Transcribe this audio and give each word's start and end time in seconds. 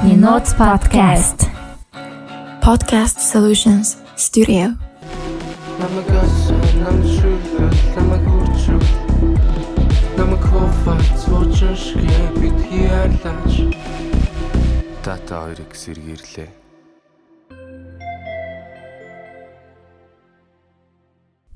Бидний 0.00 0.16
Notes 0.16 0.54
podcast. 0.54 1.50
Podcast 2.62 3.18
Solutions 3.18 3.96
Studio. 4.16 4.76
Намайг 5.80 6.06
осон, 6.22 6.62
намайг 6.78 7.18
шүлээ, 7.18 7.70
намайг 7.98 8.22
хүрчүү 8.30 8.78
Намайг 10.14 10.42
хофа, 10.46 10.94
цуучин 11.18 11.74
шгэ 11.74 12.18
бид 12.38 12.58
хиалаач 12.70 13.54
Тата 15.02 15.34
хоёрыг 15.42 15.74
сэргирлээ 15.74 16.50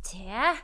За. 0.02 0.58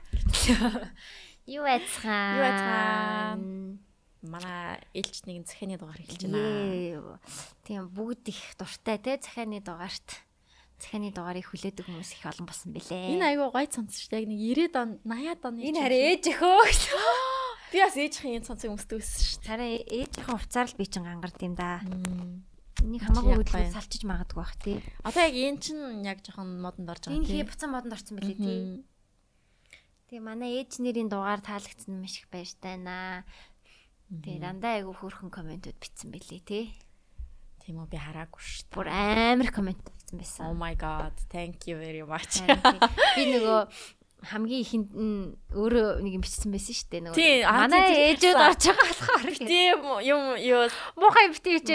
Юу 1.47 1.63
айцхан? 1.63 2.39
Юу 2.39 2.43
айцхан? 2.43 3.88
Манай 4.23 4.83
ээлж 4.99 5.27
нэгэн 5.31 5.47
захианы 5.47 5.79
дугаар 5.79 6.03
эхэлж 6.03 6.27
байна. 6.27 7.23
Тийм 7.63 7.87
бүгд 7.95 8.27
их 8.35 8.43
дуртай 8.59 8.99
те 8.99 9.15
захианы 9.23 9.63
дугаарт. 9.63 10.27
Захианы 10.83 11.15
дугаарыг 11.15 11.47
хүлээдэг 11.47 11.87
хүмүүс 11.87 12.19
их 12.19 12.27
олон 12.27 12.47
болсон 12.51 12.75
бэлээ. 12.75 13.15
Энэ 13.15 13.39
айгүй 13.39 13.47
гоё 13.55 13.69
цонц 13.71 13.95
шүү 13.95 14.11
дээ. 14.11 14.21
Яг 14.23 14.31
нэг 14.31 14.41
90-ад 14.43 14.77
он, 14.79 14.91
80-ад 15.07 15.43
оны. 15.47 15.61
энэ 15.71 15.79
хараа 15.79 16.03
ээж 16.11 16.25
өхөө. 16.35 16.63
Би 17.73 17.79
бас 17.79 17.97
ээжийн 17.99 18.35
энэ 18.43 18.47
цонцыг 18.49 18.71
өмсдөг 18.75 18.99
байсан 18.99 19.23
шүү 19.23 19.39
дээ. 19.39 19.51
Хараа 19.55 19.71
ээжийнхээ 19.87 20.35
хувцаар 20.35 20.67
л 20.67 20.79
би 20.79 20.85
чин 20.91 21.05
гангард 21.07 21.39
юм 21.39 21.55
да. 21.55 21.83
Энийг 22.83 23.03
хамаагүй 23.03 23.43
хөдөлгөөн 23.43 23.75
салчиж 23.75 24.03
магадгүй 24.07 24.39
бах 24.39 24.55
тий. 24.63 24.79
Одоо 25.03 25.23
яг 25.27 25.35
энэ 25.35 25.59
чинь 25.63 26.07
яг 26.07 26.23
жоохон 26.23 26.63
модонд 26.63 26.91
орж 26.91 27.11
байгаа 27.11 27.19
Энэ 27.19 27.27
хий 27.27 27.43
буцан 27.43 27.71
модонд 27.75 27.95
орсон 27.95 28.15
бэлээ 28.23 28.39
тий. 28.39 28.59
Тэгээ 30.09 30.23
манай 30.23 30.63
ээж 30.63 30.79
нэрийн 30.79 31.11
дугаар 31.11 31.43
таалагдсан 31.43 31.99
юм 31.99 32.07
шиг 32.07 32.31
байж 32.31 32.55
тайнаа. 32.63 33.27
Тэгээ 34.09 34.41
дандаа 34.41 34.73
айгүй 34.81 34.95
хөөрхөн 34.97 35.29
комментүүд 35.33 35.77
бичсэн 35.77 36.09
бэлээ 36.09 36.41
тий. 36.49 36.65
Тийм 37.61 37.85
үү 37.85 37.93
би 37.93 37.99
хараагүй 38.01 38.41
шүү. 38.41 38.73
Бүр 38.73 38.89
амар 38.89 39.53
коммент 39.53 39.85
бичсэн 39.85 40.17
Oh 40.17 40.25
байсан. 40.25 40.57
my 40.57 40.73
god. 40.73 41.13
Thank 41.29 41.69
you 41.69 41.77
very 41.77 42.01
much. 42.01 42.41
Би 42.41 43.23
нөгөө 43.37 43.69
хамгийн 44.19 44.63
ихэнд 44.67 44.91
нь 44.99 45.37
өөрөө 45.55 46.01
нэг 46.03 46.13
юм 46.19 46.23
бичсэн 46.25 46.51
байсан 46.51 46.75
шүү 46.75 46.89
дээ. 46.91 47.03
Нөгөө 47.07 47.45
аа, 47.47 47.69
манай 47.71 48.17
ээжүүд 48.17 48.35
орж 48.35 48.63
байгаа 48.67 48.89
болохоор 48.89 49.37
Тийм 49.47 49.79
юм 50.03 50.25
юу 50.43 50.63
муухай 50.99 51.29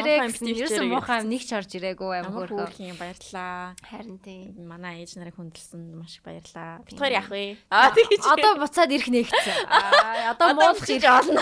Муухай 0.03 0.27
юм 0.27 0.33
гэсэн. 0.33 0.51
Ерөөсөн 0.51 0.89
муухай 0.91 1.17
юм 1.23 1.29
нэг 1.31 1.43
ч 1.45 1.51
орж 1.55 1.71
ирээгүй 1.77 2.11
амар 2.19 2.33
хөөрхөн. 2.33 2.57
хөөрхөн 2.67 2.97
баярлаа. 2.99 3.77
Харин 3.85 4.17
тий. 4.19 4.51
Манай 4.59 5.05
ээж 5.05 5.15
нарыг 5.21 5.37
хүндэлсэн 5.39 5.81
маш 5.95 6.17
их 6.19 6.25
баярлаа. 6.27 6.81
Бид 6.83 6.91
Тийм. 6.91 6.99
хоёр 6.99 7.13
яах 7.15 7.29
вэ? 7.31 7.55
Аа 7.71 7.93
тэгэж. 7.95 8.21
Одоо 8.27 8.51
буцаад 8.59 8.91
ирэх 8.91 9.07
нэгцэн. 9.07 9.57
Аа 9.71 10.35
одоо 10.35 10.49
муулж 10.57 10.81
хийж 10.83 10.99
ирэх. 11.05 11.21
олно. 11.23 11.39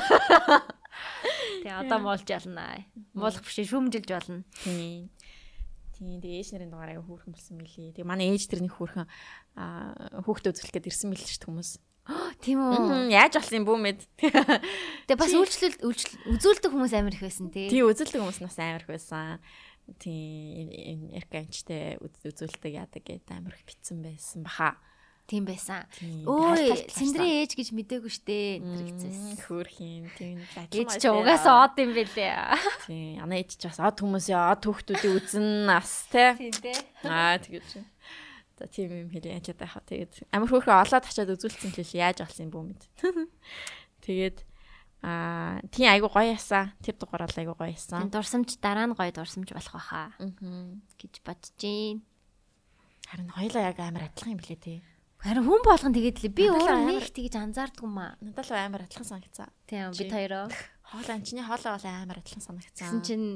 Тий 1.61 1.71
одоо 1.71 1.99
муулж 2.01 2.27
олно. 2.29 2.65
Муулах 3.13 3.43
биш 3.45 3.61
шүүмжилж 3.61 4.09
болно. 4.09 4.43
Тийм. 4.63 5.09
Тийм 6.01 6.17
тэгээ 6.17 6.41
ээж 6.41 6.49
нарын 6.57 6.71
дугаар 6.73 6.91
аяга 6.97 7.05
хөөрхөн 7.05 7.33
болсон 7.37 7.61
мөлий. 7.61 7.93
Тэгээ 7.93 8.09
манай 8.09 8.33
ээж 8.33 8.49
тэр 8.49 8.65
нэг 8.65 8.73
хөөрхөн 8.73 9.05
аа 9.53 10.25
хүүхдээ 10.25 10.51
үзүүлэх 10.57 10.73
гээд 10.73 10.89
ирсэн 10.89 11.13
мэл 11.13 11.21
шүү 11.21 11.39
дээ 11.45 11.49
хүмүүс. 11.53 11.71
Тийм 12.41 12.57
үү. 12.57 13.13
Яаж 13.13 13.37
болсон 13.37 13.61
юм 13.61 13.65
бүү 13.69 13.77
мэд. 13.77 14.01
Тэгээ 15.05 15.21
бас 15.21 15.33
үйлчлэл 15.37 15.77
үзүүлдэг 16.33 16.71
хүмүүс 16.73 16.93
амар 16.97 17.13
их 17.13 17.21
байсан 17.21 17.53
тий. 17.53 17.69
Тийм 17.69 17.85
үзүүлдэг 17.85 18.17
хүмүүс 18.17 18.41
нас 18.41 18.57
амар 18.57 18.81
их 18.81 18.89
байсан. 18.89 19.37
Тийм 20.01 21.13
эрканчтэй 21.13 22.01
үзүүлдэг 22.01 22.73
яадаг 22.73 23.05
гэдэг 23.05 23.29
амар 23.37 23.53
их 23.53 23.65
битсэн 23.69 24.01
байсан 24.01 24.41
баха. 24.41 24.81
Тийм 25.27 25.45
байсан. 25.47 25.85
Тайлбарлаж 25.95 26.91
Сэндрийн 26.91 27.39
ээж 27.45 27.51
гэж 27.55 27.69
мэдээгүй 27.71 28.11
штэ 28.11 28.59
энэ 28.59 28.83
гэсэн. 28.91 29.39
Хөөрхөн 29.47 30.05
тийм 30.19 30.37
Ээж 30.43 30.99
чи 30.99 31.07
угаасаа 31.07 31.71
од 31.71 31.75
юм 31.79 31.91
бэлээ. 31.95 32.35
Тийм 32.91 33.23
ана 33.23 33.39
ээж 33.39 33.55
ч 33.55 33.63
бас 33.71 33.79
од 33.79 33.95
хүмүүсийн 34.03 34.41
од 34.51 34.61
хүүхдүүдийн 34.67 35.15
үзэн 35.15 35.47
нас 35.71 36.09
те. 36.11 36.35
Тийм 36.35 36.51
тий. 36.51 36.75
Аа 37.07 37.39
тэгэж. 37.39 37.79
За 38.59 38.67
тийм 38.67 38.91
юм 38.91 39.09
хэлээ 39.09 39.39
яж 39.39 39.55
байгаа 39.55 39.71
хаа. 39.71 39.87
Тэгээд 39.87 40.13
амар 40.35 40.49
хөөрхөн 40.51 40.81
олоод 40.83 41.05
очиад 41.07 41.31
үзүүлсэн 41.31 41.71
л 41.79 41.95
яаж 41.95 42.17
болсон 42.27 42.43
юм 42.45 42.51
бүү 42.51 42.63
мэд. 42.67 42.83
Тэгээд 44.05 44.37
аа 45.07 45.63
тийм 45.71 45.89
айгу 45.95 46.11
гоё 46.11 46.35
ясаа. 46.35 46.75
Тэр 46.83 46.99
дугаар 46.99 47.23
бол 47.25 47.39
айгу 47.39 47.55
гоё 47.55 47.71
ясаа. 47.71 48.03
Дурсамж 48.05 48.59
дараа 48.59 48.85
нь 48.85 48.93
гоё 48.99 49.15
дурсамж 49.15 49.49
болох 49.55 49.73
байхаа 49.79 50.11
Аа. 50.19 50.75
гэж 50.99 51.13
бодож 51.23 51.55
гин. 51.57 52.03
Харин 53.09 53.31
хоёлаа 53.33 53.71
яг 53.71 53.79
амар 53.79 54.11
адилхан 54.11 54.35
юм 54.35 54.41
блэ 54.43 54.59
те. 54.61 54.75
Харин 55.21 55.45
хүн 55.45 55.61
болгон 55.61 55.93
тэгээд 55.93 56.17
л 56.25 56.33
би 56.33 56.49
өөрөө 56.49 56.77
нэг 56.89 57.05
тэгж 57.13 57.37
анзаардгүй 57.37 57.85
маа. 57.85 58.17
Надад 58.25 58.49
л 58.49 58.57
амар 58.57 58.89
адилхан 58.89 59.05
санагцсан. 59.05 59.53
Тийм 59.69 59.93
бид 59.93 60.09
хоёроо. 60.09 60.49
Хоолоо 60.81 61.13
анчны 61.13 61.45
хоолоо 61.45 61.77
бол 61.77 61.85
амар 61.85 62.17
адилхан 62.25 62.41
санагцсан. 62.41 62.89
Гэсэн 62.89 63.01
чинь 63.05 63.27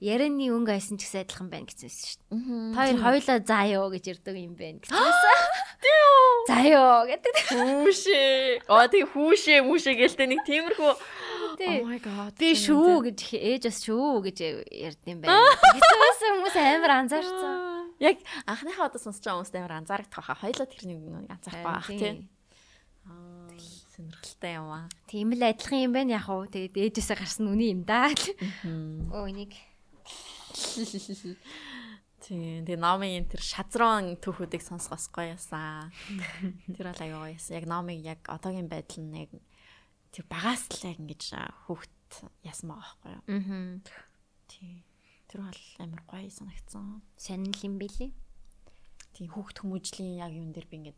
ярианы 0.00 0.48
өнгө 0.56 0.72
айсан 0.72 0.96
ч 0.96 1.04
гэсэн 1.04 1.28
адилхан 1.28 1.48
байна 1.52 1.68
гэсэн 1.68 1.84
юм 1.84 1.92
шүү 1.92 2.16
дээ. 2.32 2.76
Хоёр 2.80 2.96
хоёлаа 2.96 3.38
заа 3.44 3.64
ёо 3.76 3.86
гэж 3.92 4.04
ярьдаг 4.08 4.36
юм 4.40 4.56
байна 4.56 4.80
гэсэн 4.80 4.96
юмсан. 4.96 5.38
Заа 6.48 6.64
ёо 6.64 6.96
гэдэг. 7.12 7.36
Хүүшээ. 7.52 8.64
Аа 8.72 8.88
тий 8.88 9.04
хүүшээ 9.04 9.58
хүүшээ 9.68 9.94
гэлтэй 10.00 10.26
нэг 10.32 10.40
тиймэрхүү. 10.48 10.92
Тий. 11.60 11.84
Oh 11.84 11.92
my 11.92 12.00
god. 12.00 12.32
Би 12.40 12.56
шүү 12.56 13.04
гэж 13.12 13.18
ээж 13.36 13.62
бас 13.68 13.78
шүү 13.84 14.24
гэж 14.32 14.36
ярьд 14.64 15.00
юм 15.04 15.20
байна. 15.20 15.44
Гэсэн 15.60 16.40
хүмүүс 16.40 16.56
амар 16.56 16.92
анзаарсан. 17.04 17.83
Яг 18.04 18.20
анхныхаа 18.44 18.92
удаа 18.92 19.00
сонсож 19.00 19.24
байгаа 19.24 19.40
хүмүүст 19.40 19.56
амар 19.56 19.74
анзаарах 19.80 20.08
хаа. 20.12 20.36
Хоёлоо 20.36 20.68
тэрнийг 20.68 21.00
нэг 21.00 21.32
анзаарах 21.32 21.64
байх 21.64 21.88
тий. 21.88 22.28
Аа 23.08 23.48
сонирхолтой 23.96 24.52
юм 24.58 24.68
аа. 24.68 24.88
Тийм 25.08 25.32
л 25.32 25.42
адилхан 25.42 25.84
юм 25.88 25.92
байна 25.96 26.20
яг 26.20 26.28
уу. 26.28 26.44
Тэгээд 26.50 26.76
ээжээсээ 26.76 27.16
гарсан 27.16 27.48
үний 27.48 27.72
юм 27.72 27.88
да. 27.88 28.10
Өө 28.12 29.30
энийг 29.30 29.54
Тийм 32.24 32.64
тэгээ 32.64 32.80
номын 32.80 33.28
тэр 33.28 33.42
шазрон 33.44 34.16
түүхүүдийг 34.16 34.64
сонсгоос 34.64 35.12
гоё 35.12 35.36
ясан. 35.36 35.92
Тэр 36.72 36.88
бол 36.88 37.02
аягаа 37.04 37.28
ясан. 37.36 37.60
Яг 37.60 37.66
номыг 37.68 38.00
яг 38.00 38.20
одоогийн 38.24 38.68
байдал 38.72 39.04
нь 39.04 39.28
яг 39.28 39.30
тэр 40.08 40.24
багаас 40.24 40.64
л 40.72 40.88
яг 40.88 40.96
ингэж 41.04 41.22
хүүхд 41.68 42.24
ясан 42.48 42.72
байгаа 42.72 42.96
байхгүй 42.96 43.12
юу? 43.12 43.22
аа 43.28 43.84
Тийм. 44.48 44.93
Тэр 45.34 45.40
бол 45.42 45.62
амар 45.82 46.02
гоё 46.06 46.30
санагдсан. 46.30 47.02
сонирхол 47.18 47.66
юм 47.66 47.74
бэлээ. 47.82 48.10
Тийм 49.14 49.30
хүүхд 49.30 49.56
хүмүүжлийн 49.62 50.18
яг 50.22 50.30
юм 50.34 50.50
дээр 50.54 50.66
би 50.70 50.74
ингэж 50.78 50.96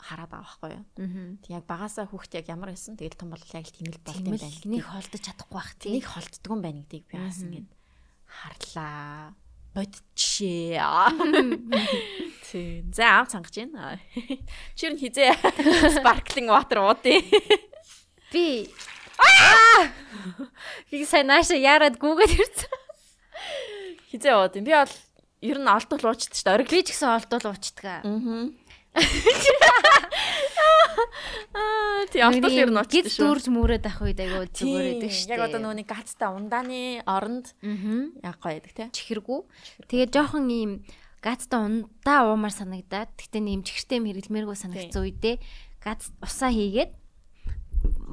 хараад 0.00 0.28
байгаа 0.32 0.44
байхгүй 0.44 0.70
юу? 0.76 0.84
Аа. 0.84 1.36
Тийм 1.40 1.52
яг 1.56 1.64
багасаа 1.68 2.04
хүүхд 2.08 2.32
яг 2.40 2.46
ямар 2.52 2.72
байсан 2.72 2.96
тэгэл 3.00 3.16
том 3.16 3.28
бол 3.32 3.40
яг 3.40 3.64
л 3.64 3.72
тийм 3.76 3.88
л 3.92 4.00
болт 4.04 4.16
Тийм 4.20 4.28
юм 4.28 4.36
л 4.36 4.44
байна. 4.44 4.72
нэг 4.72 4.84
холдож 4.88 5.20
чадахгүй 5.24 5.56
бах 5.56 5.70
Тэнийг 5.80 6.04
тий. 6.04 6.12
холддог 6.12 6.48
юм 6.52 6.60
байна 6.64 6.80
гэдгийг 6.84 7.04
би 7.08 7.16
бас 7.16 7.40
ингэж 7.44 7.68
харлаа. 8.28 9.32
Бодчихээ. 9.76 10.80
Тийм. 12.48 12.92
За 12.92 13.04
аав 13.20 13.28
цангаж 13.28 13.52
байна. 13.56 14.00
Чир 14.76 14.92
нь 14.96 15.00
хизээ 15.00 15.32
sparkling 16.00 16.48
water 16.48 16.80
уудъя. 16.80 17.20
Би 18.32 18.68
Аа! 19.20 19.92
Би 20.88 21.04
сайн 21.04 21.28
нааша 21.28 21.52
яраад 21.58 22.00
гүгээд 22.00 22.32
ирсэн. 22.32 22.72
Хизээ 24.08 24.34
уудъя. 24.34 24.64
Би 24.64 24.72
бол 24.72 24.94
ер 25.44 25.58
нь 25.60 25.68
олдол 25.68 26.02
уучдаг 26.08 26.32
шүү 26.32 26.44
дээ. 26.48 26.56
Ориг 26.56 26.68
Би 26.72 26.80
ч 26.82 26.88
гэсэн 26.96 27.08
олдол 27.12 27.44
уучдаг. 27.52 27.84
Аа. 27.84 28.02
Аа, 31.54 32.06
тий 32.10 32.22
олдол 32.24 32.56
ер 32.56 32.70
нь 32.72 32.78
уучдаг 32.80 32.92
гид 32.92 33.12
шүү. 33.12 33.22
дүүрж 33.22 33.46
мөрөөд 33.52 33.84
ах 33.86 34.00
үед 34.02 34.18
айгуу 34.18 34.48
зүгээр 34.48 34.86
байдаг 34.96 35.12
шүү. 35.12 35.30
Яг 35.30 35.42
одоо 35.44 35.60
нөгөө 35.60 35.86
гацтай 35.86 36.28
ундааны 36.32 36.80
оронд 37.04 37.52
яг 38.24 38.36
гоё 38.40 38.58
байдаг 38.58 38.72
тий. 38.74 38.88
чихэргүй. 38.90 39.40
Тэгээ 39.86 40.08
жоохон 40.08 40.48
ийм 40.50 40.72
гацтай 41.22 41.60
ундаа 41.60 42.32
уумар 42.32 42.50
санагдаад 42.54 43.12
тэгтээ 43.14 43.42
нэм 43.44 43.62
чихэртэй 43.62 43.98
юм 44.00 44.06
хэрэглэмээргүй 44.08 44.56
санагдсан 44.58 45.02
үедээ 45.04 45.36
гац 45.82 46.10
усаа 46.22 46.50
хийгээд 46.50 46.90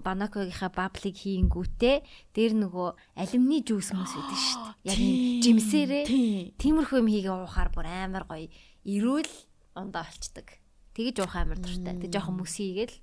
банакогийнхаа 0.06 0.70
баблыг 0.70 1.16
хийнгүүтээ 1.18 1.96
дээр 2.38 2.54
нөгөө 2.62 2.90
алюминий 3.18 3.66
жуус 3.66 3.90
хүмүүс 3.90 4.14
байдаг 4.14 4.38
шүү 4.38 4.62
дээ. 4.62 4.94
Яг 4.94 5.00
ийм 5.02 5.42
жимсээрээ 5.42 6.04
Тий. 6.06 6.54
тиймэрхүү 6.62 6.98
юм 7.02 7.10
хийгээ 7.10 7.34
уухаар 7.34 7.70
бүр 7.74 7.90
амар 7.90 8.30
гоё 8.30 8.46
эрүүл 8.86 9.32
ундаа 9.74 10.06
болчдөг. 10.06 10.62
Тэгэж 10.94 11.16
уух 11.26 11.34
амар 11.36 11.58
дуртай. 11.58 11.98
Тэг 11.98 12.14
жоохон 12.14 12.38
мөс 12.38 12.54
хийгээл. 12.56 12.96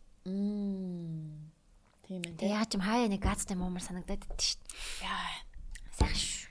Тийм 2.07 2.21
ээ. 2.23 2.39
Тэг 2.39 2.49
яаж 2.55 2.71
юм 2.79 2.83
хаяа 2.87 3.11
нэг 3.11 3.21
газтай 3.21 3.59
муумар 3.59 3.83
санагдаад 3.83 4.23
идэв 4.23 4.39
шүү 4.39 4.63
дээ. 4.63 5.11
Яа. 5.11 5.43
Сайхан 5.99 6.17
шүү. 6.17 6.49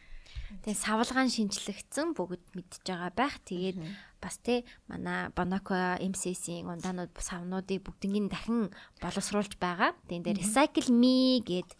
Тэгээ 0.62 0.84
савлгаан 0.84 1.30
шинжлэгдсэн 1.32 2.08
бүгд 2.14 2.44
мэдж 2.54 2.84
байгаа 2.86 3.12
байх. 3.16 3.40
Тэгээд 3.48 3.78
бас 4.22 4.38
те 4.38 4.64
манай 4.88 5.34
Bonaco 5.34 5.74
MCC-ийн 5.98 6.70
ундаанууд 6.70 7.12
савнуудыг 7.18 7.82
бүгднийг 7.82 8.30
дахин 8.30 8.70
боловсруулж 9.02 9.58
байгаа. 9.58 9.98
Тэгээд 10.08 10.26
дээр 10.26 10.40
Recycle 10.46 10.94
Me 10.94 11.42
гэд 11.42 11.74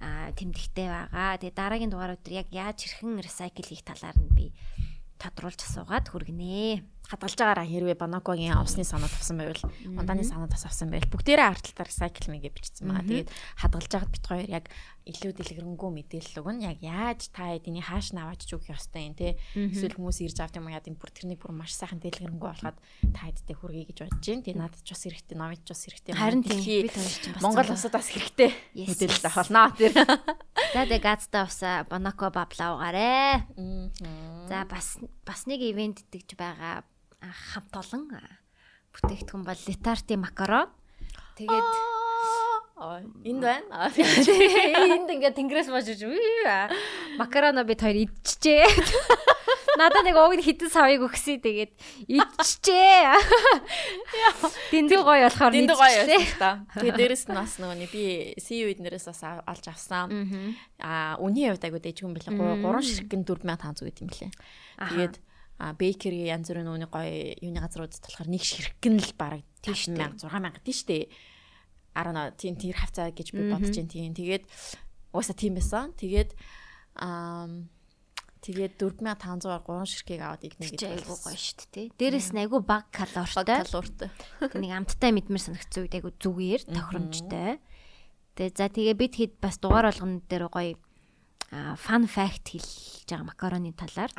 а 0.00 0.32
тэмдэгтэй 0.36 0.88
байгаа. 0.88 1.38
Тэгээ 1.38 1.54
дараагийн 1.54 1.92
дугаарууд 1.92 2.24
яг 2.28 2.48
яаж 2.50 2.82
хэрхэн 2.82 3.22
recycle 3.24 3.68
хийх 3.68 3.84
талаар 3.86 4.16
нь 4.20 4.32
би 4.36 4.46
тодруулж 5.16 5.60
асуугаад 5.64 6.12
хүргэнэ. 6.12 6.84
хадгалж 7.04 7.36
байгаараа 7.36 7.68
хэрвээ 7.68 8.00
Банакогийн 8.00 8.60
усны 8.60 8.84
санаа 8.84 9.08
тавсан 9.08 9.36
байвал 9.36 9.60
ундааны 9.84 10.24
санаа 10.24 10.48
тас 10.48 10.64
авсан 10.64 10.88
байвал 10.88 11.12
бүгдээрээ 11.12 11.48
ардталтаар 11.52 11.92
cycle 11.92 12.32
мэгэ 12.32 12.48
бичсэн 12.52 12.88
байгаа. 12.88 13.08
Тэгээд 13.08 13.28
хадгалж 13.60 13.90
байгаад 13.92 14.12
бит 14.12 14.24
хоёр 14.24 14.48
яг 14.48 14.64
илүү 15.04 15.32
дэлгэрэнгүй 15.36 15.90
мэдээлэл 16.00 16.40
өгнө. 16.40 16.64
Яг 16.64 16.80
яаж 16.80 17.28
та 17.28 17.52
эдний 17.52 17.84
хааш 17.84 18.16
наваач 18.16 18.48
ч 18.48 18.56
өгөх 18.56 18.72
ёстой 18.72 19.12
юм 19.12 19.14
те. 19.14 19.36
Эсвэл 19.52 20.00
хүмүүс 20.00 20.24
ирж 20.24 20.40
авт 20.40 20.56
юм 20.56 20.72
яа 20.72 20.80
гэм 20.80 20.96
бүр 20.96 21.12
тэрнийг 21.12 21.44
бүр 21.44 21.52
маш 21.52 21.76
сайхан 21.76 22.00
дэлгэрэнгүй 22.00 22.40
болгоод 22.40 22.78
та 23.12 23.20
хэдтэй 23.28 23.56
хүргэе 23.56 23.84
гэж 23.92 23.98
бодож 24.00 24.24
байна. 24.24 24.44
Тэгээд 24.48 24.60
надад 24.64 24.80
ч 24.80 24.88
бас 24.96 25.02
хэрэгтэй, 25.04 25.36
намайг 25.36 25.60
ч 25.60 25.68
бас 25.68 25.82
хэрэгтэй. 25.84 26.12
Харин 26.16 26.40
тийм 26.40 26.60
хоёр 26.88 26.88
ч 26.88 27.24
бас 27.36 27.42
Монгол 27.44 27.68
зөв. 27.68 27.76
улсад 27.76 27.92
бас 27.92 28.08
хэрэгтэй. 28.08 28.50
Мэдээлэл 28.72 29.20
yes. 29.20 29.28
авахнаа 29.28 29.68
тэр. 29.76 29.92
За 30.72 30.80
тэгээ 30.88 31.04
газтай 31.04 31.42
усаа 31.44 31.84
Бонако 31.84 32.32
баблаа 32.32 32.80
угаарэ. 32.80 33.44
За 34.48 34.64
бас 34.64 34.96
бас 35.28 35.44
нэг 35.44 35.60
ивент 35.60 36.00
итгэж 36.00 36.32
байгаа 36.32 36.80
хамт 37.20 37.76
олон 37.76 38.08
бүтээгдэхүүн 38.94 39.44
бол 39.44 39.60
летарти 39.68 40.14
макаро. 40.16 40.70
Тэгээд 41.36 41.93
Энд 42.74 43.38
байна. 43.38 43.86
Энд 43.94 45.06
ингээд 45.06 45.38
тэнгэрээс 45.38 45.70
божиж 45.70 46.02
макарона 47.22 47.62
бид 47.62 47.78
хоёр 47.78 48.02
идчихжээ. 48.02 48.66
Надаа 49.78 50.02
нэг 50.02 50.18
ууг 50.18 50.34
хитэн 50.42 50.74
савыг 50.74 51.06
өгсөй 51.06 51.38
тэгээд 51.38 51.70
идчихжээ. 52.10 53.14
Дэндүү 54.74 55.02
гоё 55.06 55.30
болохоор 55.30 55.54
дэндүү 55.54 55.78
гоё 55.78 56.02
та. 56.34 56.66
Тэгээд 56.74 56.98
дээрэс 56.98 57.24
нь 57.30 57.38
бас 57.38 57.62
нөгөө 57.62 57.86
би 57.94 58.34
CU 58.42 58.66
эднэрээс 58.66 59.06
бас 59.06 59.22
алж 59.22 59.64
авсан. 59.70 60.10
Аа 60.82 61.14
үний 61.22 61.46
хувьд 61.46 61.62
айгуу 61.62 61.78
дэжгүй 61.78 62.10
юм 62.10 62.18
билээ. 62.18 62.34
3 62.34 62.82
ширхгэн 62.82 63.22
4500 63.22 63.86
гэдэг 63.86 64.02
юм 64.02 64.10
лээ. 64.10 64.30
Тэгээд 64.82 65.14
а 65.62 65.70
бейкери 65.78 66.26
янз 66.26 66.50
бүрийн 66.50 66.66
нүуний 66.66 66.90
гоё 66.90 67.38
юуны 67.38 67.62
газруудад 67.62 68.02
болохоор 68.02 68.26
нэг 68.26 68.42
ширхгэн 68.42 68.98
л 68.98 69.14
бараг 69.14 69.46
тийш 69.62 69.86
6000 69.86 70.26
тийш 70.66 70.82
штэ 70.82 71.06
10 71.94 72.36
тийм 72.36 72.54
тэр 72.58 72.76
хавцаа 72.76 73.14
гэж 73.14 73.32
би 73.32 73.48
бодож 73.48 73.74
байна 73.74 73.90
тийм. 73.90 74.12
Тэгээд 74.14 74.44
угаасаа 75.14 75.36
тийм 75.38 75.54
байсан. 75.56 75.94
Тэгээд 75.94 76.30
аа 76.98 77.48
Тэгээд 78.44 78.76
4500-аар 78.76 79.64
3 79.64 79.88
ширхгийг 79.88 80.20
аваад 80.20 80.44
игнэ 80.44 80.68
гэж 80.68 80.84
айгүй 80.84 81.16
гоё 81.16 81.32
шүү 81.32 81.64
дээ. 81.72 81.86
Дээрээс 81.96 82.36
нь 82.36 82.42
айгүй 82.44 82.60
баг 82.60 82.92
калоритай. 82.92 83.64
Калоритай. 83.64 84.12
Нэг 84.60 84.72
амттай 84.84 85.16
мэдмэр 85.16 85.40
санагцсан 85.40 85.88
үед 85.88 85.96
айгүй 85.96 86.12
зүгээр 86.20 86.62
тохиромжтой. 86.68 87.56
Тэгээ 88.36 88.52
за 88.52 88.68
тэгээ 88.68 88.96
бид 89.00 89.14
хэд 89.16 89.32
бас 89.40 89.56
дугаар 89.56 89.88
болгон 89.88 90.20
дээр 90.28 90.52
гоё 90.52 90.76
фан 91.80 92.04
факт 92.04 92.52
хэлж 92.52 93.08
байгаа 93.08 93.32
макароны 93.32 93.72
талаар. 93.72 94.12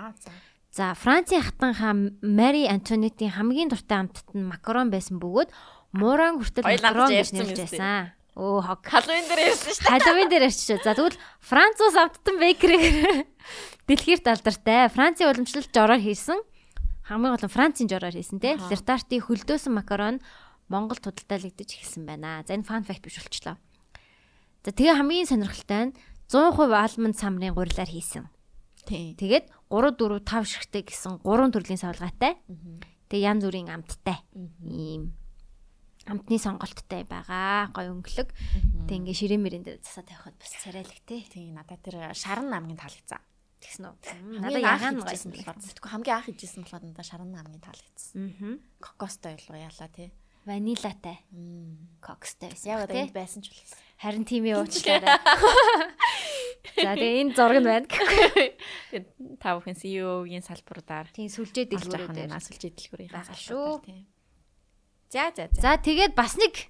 За 0.74 0.98
Францын 0.98 1.46
хатан 1.46 1.78
хаан 1.78 2.00
Мари 2.26 2.66
Антонетийн 2.66 3.30
хамгийн 3.30 3.70
дуртай 3.70 4.02
амтд 4.02 4.34
нь 4.34 4.50
макарон 4.50 4.90
байсан 4.90 5.22
бөгөөд 5.22 5.54
мууран 5.96 6.44
хүртэл 6.44 6.68
амтж 6.68 6.84
гэж 6.84 7.20
ярьсан 7.24 7.46
зү. 7.48 7.56
байсан. 7.56 8.12
Өө 8.36 8.60
хог. 8.68 8.84
Халуун 8.84 9.26
дээр 9.32 9.42
ирсэн 9.48 9.72
шүү. 9.80 9.88
Халуун 9.88 10.28
дээр 10.28 10.46
ирчихв. 10.52 10.84
За 10.84 10.92
тэгвэл 10.92 11.16
Француус 11.40 11.96
амттан 11.96 12.36
бейкерийг 12.36 13.32
дэлхийд 13.88 14.28
алдартай. 14.28 14.92
Францын 14.92 15.32
уламжлалт 15.32 15.72
жороор 15.72 16.04
хийсэн. 16.04 16.44
Хамгийн 17.08 17.32
гол 17.32 17.48
нь 17.48 17.56
Францын 17.56 17.88
жороор 17.88 18.12
хийсэн 18.12 18.44
те. 18.44 18.60
Лертарти 18.60 19.24
хөлдөөсөн 19.24 19.72
макарон 19.72 20.20
Монгол 20.68 21.00
худалдаалагдаж 21.00 21.70
эхэлсэн 21.80 22.04
байна. 22.04 22.44
За 22.44 22.60
энэ 22.60 22.68
фан 22.68 22.84
факт 22.84 23.08
биш 23.08 23.24
болчлоо. 23.24 23.56
За 24.68 24.72
тэгээ 24.76 25.00
хамгийн 25.00 25.32
сонирхолтой 25.32 25.96
нь 25.96 25.96
100% 26.28 26.76
алмонд 26.76 27.16
самрын 27.16 27.56
гурилаар 27.56 27.88
хийсэн. 27.88 28.28
Тийм. 28.84 29.16
Тэгээд 29.16 29.48
3 29.72 29.96
4 29.96 30.20
5 30.28 30.44
ширхтэй 30.44 30.84
гэсэн 30.84 31.24
3 31.24 31.56
төрлийн 31.56 31.80
савлгаатай. 31.80 32.36
Тэгээ 33.08 33.28
янз 33.32 33.48
бүрийн 33.48 33.72
амттай. 33.72 34.20
Ийм 34.66 35.16
амтны 36.06 36.38
сонголттой 36.38 37.04
байгаа. 37.10 37.70
Гой 37.74 37.90
өнгөлөг. 37.90 38.30
Тэг 38.90 38.96
ингээ 39.02 39.18
ширээн 39.18 39.42
мөрөн 39.42 39.64
дээр 39.66 39.80
засаа 39.82 40.06
тавихад 40.06 40.38
бас 40.38 40.54
царайлаг 40.62 41.00
те. 41.06 41.22
Тийм 41.26 41.58
надад 41.58 41.82
тэр 41.82 42.14
шаран 42.14 42.50
намгийн 42.54 42.78
таалагдсан. 42.78 43.22
Тэгсэн 43.62 43.84
үү? 43.90 44.42
Надад 44.46 44.62
ягаан 44.62 45.02
гайсан 45.02 45.32
болохоор 45.34 45.58
мэдгүй 45.58 45.90
хамгийн 45.90 46.16
анх 46.22 46.28
хийжсэн 46.30 46.62
болохоор 46.64 46.84
надад 46.86 47.06
шаран 47.10 47.32
намгийн 47.34 47.64
таалагдсан. 47.66 48.14
Аа. 48.22 48.58
Кокостой 48.78 49.34
байлгүй 49.34 49.66
яалаа 49.66 49.90
тий. 49.90 50.10
Ванилатай. 50.46 51.18
Кокстай 52.06 52.54
байсан. 52.54 52.70
Яг 52.70 52.86
одоо 52.86 53.02
энд 53.02 53.14
байсан 53.18 53.42
ч 53.42 53.50
болсон. 53.50 53.82
Харин 53.98 54.26
тийм 54.30 54.46
ээ 54.46 54.58
уучлаарай. 54.62 55.10
За 56.76 56.94
тэгээ 56.94 57.22
энэ 57.26 57.34
зураг 57.34 57.58
нь 57.62 57.66
байна. 57.66 57.88
Тэгээд 57.90 59.42
та 59.42 59.58
бүхэн 59.58 59.74
CEO-гийн 59.80 60.46
салбаруудаар 60.46 61.10
Тийм 61.10 61.34
сүлжээ 61.34 61.66
дэлгүүрээр. 61.66 62.30
асуулж 62.30 62.62
дэлгүүрийн 62.62 63.10
салбаруудаар 63.10 63.42
шүү. 63.42 63.74
тий. 63.90 64.02
За 65.16 65.32
за 65.32 65.48
за. 65.48 65.62
За 65.64 65.72
тэгээд 65.80 66.12
бас 66.12 66.36
нэг 66.36 66.68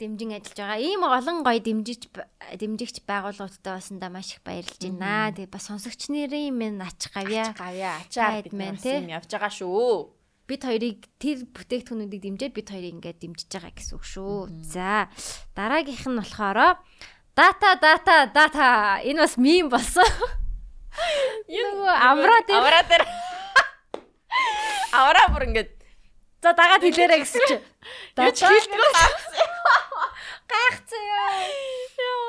дэмжин 0.00 0.40
ажиллаж 0.40 0.56
байгаа. 0.56 0.80
Ийм 0.80 1.04
олон 1.04 1.44
гоё 1.44 1.60
дэмжиж 1.60 2.08
дэмжигч 2.56 3.04
байгууллагуудтай 3.04 3.76
басандаа 3.76 4.08
маш 4.08 4.32
их 4.32 4.40
баярлж 4.40 4.80
байна. 4.80 5.28
Тэгээд 5.36 5.52
бас 5.52 5.68
сонсогч 5.68 6.08
нарын 6.08 6.48
минь 6.56 6.80
ач 6.80 7.12
гавья. 7.12 7.52
гавья 7.52 8.00
ачаад 8.00 8.48
бид 8.48 8.56
маань 8.56 8.80
тий. 8.80 9.04
юм 9.04 9.12
явж 9.12 9.28
байгаа 9.28 9.52
шүү. 9.52 10.16
Бид 10.48 10.64
хоёрыг 10.64 11.04
тэр 11.20 11.44
бүтээгдэхүүнүүдийг 11.52 12.22
дэмжиж 12.24 12.56
бид 12.56 12.72
хоёрыг 12.72 12.96
ингээд 12.96 13.20
дэмжиж 13.20 13.48
байгаа 13.52 13.76
гэсэн 13.76 13.94
үг 14.00 14.04
шүү. 14.08 14.48
За 14.64 15.12
дараагийнх 15.52 16.08
нь 16.08 16.16
болохоор 16.16 16.80
дата 17.36 17.76
дата 17.76 18.32
дата 18.32 19.04
энэ 19.04 19.28
бас 19.28 19.36
мим 19.36 19.68
болсон. 19.68 20.08
Нөгөө 21.52 21.94
амраа 22.00 22.40
дээр. 22.48 23.04
Авраа 24.96 25.28
бүр 25.36 25.52
ингээд 25.52 25.77
за 26.42 26.50
дагаад 26.54 26.82
хэлээрэй 26.82 27.20
гэсэн 27.22 27.42
чи. 27.48 27.56
юу 28.18 28.30
ч 28.34 28.40
хэлдэггүй 28.46 28.90
гайхсан 30.50 31.02
ёо. 31.12 32.28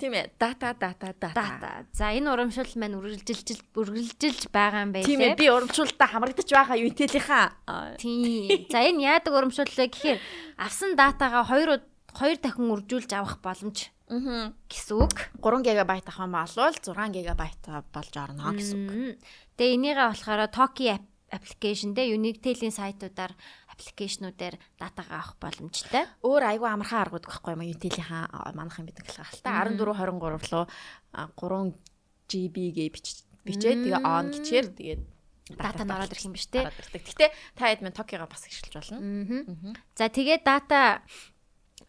Тийм 0.00 0.16
ээ. 0.16 0.32
Дата 0.40 0.72
дата 0.72 1.12
дата. 1.12 1.84
За 1.92 2.08
энэ 2.16 2.32
урамшил 2.32 2.72
маань 2.80 2.96
үргэлжилж 2.96 3.60
үргэлжилж 3.76 4.48
байгаа 4.48 4.88
юм 4.88 4.92
Тийм 5.04 5.20
ээ. 5.20 5.36
Би 5.36 5.52
урамшуултаа 5.52 6.08
хамрагдаж 6.08 6.48
байгаа 6.48 6.80
юу 6.80 6.88
интелийнхаа. 6.88 7.52
Тийм. 8.00 8.64
За 8.72 8.80
энэ 8.80 9.04
яадаг 9.20 9.32
урамшууллаа 9.36 9.88
гэхээр 9.92 10.18
авсан 10.56 10.96
датагаа 10.96 11.44
2 11.44 11.84
хоёр 12.16 12.36
дахин 12.40 12.72
үржүүлж 12.72 13.12
авах 13.12 13.38
боломж 13.44 13.92
Аа. 14.10 14.50
гэсэн 14.66 14.96
үг. 14.98 15.14
3 15.38 15.62
ГБ 15.62 15.90
ахын 16.08 16.32
болвол 16.32 16.74
6 16.74 16.90
ГБ 16.90 17.42
болж 17.94 18.14
орно 18.16 18.50
гэсэн 18.56 18.78
үг. 18.88 19.20
Тэгээ 19.54 19.76
энийгээ 19.76 20.06
болохоор 20.10 20.48
Toki 20.50 20.90
аппликейшн 21.30 21.94
дээр 21.94 22.18
Unitel-ийн 22.18 22.74
сайтуудаар 22.74 23.32
аппликейшнуудаар 23.70 24.58
датагаа 24.76 25.22
авах 25.22 25.36
боломжтой. 25.40 26.04
Өөр 26.26 26.42
айгүй 26.54 26.68
амархан 26.68 27.00
аргууд 27.06 27.26
гэхгүй 27.26 27.54
юм 27.54 27.64
интелийнхаа 27.64 28.52
манайхан 28.52 28.86
бидэг 28.86 29.06
хэлэх 29.08 29.40
хальта 29.40 29.50
14 29.50 29.80
23 29.80 30.52
руу 30.52 30.66
3 31.14 31.74
GB 32.30 32.56
гээ 32.76 32.88
бич 32.92 33.06
бичээд 33.46 33.78
тэгээ 33.88 34.04
on 34.04 34.26
гэчээр 34.30 34.66
тэгээд 34.76 35.02
Дата 35.58 35.82
нь 35.82 35.90
ороод 35.90 36.12
ирэх 36.14 36.26
юм 36.30 36.34
биш 36.38 36.46
үү? 36.46 36.62
ороод 36.62 36.78
ирдэг. 36.78 37.02
Гэтэ 37.10 37.26
та 37.58 37.64
хэд 37.66 37.82
минь 37.82 37.96
Токиогоо 37.96 38.30
бас 38.30 38.46
ашиглаж 38.46 38.86
болно. 38.86 39.74
За 39.98 40.06
тэгээд 40.06 40.46
дата 40.46 41.02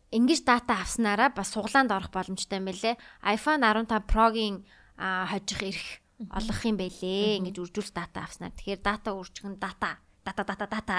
ингэж 0.10 0.42
дата 0.42 0.82
авснараа 0.82 1.30
бас 1.30 1.54
суглаанд 1.54 1.94
орох 1.94 2.10
боломжтой 2.10 2.58
юм 2.58 2.66
байлээ. 2.66 2.98
iPhone 3.22 3.62
15 3.62 4.10
Pro-гийн 4.10 4.66
хожих 4.98 5.62
ирэх 5.62 5.86
олох 6.30 6.60
юм 6.68 6.78
байлээ. 6.78 7.40
Ингэж 7.42 7.58
үржүүлж 7.58 7.90
дата 7.96 8.22
авснаар. 8.28 8.54
Тэгэхээр 8.54 8.82
дата 8.86 9.10
үржих 9.18 9.46
нь 9.50 9.58
дата 9.58 9.98
дата 10.22 10.44
дата 10.46 10.66
дата 10.70 10.98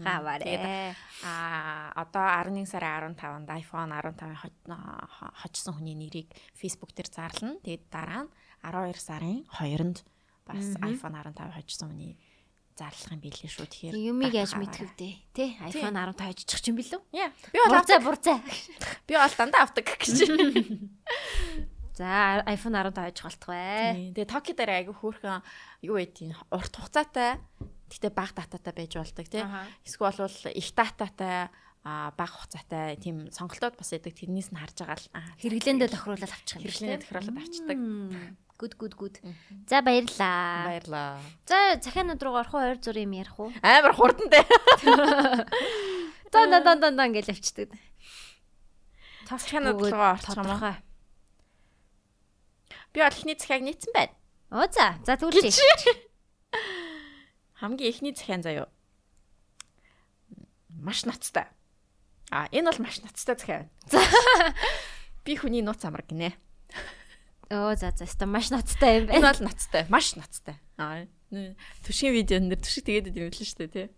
хаваарэ. 0.00 0.96
А 1.28 1.92
одоо 1.92 2.24
11 2.48 2.64
сарын 2.64 3.12
15-нд 3.12 3.48
iPhone 3.60 3.92
15-ын 3.92 4.32
хож- 4.40 5.32
хожсон 5.44 5.74
хүний 5.76 5.92
нэрийг 5.98 6.32
Facebook 6.56 6.96
дээр 6.96 7.08
зарлана. 7.12 7.60
Тэгээд 7.60 7.84
дараа 7.92 8.24
нь 8.24 8.30
12 8.64 8.96
сарын 8.96 9.44
2-нд 9.52 9.98
бас 10.48 10.64
iPhone 10.80 11.14
15 11.20 11.52
хожсон 11.52 11.92
хүний 11.92 12.16
зарлах 12.72 13.12
юм 13.12 13.20
билээ 13.20 13.50
шүү. 13.52 13.68
Тэгэхээр 13.68 13.96
Юмыг 14.08 14.32
яаж 14.32 14.56
мэдэх 14.56 14.96
вэ? 14.96 15.12
Тэ? 15.36 15.46
iPhone 15.68 15.92
15 16.16 16.16
хожчих 16.48 16.64
юм 16.72 16.80
билүү? 16.80 17.00
Яа. 17.12 17.28
Би 17.52 17.58
бол 17.60 17.76
Бурцаа 17.76 18.00
бурцаа. 18.00 18.38
Би 19.06 19.12
бол 19.20 19.34
дандаа 19.36 19.68
авдаг 19.68 19.84
гэж. 19.84 20.16
За 22.02 22.42
iPhone 22.50 22.74
15 22.74 22.98
хожих 22.98 23.46
болтугай. 23.46 24.10
Тэгээ 24.10 24.26
Токи 24.26 24.58
дээр 24.58 24.74
айгүй 24.82 24.94
хөөрхөн 24.98 25.38
юу 25.86 26.02
тийм 26.10 26.34
урт 26.50 26.74
хугацаатай 26.74 27.38
гэхдээ 27.86 28.10
бага 28.10 28.42
дататай 28.42 28.74
байж 28.74 28.98
болдог 28.98 29.26
тийм. 29.30 29.46
Эсвэл 29.86 30.10
бол 30.10 30.38
их 30.50 30.68
дататай 30.74 31.46
а 31.86 32.10
бага 32.18 32.34
хугацаатай 32.42 32.98
тийм 32.98 33.30
сонголтууд 33.30 33.78
бас 33.78 33.94
байдаг. 33.94 34.18
Тэрнээс 34.18 34.50
нь 34.50 34.58
харж 34.58 34.82
байгаа 34.82 34.98
л 34.98 35.08
аа, 35.14 35.30
Хэрэглээндээ 35.38 35.90
тохируулаад 35.94 36.34
авчих 36.34 36.58
юм 36.58 36.74
үү? 36.74 37.02
тохируулаад 37.06 37.38
авчдаг. 37.38 37.78
Гүд 38.58 38.74
гүд 38.82 38.94
гүд. 38.98 39.14
За 39.70 39.78
баярлаа. 39.78 40.66
Баярлаа. 40.74 41.22
За 41.46 41.78
захианууд 41.78 42.18
руу 42.18 42.34
орох 42.34 42.54
уу, 42.58 42.66
ойр 42.66 42.82
зур 42.82 42.98
юм 42.98 43.14
ярих 43.14 43.38
уу? 43.38 43.54
Амар 43.62 43.94
хурдантай. 43.94 44.42
Дан 46.34 46.50
дан 46.54 46.62
дан 46.66 46.78
дан 46.82 46.94
дан 46.98 47.10
гэж 47.14 47.30
авчдаг. 47.30 47.70
Захианууд 49.30 49.78
руу 49.78 50.02
орчих 50.18 50.34
юм 50.34 50.50
уу? 50.50 50.90
Би 52.92 53.00
ихний 53.00 53.36
захиаг 53.38 53.62
нийцсэн 53.64 53.92
байна. 53.94 54.12
Оо 54.52 54.66
за, 54.68 54.96
за 55.06 55.16
чи. 55.32 55.92
хамгийн 57.60 57.90
эхний 57.92 58.14
захиан 58.14 58.42
заяо. 58.42 58.68
Маш 60.68 61.04
ноцтой. 61.04 61.44
А 62.30 62.48
энэ 62.52 62.68
бол 62.70 62.78
маш 62.84 63.00
ноцтой 63.00 63.36
захиан. 63.38 63.70
Би 65.24 65.36
хүний 65.36 65.62
нууц 65.62 65.84
амраг 65.84 66.06
гинэ. 66.10 66.32
Оо 67.50 67.72
за 67.76 67.92
за 67.96 68.04
өстө 68.04 68.26
маш 68.26 68.50
ноцтой 68.50 69.00
юм 69.00 69.04
Энэ 69.08 69.20
байна. 69.20 69.32
бол 69.32 69.40
ноцтой, 69.48 69.84
маш 69.88 70.16
ноцтой. 70.16 70.56
Аа 70.76 71.06
түшгийн 71.86 72.12
видеон 72.12 72.48
дээр 72.52 72.60
түшиг 72.60 72.84
тэгээд 72.84 73.16
юм 73.16 73.28
л 73.28 73.36
шүү 73.40 73.56
дээ, 73.64 73.72
тий. 73.72 73.88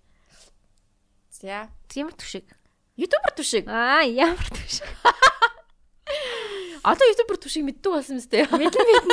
За, 1.34 1.66
Ямар 1.98 2.14
түшиг. 2.14 2.46
ютубер 2.94 3.32
түшиг. 3.34 3.66
Аа 3.66 4.02
ямар 4.06 4.38
түшиг. 4.54 4.86
Одоо 6.84 7.08
ютубер 7.08 7.40
түшиг 7.40 7.64
мэддэг 7.64 7.90
болсон 7.90 8.20
юм 8.20 8.22
сте. 8.22 8.44
Мэдэн 8.44 8.84
мэдэн. 8.84 9.10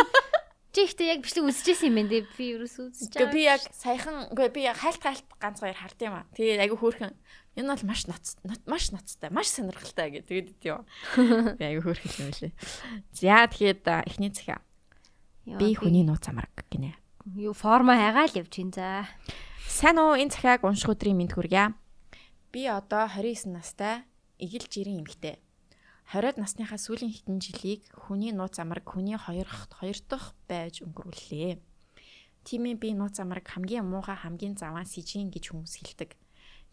Чи 0.72 0.88
ихтэй 0.88 1.12
яг 1.12 1.24
бичлэг 1.24 1.48
үзчихсэн 1.52 1.92
юм 1.92 1.96
байна 2.00 2.12
дээ. 2.12 2.28
Би 2.36 2.46
ерөөс 2.56 2.76
үзэж 2.80 3.12
Гэхдээ 3.16 3.32
би 3.32 3.42
яг 3.44 3.64
саяхан 3.76 4.32
үгүй 4.32 4.48
би 4.56 4.62
яг 4.68 4.80
хайлт 4.80 5.04
хайлт 5.04 5.28
ганц 5.36 5.60
хоёр 5.60 5.76
хард 5.76 6.00
юм 6.00 6.16
аа. 6.16 6.28
Тэгээд 6.36 6.64
айгу 6.64 6.80
хөөрхөн. 6.80 7.16
Энэ 7.60 7.68
бол 7.76 7.84
маш 7.92 8.08
ноц 8.08 8.40
маш 8.68 8.86
ноцтой, 8.96 9.32
маш 9.36 9.52
сонирхолтой 9.52 10.08
гэж 10.16 10.24
тэгээд 10.32 10.52
идэв. 10.56 10.88
Би 11.60 11.64
айгу 11.68 11.92
хөөрхөн 11.92 12.24
юм 12.24 12.32
лээ. 12.32 12.56
За 13.12 13.48
тэгээд 13.52 13.84
эхний 14.08 14.32
захиа. 14.32 14.64
Би 15.44 15.76
хүний 15.76 16.08
нууц 16.08 16.24
амраг 16.32 16.56
гинэ. 16.72 16.96
юу 17.36 17.52
форма 17.52 18.00
хайгаал 18.00 18.32
явчихин 18.32 18.72
за. 18.72 19.08
Сайн 19.68 20.00
уу 20.00 20.16
энэ 20.16 20.32
захиаг 20.32 20.64
унших 20.64 20.96
өдрийн 20.96 21.20
мэд 21.20 21.36
хүргье. 21.36 21.76
Би 22.52 22.68
одоо 22.68 23.12
29 23.12 23.52
настай 23.52 24.04
эгэл 24.40 24.68
жирийн 24.72 25.04
эмэгтэй. 25.04 25.36
20-д 26.12 26.44
насныхаа 26.44 26.76
сүүлийн 26.76 27.16
хэдэн 27.16 27.40
жилийг 27.40 27.88
хүний 27.96 28.36
нууц 28.36 28.60
амраг 28.60 28.84
хүний 28.84 29.16
хоёр 29.16 29.48
хоёр 29.48 29.98
дахь 30.12 30.36
байж 30.44 30.84
өнгөрүүллээ. 30.84 31.56
Тимээ 32.44 32.76
би 32.76 32.92
нууц 32.92 33.16
амраг 33.24 33.48
хамгийн 33.48 33.88
муухай 33.88 34.20
хамгийн 34.20 34.60
заваа 34.60 34.84
сэжин 34.84 35.32
гэж 35.32 35.56
хүмүүс 35.56 35.80
хэлдэг. 35.80 36.20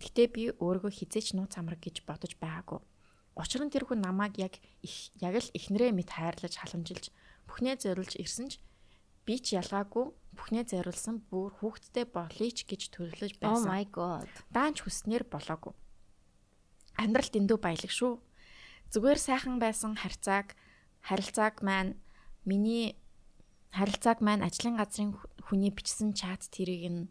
Гэхдээ 0.02 0.28
би 0.35 0.42
өөрийгөө 0.59 0.90
хизээч 0.90 1.38
нууц 1.38 1.54
амраг 1.54 1.78
гэж 1.78 2.02
бодож 2.02 2.35
байгаагүй. 2.42 2.83
Учир 3.38 3.62
нь 3.62 3.71
тэр 3.71 3.87
хүн 3.87 4.02
намайг 4.02 4.35
яг 4.42 4.59
их 4.83 5.14
яг 5.23 5.38
л 5.38 5.54
ихнэрээ 5.54 5.95
мэд 5.95 6.11
хайрлаж 6.11 6.59
халамжилж 6.59 7.14
бүхнээ 7.47 7.78
зориулж 7.78 8.18
ирсэн 8.18 8.50
ч 8.50 8.59
би 9.23 9.38
ч 9.38 9.54
ялгаагүй 9.54 10.11
бүхнээ 10.35 10.66
зориулсан 10.66 11.23
бүр 11.30 11.54
хүүхдтэй 11.62 12.11
болъё 12.11 12.50
ч 12.50 12.66
гэж 12.66 12.90
төлөвлөж 12.90 13.38
Oh 13.38 13.54
байсан. 13.54 13.71
my 13.71 13.87
god. 13.87 14.26
Даанч 14.50 14.83
хүснээр 14.83 15.30
болоогүй. 15.30 15.71
Амьдрал 16.99 17.30
дэндүү 17.30 17.59
баялаг 17.62 17.92
шүү. 17.95 18.18
Зүгээр 18.92 19.18
сайхан 19.21 19.57
байсан 19.61 19.92
харьцааг 20.00 20.57
харилцааг 21.04 21.61
маань 21.61 22.00
миний 22.49 22.97
харилцааг 23.76 24.18
маань 24.25 24.45
ажлын 24.49 24.80
газрын 24.80 25.12
хүний 25.47 25.73
бичсэн 25.76 26.16
чат 26.16 26.49
тэрийг 26.49 26.85
нь 26.88 27.02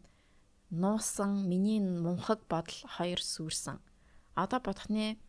нуусан 0.70 1.46
миний 1.50 1.78
мунхаг 1.78 2.42
бодол 2.50 2.78
хоёр 2.98 3.20
сүрсэн. 3.22 3.78
Одоо 4.34 4.58
бодохны 4.58 5.22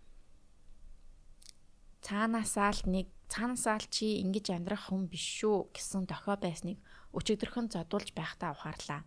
цаанаасаа 2.01 2.71
л 2.73 2.81
нэг 2.89 3.07
цаанаасаа 3.29 3.77
л 3.77 3.87
чи 3.93 4.17
ингэж 4.25 4.45
амьдрах 4.57 4.89
хүн 4.89 5.05
биш 5.05 5.25
шүү 5.39 5.69
гэсэн 5.75 6.09
дохио 6.09 6.35
байсныг 6.41 6.81
өчигдөрхөн 7.13 7.69
зодуулж 7.69 8.09
байхдаа 8.17 8.57
ухаарлаа. 8.57 9.05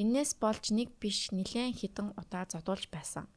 Иннээс 0.00 0.40
болж 0.40 0.72
нэг 0.72 0.88
биш 0.96 1.28
нилээн 1.36 1.76
хідэн 1.76 2.16
удаа 2.16 2.48
зодуулж 2.48 2.88
байсан. 2.88 3.28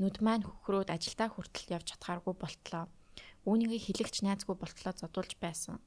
Нүд 0.00 0.16
маань 0.26 0.42
хөхрөөд 0.42 0.90
ажилдаа 0.90 1.28
хүртэл 1.30 1.78
явж 1.78 1.94
чадхааргүй 1.94 2.34
болтлоо. 2.34 2.90
Үүнийг 3.46 3.78
хэлэгч 3.78 4.26
найзгүй 4.26 4.56
болтлоо 4.58 4.92
зодуулж 4.96 5.38
байсан. 5.38 5.78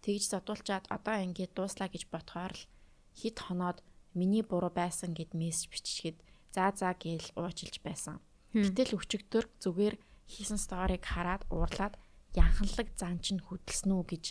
Тэгж 0.00 0.32
зодуулчаад 0.32 0.88
одоо 0.88 1.16
ингээд 1.20 1.52
дууслаа 1.52 1.92
гэж 1.92 2.08
ботхоор 2.08 2.56
л 2.56 2.64
хит 3.12 3.36
хоноод 3.44 3.84
миний 4.16 4.40
буруу 4.40 4.72
байсан 4.72 5.12
гэд 5.12 5.36
мессеж 5.36 5.68
биччихэд 5.68 6.18
заа 6.56 6.72
заа 6.72 6.96
гээл 6.96 7.28
уучлж 7.36 7.84
байсан. 7.84 8.16
Гэтэл 8.56 8.96
өчигдөр 8.96 9.44
зүгээр 9.62 9.96
хийсэн 10.24 10.56
сториг 10.56 11.04
хараад 11.04 11.44
уурлаад 11.52 11.94
янханлаг 12.32 12.88
зан 12.96 13.20
чинь 13.20 13.44
хөдөлсөн 13.44 13.92
үү 13.92 14.04
гэж 14.08 14.24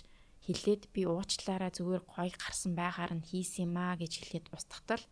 хэлээд 0.43 0.83
би 0.89 1.05
уучлаараа 1.05 1.69
зүгээр 1.69 2.03
гоё 2.09 2.33
гарсан 2.33 2.73
байгаар 2.73 3.13
нь 3.13 3.27
хийсэн 3.29 3.69
юм 3.69 3.75
аа 3.77 3.95
гэж 4.01 4.13
хэлээд 4.17 4.45
устгахтал 4.55 5.03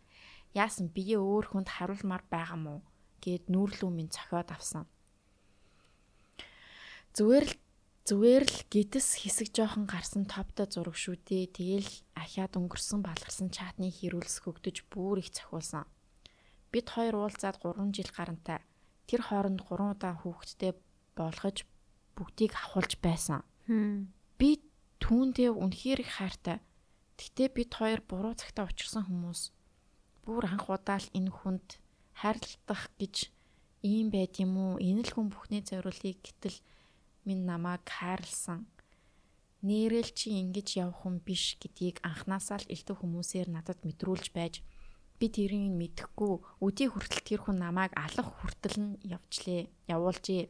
яасан 0.56 0.90
бие 0.90 1.16
өөр 1.20 1.46
хүнд 1.54 1.68
харуулмаар 1.76 2.24
байгаа 2.32 2.58
мó 2.58 2.74
гэд 3.22 3.50
нүүрлүү 3.52 3.90
минь 3.90 4.12
цохиод 4.12 4.48
авсан. 4.54 4.84
Зүгээр 7.16 7.46
л 7.50 7.54
зүгээр 8.08 8.44
л 8.48 8.58
гитс 8.72 9.20
хэсэг 9.20 9.52
жоохон 9.52 9.84
гарсан 9.84 10.24
топтой 10.24 10.64
зураг 10.64 10.96
шүү 10.96 11.20
дээ. 11.28 11.52
Тэгэл 11.52 11.90
ахиад 12.16 12.56
өнгөрсөн 12.56 13.04
балгарсан 13.04 13.52
чатны 13.52 13.92
хэрүүлс 13.92 14.48
хөгдөж 14.48 14.88
бүр 14.88 15.20
их 15.20 15.34
цохиулсан. 15.36 15.84
Бид 16.72 16.86
хоёр 16.88 17.28
уулзаад 17.28 17.60
3 17.60 17.92
жил 17.92 18.10
гарантай. 18.14 18.64
Тэр 19.04 19.20
хооронд 19.28 19.60
3 19.60 19.92
удаа 19.92 20.14
хүүхэдтэй 20.24 20.72
болгож 21.16 21.68
бүгдийг 22.16 22.52
авахулж 22.56 22.96
байсан. 23.02 23.44
Би 24.40 24.62
түүндээ 25.04 25.52
үнэхээр 25.52 26.00
их 26.00 26.12
хайртай. 26.16 26.64
Гэхдээ 27.18 27.48
бид 27.50 27.70
хоёр 27.74 28.00
буруу 28.06 28.34
цагтаа 28.38 28.70
учирсан 28.70 29.04
хүмүүс. 29.04 29.50
Бүр 30.22 30.44
анх 30.46 30.70
удаа 30.70 31.02
л 31.02 31.08
энэ 31.12 31.32
хүнд 31.34 31.82
хайрлах 32.18 32.90
гэж 32.98 33.30
ийм 33.86 34.10
байд 34.10 34.34
юм 34.42 34.58
уу? 34.58 34.72
Энэ 34.82 35.06
л 35.06 35.12
хүн 35.14 35.30
бүхний 35.30 35.62
зориулыг 35.62 36.18
гэтэл 36.18 36.58
минь 37.22 37.46
намайг 37.46 37.86
хайрлсан. 37.86 38.66
Нэрэл 39.62 40.10
чи 40.14 40.34
ингэж 40.38 40.82
явах 40.82 41.02
хүн 41.02 41.22
биш 41.22 41.58
гэдгийг 41.62 42.02
анханасаа 42.02 42.58
л 42.62 42.70
элдв 42.70 42.98
хүмүүсээр 42.98 43.48
надад 43.50 43.82
мэдрүүлж 43.86 44.34
байж 44.34 44.62
би 45.18 45.26
тэрийг 45.30 45.74
мэдэхгүй 45.74 46.62
өдий 46.62 46.88
хүртэл 46.90 47.26
тэр 47.26 47.40
хүн 47.42 47.58
намайг 47.58 47.90
алах 47.98 48.28
хүртэл 48.38 48.78
нь 48.78 48.92
явжлээ. 49.02 49.66
Явуулжээ. 49.90 50.42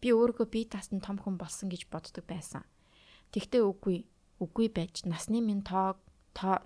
Би 0.00 0.08
өөрийгөө 0.12 0.46
бие 0.52 0.68
тасн 0.68 1.00
том 1.00 1.16
хүн 1.16 1.40
болсон 1.40 1.72
гэж 1.72 1.88
боддог 1.88 2.24
байсан. 2.28 2.68
Тэгтээ 3.32 3.64
үгүй. 3.64 4.04
Үгүй 4.40 4.68
байж 4.68 5.08
насны 5.08 5.40
минь 5.40 5.64
тоо 5.64 5.96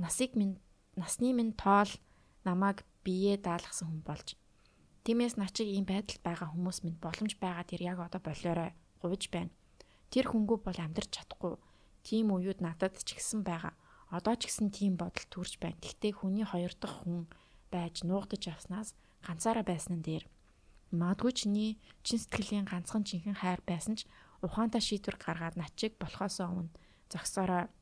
насыг 0.03 0.35
минь 0.35 0.59
насны 0.99 1.31
минь 1.33 1.55
тоол 1.55 1.89
намайг 2.45 2.83
бие 3.05 3.37
даалгасан 3.37 3.89
хүн 3.91 4.03
болж. 4.07 4.29
Тиймээс 5.05 5.35
начиг 5.35 5.67
ийм 5.67 5.87
байдалд 5.87 6.23
байгаа 6.23 6.49
хүмүүс 6.55 6.79
минь 6.87 7.03
боломж 7.03 7.35
байгаа 7.43 7.67
тэр 7.67 7.83
яг 7.83 7.99
одоо 7.99 8.23
болоорой 8.23 8.71
гуйж 9.03 9.35
байна. 9.35 9.51
Тэр 10.15 10.31
хүнгүү 10.31 10.59
бол 10.63 10.79
амьдрч 10.79 11.11
чадахгүй. 11.11 11.59
Тийм 12.07 12.31
үеуд 12.31 12.63
надад 12.63 12.95
ч 13.03 13.19
ихсэн 13.19 13.43
байгаа. 13.43 13.75
Одоо 14.15 14.35
ч 14.39 14.47
гэсэн 14.47 14.71
тийм 14.71 14.95
бодол 14.95 15.27
төрж 15.27 15.59
байна. 15.59 15.81
Гэхдээ 15.83 16.13
хүний 16.15 16.47
хоёр 16.47 16.71
дахь 16.79 17.03
хүн 17.03 17.27
байж 17.73 18.07
нуугдаж 18.07 18.43
авснаас 18.53 18.95
ганцаараа 19.27 19.67
байсан 19.67 19.99
нь 19.99 20.07
дээр. 20.07 20.25
Магадгүй 20.93 21.33
чиний 21.33 21.71
чин 22.05 22.21
сэтгэлийн 22.21 22.69
ганцхан 22.69 23.03
жинхэнэ 23.03 23.41
хайр 23.41 23.65
байсан 23.65 23.97
ч 23.97 24.07
ухаантай 24.45 24.85
шийдвэр 24.85 25.17
гаргаад 25.17 25.57
начиг 25.57 25.97
болохоос 25.97 26.45
өмнө 26.45 26.71
зогсоорой. 27.09 27.73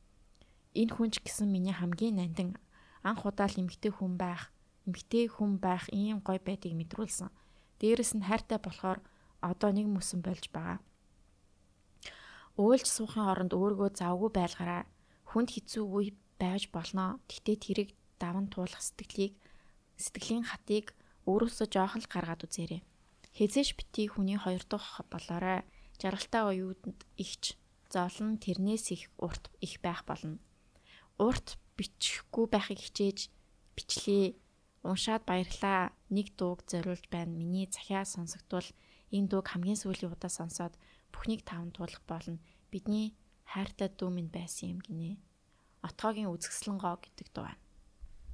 Энэ 0.79 0.95
хүн 0.95 1.11
ч 1.11 1.19
гэсэн 1.19 1.51
миний 1.51 1.75
хамгийн 1.75 2.23
нандин 2.23 2.55
анх 3.03 3.27
удаа 3.27 3.51
л 3.51 3.59
эмгтэй 3.59 3.91
хүн 3.91 4.15
байх, 4.15 4.55
эмгтэй 4.91 5.31
хүн 5.31 5.63
байх 5.63 5.87
ийм 5.95 6.19
гой 6.27 6.43
байдгийг 6.43 6.75
мэдрүүлсэн. 6.75 7.31
Дээрэс 7.79 8.19
нь 8.19 8.27
хайртай 8.27 8.59
болохоор 8.59 8.99
одоо 9.39 9.71
нэг 9.71 9.87
мөсөн 9.87 10.21
болж 10.27 10.51
байгаа. 10.51 10.83
Уйлж 12.59 12.87
суухын 12.91 13.31
оронд 13.31 13.55
өөргөө 13.55 13.95
завгүй 13.97 14.31
байлгараа. 14.35 14.83
Хүнд 15.31 15.55
хэцүү 15.55 15.85
үе 15.87 16.13
байж 16.37 16.69
болно. 16.75 17.23
Гэтэ 17.31 17.57
тэрийг 17.57 17.91
даван 18.21 18.53
туулах 18.53 18.83
сэтгэлийг 18.85 19.39
сэтгэлийн 19.97 20.45
хатыг 20.45 20.93
өөрөөсөө 21.25 21.67
жоохон 21.73 22.03
л 22.05 22.13
гаргаад 22.13 22.45
үзээрэй. 22.45 22.83
Хизээш 23.37 23.79
бити 23.79 24.11
хүний 24.13 24.37
хоёр 24.37 24.65
дахь 24.69 25.01
болоорой. 25.13 25.65
Жаргалтай 26.01 26.43
уюунд 26.49 27.01
ихч 27.17 27.57
золон 27.93 28.37
тэрнээс 28.43 28.93
их 28.97 29.03
урт 29.17 29.49
их 29.61 29.81
байх 29.85 30.05
болно. 30.05 30.37
Урт 31.17 31.61
бичихгүй 31.77 32.47
байхыг 32.51 32.81
хичээж 32.81 33.29
бичлээ. 33.77 34.37
Уншаад 34.83 35.25
баярлаа. 35.29 35.93
Нэг 36.09 36.37
дууг 36.37 36.65
зориулж 36.67 37.05
байна. 37.11 37.33
Миний 37.33 37.69
захиа 37.71 38.05
сонсогдвол 38.05 38.69
энэ 39.13 39.29
дууг 39.29 39.47
хамгийн 39.49 39.79
сүүлийн 39.81 40.13
удаа 40.13 40.33
сонсоод 40.33 40.75
бүхнийг 41.13 41.45
таван 41.45 41.71
туулах 41.75 42.03
болно. 42.09 42.39
Бидний 42.73 43.13
хайртай 43.45 43.89
дүү 43.93 44.11
минь 44.11 44.33
байсан 44.33 44.79
юм 44.79 44.81
гинэ. 44.81 45.21
Отгоогийн 45.85 46.33
үзэсгэлэнгоо 46.33 46.97
гэдэг 47.03 47.29
дуу 47.35 47.45
байна. 47.49 47.63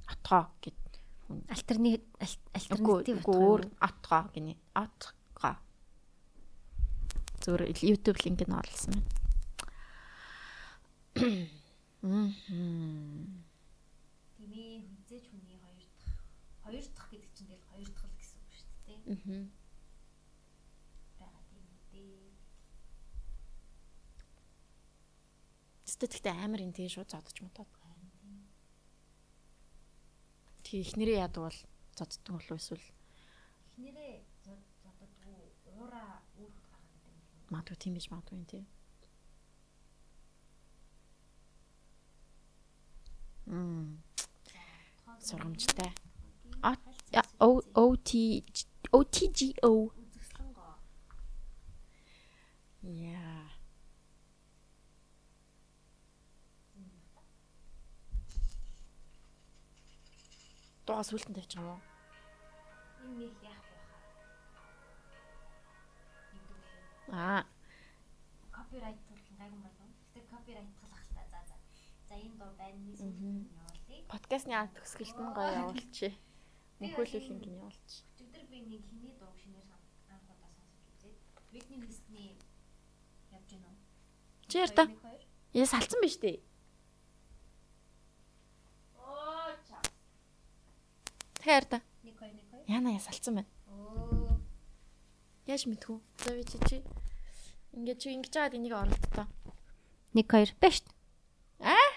Отгоо 0.07 0.43
гэд 0.63 0.87
Альтернатив 1.27 2.07
альтернатив 2.55 3.19
өөр 3.27 3.61
отгоо 3.83 4.23
гинэ. 4.31 4.55
Отгоо. 4.71 5.59
Зүгээр 7.43 7.75
YouTube 7.83 8.19
линк 8.23 8.41
нь 8.47 8.55
оруулсан 8.55 8.95
байна. 8.95 9.11
Мм. 12.01 12.31
Тэмээ 14.39 14.79
хоёр 14.87 15.01
дахь 15.09 15.27
хоёр 16.67 16.83
дахь 16.91 17.09
гэдэг 17.11 17.31
чинь 17.31 17.47
тэгэл 17.47 17.69
хоёр 17.71 17.87
дахь 17.95 18.07
л 18.11 18.17
гэсэн 18.19 18.39
үг 18.43 18.51
шүү 18.51 18.67
дээ. 18.83 18.99
Мгм. 19.15 19.41
Бага 21.19 21.39
тийм 21.47 21.63
үү. 21.95 22.35
Тэт 25.97 26.11
гэхдээ 26.11 26.35
амар 26.35 26.61
энэ 26.61 26.75
тэгээ 26.75 26.93
шууд 26.93 27.09
зодож 27.09 27.37
мутаад. 27.39 27.71
Тэгээ 30.67 30.83
ихнэрээ 30.83 31.23
яадаг 31.23 31.41
бол 31.47 31.59
зодддаг 31.95 32.33
болов 32.35 32.59
эсвэл 32.59 32.85
Эхнэрээ 33.71 34.13
зоддодгүй 34.43 35.39
уура 35.71 36.19
үүрх 36.35 36.59
гаргаад 36.67 37.01
байдаг 37.07 37.31
юм. 37.31 37.47
магадгүй 37.55 37.77
тийм 37.79 37.93
биш 37.95 38.07
магадгүй 38.11 38.35
юм 38.35 38.45
тий. 38.51 38.63
Мм. 43.47 44.03
Сургамжтай. 45.23 45.95
А 46.61 46.75
O 47.39 47.61
O 47.73 47.95
T 47.95 48.43
O 48.91 49.03
T 49.03 49.27
G 49.37 49.53
O. 49.63 49.91
Үзэсгэлэн 50.01 50.51
гоо. 50.57 50.75
Яа. 52.81 53.45
Доо 60.85 61.03
сүлтэн 61.03 61.35
тавьчих 61.35 61.59
юм 61.59 61.67
уу? 61.75 61.79
Энэ 63.03 63.15
нэг 63.19 63.35
яах 63.43 63.63
вэ? 63.67 63.77
Аа, 67.11 67.43
Копирайт 68.55 68.99
тулгын 69.07 69.35
гайгүй 69.39 69.59
болов. 69.67 69.89
Гэтэ 70.15 70.27
копирайт 70.31 70.69
талах 70.79 71.05
та. 71.13 71.21
За 71.31 71.39
за. 71.49 71.55
За 72.07 72.15
энэ 72.15 72.35
доо 72.39 72.51
байна. 72.55 72.87
Подкастны 74.11 74.53
ад 74.55 74.71
төгсгөлт 74.75 75.17
нь 75.19 75.33
гоё 75.35 75.51
явуулчих. 75.61 76.15
Мөнхөлөл 76.77 77.29
ингэ 77.33 77.49
явуулчих. 77.57 78.05
Өчигдөр 78.13 78.43
би 78.51 78.57
нэг 78.61 78.81
хиний 78.85 79.13
дуу 79.17 79.33
шинээр 79.33 79.65
анх 80.13 80.29
удаа 80.29 80.49
сонсож 80.53 80.85
үзээд 80.93 81.17
Whitney 81.49 81.79
Houston-ы 81.81 82.37
явж 83.33 83.49
гэнэ? 83.49 83.71
Чи 84.45 84.55
яар 84.61 84.71
та? 84.77 84.85
Нэг, 84.85 85.01
хоёр. 85.01 85.23
Яа 85.57 85.65
салцсан 85.65 85.99
биш 86.05 86.15
үү? 86.21 86.37
Оо 89.01 89.57
чаа. 89.65 89.81
Тэгэхээр 91.41 91.65
та. 91.65 91.81
Нэг 92.05 92.15
хоёр 92.21 92.33
нэг 92.37 92.45
хоёр. 92.53 92.65
Яна 92.69 92.93
яа 92.93 93.01
салцсан 93.01 93.41
байна. 93.41 93.49
Оо. 93.73 94.37
Яаж 95.49 95.65
мэдхүү? 95.65 95.97
За 96.21 96.29
би 96.37 96.45
чи 96.45 96.57
чи 96.69 96.77
ингээд 97.73 97.99
чи 98.05 98.13
ингэж 98.13 98.33
жаад 98.37 98.53
энийг 98.53 98.77
оруулт 98.77 99.05
та. 99.17 99.25
Нэг 100.13 100.29
хоёр 100.29 100.53
байна 100.61 100.77
шүү. 100.77 100.93
Аа? 101.65 101.89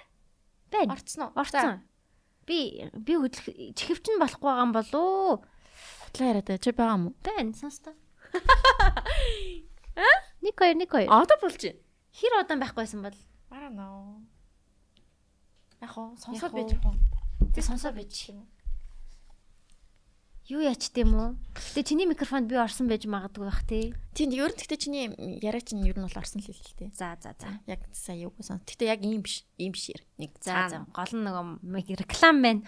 Байна. 0.72 0.96
Орцсон 0.96 1.20
уу? 1.28 1.32
Орцсон. 1.36 1.84
Би 2.50 2.82
би 3.06 3.14
хөдлөх 3.14 3.46
чихвч 3.78 4.10
нь 4.10 4.18
болохгүй 4.18 4.50
байгаа 4.50 4.66
юм 4.66 4.72
болоо. 4.74 5.46
Хутлаа 6.02 6.34
яриад 6.34 6.50
чи 6.58 6.74
байгаа 6.74 6.98
юм 6.98 7.04
уу? 7.06 7.14
Байна 7.22 7.54
сонстоо. 7.54 7.94
А? 9.94 10.10
Нэг 10.42 10.54
хоёр 10.58 10.74
нэг 10.74 10.90
хоёр. 10.90 11.06
Одоо 11.06 11.38
болж 11.38 11.62
байна. 11.62 11.78
Хэр 12.10 12.32
удаан 12.42 12.58
байхгүйсэн 12.58 13.00
бол 13.06 13.18
Мараа 13.50 13.70
нөө. 13.70 14.26
Яг 15.86 15.94
уу 15.94 16.18
сонсоод 16.18 16.52
байж 16.58 16.74
уу. 16.74 16.78
яг 16.78 16.86
уу. 16.90 16.98
би 17.54 17.60
сонсоо 17.62 17.92
бич 17.94 18.34
юм. 18.34 18.46
Юу 20.48 20.64
яач 20.64 20.88
тийм 20.90 21.12
үү? 21.14 21.36
Гэтэ 21.54 21.82
чиний 21.84 22.06
микрофонд 22.08 22.48
би 22.48 22.56
орсон 22.56 22.88
байж 22.88 23.04
магадгүй 23.04 23.44
бах 23.44 23.62
тий. 23.68 23.92
Тийм 24.16 24.32
ер 24.32 24.50
нь 24.50 24.58
гэхдээ 24.58 24.80
чиний 24.80 25.06
яриа 25.42 25.60
чинь 25.60 25.84
ер 25.84 25.98
нь 25.98 26.06
бол 26.06 26.16
орсон 26.18 26.40
л 26.42 26.48
хэлтэй. 26.48 26.90
За 26.96 27.18
за 27.20 27.36
за. 27.38 27.60
Яг 27.68 27.84
сая 27.92 28.26
юу 28.26 28.34
сон. 28.40 28.58
Гэтэ 28.64 28.88
яг 28.88 29.04
ийм 29.04 29.22
биш. 29.22 29.44
Ийм 29.60 29.76
биш 29.76 29.92
яар. 29.94 30.02
Нэг 30.18 30.34
За 30.40 30.66
за. 30.66 30.86
Гол 30.90 31.12
нь 31.14 31.22
нөгөө 31.22 32.00
реклам 32.00 32.42
байна. 32.42 32.64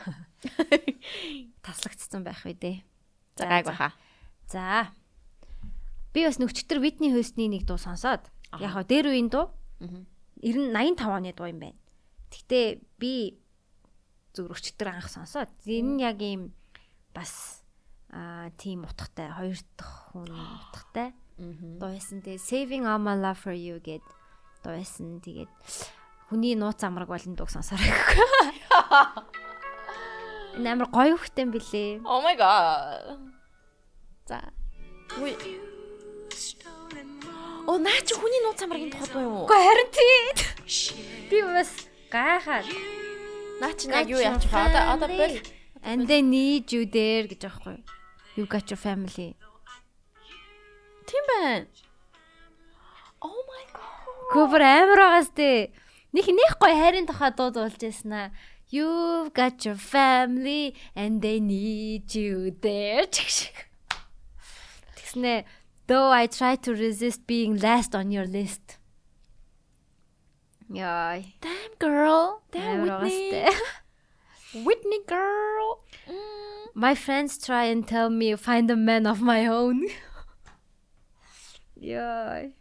Таслагдсан 1.66 2.22
байх 2.22 2.44
үү 2.46 2.54
дээ. 2.54 2.76
За 3.40 3.48
гайг 3.48 3.66
баха. 3.66 3.96
За. 4.46 4.92
Би 6.12 6.22
бас 6.28 6.36
нүчтэр 6.38 6.78
Whitney 6.78 7.10
Houston-ы 7.10 7.50
нэг 7.50 7.66
дуу 7.66 7.80
сонсоод 7.80 8.28
яг 8.60 8.70
хаа 8.76 8.84
дээр 8.84 9.10
үеийн 9.10 9.32
дуу 9.32 9.50
Аа. 9.82 10.06
90 10.42 10.70
85 10.74 11.10
оны 11.10 11.32
дуу 11.34 11.46
юм 11.50 11.58
байна. 11.58 11.78
Гэхдээ 12.30 12.66
би 12.98 13.38
зүгээр 14.34 14.54
өчтөр 14.54 14.88
анх 14.90 15.08
сонсоод 15.10 15.50
энэ 15.66 15.90
нь 15.98 16.02
яг 16.02 16.18
ийм 16.22 16.54
бас 17.14 17.61
аа 18.12 18.52
тийм 18.60 18.84
утгатай 18.84 19.28
хоёр 19.32 19.56
дахь 19.76 20.12
хүн 20.12 20.28
утгатай 20.68 21.10
Аа. 21.40 21.80
дуу 21.80 21.90
байсан. 21.96 22.20
Тэгээ 22.22 22.38
Saving 22.38 22.84
All 22.86 23.00
My 23.00 23.16
Love 23.16 23.40
for 23.40 23.56
You 23.56 23.80
гэд 23.80 24.04
дуу 24.62 24.72
байсан. 24.76 25.18
Тэгээд 25.24 25.48
хүний 26.28 26.54
нууц 26.54 26.80
амраг 26.84 27.08
болон 27.08 27.34
дууг 27.34 27.48
сонсорой. 27.50 27.88
Энэ 30.56 30.68
амар 30.76 30.88
гоё 30.92 31.16
хөхтэй 31.16 31.48
билээ. 31.48 32.04
Oh 32.04 32.20
my 32.20 32.36
god. 32.36 33.16
За. 34.28 34.38
Үгүй. 35.16 35.32
Оо 37.64 37.78
наа 37.80 38.00
чи 38.04 38.12
хүний 38.12 38.40
нууц 38.44 38.60
амрагийн 38.60 38.92
тухай 38.92 39.08
дуу 39.08 39.22
юм 39.24 39.34
уу? 39.40 39.46
Гэхдээ 39.48 39.64
харин 39.64 39.90
тийм. 39.96 40.36
Би 41.32 41.38
бас 41.46 41.70
гайхаад 42.12 42.66
Наа 43.62 43.72
чи 43.78 43.88
яг 43.88 44.04
юу 44.10 44.20
яач 44.20 44.44
вэ? 44.44 44.52
Одоо 44.52 44.82
одоо 44.98 45.08
бол 45.08 45.36
And 45.82 46.06
they 46.06 46.20
need 46.22 46.70
you 46.74 46.84
there 46.86 47.24
гэж 47.26 47.48
аахгүй. 47.48 47.80
You 48.34 48.46
got 48.46 48.70
your 48.70 48.78
family. 48.78 49.36
тийм 51.06 51.24
байна. 51.28 51.66
Oh 53.20 53.40
my 53.48 53.64
god. 53.76 54.32
Кубер 54.32 54.62
амар 54.64 54.98
байгаас 54.98 55.28
тээ. 55.36 55.70
Них 56.12 56.26
них 56.28 56.56
гоё 56.60 56.74
хайрын 56.80 57.06
тухай 57.06 57.30
дуу 57.36 57.50
дуулж 57.52 57.82
яснаа. 57.82 58.32
You've 58.72 59.32
got 59.36 59.64
your 59.66 59.76
family 59.76 60.74
and 60.96 61.20
they 61.20 61.38
need 61.40 62.14
you 62.14 62.56
there. 62.64 63.04
Тэгснэ 64.96 65.44
though 65.86 66.08
I 66.08 66.26
try 66.26 66.56
to 66.56 66.72
resist 66.72 67.26
being 67.26 67.60
last 67.60 67.94
on 67.94 68.10
your 68.10 68.24
list. 68.26 68.78
Яй. 70.72 71.36
Damn 71.44 71.74
girl. 71.78 72.40
Damn 72.50 72.88
Whitney. 72.88 73.44
Whitney 74.64 75.00
girl. 75.06 75.84
My 76.74 76.94
friends 76.94 77.36
try 77.36 77.64
and 77.64 77.86
tell 77.86 78.08
me 78.08 78.34
find 78.36 78.70
a 78.70 78.76
man 78.76 79.06
of 79.06 79.20
my 79.20 79.46
own. 79.46 79.86
Яй. 81.76 82.54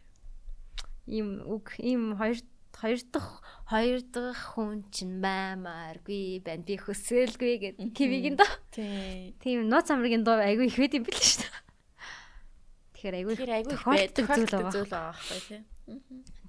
Им 1.08 1.42
үг 1.48 1.76
им 1.78 2.18
хоёр 2.18 2.38
хоёр 2.76 3.00
дахь 3.14 3.42
хоёр 3.70 4.02
дахь 4.02 4.58
хүн 4.58 4.84
чинь 4.92 5.22
баймааргүй 5.22 6.42
байна. 6.44 6.66
Би 6.66 6.76
хүсэлгүй 6.76 7.54
гэдэг 7.62 7.94
кивигийн 7.94 8.36
доо. 8.36 8.50
Тий. 8.74 9.36
Тийм 9.40 9.70
нууц 9.70 9.88
амрын 9.94 10.26
доо 10.26 10.42
айгүй 10.42 10.68
их 10.68 10.78
байд 10.82 10.98
юм 10.98 11.06
бэл 11.06 11.22
шүү 11.22 11.46
дээ. 11.46 11.54
Тэгэхээр 12.98 13.16
айгүй 13.16 13.34
их 13.38 14.14
тохиолддог 14.18 14.74
зүйл 14.74 14.90
байгаа. 14.90 15.14
байхгүй 15.14 15.40
тий. 15.48 15.62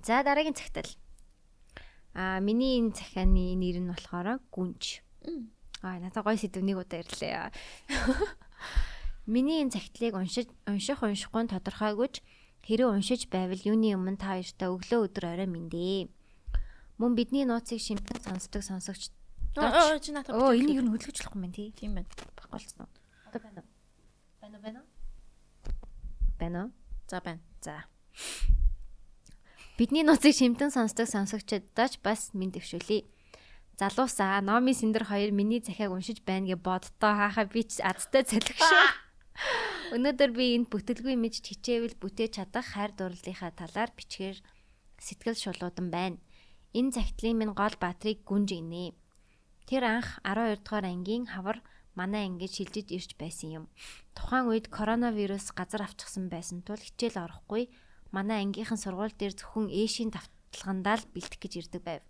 За 0.03 0.23
дараагийн 0.25 0.57
цагтал. 0.59 0.91
Аа 2.17 2.41
миний 2.41 2.81
энэ 2.81 2.97
захианы 2.97 3.55
нэр 3.55 3.79
нь 3.85 3.91
болохоор 3.93 4.41
гүнж. 4.51 5.05
Мм. 5.29 5.53
Аа 5.83 5.99
надад 5.99 6.23
гоё 6.25 6.39
сэдв 6.39 6.63
нэг 6.63 6.79
удаа 6.79 7.03
ирлээ. 7.03 7.51
Миний 9.27 9.63
энэ 9.63 9.75
цагтлыг 9.75 10.15
уншиж 10.15 10.47
унших 10.67 11.03
уншихгүй 11.03 11.47
тодорхойгүйч 11.51 12.23
хэрэв 12.67 12.91
уншиж 12.91 13.27
байвал 13.27 13.59
юуны 13.67 13.95
өмнө 13.99 14.19
та 14.19 14.39
хоёртай 14.39 14.71
өглөө 14.71 15.01
өдөр 15.11 15.25
орой 15.35 15.49
мэндэ. 15.51 16.11
Мөн 16.99 17.19
бидний 17.19 17.43
нууцыг 17.47 17.83
шимтэн 17.83 18.23
сонсдог 18.23 18.63
сонсогч 18.63 19.11
Оо 19.59 19.99
чи 19.99 20.13
надад 20.13 20.33
Оо 20.33 20.55
энийг 20.57 20.81
юу 20.81 20.97
хөдөлгөжлөхгүй 20.97 21.39
юм 21.43 21.53
тий. 21.53 21.71
тийм 21.77 21.95
байна. 21.99 22.09
Багуулсан 22.41 22.87
уу? 22.87 22.91
Одоо 23.29 23.41
байна 23.43 23.61
уу? 23.61 23.69
Байна 24.41 24.57
уу 24.57 24.63
байна 24.63 24.79
уу? 24.81 24.89
Байна 26.39 26.59
уу? 26.65 26.71
За 27.11 27.21
байна. 27.21 27.41
За. 27.61 27.85
Бидний 29.77 30.03
нууцыг 30.03 30.33
шимтэн 30.33 30.71
сонсдог 30.73 31.05
сонсогчдод 31.05 31.69
бас 32.01 32.33
мэд 32.33 32.57
төвшүүлье. 32.57 33.05
Залуусаа 33.81 34.41
Номи 34.41 34.73
Синдер 34.73 35.05
хоёр 35.09 35.33
миний 35.33 35.63
захиаг 35.65 35.93
уншиж 35.93 36.21
байна 36.29 36.47
гэж 36.53 36.61
боддоо 36.61 37.13
хаахаа 37.17 37.47
би 37.49 37.65
ч 37.65 37.81
азтай 37.81 38.23
залхив 38.29 38.61
шүү. 38.61 38.87
Өнөөдөр 39.97 40.31
би 40.37 40.45
энд 40.57 40.69
бүтэлгүй 40.69 41.17
мэдж 41.17 41.41
хичээвэл 41.41 41.97
бүтээж 41.97 42.37
чадах 42.37 42.69
хайр 42.69 42.93
дурлалынхаа 42.93 43.53
талаар 43.57 43.91
бичгээр 43.97 44.39
сэтгэл 45.01 45.41
шулуудан 45.41 45.89
байна. 45.89 46.21
Энэ 46.77 46.93
загтлын 46.97 47.37
минь 47.41 47.57
гол 47.57 47.77
баатрийг 47.81 48.25
гүнж 48.29 48.57
инэ. 48.61 48.93
Тэр 49.69 49.85
анх 49.89 50.21
12 50.21 50.65
дугаар 50.65 50.87
ангийн 50.93 51.25
хавар 51.33 51.65
манай 51.97 52.29
ангид 52.29 52.53
шилжиж 52.53 52.89
ирж 52.93 53.11
байсан 53.17 53.49
юм. 53.59 53.65
Тухайн 54.17 54.49
үед 54.53 54.69
коронавирус 54.69 55.53
газар 55.53 55.85
авчихсан 55.85 56.29
байсан 56.29 56.61
тул 56.61 56.81
хичээл 56.81 57.25
орохгүй 57.25 57.73
манай 58.13 58.45
ангийнхан 58.45 58.81
сургууль 58.81 59.17
дээр 59.17 59.37
зөвхөн 59.37 59.69
ээшийн 59.73 60.13
давталгандаа 60.13 60.97
л 61.01 61.09
бэлтэх 61.13 61.41
гэж 61.41 61.53
ирдэг 61.61 61.83
байв. 61.85 62.03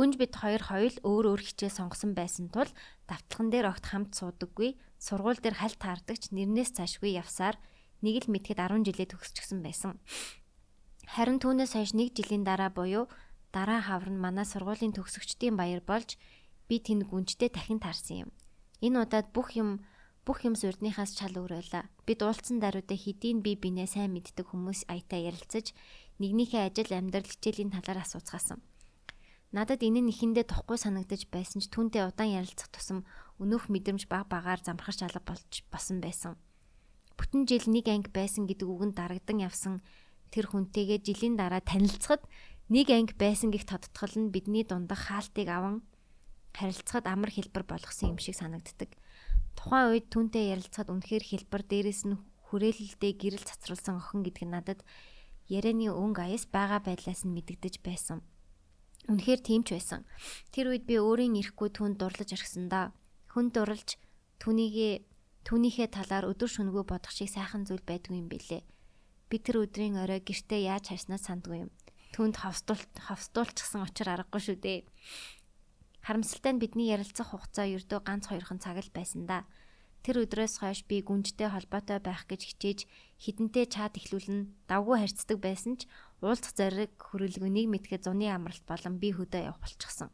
Гүнж 0.00 0.16
бид 0.16 0.32
хоёр 0.32 0.64
хоёул 0.64 0.96
өөр 1.04 1.24
өөр 1.28 1.42
хичээл 1.44 1.76
сонгосон 1.76 2.16
байсан 2.16 2.48
тул 2.48 2.72
давталган 3.04 3.52
дээр 3.52 3.68
огт 3.68 3.84
хамт 3.84 4.16
суудаггүй 4.16 4.80
сургууль 4.96 5.36
дээр 5.44 5.60
хальт 5.60 5.76
таардагч 5.76 6.32
нэрнээс 6.32 6.72
цаашгүй 6.72 7.20
явсаар 7.20 7.60
нэг 8.00 8.24
л 8.24 8.32
мэдхэд 8.32 8.64
10 8.64 8.80
жилээ 8.80 9.12
төгсчихсөн 9.12 9.60
байсан. 9.60 10.00
Харин 11.04 11.36
түүнээс 11.36 11.76
хойш 11.76 11.92
нэг 11.92 12.16
жилийн 12.16 12.48
дараа 12.48 12.72
буюу 12.72 13.12
дараа 13.52 13.84
хавар 13.84 14.08
нь 14.08 14.16
манай 14.24 14.48
сургуулийн 14.48 14.96
төгсөгчдийн 14.96 15.60
баяр 15.60 15.84
болж 15.84 16.16
би 16.64 16.80
тэнд 16.80 17.04
гүнжтэй 17.04 17.52
дахин 17.52 17.76
таарсан 17.84 18.24
юм. 18.24 18.30
Энэ 18.80 19.04
удаад 19.04 19.36
бүх 19.36 19.52
юм 19.52 19.84
бүх 20.24 20.48
юм 20.48 20.56
сурдныхаас 20.56 21.12
чал 21.12 21.36
өөрөөлаа. 21.36 21.92
Бид 22.08 22.24
уулцсан 22.24 22.56
даруйдаа 22.56 22.96
хэдийн 22.96 23.44
би 23.44 23.52
бинээ 23.52 23.84
сайн 23.84 24.16
мэддэг 24.16 24.48
хүмүүс 24.48 24.88
аятаа 24.88 25.20
ярилцаж 25.28 25.76
нэгнийхээ 26.24 26.72
ажил 26.72 26.88
амьдрал 26.96 27.28
хичээлийн 27.28 27.76
талаар 27.76 28.00
асууцгаасан. 28.00 28.64
Надад 29.50 29.82
энэ 29.82 30.06
нь 30.06 30.12
ихэндээ 30.14 30.46
тухгүй 30.46 30.78
санагдаж 30.78 31.26
байсан 31.26 31.58
ч 31.58 31.66
түүнтэй 31.74 32.06
удаан 32.06 32.38
ярилцах 32.38 32.70
тусам 32.70 33.02
өнөөх 33.42 33.66
мэдрэмж 33.66 34.06
баг 34.06 34.30
багаар 34.30 34.62
замхарч 34.62 35.02
алга 35.02 35.18
болж 35.26 35.66
басан 35.74 35.98
байсан. 35.98 36.38
Бүтэн 37.18 37.50
жил 37.50 37.66
нэг 37.66 37.90
анги 37.90 38.14
байсан 38.14 38.46
гэдэг 38.46 38.68
үгэнд 38.70 38.94
дарагдан 38.94 39.42
явсан 39.42 39.82
тэр 40.30 40.46
хүнтэйгээ 40.54 41.02
жилийн 41.02 41.34
дараа 41.34 41.58
танилцахад 41.66 42.22
нэг 42.70 42.94
анги 42.94 43.10
байсан 43.18 43.50
гих 43.50 43.66
тодтгол 43.66 44.14
нь 44.22 44.30
бидний 44.30 44.62
дундах 44.62 45.10
хаалтыг 45.10 45.50
аван 45.50 45.82
харилцахад 46.54 47.10
амар 47.10 47.34
хэлбэр 47.34 47.66
болгосон 47.66 48.14
юм 48.14 48.18
шиг 48.22 48.38
санагддаг. 48.38 48.94
Тухайн 49.58 49.98
үед 49.98 50.06
түүнтэй 50.14 50.54
ярилцахад 50.54 50.94
үнэхээр 50.94 51.26
хэлбэр 51.26 51.62
дээрэс 51.66 52.06
нь 52.06 52.22
хүрээлэлдээ 52.54 53.12
гэрэл 53.18 53.42
цацруулсан 53.50 53.98
охин 53.98 54.22
гэдэг 54.22 54.46
нь 54.46 54.54
надад 54.54 54.80
ярианы 55.50 55.90
өнгө 55.90 56.22
аяс 56.22 56.46
байгаа 56.46 56.78
байдлаас 56.86 57.26
нь 57.26 57.34
мэдэгдэж 57.34 57.82
байсан. 57.82 58.22
Үнэхээр 59.10 59.40
тийм 59.42 59.66
ч 59.66 59.74
байсан. 59.74 60.06
Тэр 60.54 60.70
үед 60.70 60.86
би 60.86 61.02
өөрийн 61.02 61.34
ирэхгүй 61.34 61.74
түнд 61.74 61.98
дурлаж 61.98 62.30
орхисондоо 62.30 62.94
хүн 63.34 63.50
дурлж 63.50 63.98
түүнийгээ 64.38 65.02
түүнийхээ 65.42 65.88
талаар 65.90 66.30
өдөр 66.30 66.46
шөнөгүй 66.46 66.84
бодох 66.86 67.10
шиг 67.10 67.26
сайхан 67.34 67.66
зүйл 67.66 67.82
байдгүй 67.82 68.22
юм 68.22 68.30
бэлээ. 68.30 68.62
Би 69.26 69.36
тэр 69.42 69.66
өдрийн 69.66 69.98
орой 69.98 70.22
гэртээ 70.22 70.70
яаж 70.70 70.94
харснаа 70.94 71.18
сандгүй 71.18 71.66
юм. 71.66 71.70
Түүнд 72.14 72.38
хавстуул 72.38 72.82
хавстуулчихсан 73.06 73.82
очир 73.82 74.14
аргагүй 74.14 74.42
шүү 74.42 74.56
дээ. 74.62 74.80
Харамсалтай 76.06 76.52
нь 76.54 76.62
бидний 76.62 76.90
ярилцах 76.90 77.34
хугацаа 77.34 77.66
ердөө 77.66 78.00
ганц 78.06 78.30
хоёрхан 78.30 78.58
цаг 78.62 78.78
л 78.78 78.94
байсан 78.94 79.26
да. 79.26 79.46
Тэр 80.00 80.24
өдрөөс 80.24 80.64
хойш 80.64 80.88
би 80.88 81.04
гүнжтэй 81.04 81.52
холбоотой 81.52 82.00
байх 82.00 82.24
гэж 82.24 82.40
хичээж 82.56 82.80
хідэнтэй 83.20 83.66
чат 83.68 84.00
ихлүүлэн 84.00 84.48
давгүй 84.64 84.96
харьцдаг 84.96 85.38
байсан 85.44 85.76
ч 85.76 85.84
уулзах 86.24 86.56
зориг 86.56 86.96
хүрэлгүй 86.96 87.52
нэг 87.52 87.66
мэдгээ 87.68 88.00
зуны 88.08 88.32
амралт 88.32 88.64
болон 88.64 88.96
би 88.96 89.12
хөдөө 89.12 89.52
явах 89.52 89.60
болчихсон. 89.60 90.08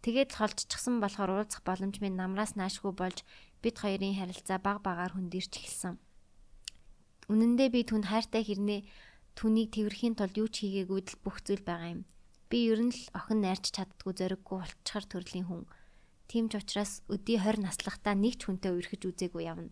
Тэгээд 0.00 0.32
л 0.32 0.38
холдчихсан 0.40 0.96
болохоор 1.04 1.44
уулзах 1.44 1.60
боломж 1.60 2.00
минь 2.00 2.16
намраас 2.16 2.56
наашгүй 2.56 2.92
болж 2.96 3.20
бид 3.60 3.76
хоёрын 3.78 4.16
харилцаа 4.16 4.58
баг 4.58 4.80
багаар 4.80 5.12
хөндөрч 5.12 5.52
эхэлсэн. 5.60 6.00
Үнэн 7.28 7.52
дээр 7.60 7.70
би 7.70 7.80
түнд 7.84 8.08
хайртай 8.08 8.42
хэрнээ 8.48 8.80
түүнийг 9.38 9.68
тэрхийн 9.76 10.16
тулд 10.18 10.36
юу 10.40 10.48
ч 10.50 10.66
хийгээгүй 10.66 11.00
л 11.04 11.20
бүх 11.22 11.44
зүйл 11.46 11.62
байгаа 11.62 12.00
юм. 12.00 12.02
Би 12.50 12.66
ер 12.72 12.80
нь 12.82 12.92
л 12.92 13.02
охин 13.14 13.40
найрч 13.44 13.70
чаддгүй 13.76 14.12
зориггүй 14.16 14.58
болчихор 14.58 15.04
төрлийн 15.06 15.46
хүн. 15.46 15.62
Тийм 16.32 16.48
ч 16.48 16.56
учраас 16.56 17.04
өдий 17.12 17.36
20 17.36 17.60
наслахтаа 17.60 18.16
нэг 18.16 18.40
ч 18.40 18.48
хүнтэй 18.48 18.72
үерхэж 18.72 19.04
үзээгүй 19.04 19.44
явна. 19.52 19.68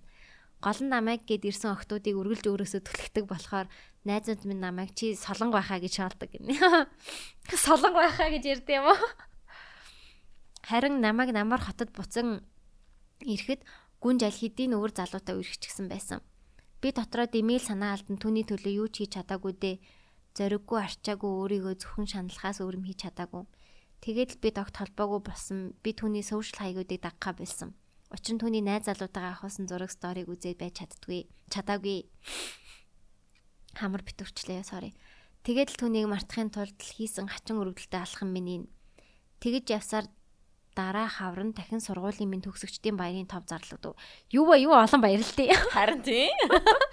Гол 0.61 0.77
нь 0.85 0.93
намайг 0.93 1.25
гээд 1.25 1.49
ирсэн 1.49 1.73
охтуудыг 1.73 2.21
үргэлж 2.21 2.53
өөрөөсөө 2.53 2.85
түлхдэг 2.85 3.25
болохоор 3.25 3.65
найзууд 4.05 4.45
минь 4.45 4.61
намайг 4.61 4.93
чи 4.93 5.17
солонг 5.17 5.57
байхаа 5.57 5.81
гэж 5.81 5.93
шаалдаг 5.97 6.29
гинэ. 6.29 6.53
солонг 7.65 7.97
байхаа 7.97 8.29
гэж 8.29 8.45
ярьд 8.45 8.69
юм 8.77 8.93
уу? 8.93 9.01
Харин 10.69 11.01
намайг 11.01 11.33
намар 11.33 11.65
хотод 11.65 11.97
буцан 11.97 12.45
ирэхэд 13.25 13.65
гүнж 14.05 14.21
аль 14.21 14.37
хэдийн 14.37 14.77
өөр 14.77 14.93
залуутай 14.93 15.41
үргэлжчихсэн 15.41 15.89
байсан. 15.89 16.21
Би 16.85 16.93
дотроо 16.93 17.25
дэмэл 17.25 17.65
санаа 17.65 17.97
алдан 17.97 18.21
түүний 18.21 18.45
төлөө 18.45 18.85
юу 18.85 18.89
ч 18.93 19.01
хийж 19.09 19.17
чадаагүй 19.17 19.57
дээ. 19.57 19.77
Зориггүй 20.37 20.77
арчаагүй 20.77 21.31
өөрийгөө 21.41 21.75
зөвхөн 21.81 22.05
шаналхаас 22.05 22.61
өөр 22.61 22.77
юм 22.77 22.85
хийж 22.85 23.09
чадаагүй. 23.09 23.49
Тэгээд 24.01 24.31
л 24.37 24.43
би 24.43 24.49
тогт 24.57 24.75
холбоогүй 24.81 25.21
болсон. 25.21 25.59
Би 25.85 25.93
түүний 25.93 26.25
сошиал 26.25 26.73
хаягуудыг 26.73 27.05
дагахаа 27.05 27.37
болсон. 27.37 27.77
Учир 28.09 28.35
нь 28.35 28.41
түүний 28.41 28.65
найз 28.65 28.89
залуутайгаа 28.89 29.37
авахсан 29.37 29.69
зураг 29.69 29.93
сториг 29.93 30.27
үзээд 30.27 30.59
байж 30.59 30.81
чаддгүй. 30.81 31.29
Чадаагүй. 31.53 32.09
Хамар 33.77 34.03
битүүрчлээ 34.03 34.65
sorry. 34.65 34.97
Тэгээд 35.45 35.77
л 35.77 35.81
түүнийг 35.85 36.07
мартахын 36.09 36.51
тулд 36.51 36.81
хийсэн 36.81 37.29
хачин 37.29 37.61
өргөдөлтөд 37.61 38.01
алхам 38.01 38.33
миний. 38.33 38.65
Тэгэж 39.45 39.65
явсаар 39.73 40.09
дараа 40.75 41.09
хаврын 41.09 41.53
дахин 41.53 41.81
сургуулийн 41.83 42.31
минь 42.31 42.45
төгсөгчдийн 42.45 42.97
баярын 42.97 43.27
тов 43.27 43.45
зарлагдав. 43.47 43.97
Юу 44.31 44.47
ба 44.47 44.57
юу 44.57 44.75
олон 44.75 45.01
баярлалтай. 45.01 45.51
Харин 45.75 46.03
тийм. 46.03 46.35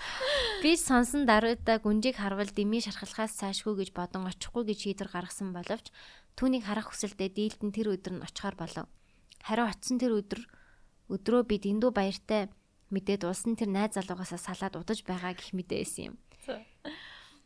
Би 0.64 0.78
сонсон 0.78 1.26
даруйда 1.26 1.80
гүнжийг 1.82 2.18
харвал 2.18 2.50
дэмий 2.50 2.82
шархалхаас 2.82 3.38
цаашгүй 3.38 3.86
гэж 3.86 3.90
бодон 3.94 4.26
очихгүй 4.28 4.74
гэж 4.74 4.78
шийдвэр 4.84 5.10
гаргасан 5.14 5.54
боловч 5.54 5.94
түүнийг 6.36 6.66
харах 6.66 6.90
хүсэлтэд 6.90 7.38
дийлдэн 7.38 7.72
тэр 7.72 7.94
өдөр 7.94 8.14
нь 8.18 8.26
очихоор 8.26 8.56
болов. 8.58 8.86
Харин 9.46 9.70
очисон 9.70 10.02
тэр 10.02 10.18
өдөр 10.18 10.42
Өдрөө 11.08 11.46
би 11.48 11.56
дэндүү 11.64 11.92
баяртай 11.96 12.50
мэдээд 12.92 13.24
улсан 13.24 13.56
тэр 13.56 13.72
найз 13.72 13.96
залуугаасаа 13.96 14.40
салаад 14.44 14.76
удаж 14.76 15.08
байгаа 15.08 15.40
гих 15.40 15.56
мэдээсэн 15.56 16.12
юм. 16.12 16.16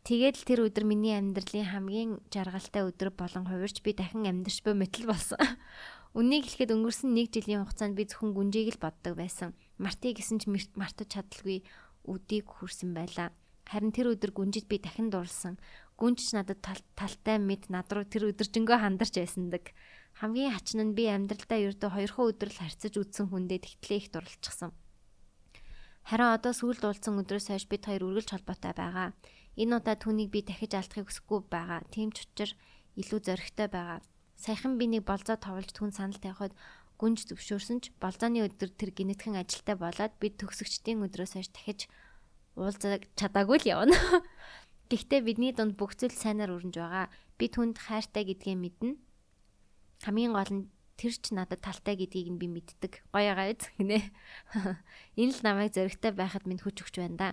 Тэгээд 0.02 0.34
л 0.42 0.46
тэр 0.50 0.60
өдөр 0.66 0.82
миний 0.82 1.14
амьдралын 1.14 1.70
хамгийн 1.70 2.10
жаргалтай 2.26 2.82
өдөр 2.90 3.14
болон 3.14 3.46
хувирч 3.46 3.86
би 3.86 3.94
дахин 3.94 4.26
амьдарч 4.26 4.66
буй 4.66 4.74
мэтэл 4.74 5.06
болсон. 5.06 5.38
Үнийг 6.12 6.44
хэлэхэд 6.44 6.76
өнгөрсөн 6.76 7.16
1 7.16 7.32
жилийн 7.32 7.64
хугацаанд 7.64 7.96
би 7.96 8.04
зөвхөн 8.04 8.36
гүнжийг 8.36 8.76
л 8.76 8.84
боддог 8.84 9.16
байсан. 9.16 9.56
Мартыг 9.80 10.20
гэсэн 10.20 10.44
ч 10.44 10.52
мартаж 10.76 11.08
чадалгүй 11.08 11.64
үдийг 12.04 12.52
хүрсэн 12.52 12.92
байлаа. 12.92 13.32
Харин 13.64 13.96
тэр 13.96 14.12
өдөр 14.12 14.36
гүнжид 14.36 14.68
би 14.68 14.76
дахин 14.76 15.08
дурлсан. 15.08 15.56
Гүнж 15.96 16.36
надад 16.36 16.60
талтай 16.92 17.40
мэд 17.40 17.72
над 17.72 17.88
руу 17.88 18.04
тэр 18.04 18.28
өдөржингөө 18.28 18.76
хандарч 18.76 19.16
байсандаг. 19.16 19.72
Хамгийн 20.20 20.52
хачин 20.52 20.92
нь 20.92 20.96
би 20.98 21.08
амьдралдаа 21.08 21.58
ердөө 21.72 21.90
хоёрхан 21.96 22.28
өдөр 22.28 22.48
л 22.52 22.60
харьцаж 22.60 22.92
үзсэн 22.92 23.32
хүндээ 23.32 23.64
тэгтлээ 23.64 23.98
их 24.04 24.08
дурлцсан. 24.12 24.76
Харин 26.04 26.36
одоо 26.36 26.52
сүүлд 26.52 26.84
уулзсан 26.84 27.16
өдрөөс 27.24 27.48
хойш 27.48 27.64
бид 27.72 27.88
хоёр 27.88 28.04
үргэлж 28.12 28.36
холбоотой 28.36 28.76
байгаа. 28.76 29.16
Энэ 29.56 29.80
удаа 29.80 29.96
түүнийг 29.96 30.28
би 30.28 30.44
дахиж 30.44 30.76
алдахыг 30.76 31.08
хүсэхгүй 31.08 31.40
байгаа. 31.48 31.80
Тийм 31.88 32.12
ч 32.12 32.28
учир 32.28 32.50
илүү 33.00 33.20
зөрөгтэй 33.24 33.68
байгаа. 33.72 34.04
Саяхан 34.42 34.74
би 34.74 34.90
нэг 34.90 35.06
болзоо 35.06 35.38
товлж 35.38 35.70
түн 35.70 35.94
санал 35.94 36.18
тавихад 36.18 36.50
гүнж 36.98 37.30
зөвшөөрсөн 37.30 37.78
ч 37.78 37.94
болзооны 38.02 38.42
өдөр 38.42 38.74
тэр 38.74 38.90
гинэтхэн 38.90 39.38
ажилтай 39.38 39.78
болоод 39.78 40.12
бид 40.18 40.42
төгсөгчдийн 40.42 41.06
өдрөөс 41.06 41.38
хойш 41.38 41.54
дахиж 41.54 41.86
уулзах 42.58 43.06
чадаагүй 43.14 43.62
л 43.62 43.70
явна. 43.70 43.94
Гэхдээ 44.90 45.22
бидний 45.22 45.54
дунд 45.54 45.78
бүх 45.78 45.94
зүйл 45.94 46.12
сайнаар 46.12 46.50
өрнж 46.50 46.74
байгаа. 46.74 47.06
Би 47.38 47.46
түнд 47.46 47.78
хайртай 47.78 48.26
гэдгээ 48.26 48.58
мэднэ 48.58 48.98
хамгийн 50.02 50.34
гол 50.34 50.50
нь 50.50 50.66
тэр 50.98 51.14
ч 51.14 51.30
надад 51.34 51.62
талтай 51.62 51.94
гэдгийг 51.94 52.34
нь 52.34 52.38
би 52.38 52.46
мэддэг. 52.50 53.06
Гоё 53.14 53.34
байгаа 53.34 53.54
биз 53.54 53.66
гинэ. 53.78 53.98
Энэ 55.20 55.34
л 55.34 55.42
намайг 55.46 55.70
зөрөгтэй 55.74 56.12
байхад 56.14 56.44
минь 56.46 56.62
хүч 56.62 56.82
өгч 56.82 56.94
байна 56.98 57.16
да. 57.18 57.28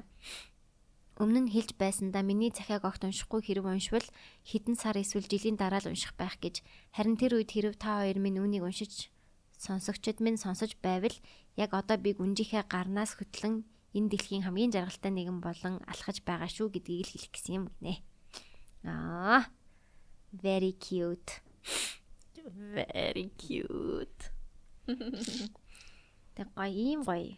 Өмнө 1.19 1.39
нь 1.45 1.51
хэлж 1.51 1.75
байсандаа 1.75 2.23
миний 2.23 2.47
захиаг 2.47 2.87
огт 2.87 3.03
уншихгүй 3.03 3.43
хэрэг 3.43 3.67
уншвал 3.67 4.07
хэдэн 4.47 4.79
сар 4.79 4.95
эсвэл 4.95 5.27
жилийн 5.27 5.59
дараа 5.59 5.83
л 5.83 5.91
унших 5.91 6.15
байх 6.15 6.39
гэж. 6.39 6.63
Харин 6.95 7.19
тэр 7.19 7.35
үед 7.35 7.51
хэрэг 7.51 7.75
та 7.75 7.99
хоёр 7.99 8.23
минь 8.23 8.39
үүнийг 8.39 8.63
уншиж 8.63 9.11
сонсогчд 9.59 10.23
минь 10.23 10.39
сонсож 10.39 10.79
байвал 10.79 11.11
яг 11.59 11.75
одоо 11.75 11.99
би 11.99 12.15
гүнжийнхээ 12.15 12.63
гарнаас 12.71 13.19
хөтлөн 13.19 13.67
энэ 13.91 14.09
дэлхийн 14.15 14.47
хамгийн 14.47 14.71
жаргалтай 14.71 15.11
нэгэн 15.11 15.43
болон 15.43 15.83
алхаж 15.91 16.23
байгаа 16.23 16.47
шүү 16.47 16.71
гэдгийг 16.71 17.03
л 17.03 17.11
хэлэх 17.11 17.31
гэсэн 17.35 17.55
юм 17.59 17.65
гинэ. 17.83 17.99
Аа. 18.87 19.51
Very 20.31 20.71
cute. 20.79 21.41
Very 22.71 23.27
cute. 23.35 24.21
Тэг 26.37 26.47
гоё 26.55 26.71
ийм 26.71 27.01
гоё 27.03 27.35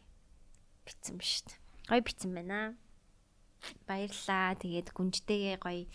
битсэн 0.86 1.18
биш 1.18 1.42
үү? 1.42 1.56
Гоё 1.90 2.02
битсэн 2.04 2.32
байна. 2.36 2.78
Баярлаа. 3.88 4.56
Тэгээд 4.58 4.94
гүнжтэйгээ 4.96 5.58
гоё 5.62 5.86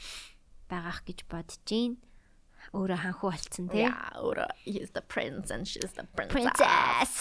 байгаах 0.70 1.02
гэж 1.06 1.18
бодож 1.30 1.60
гин. 1.66 1.98
Өөрөө 2.74 2.98
ханхуу 2.98 3.30
болцсон 3.30 3.68
тий. 3.70 3.86
Өөрөө 4.18 4.50
he's 4.66 4.90
the 4.94 5.02
prince 5.02 5.50
and 5.50 5.66
she's 5.66 5.94
the 5.94 6.06
princess. 6.14 6.34
Princess. 6.34 7.12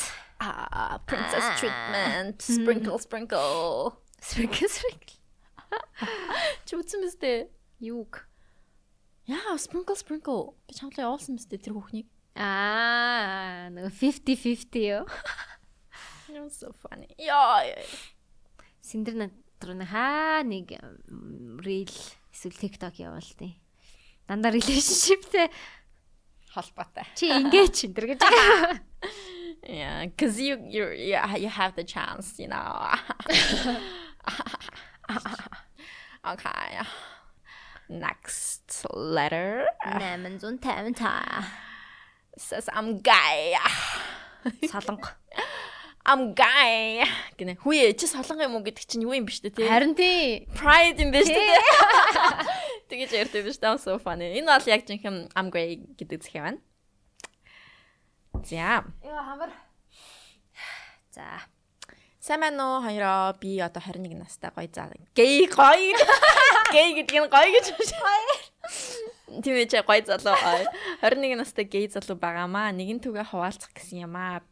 Ah, 0.41 0.99
princess 1.05 1.45
treatment. 1.59 2.41
Sprinkle 2.41 2.99
sprinkle. 2.99 4.01
Sprinkle 4.21 4.69
sprinkle. 4.69 5.17
Чи 6.65 6.75
үтсэн 6.75 7.01
мэт 7.01 7.19
дээ. 7.21 7.39
Юуг? 7.81 8.25
Яа, 9.29 9.55
sprinkle 9.57 9.97
sprinkle. 9.97 10.53
Би 10.67 10.73
чамлаа 10.75 11.13
явуулсан 11.13 11.37
мэт 11.37 11.49
тэр 11.49 11.73
хүүхнийг. 11.77 12.07
Аа, 12.35 13.71
нөгөө 13.71 13.93
50 13.95 14.35
50 14.35 14.81
юу? 14.81 15.03
You're 16.31 16.49
so 16.51 16.73
funny. 16.75 17.07
Яа. 17.21 17.63
Синдэр 19.65 19.81
надруу 19.81 19.89
хаа 19.89 20.45
нэг 20.45 20.77
reel 21.65 21.89
эсвэл 22.29 22.53
TikTok 22.53 23.01
явуултыг. 23.01 23.57
Дандаа 24.29 24.53
relationshipтэй 24.53 25.49
холбоотой. 26.53 27.09
чи 27.17 27.33
ингэж 27.33 27.89
энэ 27.89 28.13
гэж. 28.13 28.21
Yeah, 29.65 30.05
cuz 30.13 30.37
you 30.37 30.61
you 30.69 30.85
you 30.93 31.49
have 31.49 31.73
the 31.73 31.81
chance, 31.81 32.37
you 32.37 32.45
know. 32.45 32.93
okay. 36.21 36.85
Next 37.89 38.85
letter 38.93 39.65
855 39.81 41.49
says 42.37 42.69
I'm 42.69 43.01
gay. 43.01 43.57
солонго. 44.69 45.09
I'm 46.05 46.37
gay. 46.37 47.01
гинэ. 47.33 47.57
Хүүе 47.57 47.97
чи 47.97 48.05
солонго 48.05 48.45
юм 48.45 48.61
уу 48.61 48.63
гэдэг 48.63 48.85
чинь 48.85 49.09
юу 49.09 49.17
юм 49.17 49.25
биш 49.25 49.41
үү 49.41 49.49
те? 49.49 49.65
Харин 49.65 49.97
тий. 49.97 50.45
Pride 50.53 51.01
юм 51.01 51.09
биш 51.09 51.25
үү? 51.33 51.41
Тэгэж 52.93 53.09
ярьдаг 53.25 53.49
шүү 53.49 53.57
дээ. 53.57 53.81
So 53.81 53.97
funny. 53.97 54.37
Энэ 54.37 54.45
бол 54.45 54.69
яг 54.69 54.85
жинхэнэ 54.85 55.33
I'm 55.33 55.49
Grey 55.49 55.81
гэдэг 55.97 56.21
зэх 56.21 56.37
юм. 56.37 56.61
За. 58.45 58.85
Яа 59.01 59.23
хамар. 59.25 59.49
За. 61.09 61.49
Сайн 62.21 62.41
байна 62.45 62.77
уу 62.77 62.85
хоёроо? 62.85 63.33
Би 63.41 63.57
одоо 63.57 63.81
21 63.81 64.21
настай 64.21 64.53
гоё 64.53 64.69
заа. 64.69 64.93
Гей 65.17 65.49
гоё. 65.49 65.97
Гей 66.73 67.01
гэдэг 67.01 67.17
нь 67.17 67.29
гоё 67.33 67.49
гэж 67.49 67.67
байна. 67.97 68.33
Тийм 69.41 69.57
ээ 69.57 69.81
гоё 69.81 70.05
залуу. 70.05 70.37
21 71.01 71.33
настай 71.33 71.65
гей 71.65 71.89
залуу 71.89 72.13
байгаамаа. 72.13 72.69
Нэгэн 72.77 73.01
түгээ 73.01 73.25
хуваалцах 73.33 73.73
гэсэн 73.73 74.05
юм 74.05 74.13
аа. 74.13 74.45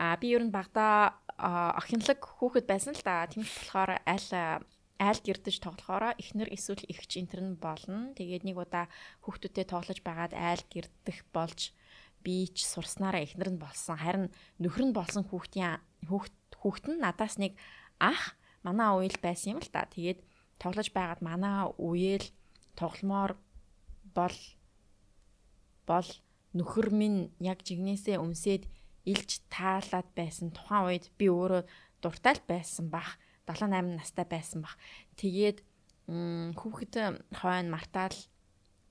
А 0.00 0.16
би 0.16 0.32
ер 0.32 0.40
нь 0.40 0.54
багада 0.54 1.20
охинлог 1.36 2.24
хүүхэд 2.24 2.64
байсан 2.64 2.96
л 2.96 3.04
да. 3.04 3.28
Тэмч 3.28 3.44
болохоор 3.44 4.00
аль 4.08 4.64
айл 5.00 5.20
гэрдэж 5.20 5.60
тоглохоороо 5.60 6.16
эхнэр 6.16 6.48
эсвэл 6.56 6.88
эгч 6.88 7.20
энтер 7.20 7.44
нь 7.44 7.60
болно. 7.60 8.16
Тэгээд 8.16 8.48
нэг 8.48 8.56
удаа 8.56 8.88
хүүхдүүдтэй 9.28 9.68
тоглож 9.68 10.00
байгаад 10.00 10.32
айл 10.32 10.64
гэрдэх 10.72 11.28
болж 11.36 11.76
би 12.24 12.48
ч 12.48 12.64
сурснараа 12.64 13.24
эхнэр 13.24 13.56
нь 13.56 13.60
болсон. 13.60 13.96
Харин 14.00 14.26
нөхөр 14.60 14.92
нь 14.92 14.96
болсон 14.96 15.24
хүүхдийн 15.28 15.80
хүүхд 16.08 16.36
хүүхд 16.56 16.84
нь 16.92 17.00
надаас 17.04 17.36
нэг 17.36 17.56
ах 18.00 18.36
манай 18.64 18.92
уйл 18.96 19.16
байсан 19.20 19.56
юм 19.56 19.60
л 19.60 19.68
та. 19.68 19.88
Тэгээд 19.88 20.20
тоглож 20.60 20.88
байгаад 20.92 21.20
манай 21.24 21.68
үеэл 21.80 22.28
тогломоор 22.76 23.40
бол 24.16 24.38
бол 25.88 26.08
нөхөр 26.52 26.88
минь 26.92 27.32
яг 27.40 27.64
жигнэсээ 27.64 28.20
өмсөд 28.20 28.68
илж 29.04 29.40
таалаад 29.48 30.08
байсан. 30.16 30.52
Тухайн 30.52 30.86
үед 30.88 31.06
би 31.18 31.26
өөрөө 31.28 31.62
дуртай 32.02 32.34
л 32.36 32.44
байсан 32.48 32.90
бах 32.92 33.16
78 33.46 33.98
настай 33.98 34.26
байсан 34.28 34.62
бах. 34.62 34.76
Тэгээд 35.16 35.58
хүүхэд 36.10 36.94
хойно 37.38 37.70
мартаал 37.70 38.16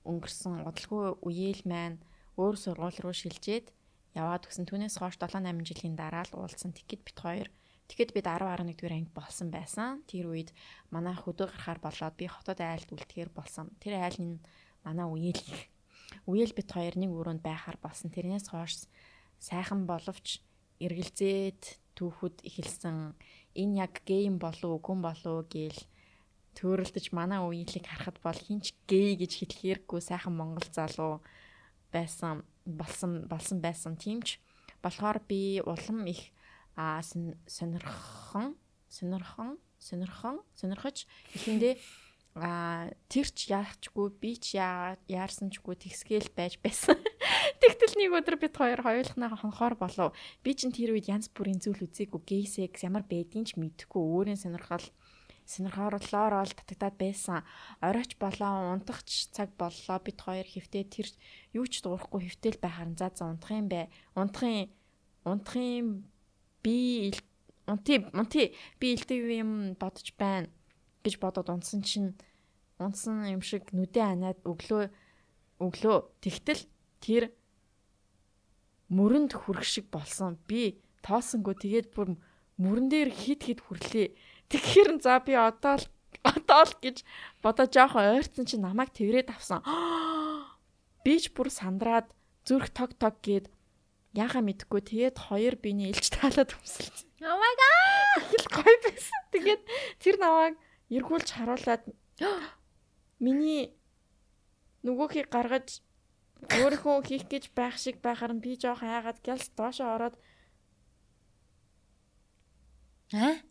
өнгөрсөн 0.08 0.64
удалгүй 0.64 1.20
үеэл 1.24 1.62
маань 1.68 1.98
өөр 2.40 2.56
сургууль 2.56 2.98
руу 3.04 3.14
шилжээд 3.14 3.68
яваад 4.16 4.48
өгсөн. 4.48 4.64
Түүнээс 4.66 4.96
хойш 4.98 5.20
7 5.20 5.44
8 5.44 5.64
жилийн 5.68 5.96
дараа 5.96 6.24
л 6.26 6.38
уулзсан. 6.40 6.72
Тэгэхэд 6.72 7.02
бит 7.04 7.18
хоёр 7.20 7.48
Тэгэхэд 7.90 8.14
бид 8.14 8.26
10 8.30 8.46
11 8.46 8.78
дугаар 8.78 8.94
анги 8.94 9.10
болсон 9.10 9.50
байсан. 9.50 10.06
Тэр 10.06 10.30
үед 10.30 10.54
манай 10.94 11.10
хөдөө 11.18 11.50
гарахаар 11.50 11.80
болоод 11.82 12.14
би 12.14 12.30
хотод 12.30 12.62
айлд 12.62 12.86
үлдэхээр 12.86 13.34
болсон. 13.34 13.66
Тэр 13.82 13.98
айл 13.98 14.18
нь 14.22 14.38
манай 14.86 15.10
үеэл 15.10 15.42
үеэл 16.30 16.54
бит 16.54 16.70
хоёр 16.70 16.94
нэг 16.94 17.10
өрөөнд 17.10 17.42
байхаар 17.42 17.82
болсон. 17.82 18.14
Тэрнээс 18.14 18.46
хойш 18.46 18.86
сайхан 19.40 19.88
боловч 19.88 20.44
эргэлзээд 20.84 21.80
түүхүүд 21.96 22.36
эхэлсэн 22.48 23.16
энэ 23.56 23.76
яг 23.84 23.94
гейм 24.04 24.36
болов 24.38 24.78
үгүй 24.78 24.96
болов 25.00 25.48
гээл 25.48 25.80
төрөлдөж 26.56 27.06
манай 27.16 27.40
үеийг 27.40 27.84
харахад 27.88 28.18
бол 28.20 28.36
хинч 28.36 28.76
гей 28.90 29.16
гэж 29.16 29.32
хэлэхээргүй 29.40 30.00
сайхан 30.04 30.34
монгол 30.36 30.68
залуу 30.70 31.14
байсан 31.92 32.44
болсон 32.64 33.26
болсон 33.32 33.58
байсан 33.64 33.96
тиймч 33.96 34.38
болохоор 34.82 35.18
би 35.28 35.60
улам 35.64 36.06
их 36.06 36.32
сонирхон 37.48 38.56
сонирхон 38.88 39.58
сонирхон 39.78 40.36
сонирхож 40.54 41.06
ихэндээ 41.34 41.74
а 42.36 42.88
тэрч 43.10 43.50
яачгүй 43.50 44.08
би 44.22 44.36
ч 44.38 44.56
яарсанчгүй 44.56 45.74
тэгсгээл 45.82 46.30
байж 46.36 46.62
байсан. 46.62 46.96
Тэгтэл 47.60 47.94
нэг 48.00 48.10
өдөр 48.16 48.36
бид 48.40 48.56
хоёр 48.56 48.80
хоёулахнаа 48.80 49.36
хонхоор 49.36 49.76
болов. 49.76 50.16
Би 50.40 50.56
чинь 50.56 50.72
тэр 50.72 50.96
үед 50.96 51.12
янз 51.12 51.28
бүрийн 51.28 51.60
зүйл 51.60 51.84
үзээгүй 51.84 52.20
гей 52.24 52.44
секс 52.48 52.88
ямар 52.88 53.04
байдгийг 53.04 53.52
ч 53.52 53.60
мэдэхгүй 53.60 54.00
өөрийн 54.00 54.40
сонирхол 54.40 54.88
сонирхоорлоор 55.44 56.40
ол 56.40 56.52
татагдаад 56.56 56.96
байсан. 56.96 57.44
Оройч 57.84 58.16
болоо 58.16 58.72
унтахч 58.72 59.28
цаг 59.34 59.52
боллоо 59.60 59.98
бид 60.00 60.18
хоёр 60.24 60.48
хөвтөө 60.48 60.84
тэр 60.88 61.08
юу 61.52 61.66
ч 61.68 61.84
дуурахгүй 61.84 62.32
хөвтөл 62.32 62.58
байхаар 62.64 62.90
заа 62.96 63.12
за 63.12 63.28
унтах 63.28 63.52
юм 63.52 63.68
бэ. 63.68 63.92
Унтахын 64.16 64.72
унтахын 65.28 66.08
би 66.64 67.12
унти 67.66 68.06
унти 68.14 68.54
би 68.80 68.86
илдэг 68.94 69.20
юм 69.36 69.74
бодож 69.76 70.14
байна 70.16 70.48
гэж 71.04 71.20
бодоод 71.20 71.48
унтсан 71.50 71.82
чинь 71.82 72.16
унтсан 72.78 73.28
юм 73.28 73.42
шиг 73.42 73.68
нүдэ 73.76 74.00
анаад 74.00 74.38
өглөө 74.48 74.88
өглөө 75.60 75.98
тэгтэл 76.24 76.62
тэр 77.04 77.32
мөрөнд 78.90 79.32
хүрэх 79.38 79.64
шиг 79.64 79.86
болсон. 79.94 80.36
Би 80.50 80.82
тоосонгүй 81.06 81.54
тэгээд 81.62 81.88
бүр 81.94 82.18
мөрөн 82.58 82.90
дээр 82.90 83.10
хит 83.14 83.46
хит 83.46 83.62
хүрлээ. 83.62 84.12
Тэгэхээр 84.50 84.90
за 85.00 85.22
би 85.22 85.38
одоо 85.38 85.78
л 85.78 85.86
одоо 86.26 86.62
л 86.66 86.74
гэж 86.82 87.06
бодож 87.40 87.70
жоохон 87.70 88.18
ойрцсон 88.18 88.44
чинь 88.44 88.66
намайг 88.66 88.90
тэрврээд 88.92 89.30
авсан. 89.30 89.62
Би 91.06 91.16
ч 91.16 91.32
бүр 91.32 91.48
сандраад 91.48 92.12
зүрх 92.44 92.68
тог 92.76 92.92
тог 93.00 93.22
гээд 93.24 93.48
яхаа 94.12 94.42
мэдхгүй 94.44 94.82
тэгээд 94.84 95.16
хоёр 95.16 95.54
биений 95.56 95.88
илж 95.88 96.12
таалаад 96.12 96.52
өмсөлсөн. 96.52 97.08
Oh 97.24 97.38
my 97.38 97.54
god. 97.56 98.36
Их 98.36 98.46
гоё 98.52 98.76
байсан. 98.84 99.20
Тэгээд 99.32 99.62
тэр 100.02 100.16
намайг 100.20 100.54
эргүүлж 100.90 101.28
харуулад 101.30 101.86
миний 103.24 103.72
нөгөөхийг 104.84 105.30
гаргаж 105.30 105.80
өөрийнхөө 106.48 106.96
хийх 107.04 107.24
гэж 107.28 107.44
байх 107.52 107.76
шиг 107.76 108.00
байхаар 108.00 108.32
нь 108.34 108.44
би 108.44 108.56
жоох 108.56 108.80
хайгаад 108.80 109.18
гялс 109.26 109.48
доошоо 109.58 109.88
ороод 109.94 110.16
Аа? 113.12 113.42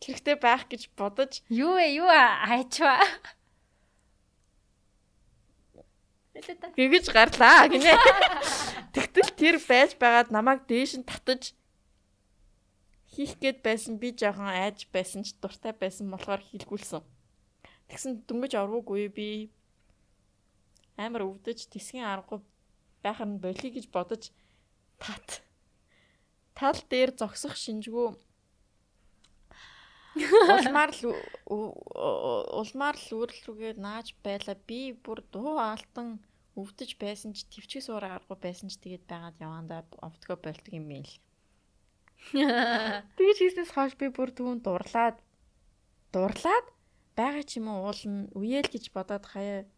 хэрэгтэй 0.00 0.36
байх 0.38 0.62
гэж 0.70 0.82
бодож 0.98 1.42
Юу 1.50 1.74
вэ? 1.76 1.86
Юу 1.98 2.06
хайчваа? 2.06 3.02
гэгэж 6.76 7.06
гарлаа 7.10 7.66
гинэ. 7.68 7.92
Тэгтэл 8.94 9.30
тэр 9.34 9.56
байж 9.58 9.96
байгаад 9.96 10.28
намайг 10.30 10.68
дээш 10.68 11.00
нь 11.00 11.08
татаж 11.08 11.56
хийх 13.12 13.40
гээд 13.40 13.64
байсан 13.64 13.96
би 13.96 14.12
жоохон 14.12 14.52
айж 14.52 14.86
байсан 14.92 15.24
ч 15.24 15.32
дуртай 15.40 15.72
байсан 15.72 16.12
болохоор 16.12 16.44
хийлгүүлсэн. 16.44 17.00
Тэгсэн 17.88 18.28
дөнгөж 18.28 18.52
орвоогүй 18.52 19.08
би 19.08 19.28
амар 21.04 21.22
өвдөж 21.28 21.58
тисгийн 21.72 22.08
аргагүй 22.12 22.40
байхаар 23.04 23.30
нь 23.30 23.42
болиё 23.44 23.70
гэж 23.76 23.86
бодож 23.94 24.22
тат 25.02 25.28
тал 26.58 26.80
дээр 26.90 27.10
зогсох 27.20 27.54
шинжгүй 27.56 28.08
улмаар 30.16 30.92
л 30.96 31.02
улмаар 32.60 32.96
л 32.96 33.08
үрэл 33.20 33.42
рүүгээ 33.46 33.74
нааж 33.76 34.16
байла 34.24 34.54
би 34.68 34.96
бүр 35.04 35.20
дуу 35.32 35.60
алтан 35.60 36.08
өвдөж 36.56 36.90
байсан 36.96 37.36
ч 37.36 37.44
төвчгөө 37.52 37.82
суураа 37.84 38.16
аргагүй 38.16 38.38
байсан 38.40 38.72
ч 38.72 38.80
тэгээд 38.80 39.04
байгаад 39.04 39.36
явандаа 39.46 39.84
овдгоо 40.00 40.36
болтго 40.40 40.72
юм 40.72 40.88
байл. 40.88 41.12
Тэгээд 43.16 43.40
хийснээс 43.40 43.72
хойш 43.76 43.92
би 44.00 44.08
бүр 44.08 44.32
түүн 44.32 44.64
дурлаад 44.64 45.20
дурлаад 46.16 46.66
байгаа 47.18 47.44
ч 47.44 47.60
юм 47.60 47.68
уу 47.68 47.84
уулна 47.84 48.32
үеэл 48.32 48.68
гэж 48.72 48.84
бодоод 48.96 49.24
хаяа 49.28 49.68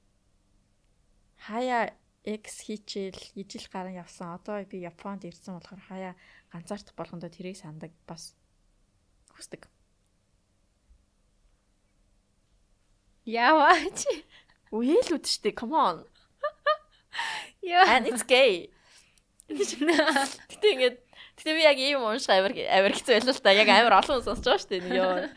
хаяа 1.46 1.94
X 2.26 2.66
хийчихэл 2.66 3.32
ижил 3.38 3.66
гарan 3.72 3.94
явсан. 3.96 4.34
Одоо 4.34 4.60
би 4.64 4.82
Японд 4.82 5.24
ирсэн 5.24 5.56
болохоор 5.56 5.80
хаяа 5.88 6.12
ганцаардах 6.52 6.94
болгондоо 6.98 7.30
тэрийг 7.30 7.56
сандаг 7.56 7.92
бас 8.06 8.34
хүсдэг. 9.32 9.70
Яваач. 13.24 14.08
Үеэлүүд 14.72 15.24
штэ. 15.24 15.52
Come 15.52 15.76
on. 15.76 15.96
Яа. 17.62 17.84
And 17.96 18.08
it's 18.08 18.24
gay. 18.24 18.72
Гэтэ 19.48 20.66
ингээд 20.72 20.96
гэтэ 21.36 21.52
би 21.56 21.62
яг 21.64 21.78
ийм 21.80 22.04
унших 22.04 22.32
авир 22.32 22.52
авир 22.52 22.92
хэцүү 22.92 23.20
байлаа 23.20 23.32
л 23.36 23.44
та. 23.44 23.52
Яг 23.52 23.68
авир 23.68 23.94
олон 23.96 24.20
сонсож 24.20 24.44
байгаа 24.44 24.64
штэ. 24.64 24.76
Йоо. 24.92 25.28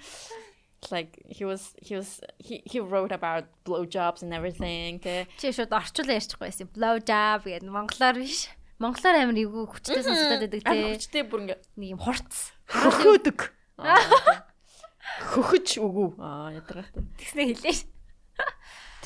Like 0.89 1.21
he 1.29 1.45
was 1.45 1.75
he 1.77 1.95
was 1.95 2.21
he 2.39 2.63
he 2.65 2.79
wrote 2.79 3.11
about 3.11 3.45
blowjobs 3.65 4.23
and 4.23 4.33
everything. 4.33 4.97
Тэ. 4.97 5.27
Чи 5.37 5.53
шууд 5.53 5.69
орчуулсан 5.69 6.17
ярьчихгүй 6.17 6.41
байсан. 6.49 6.67
Blow 6.73 6.97
job 6.97 7.45
гэдэг 7.45 7.69
монголоор 7.69 8.17
биш. 8.17 8.49
Монголоор 8.81 9.15
амар 9.21 9.37
эвгүй 9.37 9.65
хүчтэй 9.69 10.01
сонсогдоод 10.01 10.41
байдаг 10.49 10.61
те. 10.65 10.97
Хүчтэй 10.97 11.23
бүр 11.29 11.39
ингээд 11.45 11.61
Нэг 11.77 11.89
юм 11.93 12.01
хурц. 12.01 12.49
хөхөөдөг. 12.65 13.39
Хөхөж 15.21 15.67
үгүй. 15.85 16.09
Аа 16.17 16.49
ядаргатай. 16.57 17.05
Тэгснэ 17.21 17.41
хэлээ. 17.53 17.77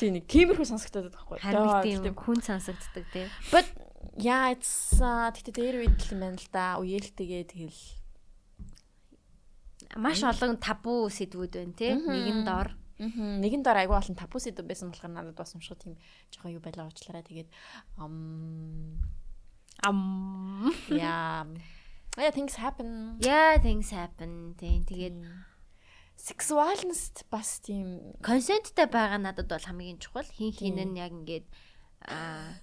Тий 0.00 0.10
нэг 0.16 0.24
тиймэрхүү 0.32 0.66
сонсогдоод 0.72 1.12
байхгүй. 1.12 1.38
Харин 1.44 1.84
тийм 1.84 2.16
хүн 2.16 2.40
сонсогддог 2.40 3.04
те. 3.12 3.28
But 3.52 3.68
yeah 4.16 4.48
it's 4.48 4.96
тэгтээ 4.96 5.52
дээр 5.52 5.76
үед 5.84 6.00
л 6.00 6.12
юм 6.16 6.20
байна 6.24 6.40
л 6.40 6.48
да. 6.48 6.80
Үеэлтэйгээ 6.80 7.44
тэгэл 7.52 7.80
Маш 9.94 10.26
олон 10.26 10.58
табу 10.58 11.06
сэдвүүд 11.06 11.52
байна 11.54 11.74
те. 11.78 11.94
Нэгэн 11.94 12.42
дор. 12.42 12.74
Нэгэн 12.98 13.62
дор 13.62 13.78
айгүй 13.78 13.94
олон 13.94 14.16
табу 14.18 14.42
сэдв 14.42 14.66
байсан 14.66 14.90
болохоор 14.90 15.14
надад 15.14 15.38
бас 15.38 15.54
унших 15.54 15.78
тийм 15.78 15.94
жоохон 16.34 16.58
юу 16.58 16.62
байлаа 16.64 16.90
уучлаарай. 16.90 17.22
Тэгээд 17.22 17.48
ам 18.00 18.98
Ам. 19.84 20.72
yeah 20.88 21.44
things 22.32 22.56
happen. 22.56 23.20
Yeah, 23.20 23.60
things 23.60 23.90
happen. 23.92 24.56
Тэгээд 24.56 25.20
сексуальность 26.16 27.28
бас 27.30 27.60
тийм 27.60 28.16
консенттэй 28.24 28.88
байгаа 28.88 29.20
надад 29.20 29.46
бол 29.46 29.60
хамгийн 29.60 30.00
чухал. 30.00 30.24
Хин 30.24 30.52
хин 30.52 30.80
нь 30.80 30.96
яг 30.98 31.12
ингээд 31.12 31.46
аа 32.08 32.56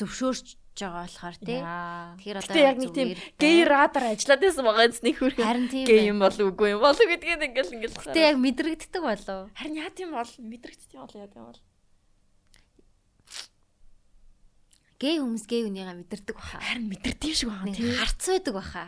зөвшөөрч 0.00 0.56
байгаа 0.84 1.02
болохоор 1.08 1.36
тий. 1.42 1.58
Тэгэхээр 1.58 2.38
одоо 2.38 2.56
яг 2.62 2.76
нэг 2.78 2.90
тийм 2.94 3.08
гей 3.38 3.58
радар 3.66 4.04
ажиллаад 4.14 4.40
байсан 4.44 4.64
байгаа 4.68 4.86
зү 4.94 5.10
хөрх 5.18 5.38
Харин 5.42 5.66
тийм 5.72 5.84
гей 5.88 6.02
юм 6.12 6.18
болов 6.22 6.46
үгүй 6.54 6.68
юм 6.76 6.80
болов 6.84 7.06
гэдгийг 7.08 7.42
ингээл 7.48 7.74
ингээл 7.78 7.96
Гэтэ 7.98 8.20
яг 8.30 8.36
мэдрэгддэг 8.38 9.02
болов. 9.02 9.50
харин 9.58 9.74
яа 9.82 9.90
тийм 9.90 10.10
бол 10.14 10.30
мэдрэгддэг 10.38 10.96
бол 10.98 11.14
яа 11.18 11.28
тийм 11.32 11.44
бол. 11.48 11.60
Гей 14.98 15.16
хүмүүс 15.22 15.44
гей 15.46 15.62
хүнийгээ 15.62 15.94
мэдэрдэг 15.94 16.34
баха. 16.34 16.58
харин 16.58 16.90
мэдэрдэг 16.90 17.30
шиг 17.34 17.48
байгаа 17.54 17.66
Нэг 17.70 17.76
тийм. 17.78 17.94
харц 17.94 18.22
байдаг 18.26 18.54
баха. 18.58 18.84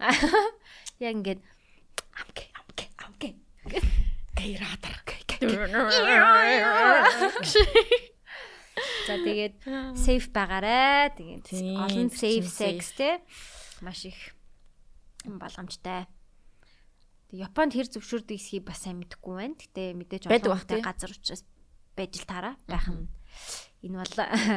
Яг 1.02 1.12
ингээд 1.18 1.40
амгэ 2.14 2.44
амгэ 2.54 2.84
амгэ. 3.02 3.28
гей 4.38 4.52
радар. 4.62 4.94
Гей 5.06 5.22
гей 5.26 5.50
За 9.06 9.14
тэгээд 9.20 9.56
safe 9.96 10.28
байгаарэ. 10.30 11.14
Тэгээд 11.18 11.46
олон 11.76 12.08
safe 12.10 12.48
sex 12.48 12.94
те 12.96 13.20
маш 13.80 14.04
их 14.06 14.36
боломжтой. 15.24 16.06
Японд 17.30 17.74
хэр 17.78 17.86
зөвшөөрдөг 17.86 18.36
эсхийг 18.36 18.66
бас 18.66 18.82
сайн 18.82 18.98
мэдэхгүй 19.00 19.34
байна. 19.38 19.54
Гэтэ 19.54 19.94
мэдээж 19.94 20.22
олон 20.26 20.82
газар 20.82 21.10
учраас 21.14 21.46
байж 21.94 22.18
л 22.18 22.26
таараа 22.26 22.54
байх 22.66 22.86
нь. 22.90 23.06
Энэ 23.86 24.02
бол 24.02 24.14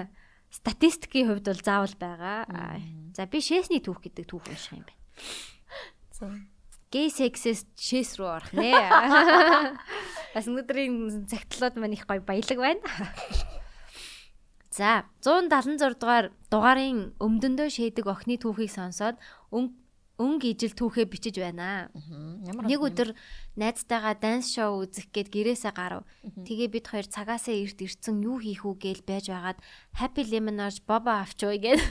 статистикийн 0.54 1.30
хувьд 1.30 1.46
бол 1.50 1.62
заавал 1.62 1.96
байгаа. 1.98 2.46
Аа, 2.50 2.78
За 3.14 3.30
би 3.30 3.42
шээсний 3.42 3.82
түүх 3.82 4.02
гэдэг 4.06 4.26
түүх 4.26 4.50
унших 4.50 4.74
юм 4.74 4.86
байна. 4.90 6.50
Гей 6.94 7.10
сексэс 7.10 7.66
шээс 7.74 8.18
рүү 8.22 8.30
орох 8.30 8.54
нэ. 8.54 8.74
Бас 10.34 10.46
өнөөдрийн 10.50 11.26
цагтлууд 11.30 11.78
маань 11.78 11.98
их 11.98 12.06
гоё 12.06 12.22
баялаг 12.22 12.58
байна. 12.58 12.82
За 14.74 15.06
176 15.22 16.02
дугаар 16.02 16.26
дугаарын 16.50 17.14
өмдөндөө 17.22 17.70
шээдэг 17.70 18.10
охины 18.10 18.42
түүхийг 18.42 18.74
сонсоод 18.74 19.22
өн 19.54 19.70
өнгө 20.18 20.50
ижил 20.50 20.74
түүхээ 20.74 21.06
бичиж 21.14 21.38
байна. 21.38 21.94
Нэг 21.94 22.82
өдөр 22.82 23.14
найзтайгаа 23.54 24.18
данс 24.18 24.50
шоу 24.50 24.82
үзэх 24.82 25.14
гээд 25.14 25.30
гэрээсээ 25.30 25.74
гарав. 25.78 26.10
Тэгээ 26.26 26.70
бид 26.74 26.86
хоёр 26.90 27.06
цагаасаа 27.06 27.54
эрт 27.54 27.86
ирцэн 27.86 28.26
юу 28.26 28.42
хийх 28.42 28.66
үү 28.66 28.74
гээл 28.82 29.06
байж 29.06 29.30
байгаад 29.30 29.62
Happy 29.94 30.26
Lemonade 30.26 30.82
боба 30.90 31.22
авч 31.22 31.46
уу 31.46 31.54
гээд 31.54 31.82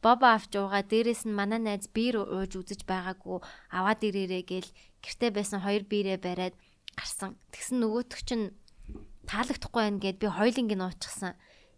боба 0.00 0.32
авч 0.40 0.56
уугаа 0.56 0.88
дээрэс 0.88 1.28
нь 1.28 1.36
манай 1.36 1.60
найз 1.60 1.84
биер 1.92 2.24
ууж 2.24 2.52
үзэж 2.56 2.88
байгаагүй 2.88 3.44
аваад 3.76 4.00
ирээрээ 4.08 4.44
гээл 4.48 4.70
гэртээ 5.04 5.30
байсан 5.36 5.60
хоёр 5.60 5.84
биерээ 5.84 6.16
бариад 6.16 6.56
гарсан. 6.96 7.36
Тэгсэн 7.52 7.84
нөгөөтг 7.84 8.20
чинь 8.24 8.56
таалагдахгүй 9.28 9.82
байна 9.84 10.00
гэд 10.00 10.16
би 10.16 10.28
хоёлынг 10.32 10.72
нь 10.72 10.84
уучихсан. 10.86 11.36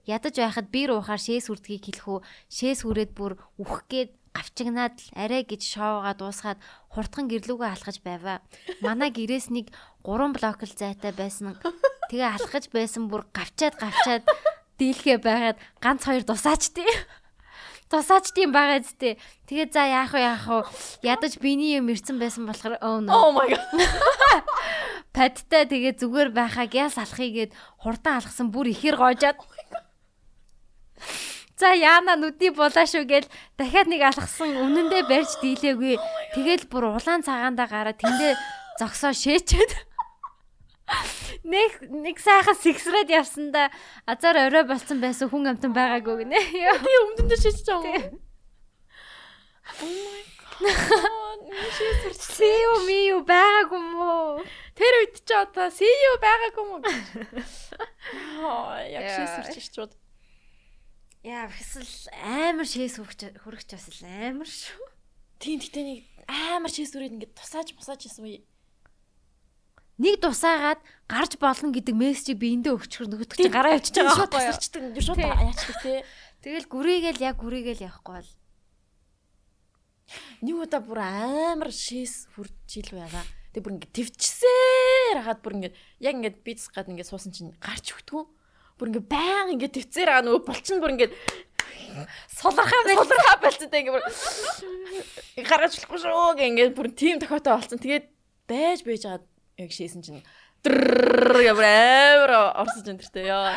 Ядаж 0.09 0.41
байхад 0.41 0.73
биер 0.73 0.97
уухаар 0.97 1.21
шээс 1.21 1.53
үрдгийг 1.53 1.85
хэлэхүү 1.85 2.19
шээс 2.49 2.89
хүрээд 2.89 3.13
бүр 3.13 3.37
үхэх 3.61 3.85
гээд 3.93 4.11
гавчигнаад 4.33 4.97
л 4.97 5.09
арай 5.13 5.45
гэж 5.45 5.63
шоугаа 5.69 6.17
дуусгаад 6.17 6.57
хурдхан 6.97 7.29
гэрлүүгээ 7.29 7.71
алхаж 7.77 8.01
байваа. 8.01 8.41
Манай 8.81 9.13
гэрээс 9.13 9.53
нэг 9.53 9.69
3 10.09 10.33
блокл 10.33 10.73
зайтай 10.73 11.13
байсан. 11.13 11.61
Тэгээ 12.09 12.25
алхаж 12.25 12.73
байсан 12.73 13.13
бүр 13.13 13.29
гавчаад 13.37 13.77
гавчаад 13.77 14.25
дийлхээ 14.81 15.19
байгаад 15.21 15.61
ганц 15.85 16.09
хоёр 16.09 16.25
дусаач 16.25 16.73
тий. 16.73 16.89
Тусаач 17.93 18.33
тийм 18.33 18.53
байгаа 18.53 18.85
зү. 18.85 19.17
Тэгээ 19.49 19.69
за 19.73 19.85
яах 19.89 20.13
вэ 20.13 20.21
яах 20.25 20.45
вэ? 20.45 20.65
Ядаж 21.05 21.37
биний 21.41 21.77
юм 21.77 21.89
ирсэн 21.93 22.21
байсан 22.21 22.49
болохоор 22.49 22.81
oh 22.81 23.01
no. 23.01 23.13
Oh 23.13 23.31
my 23.33 23.49
god. 23.49 23.65
Падтай 25.17 25.65
тэгээ 25.65 25.97
зүгээр 25.97 26.31
байхаа 26.37 26.69
гяс 26.69 27.01
алхахыгээд 27.01 27.57
хурдан 27.81 28.21
алхсан 28.21 28.53
бүр 28.53 28.71
ихэр 28.77 29.01
гоожаад. 29.01 29.41
За 31.59 31.75
яана 31.75 32.15
нүдий 32.15 32.55
булаа 32.55 32.87
шүү 32.87 33.03
гээл 33.11 33.27
дахиад 33.59 33.91
нэг 33.91 34.03
алхсан 34.07 34.55
үнэндээ 34.55 35.03
барьж 35.11 35.43
дийлээгүй. 35.43 35.99
Тэгэл 36.39 36.71
бүр 36.71 36.95
улаан 36.95 37.27
цагаандаа 37.27 37.67
гараад 37.67 37.99
тэндээ 37.99 38.39
зогсоо 38.79 39.11
шээчээд. 39.11 39.73
Нэг 41.43 41.83
нэг 41.83 42.23
сайхан 42.23 42.55
сэгсрээд 42.55 43.11
явсандаа 43.11 43.75
азар 44.07 44.39
орой 44.47 44.65
болцсон 44.71 45.03
байсан 45.03 45.27
хүн 45.29 45.51
амтан 45.51 45.75
байгаагүй 45.75 46.23
гинэ. 46.23 46.39
Би 46.79 46.93
өмдөндөө 47.03 47.39
байгаа 47.43 48.07
юм. 48.07 48.23
Oh 49.83 49.85
my 49.85 50.23
god. 50.39 51.41
Сиу 52.39 52.75
миу 52.87 53.21
байгаагүй 53.27 53.83
мó. 53.83 54.41
Тэр 54.79 54.95
үед 55.03 55.21
ч 55.23 55.31
одоо 55.37 55.69
you 55.69 56.15
байгаагүй 56.23 56.65
уу? 56.65 56.81
Аа, 58.47 58.83
яг 58.89 59.03
Яа. 59.05 59.15
шээ 59.15 59.27
сурч 59.53 59.69
шууд. 59.75 59.93
Яа, 61.27 61.51
хэсэл 61.51 62.15
амар 62.23 62.67
шээс 62.67 63.03
хүрч 63.03 63.21
хүрч 63.43 63.69
бас 63.75 63.87
л 63.91 64.07
амар 64.07 64.47
шүү. 64.47 64.87
Тийм 65.43 65.59
гэтээ 65.59 65.85
нэг 65.87 66.01
амар 66.31 66.71
шээ 66.71 66.87
сүрээд 66.87 67.15
ингээд 67.19 67.35
тусааж 67.35 67.75
мусааж 67.75 68.07
гэсэн 68.07 68.23
үе. 68.23 68.43
Нэг 69.99 70.23
тусаагаад 70.23 70.79
гарч 71.11 71.33
болно 71.43 71.75
гэдэг 71.75 71.95
мессежийг 71.95 72.39
би 72.39 72.55
эндээ 72.55 72.71
өгчихөр 72.71 73.11
нөгөөдөг 73.11 73.35
чи 73.35 73.51
гараа 73.51 73.75
явчихж 73.75 73.99
байгаа 73.99 74.31
байхгүй 74.31 74.39
юу? 74.39 74.47
тасарчдаг 74.47 74.83
шууд 75.03 75.19
яачдаг 75.19 75.77
тий. 75.83 75.99
Тэгэл 76.47 76.71
гүрийгээл 76.71 77.27
яг 77.27 77.37
гүрийгээл 77.43 77.87
явахгүй 77.91 78.15
бол 78.23 78.31
Нэг 80.41 80.55
удаа 80.55 80.81
бүр 80.81 81.03
амар 81.03 81.75
шээс 81.75 82.31
хүрчил 82.33 82.95
байгаа. 82.95 83.27
Тэг 83.53 83.67
бүр 83.67 83.75
ингээд 83.75 83.93
твчсээр 83.93 85.17
хагаад 85.21 85.43
бүр 85.43 85.55
ингээд 85.59 85.77
яг 85.99 86.15
ингээд 86.15 86.39
биц 86.47 86.71
гад 86.71 86.89
ингээд 86.89 87.11
суусан 87.11 87.35
чинь 87.35 87.53
гарч 87.59 87.93
өгдгөө. 87.93 88.25
Бүр 88.79 88.89
ингээд 88.95 89.11
баян 89.11 89.53
ингээд 89.55 89.75
твцээр 89.75 90.09
байгаа 90.09 90.25
нөгөө 90.27 90.43
болчин 90.47 90.79
бүр 90.79 90.95
ингээд 90.95 91.15
сулархаа 92.39 92.83
сулархаа 92.87 93.37
болцсон 93.43 93.69
ингээд 93.75 93.95
бүр 93.99 94.05
гаргаж 95.51 95.73
болохгүй 95.75 95.99
шүү 95.99 96.35
гэх 96.39 96.51
ингээд 96.53 96.77
бүр 96.79 96.89
тийм 96.95 97.19
тохиолдол 97.19 97.59
болсон. 97.59 97.83
Тэгээд 97.83 98.07
байж 98.47 98.81
байж 98.87 99.03
хагаад 99.03 99.27
яг 99.59 99.71
шээсэн 99.75 100.03
чинь 100.07 100.23
бүр 100.63 101.51
амар 101.67 102.33
орсож 102.63 102.87
өндөртэй 102.87 103.27
ёо. 103.31 103.51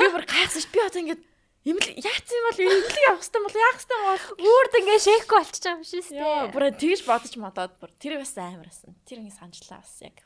Би 0.00 0.06
бүр 0.12 0.24
гайхсан 0.24 0.64
ш. 0.64 0.68
Би 0.72 0.80
одоо 0.80 1.00
ингээд 1.04 1.22
имэл 1.66 1.90
яатсан 1.98 2.36
юм 2.38 2.46
бол 2.46 2.60
имлэг 2.62 2.98
явах 3.10 3.22
хэрэгтэй 3.26 3.42
бол 3.42 3.58
яах 3.58 3.76
хэрэгтэй 3.76 4.00
бол 4.06 4.50
үрд 4.54 4.74
ингээ 4.80 4.98
болчихж 5.34 5.64
байгаа 5.66 5.76
юм 5.76 5.84
шиг 5.84 6.04
Яа, 6.14 6.46
шүү 6.46 6.52
бүр 6.54 6.64
тэгж 6.78 7.00
бодож 7.02 7.34
модоод 7.42 7.74
бүр 7.82 7.90
тэр 7.98 8.14
бас 8.22 8.32
амар 8.38 8.70
асан. 8.70 8.94
Тэр 9.02 9.18
ингэ 9.20 9.34
санджлаа 9.34 9.82
бас 9.82 9.98
яг. 9.98 10.16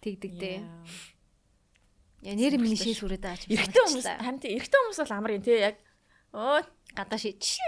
Тэгдэг 0.00 0.32
дээ. 0.40 0.58
Яа. 2.22 2.34
Нэр 2.34 2.58
миний 2.58 2.74
шээс 2.78 2.98
хүрээд 3.04 3.22
байгаа 3.22 3.38
ч 3.38 3.46
Эрэгтэй 3.52 3.82
хүмүүс 3.86 4.06
харин 4.06 4.40
тийм 4.42 4.52
эрэгтэй 4.58 4.78
хүмүүс 4.82 4.98
бол 5.06 5.14
амар 5.14 5.32
юм 5.38 5.42
тий 5.46 5.58
яг. 5.62 5.76
Оо 6.34 6.60
гадаа 6.98 7.18
шийч. 7.18 7.58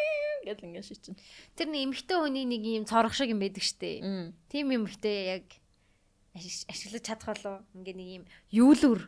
гэл 0.45 0.65
ингэ 0.67 0.83
шичин. 0.83 1.15
Тэр 1.55 1.69
нэг 1.71 1.83
эмхтэй 1.95 2.17
хүний 2.19 2.45
нэг 2.49 2.63
юм 2.65 2.85
цорох 2.89 3.15
шиг 3.15 3.31
юм 3.31 3.39
байдаг 3.39 3.63
штэ. 3.63 4.03
Тим 4.51 4.67
эмхтэй 4.75 5.19
яг 5.39 5.47
ашиг- 6.35 6.67
ашиглаж 6.67 7.03
чадах 7.05 7.29
болов 7.37 7.63
ингээ 7.77 7.95
нэг 7.95 8.09
юм 8.21 8.25
юулүр 8.51 9.07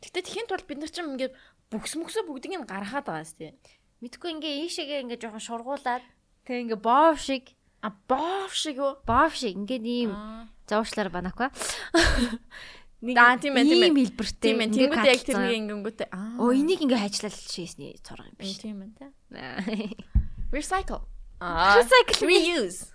Гэтэ 0.00 0.24
тэхийн 0.24 0.48
тулд 0.48 0.64
бид 0.68 0.80
нар 0.80 0.88
ч 0.92 1.00
юм 1.04 1.16
ингэ 1.16 1.32
бүкс 1.72 1.96
мөксө 2.00 2.24
бүгдийг 2.28 2.56
нь 2.56 2.64
гаргаад 2.68 3.04
байгаа 3.06 3.24
шүү 3.28 3.38
тий. 3.38 3.52
мэдгүй 4.00 4.30
ингээ 4.40 4.54
ийшээгээ 4.64 5.02
ингээ 5.04 5.20
жоохон 5.20 5.40
шургуулад 5.44 6.02
тэг 6.48 6.56
ингээ 6.68 6.80
боов 6.80 7.16
шиг 7.20 7.52
А 7.84 7.92
боов 8.08 8.50
шиг 8.56 8.80
үү? 8.80 9.04
боов 9.04 9.36
шиг 9.36 9.52
ингээ 9.54 9.80
ийм 9.84 10.10
Аа. 10.16 10.48
зовшлаар 10.66 11.12
банаква. 11.12 11.52
Нэг 13.04 13.16
тийм 13.44 13.54
ээ, 13.60 13.64
тийм 13.68 13.92
хэлбэртэй. 13.92 14.40
Тийм 14.40 14.60
ээ. 14.64 14.68
Тэнгүүд 14.72 15.04
яг 15.04 15.20
катлцсан. 15.20 15.36
тэрнийг 15.36 15.56
ингэнгүүтээ. 15.68 16.08
Аа. 16.16 16.40
Оо 16.40 16.50
энийг 16.56 16.80
ингээ 16.80 17.02
хажлал 17.04 17.36
шээсний 17.36 17.92
цорог 18.00 18.24
юм 18.24 18.36
биш. 18.40 18.56
Тийм 18.56 18.80
ээ. 18.80 18.96
За 18.96 19.44
Recycle. 20.56 21.04
Аа. 21.36 21.76
Recycle. 21.76 22.24
Reuse. 22.24 22.88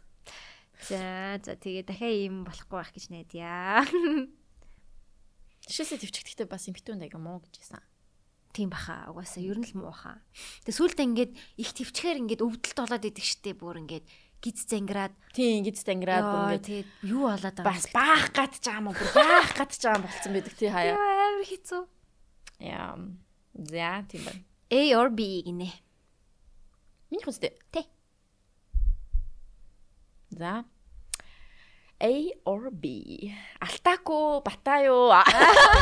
за 0.90 1.54
тэгээ 1.54 1.86
дахиад 1.86 2.18
ийм 2.18 2.42
болохгүй 2.50 2.78
байх 2.82 2.90
гэж 2.90 3.14
найдаа. 3.14 3.86
Шээсээ 5.70 6.02
төвчгдөхтэй 6.02 6.50
бас 6.50 6.66
эмхтэн 6.66 6.98
дэг 6.98 7.14
юм 7.14 7.30
уу 7.30 7.46
гэж 7.46 7.62
хэлсэн. 7.62 7.86
Тийм 8.58 8.74
баха. 8.74 9.06
Угаасаа 9.14 9.46
ер 9.46 9.62
нь 9.62 9.70
л 9.70 9.78
муу 9.78 9.94
баха. 9.94 10.18
Тэгээ 10.66 10.78
сүултээ 10.82 11.08
ингээд 11.14 11.32
их 11.62 11.70
твчгээр 11.78 12.18
ингээд 12.26 12.42
өвдөлт 12.42 12.78
болоод 12.82 13.06
идэг 13.06 13.22
штеп 13.22 13.62
бүр 13.62 13.86
ингээд 13.86 14.10
гиз 14.42 14.66
зангираад 14.66 15.14
Тийм 15.32 15.64
гидс 15.64 15.86
тангираад 15.88 16.26
бүр 16.28 16.40
Яа, 16.44 16.52
ингэ 16.52 16.66
тэгээд 16.68 16.90
юу 17.08 17.24
болоод 17.32 17.56
байгаа 17.56 17.72
бас 17.72 17.86
баах 17.96 18.26
гад 18.36 18.54
юм 18.68 18.92
уу 18.92 18.96
баах 19.16 19.52
гад 19.56 19.72
ч 19.72 19.88
юм 19.88 20.04
болцсон 20.04 20.32
байдаг 20.36 20.56
тий 20.60 20.68
хаяа. 20.68 20.98
амар 21.00 21.48
хэцүү. 21.48 21.82
Яа. 22.60 23.00
За 23.56 24.04
тийм 24.12 24.22
байна. 24.28 24.44
A 24.72 24.80
or 25.00 25.10
B 25.10 25.20
гинэ. 25.46 25.72
Миний 27.12 27.24
хүстэй. 27.24 27.56
Тэ. 27.72 27.88
За. 30.36 30.64
A 32.02 32.12
or 32.44 32.72
B. 32.72 33.32
Алтааку, 33.60 34.42
батаа 34.44 34.84
юу? 34.84 35.16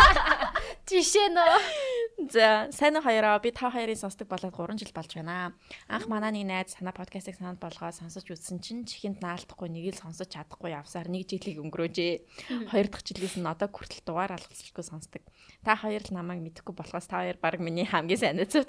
Жишээ 0.89 1.29
нөө. 1.33 1.88
За, 2.27 2.67
сайн 2.75 2.99
уу 2.99 3.05
хоёроо. 3.07 3.39
Би 3.39 3.55
та 3.55 3.71
хоёрын 3.71 3.95
сонсдог 3.95 4.27
болоод 4.27 4.51
3 4.51 4.75
жил 4.75 4.91
болж 4.91 5.15
байна. 5.15 5.55
Анх 5.87 6.11
манай 6.11 6.35
нэг 6.35 6.51
найз 6.51 6.75
санаа 6.75 6.91
подкастыг 6.91 7.39
санаад 7.39 7.63
болгоод 7.63 7.95
сонсож 7.95 8.27
үзсэн 8.27 8.59
чинь 8.59 8.83
чихэнд 8.83 9.23
наалдахгүй 9.23 9.71
нэг 9.71 9.95
л 9.95 10.03
сонсож 10.03 10.27
чадахгүй 10.27 10.75
явсаар 10.75 11.07
нэг 11.07 11.31
жилийг 11.31 11.63
өнгөрөөжээ. 11.63 12.75
Хоёр 12.75 12.87
дахь 12.91 13.07
жилээс 13.07 13.39
нь 13.39 13.47
одоо 13.47 13.71
хүртэл 13.71 14.03
дугаар 14.03 14.35
алгасалгүй 14.35 14.83
сонсдог. 14.83 15.23
Та 15.63 15.79
хоёр 15.79 16.03
л 16.03 16.11
намайг 16.11 16.43
мэдэхгүй 16.43 16.75
болохоос 16.75 17.07
та 17.07 17.23
хоёр 17.23 17.39
баг 17.39 17.63
миний 17.63 17.87
хамгийн 17.87 18.19
сайн 18.19 18.35
найзууд. 18.35 18.67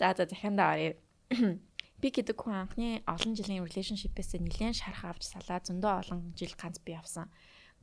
За 0.00 0.16
за 0.16 0.24
захиандаа 0.24 0.72
оръё. 0.72 0.96
Би 2.00 2.08
гэдэг 2.08 2.40
хүн 2.40 2.56
анхны 2.56 3.04
олон 3.04 3.36
жилийн 3.36 3.68
relationship-ээс 3.68 4.40
нэлээд 4.40 4.80
шарах 4.80 5.12
авч 5.12 5.28
салаа 5.28 5.60
зөндөө 5.60 5.92
олон 6.08 6.20
жил 6.32 6.56
ганц 6.56 6.80
би 6.80 6.96
явсан. 6.96 7.28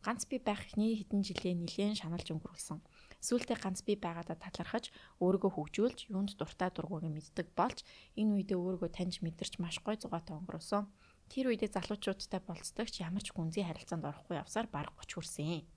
Ганц 0.02 0.26
би 0.26 0.42
байх 0.42 0.66
ихний 0.66 0.98
хэдэн 0.98 1.24
жилээ 1.24 1.56
нэлээд 1.56 2.04
шаналж 2.04 2.28
өнгөрүүлсэн 2.36 2.82
Сүүлдээ 3.20 3.60
ганц 3.60 3.84
би 3.84 4.00
байгаадаа 4.00 4.40
талархаж 4.40 4.96
өөрийгөө 5.20 5.52
хөгжүүлж, 5.52 6.00
юунд 6.08 6.40
дуртай 6.40 6.72
дургууг 6.72 7.04
мэддэг 7.04 7.52
болж 7.52 7.84
энэ 8.16 8.32
үедээ 8.40 8.56
өөрийгөө 8.56 8.90
таньж 8.96 9.20
мэдэрч 9.20 9.60
маш 9.60 9.84
гой 9.84 10.00
зугаатай 10.00 10.40
өнгөрөөсөн. 10.40 10.88
Тэр 11.28 11.52
үедээ 11.52 11.76
залуучуудтай 11.76 12.40
болцдогч 12.40 13.04
ямар 13.04 13.20
ч 13.20 13.36
гүнзгий 13.36 13.68
харилцаанд 13.68 14.08
орохгүй 14.08 14.40
явсаар 14.40 14.72
баг 14.72 14.96
30 15.04 15.20
хүрсэн. 15.20 15.68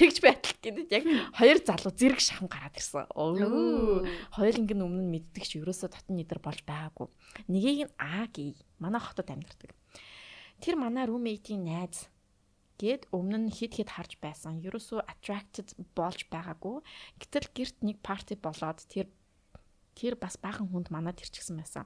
Тэгж 0.00 0.16
байтал 0.24 0.56
гэдэг 0.64 0.86
яг 0.96 1.04
хоёр 1.36 1.60
залуу 1.60 1.92
зэрэг 1.92 2.24
шахан 2.24 2.48
гараад 2.48 2.72
ирсэн. 2.80 3.04
Өө. 3.12 4.08
Хоёуланг 4.32 4.72
нь 4.72 4.80
өмнө 4.80 5.04
нь 5.04 5.12
мэддэг 5.12 5.44
ч 5.44 5.60
ерөөсөө 5.60 5.92
татан 5.92 6.16
нидэр 6.16 6.40
болж 6.40 6.64
байгаагүй. 6.64 7.12
Нэгийг 7.52 7.84
нь 7.84 7.94
А 8.00 8.24
гий. 8.32 8.56
Манай 8.80 8.96
хотод 8.96 9.28
амьдардаг. 9.28 9.76
Тэр 10.56 10.80
манай 10.80 11.04
roommate-ийн 11.04 11.68
найз 11.68 12.08
гээд 12.80 13.12
өмнө 13.12 13.38
нь 13.44 13.52
хит 13.52 13.76
хит 13.76 13.92
харж 13.92 14.16
байсан. 14.24 14.64
Ерөөсөө 14.64 15.04
attracted 15.04 15.76
болж 15.92 16.24
байгаагүй. 16.32 16.80
Гэтэл 17.20 17.48
гэрт 17.52 17.76
нэг 17.84 18.00
party 18.00 18.40
болоод 18.40 18.80
тэр 18.88 19.12
тэр 19.92 20.16
бас 20.16 20.40
баахан 20.40 20.72
хүнд 20.72 20.88
манад 20.88 21.20
ирчихсэн 21.20 21.60
байсан. 21.60 21.84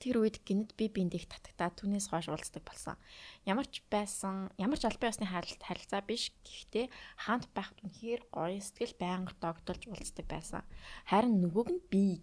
Тэр 0.00 0.18
үед 0.18 0.42
гинэд 0.42 0.74
би 0.74 0.90
биндийг 0.90 1.30
татагтаа 1.30 1.70
түүнээс 1.78 2.10
хойш 2.10 2.26
уулздаг 2.26 2.66
болсон. 2.66 2.98
Ямар 3.46 3.68
ч 3.70 3.86
байсан, 3.86 4.50
ямар 4.58 4.80
ч 4.80 4.88
албан 4.88 5.14
ёсны 5.14 5.30
харилцаа 5.30 6.02
биш. 6.02 6.34
Гэхдээ 6.42 6.90
хаант 7.22 7.46
байхад 7.54 7.78
үнэхээр 7.86 8.22
гоё 8.34 8.58
сэтгэл 8.58 8.98
байнга 8.98 9.36
догдолж 9.38 9.86
уулздаг 9.86 10.26
байсан. 10.26 10.66
Харин 11.06 11.38
нөгөөг 11.38 11.68
нь 11.70 11.82
би 11.86 12.18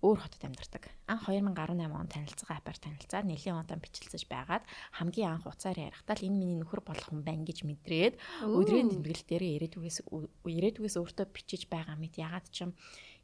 өөр 0.00 0.16
хотод 0.16 0.42
амьдардаг. 0.48 0.88
Анх 1.04 1.28
2018 1.28 1.92
он 1.92 2.08
танилцсан 2.08 2.48
апаар 2.56 2.78
танилцаад 2.80 3.28
нэлийн 3.28 3.60
удаан 3.60 3.84
бичлэлцэж 3.84 4.24
байгаад 4.32 4.64
хамгийн 4.96 5.36
анх 5.36 5.44
уцаар 5.44 5.76
ярихдаа 5.76 6.16
л 6.16 6.24
энэ 6.24 6.40
миний 6.40 6.56
нөхөр 6.56 6.80
болох 6.80 7.12
хүн 7.12 7.20
байна 7.20 7.44
гэж 7.44 7.68
мэдрээд 7.68 8.14
өдрийн 8.48 8.88
тэмдэглэл 8.96 9.28
дээр 9.28 9.44
ирээдүгээс 9.60 9.98
ирээдүгээс 10.08 10.96
өөртөө 10.96 11.26
бичиж 11.36 11.68
байгаа 11.68 12.00
мэт 12.00 12.16
ягаад 12.16 12.48
ч 12.48 12.64
юм 12.64 12.72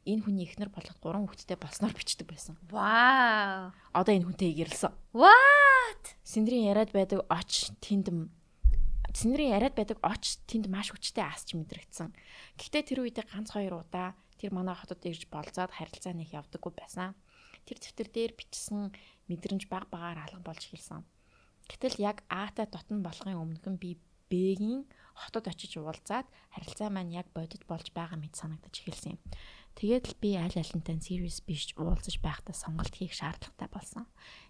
энэ 0.05 0.21
хүний 0.21 0.45
эхнэр 0.45 0.69
болох 0.69 0.95
гурван 1.01 1.25
хүүхэдтэй 1.25 1.57
болсноор 1.57 1.97
бичдэг 1.97 2.29
байсан. 2.29 2.55
Вау. 2.69 3.73
Одоо 3.91 4.13
энэ 4.13 4.29
хүнтэй 4.29 4.53
игэрэлсэн. 4.53 4.93
What? 5.17 6.03
Синдрийн 6.23 6.71
яриад 6.71 6.93
байдаг 6.93 7.25
оч 7.27 7.73
тэнд 7.81 8.13
Синдрийн 9.17 9.57
яриад 9.57 9.73
байдаг 9.73 9.97
оч 10.05 10.39
тэнд 10.45 10.69
маш 10.69 10.93
хүчтэй 10.93 11.25
асч 11.25 11.57
мэдрэгдсэн. 11.57 12.13
Гэхдээ 12.55 12.83
тэр 12.85 12.99
үедээ 13.01 13.25
ганц 13.27 13.49
хоёр 13.51 13.81
удаа 13.81 14.13
тэр 14.39 14.53
манай 14.53 14.77
хотод 14.77 15.01
ирж 15.03 15.27
болцоод 15.27 15.73
харилцаа 15.73 16.13
нэх 16.15 16.31
явдаггүй 16.33 16.73
байсан. 16.77 17.13
Тэр 17.67 17.77
дэвтэр 17.81 18.09
дээр 18.13 18.31
бичсэн 18.37 18.95
мэдрэмж 19.27 19.67
баг 19.67 19.91
багаар 19.91 20.23
алга 20.23 20.39
болж 20.39 20.63
эхэлсэн. 20.69 21.03
Гэтэл 21.67 21.99
яг 21.99 22.23
Атай 22.31 22.65
дотн 22.69 23.03
болохын 23.03 23.35
өмнөхөн 23.35 23.75
би 23.75 23.99
Б-ийн 24.27 24.83
хотод 25.15 25.47
очиж 25.47 25.79
уулзаад 25.79 26.27
харилцаа 26.51 26.91
маань 26.91 27.15
яг 27.15 27.27
бодит 27.31 27.63
болж 27.67 27.91
байгаа 27.95 28.19
мэт 28.19 28.35
санагдаж 28.35 28.75
эхэлсэн 28.83 29.15
юм. 29.15 29.21
Тэгээд 29.77 30.05
л 30.09 30.15
би 30.19 30.29
аль 30.35 30.57
алинтай 30.57 30.97
serious 30.99 31.39
биш 31.39 31.71
уулзаж 31.77 32.17
байхдаа 32.19 32.55
сонголт 32.57 32.91
хийх 32.91 33.13
шаардлагатай 33.15 33.69
болсон. 33.71 34.03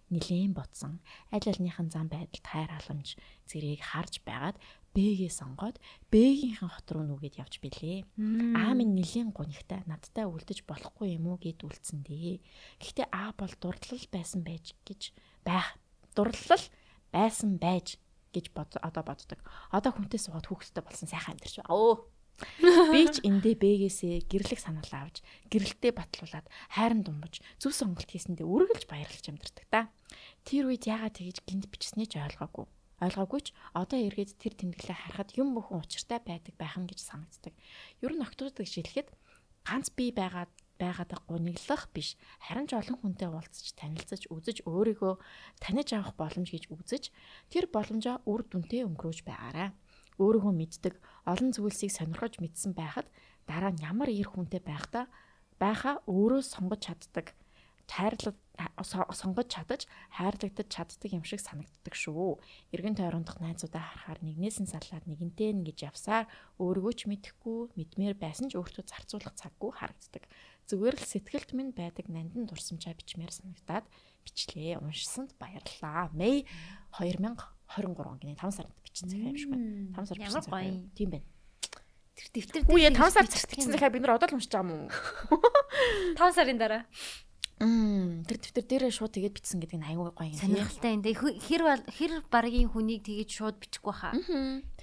Нилийн 0.09 0.55
бодсон. 0.55 1.03
Аль 1.35 1.43
альныхын 1.43 1.91
зам 1.91 2.07
байдалд 2.07 2.47
хайр 2.47 2.71
халамж 2.73 3.19
зэрэг 3.45 3.83
харж 3.83 4.23
байгаад 4.23 4.57
Б-гээ 4.97 5.29
сонгоод 5.29 5.77
Б-гийнхэн 6.09 6.73
хот 6.73 6.89
руу 6.89 7.05
нүгээд 7.05 7.37
явж 7.37 7.61
билээ. 7.61 8.01
Аа 8.57 8.73
минь 8.73 8.97
нэлийн 8.97 9.29
гунигтай 9.29 9.85
надтай 9.85 10.25
үлдэж 10.25 10.65
болохгүй 10.65 11.21
юм 11.21 11.29
уу 11.29 11.37
гэд 11.37 11.61
үлдсэн 11.61 12.01
дээ. 12.01 12.41
Гэхдээ 12.81 13.13
Аа 13.13 13.29
бол 13.37 13.53
дурлал 13.61 14.05
байсан 14.09 14.41
байж 14.41 14.73
гэж 14.89 15.13
байх. 15.45 15.77
Дурлал 16.17 16.65
байсан 17.13 17.61
байж 17.61 18.01
гэж 18.33 18.49
одоо 18.57 19.03
боддог. 19.05 19.37
Одоо 19.69 19.93
хүнтэй 19.93 20.17
суугаад 20.17 20.49
хүүхэдтэй 20.49 20.81
болсон 20.81 21.05
сайхан 21.05 21.37
амьдарч 21.37 21.61
байна. 21.61 21.77
Өө. 21.77 21.93
Би 22.93 23.01
ч 23.05 23.21
эндээ 23.21 23.53
бэгээсээ 23.53 24.29
гэрлэх 24.29 24.61
санал 24.61 24.89
авч, 24.93 25.25
гэрэлтэй 25.49 25.93
батлуулаад 25.93 26.45
хайран 26.73 27.01
думбаж, 27.01 27.41
зөв 27.61 27.73
сонголт 27.73 28.09
хийсэндээ 28.09 28.45
үргэлж 28.45 28.85
баярлаж 28.85 29.25
амьдардаг 29.25 29.65
та. 29.73 29.89
Тэр 30.45 30.69
үед 30.69 30.85
яагаад 30.85 31.17
тэгэж 31.17 31.41
гинт 31.49 31.65
бичснээ 31.65 32.05
ч 32.05 32.21
ойлгоогүй 32.21 32.69
ойлгоогүй 32.97 33.41
ч 33.45 33.47
одоо 33.77 33.99
эргээд 34.01 34.41
тэр 34.41 34.53
тэмдэглээ 34.57 34.97
харахад 34.97 35.29
юм 35.37 35.53
бүхэн 35.53 35.85
учиртай 35.85 36.19
байдаг 36.23 36.53
байх 36.57 36.75
нь 36.81 36.89
гэж 36.89 36.99
санагддаг. 37.05 37.53
Ер 38.01 38.13
нь 38.17 38.25
октод 38.25 38.57
гэж 38.57 38.71
хэлэхэд 38.81 39.09
ганц 39.67 39.93
би 39.93 40.09
байгаад 40.09 40.49
байгаад 40.81 41.11
гуниглах 41.29 41.89
биш 41.93 42.17
харин 42.41 42.69
ч 42.69 42.77
олон 42.77 42.97
хүнтэй 43.01 43.29
уулзаж 43.29 43.67
танилцаж 43.77 44.29
үзэж 44.33 44.65
өөрийгөө 44.69 45.13
таних 45.61 45.89
авах 45.93 46.13
боломж 46.17 46.49
гэж 46.53 46.69
үзэж 46.73 47.03
тэр 47.49 47.65
боломжоо 47.73 48.21
үр 48.29 48.41
дүнтэй 48.45 48.85
өнгөрөөж 48.85 49.19
байгаарай. 49.25 49.73
Өөрийгөө 50.21 50.53
мэддэг 50.53 50.95
олон 51.29 51.49
зүйлсийг 51.53 51.91
сонирхож 51.93 52.41
мэдсэн 52.41 52.73
байхад 52.77 53.09
дараа 53.49 53.73
нь 53.73 53.81
ямар 53.81 54.09
ир 54.09 54.29
хүнтэй 54.29 54.61
байхдаа 54.61 55.05
байхаа 55.61 56.01
өөрөө 56.05 56.41
сонгож 56.45 56.81
чаддаг 56.85 57.33
хайрлаг 57.87 58.35
сонгож 58.83 59.47
чадаж 59.53 59.85
хайрлагдаж 60.17 60.67
чаддаг 60.67 61.11
юм 61.13 61.23
шиг 61.23 61.39
санагддаг 61.39 61.93
шүү. 61.93 62.41
Иргэн 62.73 62.97
тойрондох 62.97 63.37
найзуудаа 63.37 63.81
харахаар 63.81 64.19
нэгнээс 64.25 64.57
нь 64.65 64.71
салаад 64.71 65.05
нэгэнтэй 65.05 65.53
нь 65.53 65.63
гэж 65.63 65.93
явсаар 65.93 66.25
өөрийгөө 66.57 66.93
ч 66.97 67.01
мэдэхгүй 67.05 67.77
мэдмээр 67.77 68.15
байсан 68.17 68.49
ч 68.49 68.57
өөртөө 68.57 68.85
зарцуулах 68.89 69.37
цаггүй 69.37 69.71
харагддаг. 69.77 70.25
Зүгээр 70.67 70.95
л 70.97 71.05
сэтгэлд 71.05 71.49
минь 71.53 71.71
байдаг 71.71 72.09
нандин 72.09 72.49
дурсамжаа 72.49 72.97
бичмээр 72.97 73.31
санагдаад 73.31 73.85
бичлээ. 74.25 74.81
Уншсанд 74.81 75.37
баярлалаа. 75.39 76.11
Мэй 76.11 76.49
2023 76.97 77.37
оны 78.03 78.35
5 78.35 78.51
сард 78.51 78.73
бичсэн 78.83 79.07
захиа 79.07 79.31
юм 79.31 79.37
шиг 79.37 79.49
байна. 79.53 79.95
5 79.95 80.09
сар 80.11 80.17
Ямар 80.17 80.43
гоё. 80.43 80.73
Тийм 80.97 81.09
байна. 81.13 81.27
Тэр 82.17 82.27
дэвтэр 82.33 82.63
Үе 82.73 82.89
5 82.89 83.15
сар 83.15 83.25
бичсэн 83.29 83.71
захиа 83.71 83.93
бид 83.93 84.01
нар 84.01 84.17
одоо 84.17 84.27
л 84.27 84.35
уншиж 84.35 84.51
байгаа 84.51 84.65
юм 84.65 84.89
уу? 84.89 85.39
5 86.19 86.35
сарын 86.35 86.57
дараа. 86.59 86.83
Тэр 87.57 88.37
дэвтэр 88.37 88.65
дээрээ 88.69 88.93
шууд 88.93 89.17
тэгээд 89.17 89.33
бичсэн 89.33 89.57
гэдэг 89.57 89.81
нь 89.81 89.87
аюу 89.89 90.13
гоё 90.13 90.29
юм. 90.29 90.37
Сонирхолтой 90.37 90.93
энэ. 90.93 91.09
Хэр 91.17 91.61
хэр 91.89 92.13
баргийн 92.29 92.69
хүнийг 92.69 93.01
тэгээд 93.01 93.33
шууд 93.33 93.57
бичихгүй 93.57 93.95
хаа. 93.97 94.13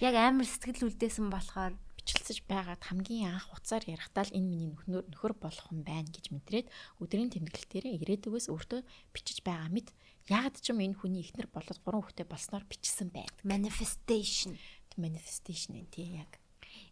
Яг 0.02 0.14
амар 0.18 0.42
сэтгэл 0.42 0.90
үлдээсэн 0.90 1.30
болохоор 1.30 1.78
бичлэлцэж 2.04 2.44
байгаад 2.50 2.82
хамгийн 2.82 3.32
анх 3.32 3.48
уцаар 3.54 3.86
ярихдаа 3.86 4.26
л 4.26 4.36
энэ 4.36 4.50
миний 4.50 4.68
нөхөр 4.74 5.06
нөхөр 5.06 5.34
болох 5.38 5.66
юм 5.72 5.86
байна 5.86 6.10
гэж 6.10 6.34
мэдрээд 6.34 6.66
өдрийн 7.00 7.32
тэмдэглэл 7.32 7.70
дээр 7.70 7.86
ирээдүгээс 7.96 8.52
өөртөө 8.52 8.80
бичиж 9.14 9.40
байгаа 9.40 9.72
мэт 9.72 9.88
ягаад 10.28 10.60
ч 10.60 10.74
юм 10.74 10.84
энэ 10.84 11.00
хүний 11.00 11.24
ихнэр 11.24 11.48
болоод 11.48 11.80
гурван 11.80 12.04
хүүхдээ 12.04 12.28
болсноор 12.28 12.64
бичсэн 12.68 13.08
байдаг. 13.08 13.40
manifestation 13.46 14.58
Manifestation 15.00 15.80
энэ 15.80 15.90
тий 15.90 16.20
яг. 16.20 16.38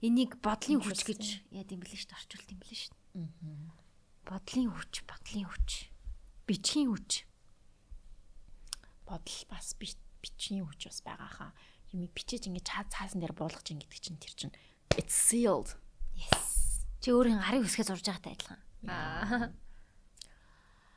энийг 0.00 0.40
бодлын 0.40 0.80
хүч 0.80 1.04
гэж 1.06 1.22
яа 1.54 1.66
гэм 1.68 1.82
бэлээ 1.82 2.00
шүү 2.02 2.10
дээ 2.10 2.18
орчуулт 2.18 2.50
юм 2.50 2.60
бэлээ 2.62 2.80
шүү 2.80 2.92
дээ. 2.96 3.81
Бодлын 4.22 4.70
хүч, 4.70 5.02
бодлын 5.02 5.46
хүч. 5.50 5.70
Бичгийн 6.46 6.94
хүч. 6.94 7.26
Бодол 9.06 9.40
бас 9.50 9.74
бичгийн 9.78 10.62
хүч 10.66 10.86
бас 10.86 11.00
байгаа 11.02 11.30
хаа. 11.30 11.50
Юмыг 11.90 12.14
бичиж 12.14 12.46
ингэж 12.46 12.64
цаа 12.70 12.86
цаасан 12.86 13.18
дээр 13.18 13.34
буулгаж 13.34 13.66
ин 13.74 13.82
гэдэг 13.82 14.00
чинь 14.00 14.22
тэр 14.22 14.34
чинь 14.38 14.54
it's 14.94 15.12
sealed. 15.12 15.74
Yes. 16.14 16.86
Чи 17.02 17.10
өөрийн 17.10 17.42
гарын 17.42 17.66
хүсгээ 17.66 17.86
зурж 17.90 18.06
байгаатай 18.06 18.32
адилхан. 18.38 18.60
Аа. 18.86 19.50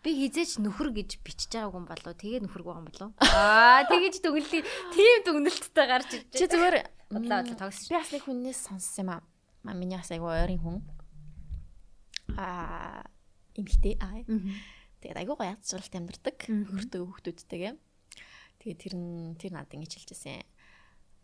Би 0.05 0.13
хизээч 0.21 0.61
нөхөр 0.61 0.93
гэж 0.93 1.17
бичиж 1.25 1.49
байгаагүй 1.49 1.81
юм 1.81 1.89
болов 1.89 2.13
тэгээ 2.13 2.45
нөхөргүй 2.45 2.73
юм 2.77 2.85
болов 2.85 3.09
аа 3.25 3.89
тэгэж 3.89 4.21
дүгнэлтий 4.21 4.61
тийм 4.93 5.17
дүгнэлттэй 5.25 5.85
гарч 5.89 6.09
ирж 6.13 6.29
Чи 6.29 6.45
зүгээр 6.45 6.77
бодлоо 7.09 7.41
бодлоо 7.41 7.57
тогс 7.57 7.89
би 7.89 7.97
бас 7.97 8.13
нэг 8.13 8.21
хүнээс 8.21 8.59
сонссон 8.69 9.01
юм 9.01 9.09
аа. 9.17 9.25
Ма 9.65 9.73
миний 9.73 9.97
бас 9.97 10.13
айгу 10.13 10.29
ойрын 10.29 10.61
хүн. 10.61 10.77
Аа 12.37 13.01
эмхтэй 13.55 13.95
аа. 13.99 14.23
Тэгээд 15.01 15.19
айгу 15.19 15.35
гоё 15.35 15.53
ядчралт 15.55 15.93
амьдардаг. 15.95 16.37
Хөртөө 16.47 17.01
хүүхдүүдтэйгээ. 17.05 17.73
Тэгээд 18.59 18.79
тэр 18.81 18.93
нь 18.95 19.35
тэр 19.37 19.51
надад 19.53 19.75
ингэж 19.75 19.91
хэлжсэн. 20.01 20.43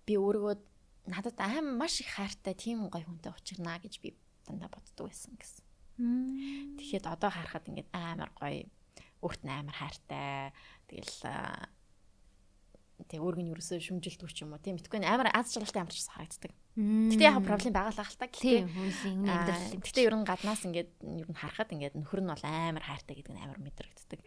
Би 0.06 0.14
өөрийгөө 0.18 0.56
надад 1.10 1.38
аим 1.42 1.78
маш 1.82 2.02
их 2.02 2.14
хайртай 2.14 2.54
тийм 2.54 2.86
гоё 2.92 3.06
хүнтэй 3.06 3.34
учирнаа 3.34 3.82
гэж 3.82 4.02
би 4.04 4.14
дандаа 4.46 4.70
боддог 4.70 5.10
байсан 5.10 5.34
гэсэн. 5.34 5.66
Тэгэхэд 6.78 7.06
одоо 7.10 7.30
харахад 7.34 7.66
ингээд 7.66 7.90
амар 7.94 8.30
гоё 8.38 8.70
өөрт 9.26 9.42
нь 9.46 9.50
амар 9.50 9.74
хайртай. 9.74 10.54
Тэгэл 10.86 11.18
тэг 13.10 13.18
өөргөн 13.18 13.50
юусоо 13.54 13.82
шүмжилдэг 13.82 14.30
ч 14.30 14.46
юм 14.46 14.54
уу 14.54 14.62
тийм 14.62 14.78
итгэхгүй 14.78 15.02
амар 15.02 15.34
аз 15.34 15.54
жаргалтай 15.54 15.82
амарч 15.82 16.06
харагддаг. 16.06 16.54
Гэтэ 16.78 17.24
яг 17.28 17.44
проблем 17.44 17.76
байгаа 17.76 17.92
л 17.92 18.16
та. 18.16 18.32
Тийм 18.32 18.72
хүмүүсийн 18.72 19.16
хүний 19.20 19.28
амьдрал. 19.28 19.84
Гэтэ 19.84 20.00
ер 20.08 20.16
нь 20.16 20.24
гаднаас 20.24 20.64
ингээд 20.64 20.92
ер 21.04 21.28
нь 21.28 21.36
харахад 21.36 21.74
ингээд 21.76 21.96
нөхөр 22.00 22.22
нь 22.24 22.32
бол 22.32 22.46
амар 22.48 22.84
хайртай 22.88 23.16
гэдэг 23.20 23.34
нь 23.36 23.44
амар 23.44 23.60
мэдрэгддэг. 23.60 24.20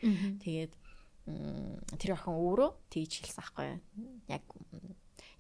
Тэгээд 0.45 0.72
тэр 1.97 2.11
охин 2.12 2.36
өөрөө 2.36 2.70
тэгж 2.92 3.12
хэлсэн 3.24 3.40
аахгүй 3.40 3.68
яг 4.28 4.45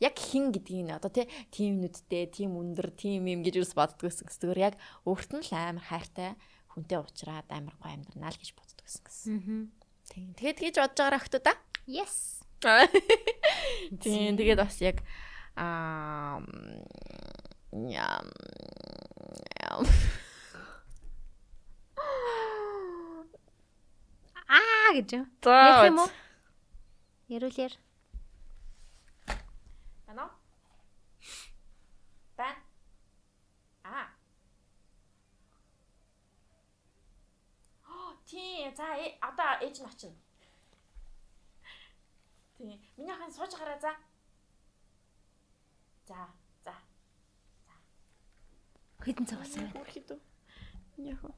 яг 0.00 0.14
хин 0.16 0.48
гэдгийг 0.48 0.84
нь 0.88 0.96
одоо 0.96 1.12
тийм 1.12 1.84
нүдтэй, 1.84 2.24
тийм 2.32 2.56
өндөр, 2.56 2.88
тийм 2.96 3.28
юм 3.28 3.44
гэж 3.44 3.60
юус 3.60 3.76
боддог 3.76 4.08
гэсэн. 4.08 4.24
Зүгээр 4.32 4.72
яг 4.72 4.74
өөрт 5.04 5.30
нь 5.36 5.44
л 5.44 5.52
амар 5.52 5.84
хайртай 5.84 6.40
хүнтэй 6.72 6.98
уулзраад 6.98 7.52
амар 7.52 7.76
гоё 7.78 8.00
амьдрнаа 8.00 8.32
л 8.32 8.40
гэж 8.40 8.56
боддог 8.56 8.80
гэсэн. 8.80 9.68
Тэгээд 10.08 10.56
тэгж 10.56 10.76
бодож 10.80 10.98
байгаа 11.04 11.20
охтоо 11.20 11.40
да. 11.44 11.54
Yes. 11.84 12.40
Тийм. 14.00 14.40
Тэгээд 14.40 14.60
бас 14.60 14.80
яг 14.80 15.04
аа 15.56 16.40
ям 17.72 18.26
Аа 24.48 24.92
гэж 24.94 25.08
юу? 25.16 25.26
За. 25.42 25.54
Ярих 25.56 25.86
юм 25.90 25.98
уу? 25.98 26.10
Ярил 27.28 27.52
яр. 27.56 27.72
Ано? 30.06 30.30
Бан. 32.36 32.56
Аа. 33.84 34.06
Тий, 38.26 38.70
за 38.76 38.84
э- 39.04 39.16
одоо 39.20 39.52
ээж 39.64 39.80
нь 39.80 39.86
очино. 39.90 40.16
Тий. 42.56 42.80
Миний 42.96 43.16
хан 43.16 43.32
сууж 43.32 43.52
гараа 43.58 43.78
за. 43.80 43.92
За, 46.04 46.28
за. 46.64 46.74
Хэдэн 49.00 49.24
цаг 49.24 49.40
болсон 49.40 49.72
бэ? 49.72 49.80
Үрхидөө. 49.80 50.18
Миний 51.00 51.16
хан. 51.16 51.32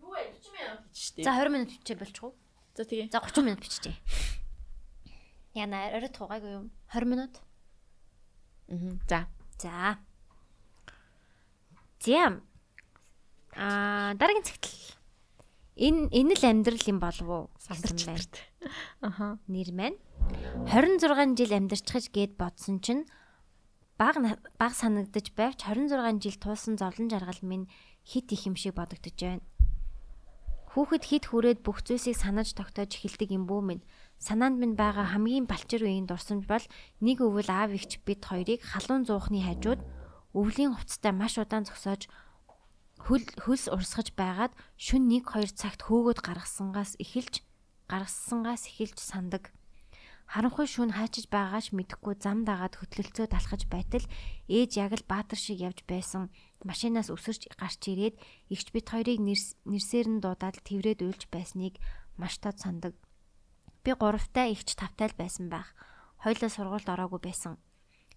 Юу 0.00 0.12
вэ? 0.12 0.28
40 0.44 0.52
минут 0.52 0.80
хийчихтэй. 0.92 1.24
За 1.24 1.32
20 1.40 1.52
минут 1.56 1.70
бичээ 1.72 1.96
болчихоо. 1.96 2.32
За 2.76 2.84
тэгээ. 2.84 3.08
За 3.08 3.24
30 3.24 3.44
минут 3.48 3.60
биччихье. 3.64 3.96
Яна 5.56 5.88
орой 5.88 6.12
тугаагүй 6.12 6.52
юм. 6.52 6.70
20 6.92 7.08
минут. 7.08 7.34
Мгм. 8.68 9.00
За. 9.08 9.24
За. 9.56 9.98
Зям. 12.04 12.44
Аа 13.56 14.12
дараагийн 14.20 14.44
цагтл. 14.44 15.00
Энэ 15.80 16.12
энэ 16.12 16.34
л 16.36 16.44
амьдрал 16.44 16.84
юм 16.86 17.00
болов 17.00 17.28
уу? 17.28 17.44
Сандарч 17.56 18.04
байна. 18.04 18.20
Аха. 19.00 19.38
Нэр 19.48 19.72
маань 19.72 19.98
26 20.70 21.36
жил 21.38 21.52
амьдарчихж 21.56 22.12
гээд 22.12 22.32
бодсон 22.36 22.78
чинь 22.84 23.08
баг 23.98 24.16
баг 24.60 24.72
санагдаж 24.72 25.32
байвч 25.34 25.66
26 25.66 26.22
жил 26.22 26.36
туулсан 26.40 26.74
зовлон 26.78 27.10
жаргал 27.10 27.40
минь 27.42 27.70
хит 28.04 28.32
их 28.32 28.46
юм 28.46 28.56
шиг 28.56 28.74
бодогдож 28.74 29.18
байна. 29.20 29.44
Хүүхэд 30.70 31.02
хит 31.02 31.24
хүрээд 31.26 31.66
бүх 31.66 31.82
зүйлсийг 31.82 32.14
санаж 32.14 32.54
тогтоож 32.54 32.94
эхэлдэг 32.94 33.34
юм 33.34 33.50
бүү 33.50 33.60
минь. 33.66 33.86
Санаанд 34.22 34.62
минь 34.62 34.78
байгаа 34.78 35.18
хамгийн 35.18 35.50
балчир 35.50 35.82
үеийн 35.82 36.06
дурсамж 36.06 36.46
бол 36.46 36.62
нэг 37.02 37.18
өвөл 37.18 37.50
аав 37.50 37.74
ихч 37.74 37.98
бид 38.06 38.22
хоёрыг 38.22 38.62
халуун 38.62 39.02
зуухны 39.02 39.42
хажууд 39.42 39.82
өвлийн 40.30 40.78
хувцастай 40.78 41.10
маш 41.10 41.42
удаан 41.42 41.66
зогсоож 41.66 42.06
хөл 43.02 43.26
хөлс 43.42 43.66
урсгаж 43.66 44.14
байгаад 44.14 44.54
шүн 44.78 45.10
1 45.10 45.26
2 45.26 45.58
цагт 45.58 45.82
хөөгөөд 45.90 46.22
гаргасангаас 46.22 46.94
эхэлж 47.02 47.42
гаргасангаас 47.90 48.70
эхэлж 48.70 48.98
сандаг. 49.02 49.50
Харанхуй 50.30 50.70
шүн 50.70 50.94
хаачиж 50.94 51.26
байгаач 51.26 51.74
мэдэхгүй 51.74 52.14
зам 52.22 52.46
дагаад 52.46 52.78
хөтлөлцөө 52.78 53.26
талхаж 53.34 53.66
байтал 53.66 54.06
ээж 54.46 54.70
яг 54.78 54.94
л 54.94 55.02
баатар 55.10 55.34
шиг 55.34 55.58
явж 55.58 55.82
байсан 55.90 56.30
машинаас 56.62 57.10
өсөрч 57.10 57.50
гарч 57.58 57.82
ирээд 57.90 58.14
игч 58.46 58.70
бит 58.70 58.86
хоёрыг 58.94 59.18
нэрс- 59.18 59.58
нэрсээр 59.66 60.06
нь 60.06 60.22
дуудаад 60.22 60.62
тэврээд 60.62 61.02
уйлж 61.02 61.26
байсныг 61.34 61.82
маш 62.14 62.38
тод 62.38 62.62
сандаг. 62.62 62.94
Би 63.82 63.90
гуравтай 63.90 64.54
игч 64.54 64.78
тавтай 64.78 65.10
л 65.10 65.18
байсан 65.18 65.50
байх. 65.50 65.74
Хоёлоо 66.22 66.46
сургуульд 66.46 66.86
ороогүй 66.86 67.20
байсан. 67.26 67.58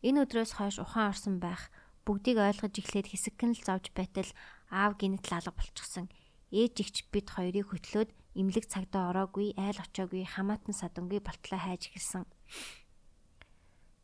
Энэ 0.06 0.30
өдрөөс 0.30 0.54
хойш 0.54 0.78
ухаан 0.86 1.18
орсон 1.18 1.42
байх. 1.42 1.74
Бүгдийг 2.06 2.38
ойлгож 2.38 2.78
эхлээд 2.78 3.10
хэсэгхэн 3.10 3.58
л 3.58 3.66
зовж 3.66 3.90
байтал 3.98 4.30
аав 4.70 5.02
гинэт 5.02 5.34
л 5.34 5.42
алга 5.42 5.56
болчихсон. 5.58 6.14
Ээж 6.54 6.74
игч 6.78 7.10
бит 7.10 7.34
хоёрыг 7.34 7.74
хөтлөөд 7.74 8.14
имлэг 8.34 8.66
цагдаа 8.70 9.14
ороогүй, 9.14 9.54
айл 9.58 9.78
очоогүй, 9.78 10.26
хамаатан 10.26 10.74
садангүй 10.74 11.22
болтлоо 11.22 11.60
хайж 11.62 11.90
эхэлсэн. 11.94 12.26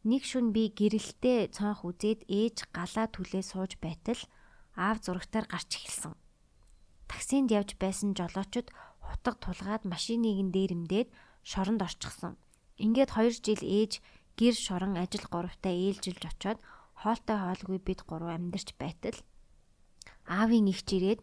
Нэг 0.05 0.23
шүн 0.23 0.55
би 0.55 0.71
гэрэлтэй 0.71 1.51
цонх 1.51 1.83
үзээд 1.83 2.23
ээж 2.29 2.71
галаа 2.71 3.07
түлээ 3.11 3.43
сууж 3.43 3.75
байтал 3.83 4.21
аав 4.79 5.03
зурагтаар 5.03 5.45
гарч 5.49 5.69
эхэлсэн. 5.75 6.13
Таксинд 7.09 7.51
явж 7.51 7.75
байсан 7.75 8.15
жолоочд 8.15 8.71
хутга 9.03 9.35
тулгаад 9.43 9.83
машиныг 9.83 10.39
нь 10.39 10.53
дээрэмдээд 10.55 11.09
шоронд 11.43 11.81
орчихсон. 11.83 12.37
Ингээд 12.79 13.11
2 13.11 13.43
жил 13.43 13.61
ээж 13.65 13.99
гэр 14.39 14.55
шорон 14.55 14.95
ажил 14.95 15.25
гуравтаа 15.27 15.73
ээлжилж 15.73 16.23
очоод 16.31 16.59
хоолтой 16.95 17.37
хоолгүй 17.41 17.79
бид 17.83 17.99
гурав 18.07 18.31
амьдарч 18.31 18.71
байтал 18.79 19.17
аавын 20.29 20.71
ихч 20.71 20.87
ирээд 20.95 21.19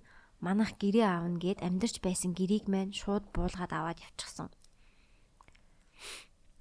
манах 0.47 0.71
гэрээ 0.79 1.07
аавна 1.11 1.39
гэд 1.43 1.59
амьдарч 1.67 1.97
байсан 2.07 2.31
гэрийг 2.39 2.65
маань 2.71 2.95
шууд 3.01 3.25
буулгаад 3.35 3.73
аваад 3.75 3.99
явчихсан. 4.07 4.49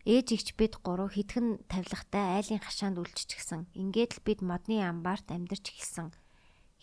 Ээж 0.05 0.27
ихч 0.35 0.47
бид 0.59 0.73
гурав 0.85 1.13
хитгэн 1.13 1.65
тавилгатай 1.69 2.25
айлын 2.37 2.61
хашаанд 2.61 2.97
үлччихсэн. 3.01 3.61
Ингээд 3.81 4.11
л 4.17 4.25
бид 4.25 4.39
модны 4.45 4.81
амбарт 4.81 5.29
амьдарч 5.33 5.65
эхэлсэн. 5.73 6.13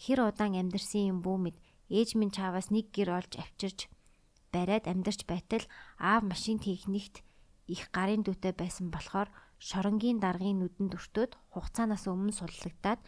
Хэр 0.03 0.19
удаан 0.27 0.55
амьдарсан 0.59 1.03
юм 1.11 1.19
бүү 1.23 1.39
мэд 1.39 1.57
ээж 1.91 2.19
минь 2.19 2.35
чааваас 2.35 2.75
нэг 2.75 2.91
гэр 2.95 3.11
олж 3.19 3.33
авчирч 3.39 3.87
бариад 4.53 4.85
амьдарч 4.91 5.21
байтал 5.31 5.65
аав 5.99 6.23
машин 6.27 6.59
техникт 6.59 7.23
их 7.67 7.83
гарын 7.95 8.23
дүүтэй 8.25 8.53
байсан 8.57 8.91
болохоор 8.91 9.29
шоронгийн 9.63 10.19
даргын 10.21 10.59
нүдэнд 10.61 10.93
өртөөд 10.99 11.33
хугацаанаас 11.53 12.05
өмнө 12.11 12.33
суллагдаад 12.37 13.01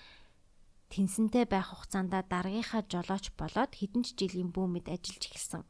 тэнсэнтэй 0.95 1.51
байх 1.51 1.75
хугацаанд 1.75 2.15
даргийнхаа 2.15 2.87
жолооч 2.87 3.35
болоод 3.35 3.75
хэдэн 3.75 4.07
ч 4.07 4.15
жилийн 4.15 4.55
бүү 4.55 4.67
мэд 4.71 4.87
ажиллаж 4.95 5.27
эхэлсэн. 5.27 5.67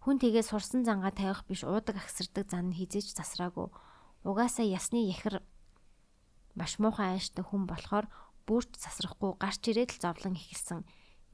Хүн 0.00 0.16
тэгээ 0.16 0.44
сурсан 0.48 0.88
зангаа 0.88 1.12
тавих 1.12 1.44
биш 1.44 1.68
уудаг 1.68 2.00
агсардаг 2.00 2.48
зан 2.48 2.72
нь 2.72 2.76
хизээж 2.80 3.12
засраагүй. 3.12 3.68
Угаасаа 4.24 4.64
ясны 4.64 5.04
яхир 5.04 5.44
маш 6.56 6.80
муухай 6.80 7.12
ааштай 7.12 7.44
хүн 7.44 7.68
болохоор 7.68 8.08
бүрч 8.48 8.80
засрахгүй 8.80 9.36
гарч 9.36 9.62
ирээд 9.68 9.90
л 9.96 10.00
зовлон 10.00 10.40
эхэлсэн. 10.40 10.80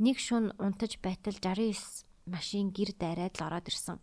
Нэг 0.03 0.19
шүн 0.19 0.51
унтаж 0.59 0.99
байтал 0.99 1.39
69 1.39 2.07
машин 2.27 2.75
гэр 2.75 2.99
дайраад 2.99 3.35
л 3.39 3.47
ороод 3.47 3.71
ирсэн. 3.71 3.99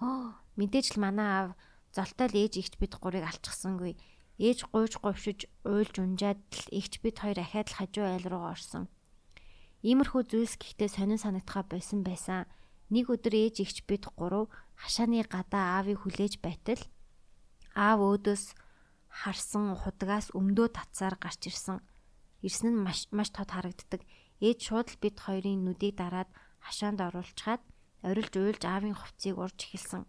Оо 0.00 0.32
мэдээж 0.56 0.96
л 0.96 1.02
манай 1.04 1.28
аав 1.28 1.50
золтой 1.92 2.28
л 2.32 2.40
ээж 2.40 2.52
ихт 2.60 2.74
бид 2.80 2.96
гурыг 3.00 3.24
алчихсангүй. 3.24 3.96
Ээж 4.36 4.68
гуйж 4.68 5.00
говшиж 5.00 5.48
уйлж 5.64 5.96
унжаад 5.96 6.40
л 6.52 6.68
ихч 6.68 7.00
бид 7.00 7.16
хоёр 7.24 7.40
ахаад 7.40 7.72
л 7.72 7.76
хажуу 7.80 8.04
айл 8.04 8.26
руу 8.28 8.44
орсон. 8.52 8.84
Иймэрхүү 9.80 10.22
зүйлс 10.28 10.60
гэхдээ 10.60 10.90
сонин 10.92 11.20
санагдхаа 11.20 11.64
байсан 11.64 12.04
байсан. 12.04 12.44
Нэг 12.92 13.08
өдөр 13.08 13.32
ээж 13.32 13.64
ихч 13.64 13.88
бид 13.88 14.04
гурав 14.12 14.52
хашааны 14.76 15.24
гадаа 15.24 15.80
аавыг 15.80 16.04
хүлээж 16.04 16.44
байтал 16.44 16.80
аав 17.72 18.00
өөдөөс 18.04 18.44
харсан 19.08 19.72
худгаас 19.72 20.32
өмдөө 20.36 20.68
татсаар 20.76 21.16
гарч 21.16 21.48
ирсэн. 21.48 21.80
Ирсэн 22.44 22.76
нь 22.76 22.82
маш 22.84 23.08
маш 23.16 23.32
тод 23.32 23.50
харагддаг. 23.52 24.04
Ээж 24.44 24.58
шууд 24.68 24.88
л 24.92 25.00
бид 25.00 25.16
хоёрын 25.16 25.64
нүдийг 25.64 25.96
дараад 25.96 26.28
хашаанд 26.60 27.00
оруулчаад 27.00 27.62
орилж 28.04 28.32
уйлж 28.36 28.62
аавын 28.68 28.96
хувцсыг 28.96 29.36
урж 29.40 29.58
эхэлсэн. 29.64 30.04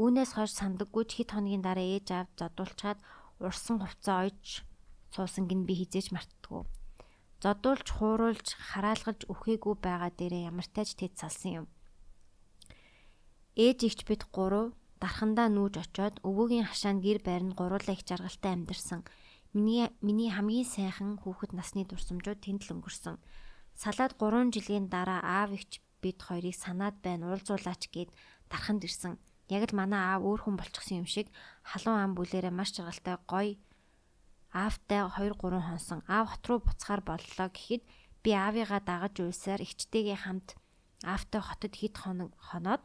Үүнээс 0.00 0.32
хойш 0.34 0.52
сандаггүй 0.56 1.04
ч 1.04 1.10
хэд 1.20 1.30
хоногийн 1.36 1.60
дараа 1.60 1.84
ээж 1.84 2.08
аав 2.16 2.28
зодуулчаад 2.40 2.98
урсан 3.44 3.76
хувцас 3.80 4.16
ойж 4.24 4.44
суусан 5.12 5.44
гин 5.50 5.68
би 5.68 5.76
хизээж 5.76 6.16
мартдаггүй. 6.16 6.64
Зодуулж 7.44 7.88
хууруулж 7.92 8.48
хараалгаж 8.72 9.28
өхөөгүй 9.28 9.74
байгаа 9.84 10.10
дээрээ 10.16 10.48
ямар 10.48 10.64
тааж 10.72 10.96
тэд 10.96 11.20
салсан 11.20 11.52
юм. 11.60 11.66
Ээж 13.52 13.78
ихч 13.84 14.00
бид 14.08 14.22
гурав 14.32 14.72
дархандаа 15.02 15.52
нүүж 15.52 15.74
очоод 15.84 16.24
өвөөгийн 16.24 16.70
хашаанд 16.70 17.04
гэр 17.04 17.20
байранд 17.20 17.52
гуруулаа 17.58 17.92
их 17.92 18.06
жаргалтай 18.08 18.52
амьдарсан. 18.56 19.04
Миний 19.52 19.92
миний 20.00 20.32
хамгийн 20.32 20.64
сайхан 20.64 21.20
хүүхэд 21.20 21.52
насны 21.52 21.84
дурсамжууд 21.84 22.40
тэнд 22.40 22.64
л 22.64 22.80
өнгөрсөн. 22.80 23.20
Салаад 23.76 24.16
3 24.16 24.54
жилийн 24.56 24.88
дараа 24.88 25.20
аав 25.20 25.52
ихч 25.52 25.84
бид 26.00 26.16
хоёрыг 26.24 26.56
санаад 26.56 26.96
байна 27.04 27.28
уулзуулаач 27.28 27.92
гээд 27.92 28.10
дарханд 28.48 28.88
ирсэн. 28.88 29.20
Яг 29.48 29.62
л 29.70 29.74
манай 29.74 30.02
аав 30.14 30.22
өөр 30.28 30.40
хүн 30.46 30.56
болчихсон 30.60 31.02
юм 31.02 31.08
шиг 31.08 31.26
халуун 31.66 31.98
ам 31.98 32.12
бүлээрээ 32.14 32.54
маш 32.54 32.70
жаргалтай 32.76 33.16
гоё 33.26 33.58
аавтай 34.52 35.00
2 35.08 35.32
3 35.34 35.60
хонсон. 35.68 36.00
Аав 36.06 36.26
хот 36.28 36.44
руу 36.46 36.60
буцахаар 36.60 37.00
боллоо 37.00 37.48
гэхэд 37.48 37.82
би 38.22 38.30
аавыгаа 38.36 38.80
дагаж 38.84 39.14
уйлсаар 39.18 39.64
ихчтэйгээ 39.64 40.18
хамт 40.28 40.48
аавтай 41.02 41.40
хотод 41.40 41.74
хэд 41.80 41.94
хоног 41.98 42.30
хоноод 42.36 42.84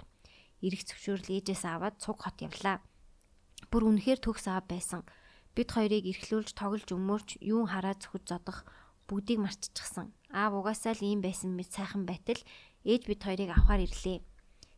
эрэх 0.65 0.81
зөвшөөрөл 0.87 1.35
ээжээс 1.37 1.63
аваад 1.67 1.95
цуг 2.01 2.17
хот 2.23 2.37
явлаа. 2.41 2.81
Бүр 3.69 3.83
үнэхээр 3.89 4.19
төгс 4.23 4.47
аав 4.47 4.65
байсан. 4.71 5.01
Бид 5.53 5.69
хоёрыг 5.75 6.05
эрхлүүлж 6.07 6.55
тоглож 6.55 6.89
өмөрч 6.89 7.29
юун 7.41 7.67
хараа 7.69 7.93
зөвхөж 7.99 8.23
зодох 8.29 8.65
бүгдийг 9.07 9.39
марччихсан. 9.43 10.13
Аав 10.31 10.53
угаасаа 10.57 10.93
л 10.95 11.03
ийм 11.03 11.21
байсан 11.21 11.51
мэт 11.53 11.69
сайхан 11.75 12.07
байтал 12.09 12.39
ээж 12.87 13.01
бид 13.09 13.21
хоёрыг 13.21 13.49
авахар 13.51 13.83
ирлээ. 13.85 14.19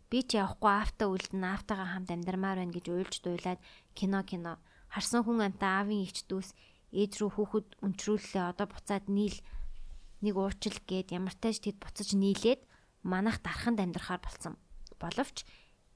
Би 0.10 0.26
ч 0.26 0.42
явахгүй 0.42 0.74
аавтаа 0.74 1.08
үлдэн 1.14 1.44
аавтайгаа 1.46 1.90
хамт 1.94 2.10
амьдрмаар 2.10 2.58
байна 2.66 2.74
гэж 2.74 2.86
уйлж 2.90 3.16
дуйлаад 3.22 3.62
кино 3.94 4.26
кино 4.26 4.58
харсан 4.90 5.22
хүн 5.22 5.46
амтаа 5.46 5.86
аавын 5.86 6.02
ичдүүс 6.10 6.58
ээж 6.98 7.12
рүү 7.22 7.32
хүүхэд 7.38 7.68
өнчрүүллээ 7.86 8.46
одоо 8.50 8.68
буцаад 8.74 9.06
нийл 9.06 9.38
нэг 10.26 10.36
уучил 10.36 10.78
гээд 10.90 11.14
ямартайж 11.14 11.62
тэд 11.62 11.78
буцаж 11.78 12.18
нийлээд 12.18 12.66
манах 13.06 13.38
дарханд 13.46 13.78
амьдрахаар 13.78 14.22
болсон. 14.26 14.58
Боловч 14.98 15.46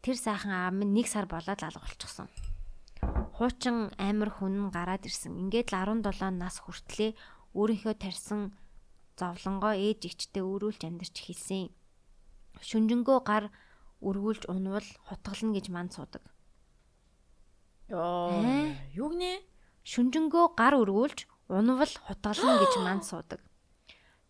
тэр 0.05 0.15
сайхан 0.21 0.53
аав 0.53 0.73
минь 0.77 0.93
нэг 0.93 1.09
сар 1.09 1.25
болоод 1.25 1.59
алга 1.65 1.81
болчихсон. 1.81 2.29
Хуучин 3.33 3.89
амир 3.97 4.29
хүн 4.29 4.69
гараад 4.69 5.09
ирсэн. 5.09 5.41
Ингээд 5.41 5.73
л 5.73 6.05
17 6.05 6.37
нас 6.37 6.61
хүртлээ 6.61 7.17
өөрийнхөө 7.57 7.95
тарьсан 7.97 8.53
зовлонгоо 9.17 9.73
ээж 9.73 10.05
ичтэй 10.05 10.45
өрүүлж 10.45 10.85
амьдарч 10.85 11.17
хэлсэн. 11.17 11.73
Шүнжэнгөө 12.61 13.19
гар 13.25 13.49
өргүүлж 14.03 14.51
унвал 14.51 14.87
хутгална 15.07 15.55
гэж 15.55 15.65
манд 15.71 15.95
суудаг. 15.95 16.23
Йоо. 17.87 18.43
Юу 18.93 19.09
гинэ? 19.15 19.41
Шүнжэнгөө 19.87 20.45
гар 20.59 20.75
өргүүлж 20.79 21.27
унвал 21.47 21.93
хутгална 22.07 22.59
гэж 22.59 22.73
манд 22.85 23.03
суудаг. 23.07 23.39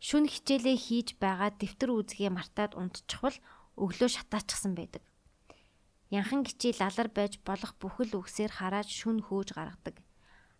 Шүн 0.03 0.29
хичээлээ 0.29 0.77
хийж 0.77 1.07
байгаа 1.17 1.49
дэвтэр 1.57 1.89
үзгээ 1.93 2.31
мартаад 2.33 2.75
унтчихвал 2.77 3.37
өглөө 3.79 4.09
шатаачсан 4.11 4.75
байдаг. 4.75 5.01
Янхан 6.13 6.43
гिचий 6.45 6.75
лалар 6.77 7.09
байж 7.09 7.39
болох 7.41 7.73
бүхэл 7.81 8.13
үгсээр 8.19 8.51
хараад 8.53 8.85
шүн 8.85 9.23
хөөж 9.25 9.57
гаргадаг. 9.57 9.97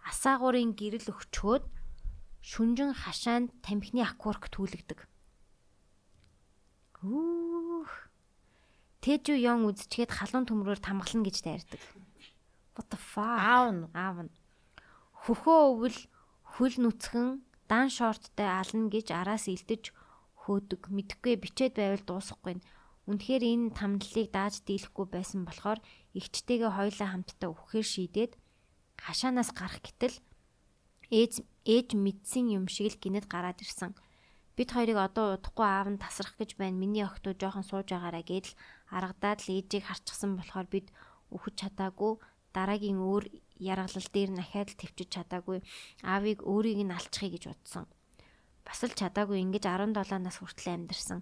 Асаагуурын 0.10 0.74
гэрэл 0.74 1.12
өгчөөд 1.14 1.64
шүнжин 2.42 2.92
хашаанд 2.98 3.54
тамхины 3.62 4.02
акварк 4.02 4.50
түлэгдэг. 4.50 5.06
Хүүх. 6.98 8.03
Тэжүү 9.04 9.38
ён 9.52 9.68
үзчихэд 9.68 10.16
халуун 10.16 10.48
төмрөөр 10.48 10.80
тамгална 10.80 11.28
гэж 11.28 11.38
дайрдаг. 11.44 11.82
What 12.80 12.88
the 12.88 12.98
fuck? 12.98 13.36
Аав 13.36 13.68
нь. 13.76 13.92
Аав 13.92 14.18
нь. 14.26 14.32
Хөхөө 15.28 15.60
өвөл 15.76 16.00
хөл 16.56 16.76
нүцгэн 16.80 17.44
дан 17.68 17.92
шорттой 17.92 18.48
ална 18.48 18.88
гэж 18.88 19.12
араас 19.12 19.52
илдэж 19.52 19.92
хөөдөг. 20.48 20.88
Мэдхгүй 20.88 21.36
бичээд 21.36 21.76
байвал 21.76 22.04
дуусахгүй. 22.08 22.64
Үнэхээр 23.12 23.44
энэ 23.44 23.76
тамдлыг 23.76 24.32
дааж 24.32 24.64
дийлэхгүй 24.64 25.08
байсан 25.12 25.44
болохоор 25.44 25.84
эгчтэйгээ 26.16 26.72
хоёлаа 26.72 27.08
хамтдаа 27.12 27.52
өвхөр 27.52 27.84
шийдээд 27.84 28.40
хашаанаас 28.96 29.52
гарах 29.52 29.84
гэтэл 29.84 30.16
ээж 31.12 31.44
ээж 31.68 31.88
мэдсэн 32.00 32.56
юм 32.56 32.72
шиг 32.72 32.96
л 32.96 33.02
гинэд 33.04 33.28
гараад 33.28 33.60
ирсэн. 33.60 33.92
Бид 34.56 34.70
хоёрыг 34.72 34.98
одоо 35.02 35.36
удахгүй 35.36 35.68
аав 35.68 35.88
нь 35.92 36.00
тасрах 36.00 36.38
гэж 36.40 36.56
байна. 36.56 36.78
Миний 36.78 37.04
охтоо 37.04 37.34
жоохон 37.34 37.66
сууж 37.68 37.92
байгаараа 37.92 38.24
гэдэл 38.24 38.56
аргадаад 38.98 39.40
л 39.44 39.54
ээжийг 39.58 39.90
харчихсан 39.90 40.38
болохоор 40.38 40.68
бид 40.70 40.88
өхөж 41.34 41.56
чадаагүй. 41.62 42.22
Дараагийн 42.54 43.02
өөр 43.02 43.26
яргалал 43.58 44.10
дээр 44.14 44.32
нахаад 44.38 44.70
л 44.72 44.80
төвчж 44.80 45.10
чадаагүй. 45.10 45.60
Аавыг 46.06 46.40
өөрийг 46.46 46.86
нь 46.86 46.94
алчихъя 46.94 47.34
гэж 47.34 47.44
бодсон. 47.50 47.86
Бас 48.62 48.80
л 48.86 48.94
чадаагүй 48.94 49.42
ингэж 49.42 49.66
17 49.66 50.22
нас 50.22 50.38
хүртэл 50.38 50.74
амьдарсан. 50.78 51.20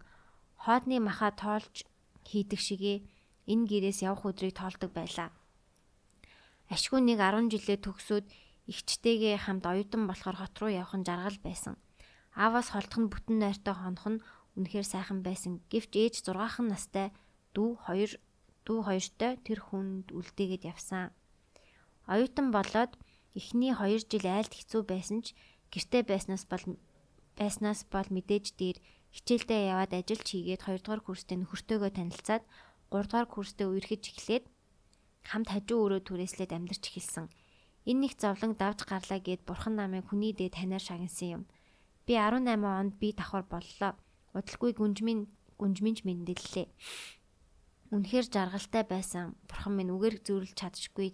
Хоодны 0.60 1.00
маха 1.00 1.32
тоолж 1.32 1.88
хийдэг 2.28 2.60
шигээ 2.60 2.98
энэ 3.48 3.66
гэрээс 3.72 4.04
явах 4.06 4.28
өдрийг 4.30 4.54
тоолдог 4.60 4.92
байлаа. 4.92 5.32
Ашгүй 6.70 7.00
нэг 7.02 7.20
10 7.24 7.50
жилээ 7.50 7.80
төгсөөд 7.82 8.28
Игчтэйгээ 8.72 9.36
хамт 9.42 9.66
оюутан 9.66 10.06
болохоор 10.06 10.38
хот 10.38 10.56
руу 10.62 10.72
явах 10.72 10.94
нь 10.96 11.08
жаргал 11.08 11.40
байсан. 11.44 11.76
Ааваас 12.38 12.72
холдох 12.72 13.00
нь 13.02 13.12
бүтэн 13.12 13.38
нойртой 13.42 13.76
хонох 13.76 14.08
нь 14.08 14.24
үнэхээр 14.56 14.88
сайхан 14.88 15.20
байсан. 15.26 15.60
Гэвч 15.68 15.92
ээж 15.98 16.16
6хан 16.24 16.70
настай 16.70 17.10
дүү 17.56 17.70
2 17.88 18.18
дүү 18.66 18.80
хоёртой 18.88 19.34
тэр 19.46 19.60
хүнд 19.68 20.08
үлдээгээд 20.18 20.64
явсан. 20.72 21.12
Оюутан 22.08 22.52
болоод 22.56 22.94
эхний 23.36 23.74
2 23.74 24.08
жил 24.12 24.26
айлт 24.28 24.54
хэцүү 24.56 24.82
байсан 24.88 25.20
ч 25.26 25.34
гэртээ 25.74 26.04
байснаас 26.08 26.44
бол 26.52 26.64
байснаас 27.40 27.82
бол 27.94 28.08
мэдээж 28.12 28.46
дээр 28.60 28.78
хичээлдээ 29.16 29.62
яваад 29.72 29.92
ажиллаж 29.96 30.28
хийгээд 30.30 30.62
2 30.68 30.84
дугаар 30.84 31.02
курстээ 31.04 31.38
нөхөртөөгөө 31.40 31.92
танилцаад 31.96 32.44
3 32.92 33.08
дугаар 33.08 33.28
курстээ 33.32 33.68
үерхэж 33.68 34.04
эхлээд 34.12 34.46
хамт 35.30 35.48
хажуу 35.54 35.80
өрөө 35.86 36.02
түрээслээд 36.08 36.52
амьдарч 36.56 36.84
эхэлсэн. 36.88 37.28
Энэ 37.90 38.02
нэг 38.08 38.14
зовлон 38.22 38.54
давж 38.56 38.86
гарлаа 38.86 39.20
гэд 39.20 39.42
бурхан 39.48 39.76
намайг 39.78 40.06
хүний 40.08 40.34
дээд 40.36 40.56
танаар 40.58 40.84
шагнасан 40.84 41.30
юм. 41.38 41.44
Би 42.06 42.14
18 42.18 42.62
онд 42.62 42.94
би 43.02 43.10
давхар 43.14 43.46
боллоо. 43.50 43.98
Удалгүй 44.38 44.72
гүнжмийн 44.78 45.28
гүнжминч 45.60 46.06
мэндэллээ. 46.06 46.68
Үнэхээр 47.92 48.28
жаргалтай 48.32 48.84
байсан. 48.88 49.36
Бурхан 49.52 49.76
минь 49.76 49.92
үгээр 49.92 50.24
зөөрлж 50.24 50.56
чадчихгүй. 50.56 51.12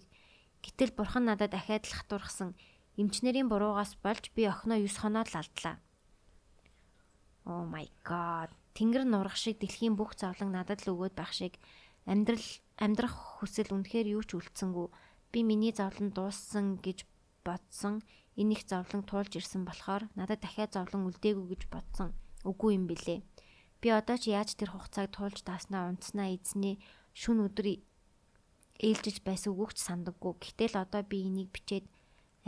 Гэтэл 0.62 0.94
бурхан 0.94 1.26
надад 1.26 1.50
дахиад 1.50 1.90
л 1.90 1.94
хатуурхсан. 1.98 2.54
Эмчнэрийн 2.94 3.50
буруугаас 3.50 3.98
болж 3.98 4.30
би 4.34 4.46
охиноо 4.46 4.78
9 4.78 5.02
хоноод 5.02 5.28
л 5.34 5.38
алдлаа. 5.42 5.76
Oh 7.50 7.66
my 7.66 7.86
god. 8.06 8.54
Тэнгэр 8.78 9.10
нурах 9.10 9.34
шиг 9.34 9.58
дэлхийн 9.58 9.98
бүх 9.98 10.14
зовлон 10.14 10.54
надад 10.54 10.86
л 10.86 10.94
өгөөд 10.94 11.14
байх 11.18 11.34
шиг 11.34 11.58
амьдрал 12.06 12.46
амьдрах 12.78 13.42
хүсэл 13.42 13.74
үнэхээр 13.74 14.14
юу 14.14 14.22
ч 14.22 14.38
үлдсэнгүү 14.38 14.86
би 15.34 15.38
миний 15.42 15.74
зовлон 15.74 16.14
дууссан 16.14 16.78
гэж 16.78 17.02
бодсон. 17.42 18.06
Энэ 18.38 18.54
их 18.54 18.62
зовлон 18.70 19.02
туулж 19.02 19.34
ирсэн 19.34 19.66
болохоор 19.66 20.06
надад 20.14 20.38
дахиад 20.46 20.78
зовлон 20.78 21.10
үлдээгүй 21.10 21.46
гэж 21.58 21.62
бодсон. 21.74 22.14
Үгүй 22.46 22.78
юм 22.78 22.86
бэлээ. 22.86 23.18
Би 23.80 23.88
одоо 23.94 24.16
ч 24.18 24.34
яаж 24.34 24.58
тэр 24.58 24.74
хугацааг 24.74 25.14
туулж 25.14 25.46
дааснаа 25.46 25.88
унтснаа 25.90 26.34
эзний 26.34 26.82
шүн 27.14 27.46
өдөр 27.46 27.78
ээлжиж 28.82 29.22
байсан 29.22 29.54
үгүйч 29.54 29.78
сандаггүй. 29.78 30.34
Гэтэл 30.42 30.74
одоо 30.82 31.02
би 31.06 31.26
энийг 31.26 31.50
бичээд 31.54 31.86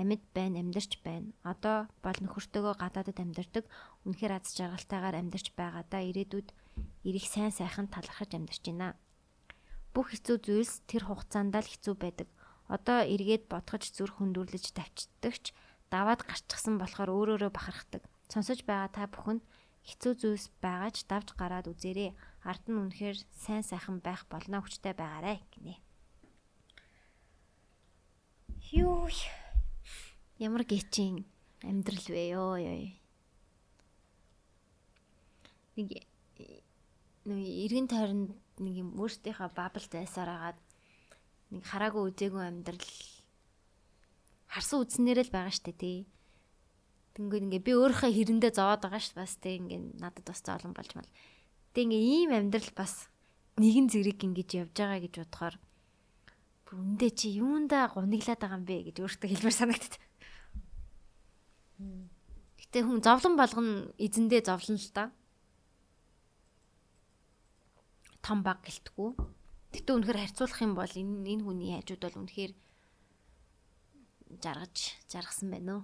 амьд 0.00 0.22
байна, 0.34 0.62
амьдарч 0.62 0.98
байна. 1.06 1.30
Одоо 1.46 1.86
бол 2.02 2.18
нөхөртөөгөө 2.18 2.74
гадаадад 2.82 3.18
амьдардаг. 3.20 3.64
Үнэхээр 4.06 4.32
аз 4.38 4.54
жаргалтайгаар 4.58 5.16
амьдарч 5.22 5.54
байгаадаа 5.54 6.02
ирээдүйд 6.10 6.48
ирэх 7.06 7.26
сайн 7.26 7.54
сайхан 7.54 7.86
талархаж 7.90 8.34
амьдарч 8.34 8.64
байна. 8.66 8.98
Бүх 9.94 10.14
хэцүү 10.14 10.36
зүйлс 10.46 10.86
тэр 10.86 11.06
хугацаанд 11.10 11.54
л 11.54 11.66
хэцүү 11.66 11.94
байдаг 11.98 12.28
одоо 12.70 13.02
эргээд 13.02 13.50
бодгож 13.50 13.90
зүр 13.90 14.14
хөндөрлөж 14.14 14.70
давчдагч 14.78 15.50
даваад 15.90 16.22
гарчихсан 16.22 16.78
болохоор 16.78 17.10
өөрөөрөө 17.10 17.50
бахархдаг. 17.50 18.06
Сонсож 18.30 18.62
байгаа 18.62 18.94
та 18.94 19.10
бүхэнд 19.10 19.42
хэцүү 19.86 20.12
зүйлс 20.20 20.46
байгаа 20.60 20.90
ч 20.92 21.08
давж 21.08 21.32
гараад 21.36 21.66
үзээрэй. 21.72 22.12
Ард 22.44 22.64
нь 22.68 22.80
үнэхээр 22.80 23.18
сайн 23.36 23.64
сайхан 23.64 24.00
байх 24.00 24.24
болно 24.28 24.60
хүчтэй 24.60 24.94
байгаарэ 24.96 25.40
гинэ. 25.52 25.76
Юу 28.72 29.08
ямар 30.38 30.64
гэчин 30.64 31.26
амьдрал 31.60 32.06
вэ 32.08 32.22
ёо 32.36 32.56
ёо. 32.56 32.88
Нэг 35.76 35.88
нэг 37.28 37.40
эргэн 37.64 37.88
тойронд 37.88 38.30
нэг 38.60 38.74
юм 38.80 38.96
өөртөөхөө 38.96 39.48
бабл 39.52 39.84
зайсаар 39.84 40.30
агаад 40.32 40.58
нэг 41.50 41.62
хараагүй 41.66 42.02
үзээгүй 42.08 42.44
амьдрал 42.46 42.88
харсан 44.48 44.80
үзнээр 44.80 45.28
л 45.28 45.34
байгаа 45.34 45.52
штэ 45.52 45.72
тий. 45.76 45.98
Тэнгүүд 47.18 47.44
ингээ 47.50 47.62
би 47.66 47.72
өөрийнхөө 47.74 48.10
хэрэндээ 48.14 48.52
зовоод 48.54 48.86
байгаа 48.86 49.02
ш 49.02 49.14
бас 49.18 49.34
тий 49.42 49.58
ингээ 49.58 49.98
надад 49.98 50.26
бас 50.26 50.40
зоолон 50.46 50.72
болж 50.74 50.94
мал. 50.94 51.10
Тэ 51.74 51.82
ингээ 51.86 52.02
ийм 52.02 52.30
амьдрал 52.30 52.70
бас 52.76 53.10
нэгэн 53.58 53.90
зэрэг 53.90 54.22
ингэж 54.22 54.50
явж 54.62 54.74
байгаа 54.78 55.00
гэж 55.02 55.14
бодохоор 55.26 55.56
үндэ 56.70 57.10
чи 57.18 57.34
юундаа 57.42 57.90
гуниглаад 57.90 58.38
байгаа 58.38 58.58
юм 58.62 58.64
бэ 58.64 58.76
гэж 58.86 58.96
өөртөө 59.02 59.28
хэлмээр 59.30 59.58
санагдаад. 59.58 59.94
Гэтэ 62.62 62.78
хүн 62.86 63.02
зовлон 63.02 63.34
болгоно 63.34 63.90
эзэндээ 63.98 64.46
зовлон 64.46 64.78
л 64.78 64.90
та. 64.94 65.10
Том 68.22 68.46
баг 68.46 68.62
гэлтгүү. 68.62 69.10
Гэтэ 69.74 69.90
үнэхээр 69.90 70.20
харьцуулах 70.22 70.60
юм 70.62 70.78
бол 70.78 70.92
энэ 70.94 71.26
энэ 71.26 71.42
хүний 71.42 71.74
хажууд 71.74 72.02
бол 72.06 72.20
үнэхээр 72.22 72.52
жаргаж 74.38 74.76
жаргасан 75.10 75.50
байна 75.50 75.70
уу? 75.74 75.82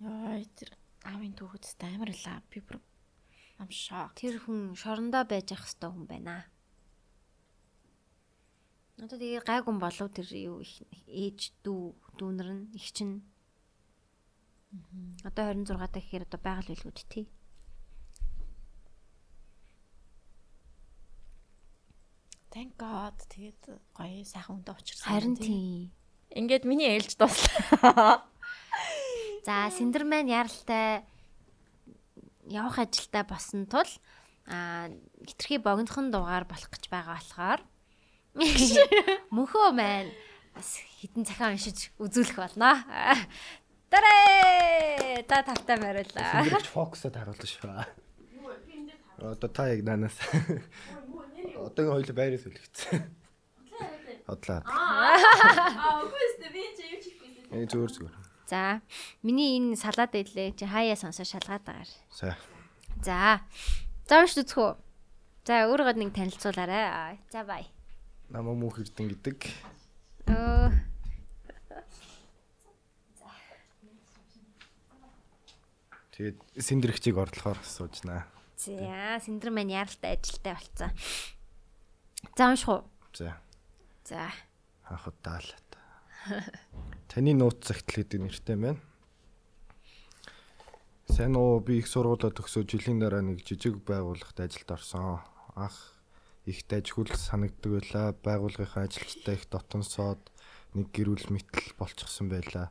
Яа, 0.00 0.42
тэр 0.58 0.70
аавын 1.06 1.34
түүхэт 1.38 1.64
амар 1.86 2.10
лаа. 2.24 2.42
Би 2.50 2.58
бүр 2.60 2.80
ам 3.62 3.70
шок. 3.70 4.16
Тэр 4.18 4.42
хүн 4.42 4.74
шорондоо 4.74 5.22
байж 5.28 5.52
ах 5.54 5.64
хэвээр 5.68 5.92
хүн 5.94 6.06
байна. 6.10 6.50
Одоо 8.98 9.16
тэгээ 9.16 9.46
гайгүй 9.46 9.74
болов 9.80 10.08
тэр 10.12 10.28
юу 10.34 10.58
ээж 11.06 11.38
дүү 11.64 11.82
дүүнэр 12.18 12.48
нь 12.52 12.64
их 12.76 12.92
чинь 12.92 13.22
Одоо 15.26 15.50
26 15.50 15.90
та 15.90 15.98
гэхээр 15.98 16.24
одоо 16.30 16.40
байгаль 16.46 16.70
билгүүд 16.70 16.98
тий. 17.10 17.26
Thank 22.50 22.74
God. 22.78 23.14
Тэгээд 23.30 23.62
гоё 23.94 24.26
сайхан 24.26 24.58
хүнтэй 24.58 24.74
уулзсан. 24.74 25.06
Харин 25.06 25.36
тийм. 25.38 25.94
Ингээд 26.34 26.66
миний 26.66 26.98
ээлж 26.98 27.14
дуслаа. 27.14 28.26
За, 29.46 29.70
Синдермен 29.70 30.26
яралтай 30.26 31.06
явах 32.50 32.82
ажилдаа 32.82 33.22
босон 33.22 33.70
тул 33.70 33.86
а 34.50 34.90
хитрхи 35.22 35.62
богинохон 35.62 36.10
дугаар 36.10 36.44
болох 36.44 36.70
гэж 36.74 36.90
байгаа 36.90 37.22
болохоор 37.22 37.60
мөнхөө 39.34 39.70
маань 39.70 40.10
бас 40.54 40.82
хитэн 40.98 41.22
цахиан 41.22 41.54
уншиж 41.54 41.94
үзүүлэх 42.02 42.34
болно. 42.34 42.82
Тарэ! 43.94 45.22
Та 45.26 45.46
тавтай. 45.46 45.78
Синдэрч 45.78 46.66
фокусод 46.66 47.14
харуулж 47.14 47.46
шүү. 47.46 47.78
Одоо 49.18 49.50
та 49.50 49.70
яг 49.70 49.82
нанаас. 49.86 50.18
Одоогийн 51.60 51.94
хоёул 51.94 52.12
байраа 52.16 52.40
сүлгэцсэн. 52.40 53.00
Хотлаа. 54.30 54.62
Аа, 54.66 56.06
үгүй 56.06 56.22
ээ, 56.22 56.50
би 56.54 56.62
чи 56.76 56.82
юу 56.86 56.98
чихгүй. 57.02 57.28
Э 57.50 57.66
зүгээр 57.66 57.92
зүгээр. 57.94 58.14
За, 58.50 58.82
миний 59.22 59.58
энэ 59.58 59.78
салаад 59.78 60.10
байлээ. 60.10 60.54
Чи 60.58 60.66
хаяа 60.66 60.98
сонсоо 60.98 61.26
шалгаад 61.26 61.62
байгаа. 61.62 61.86
Сайн. 62.10 62.38
За. 63.02 63.42
За 64.10 64.22
унш 64.22 64.34
үзэх 64.34 64.58
үү? 64.58 64.72
За, 65.46 65.66
өөрийгөө 65.70 65.98
нэг 65.98 66.10
танилцуулаарай. 66.14 67.18
За, 67.30 67.46
бай. 67.46 67.70
Намаа 68.30 68.54
мөнх 68.54 68.82
эрдэн 68.82 69.10
гэдэг. 69.10 69.38
Өө. 70.30 70.70
Тэгээд 76.14 76.38
синдэрхчийг 76.58 77.16
орлохоор 77.16 77.58
суужнаа. 77.64 78.28
За, 78.60 79.16
Синдермен 79.24 79.72
яралтай 79.72 80.18
ажилтай 80.18 80.52
болцсон. 80.52 80.92
За, 82.36 82.44
унших 82.44 82.68
уу? 82.68 82.82
За. 83.16 83.32
За. 84.04 84.28
Анх 84.84 85.06
удаалаа. 85.08 85.56
Таны 87.08 87.32
нууц 87.32 87.64
цагт 87.64 87.88
гэдэг 87.88 88.20
нэртэй 88.20 88.56
байна. 88.60 88.76
Сайн 91.08 91.40
уу 91.40 91.64
би 91.64 91.80
их 91.80 91.88
сургуулаа 91.88 92.28
төгсөө 92.36 92.68
жилийн 92.68 93.00
дараа 93.00 93.24
нэг 93.24 93.40
жижиг 93.48 93.80
байгууллагт 93.80 94.36
ажилд 94.44 94.68
орсон. 94.68 95.24
Анх 95.56 95.96
их 96.44 96.60
дайжгүйл 96.68 97.16
санагддаг 97.16 97.80
байлаа. 97.80 98.12
Байгууллагынхаа 98.12 98.84
ажилчтай 98.84 99.40
их 99.40 99.48
дотонсоод 99.48 100.20
нэг 100.76 100.92
гэрүүл 100.92 101.32
мэтэл 101.32 101.72
болчихсон 101.80 102.28
байлаа. 102.28 102.68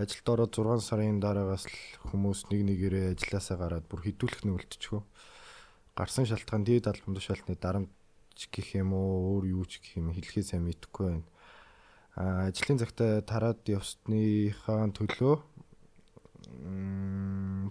Ажилд 0.00 0.28
ороод 0.32 0.56
6 0.56 0.80
сарын 0.80 1.20
дараагаас 1.20 1.68
л 1.68 1.76
хүмүүс 2.08 2.48
нэг 2.48 2.60
нэгээрээ 2.64 3.12
ажилласаа 3.12 3.56
гараад 3.60 3.84
бүр 3.84 4.00
нь 4.00 4.54
үлдчихв. 4.56 5.04
Гарсан 5.92 6.24
шалтгаан 6.24 6.64
дээд 6.64 6.88
албан 6.88 7.12
тушаалтны 7.20 7.60
дарамт 7.60 7.92
гэх 8.32 8.80
юм 8.80 8.96
уу 8.96 9.36
өөр 9.36 9.44
юу 9.60 9.64
ч 9.68 9.84
гэх 9.84 10.00
юм 10.00 10.16
хэлхээ 10.16 10.56
сайн 10.56 10.64
мэдэхгүй 10.64 11.04
байна. 11.04 11.28
А 12.16 12.48
ажлын 12.48 12.80
цагтаа 12.80 13.20
тараад 13.20 13.60
явсныхаа 13.68 14.88
төлөө 14.96 15.34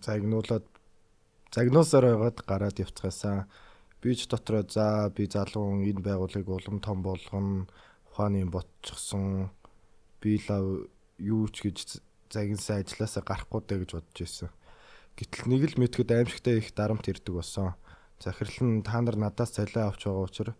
загнуулаад 0.05 0.65
загнуусаар 1.49 2.05
байгаад 2.13 2.38
гараад 2.45 2.77
явцгаасаа 2.77 3.49
би 4.01 4.13
ч 4.13 4.30
дотроо 4.30 4.63
за 4.69 5.09
би 5.09 5.25
залуу 5.25 5.82
энэ 5.82 6.05
байгууллагыг 6.05 6.49
улам 6.49 6.77
том 6.80 7.01
болгоно 7.01 7.65
ухааны 8.07 8.45
ботчихсон 8.45 9.49
би 10.21 10.38
лав 10.47 10.86
юу 11.17 11.49
ч 11.49 11.65
гэж 11.65 11.99
загинсан 12.30 12.86
ажилласаа 12.86 13.23
гарахгүй 13.25 13.61
дэ 13.65 13.75
гэж 13.84 13.91
бодож 13.97 14.17
байсан. 14.17 14.49
Гэтэл 15.17 15.45
нэг 15.51 15.61
л 15.73 15.80
мэдхэд 15.82 16.09
аимшигтай 16.15 16.63
их 16.63 16.71
дарамт 16.77 17.09
ирдэг 17.09 17.36
болсон. 17.36 17.75
Захирал 18.21 18.63
нь 18.63 18.86
та 18.86 19.01
нар 19.01 19.17
надаас 19.19 19.51
цалиа 19.51 19.89
авч 19.91 20.07
байгаа 20.07 20.25
учраас 20.30 20.57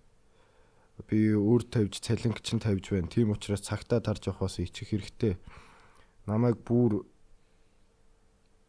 би 1.08 1.32
өөр 1.32 1.64
тавьж 1.72 2.04
цалинг 2.04 2.44
чинь 2.44 2.60
тавьж 2.60 2.92
байна. 2.92 3.08
Тийм 3.08 3.32
учраас 3.32 3.64
цагтаа 3.64 4.04
тарж 4.04 4.28
явахаас 4.28 4.60
ичих 4.60 4.92
хэрэгтэй. 4.92 5.40
Намайг 6.28 6.60
бүр 6.68 7.08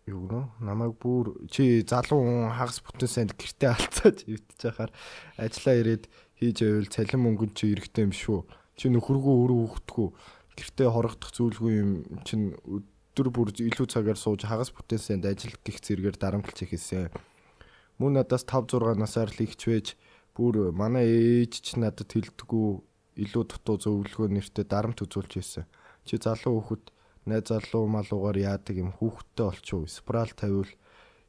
юу 0.06 0.22
гэнэ? 0.30 0.62
Намайг 0.62 0.94
бүр 1.02 1.34
чи 1.50 1.82
залуу 1.82 2.22
хүн 2.22 2.54
хагас 2.54 2.78
бүтэн 2.86 3.10
санд 3.10 3.32
гэртээ 3.34 3.70
алцаад 3.74 4.18
ивдэж 4.30 4.60
яхаар 4.62 4.90
ажиллаа 5.42 5.74
ирээд 5.74 6.04
хийж 6.38 6.56
байвал 6.62 6.94
цалин 6.94 7.20
мөнгөнд 7.26 7.54
чи 7.58 7.74
эрэхтэй 7.74 8.06
юм 8.06 8.14
шүү. 8.14 8.46
Чи 8.78 8.86
нөхөргөө 8.94 9.34
өөрөө 9.34 9.58
хөөхтгүү 9.66 10.08
гэртээ 10.60 10.88
хорогдох 10.92 11.32
зүйлгүй 11.32 11.72
юм 11.80 11.90
чин 12.28 12.52
өдөр 12.68 13.28
бүр 13.32 13.48
илүү 13.56 13.88
цагаар 13.88 14.20
сууж 14.20 14.44
хагас 14.44 14.70
бүтэн 14.76 15.00
санд 15.00 15.24
ажил 15.24 15.56
гих 15.64 15.80
зэрэгээр 15.80 16.20
дарамтлж 16.20 16.68
ихээсэн. 16.68 17.08
Мөн 17.96 18.20
надаас 18.20 18.44
5 18.44 18.76
6 18.76 19.00
насаар 19.00 19.32
л 19.32 19.40
ихч 19.40 19.60
вэж 19.64 19.86
бүр 20.36 20.70
манай 20.76 21.08
ээж 21.08 21.52
ч 21.64 21.68
надад 21.80 22.12
хэлдэггүй 22.12 22.68
илүү 23.24 23.44
дутуу 23.48 23.76
зөвлөгөө 23.80 24.28
нэртэй 24.30 24.64
дарамт 24.68 25.02
үзүүлж 25.04 25.32
ирсэн. 25.40 25.64
Чи 26.06 26.16
залуу 26.16 26.62
хүүхэд 26.62 26.84
найз 27.28 27.50
залуу 27.50 27.84
малуугаар 27.90 28.38
яадаг 28.38 28.76
юм 28.80 28.90
хүүхэдтэй 28.96 29.46
олчихуу 29.50 29.84
спрал 29.90 30.32
тавиул 30.32 30.70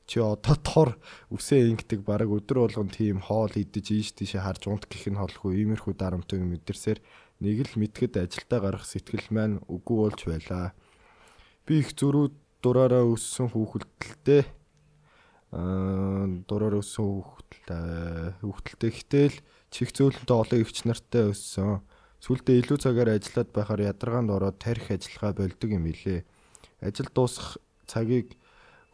чи 0.07 0.19
одоо 0.19 0.55
тор 0.59 0.89
үсээ 1.31 1.71
ингэдэг 1.71 2.03
баг 2.07 2.27
өдөр 2.27 2.67
болгон 2.67 2.89
тийм 2.91 3.19
хоол 3.19 3.51
идэж 3.51 3.87
ийш 3.91 4.09
тийшээ 4.15 4.43
харж 4.43 4.67
унт 4.67 4.85
гэх 4.87 5.11
нь 5.11 5.19
холгүй 5.19 5.63
иймэрхүү 5.63 5.93
дарамтыг 5.95 6.39
мэдэрсээр 6.39 6.99
нэг 7.41 7.65
л 7.65 7.73
мэдгэд 7.81 8.21
ажилдаа 8.21 8.59
гарах 8.61 8.85
сэтгэл 8.85 9.27
маань 9.33 9.57
үгүй 9.65 9.97
болж 9.97 10.21
байлаа. 10.29 10.77
Би 11.65 11.81
их 11.81 11.97
зөрүү 11.97 12.29
дураараа 12.61 13.09
өссөн 13.09 13.49
хүүхэлдэлтэй 13.49 14.45
аа 15.51 16.29
дураар 16.47 16.77
өссөн 16.79 17.05
хүүхэлтэй 17.09 18.37
хүүхэлтэй 18.45 18.91
гэтэл 18.93 19.37
чих 19.73 19.89
зөөлөнтэй 19.91 20.37
олон 20.37 20.61
ихч 20.61 20.85
нартай 20.85 21.33
өссөн. 21.33 21.81
Сүлдээ 22.21 22.61
илүү 22.61 22.77
цагаар 22.77 23.17
ажиллаад 23.17 23.49
байхаар 23.49 23.81
ядаргаанд 23.89 24.29
ороод 24.29 24.57
тарих 24.61 24.93
ажиллагаа 24.93 25.41
болдог 25.41 25.69
юм 25.73 25.89
билээ. 25.89 26.21
Ажил 26.85 27.09
дуусах 27.09 27.57
цагийг 27.89 28.37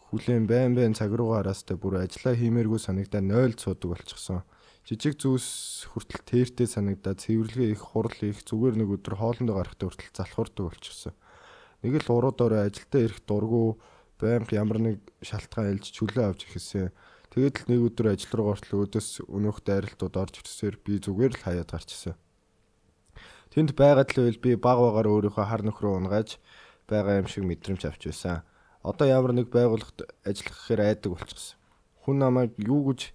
хүлээн 0.10 0.48
байн 0.48 0.72
байн 0.72 0.96
цаг 0.96 1.12
руугаа 1.12 1.44
хараастай 1.44 1.76
бүр 1.76 2.08
ажиллаа 2.08 2.40
хиймээргүй 2.40 2.80
санагдаа 2.80 3.20
0 3.20 3.60
цуудаг 3.60 3.90
болчихсон. 3.92 4.48
Жижиг 4.88 5.20
зүйлс 5.20 5.84
хүртэл 5.92 6.24
тээртэй 6.24 6.64
санагдаа 6.64 7.12
цэвэрлэгээ 7.20 7.76
их 7.76 7.92
хурал 7.92 8.24
их 8.24 8.40
зүгээр 8.48 8.76
нэг 8.80 8.90
өдөр 8.96 9.20
хоолндоо 9.20 9.60
гарахтаа 9.60 9.92
хүртэл 9.92 10.16
залхуурдаг 10.16 10.64
болчихсон. 10.72 11.12
Нэг 11.84 12.08
л 12.08 12.16
уруу 12.16 12.32
дорой 12.32 12.72
ажилдаа 12.72 13.04
ирэх 13.04 13.20
дургу 13.28 13.84
байнга 14.16 14.56
ямар 14.56 14.80
нэг 14.80 15.04
шалтгаан 15.20 15.76
ээлж 15.76 15.92
чөлөө 15.92 16.32
авч 16.32 16.48
ихсэн. 16.48 16.96
Тэгээд 17.36 17.68
л 17.68 17.70
нэг 17.76 17.80
өдөр 17.84 18.16
ажил 18.16 18.32
руу 18.32 18.56
гортол 18.56 18.88
өдөөс 18.88 19.28
өнөөхтэй 19.28 19.76
арилтууд 19.76 20.16
орж 20.16 20.40
ирсээр 20.40 20.80
би 20.80 21.04
зүгээр 21.04 21.36
л 21.36 21.44
хаяад 21.44 21.68
гарчсан. 21.68 22.16
Тэнд 23.52 23.76
байгаад 23.76 24.16
л 24.16 24.24
байвал 24.24 24.40
би 24.40 24.52
баг 24.56 24.78
багаар 24.80 25.12
өөрийнхөө 25.12 25.46
хар 25.52 25.68
нөхрөө 25.68 26.00
унгааж 26.00 26.40
байгаа 26.88 27.20
юм 27.20 27.28
шиг 27.28 27.44
мэдрэмж 27.44 27.84
авч 27.84 28.08
байсан. 28.08 28.48
Одоо 28.88 29.12
ямар 29.12 29.36
нэг 29.36 29.52
байгууллагт 29.52 30.08
ажиллах 30.24 30.56
гэхээр 30.56 30.82
айдаг 30.96 31.12
болчихсон. 31.12 31.60
Хүн 32.08 32.24
намайг 32.24 32.56
юу 32.56 32.96
гэж 32.96 33.12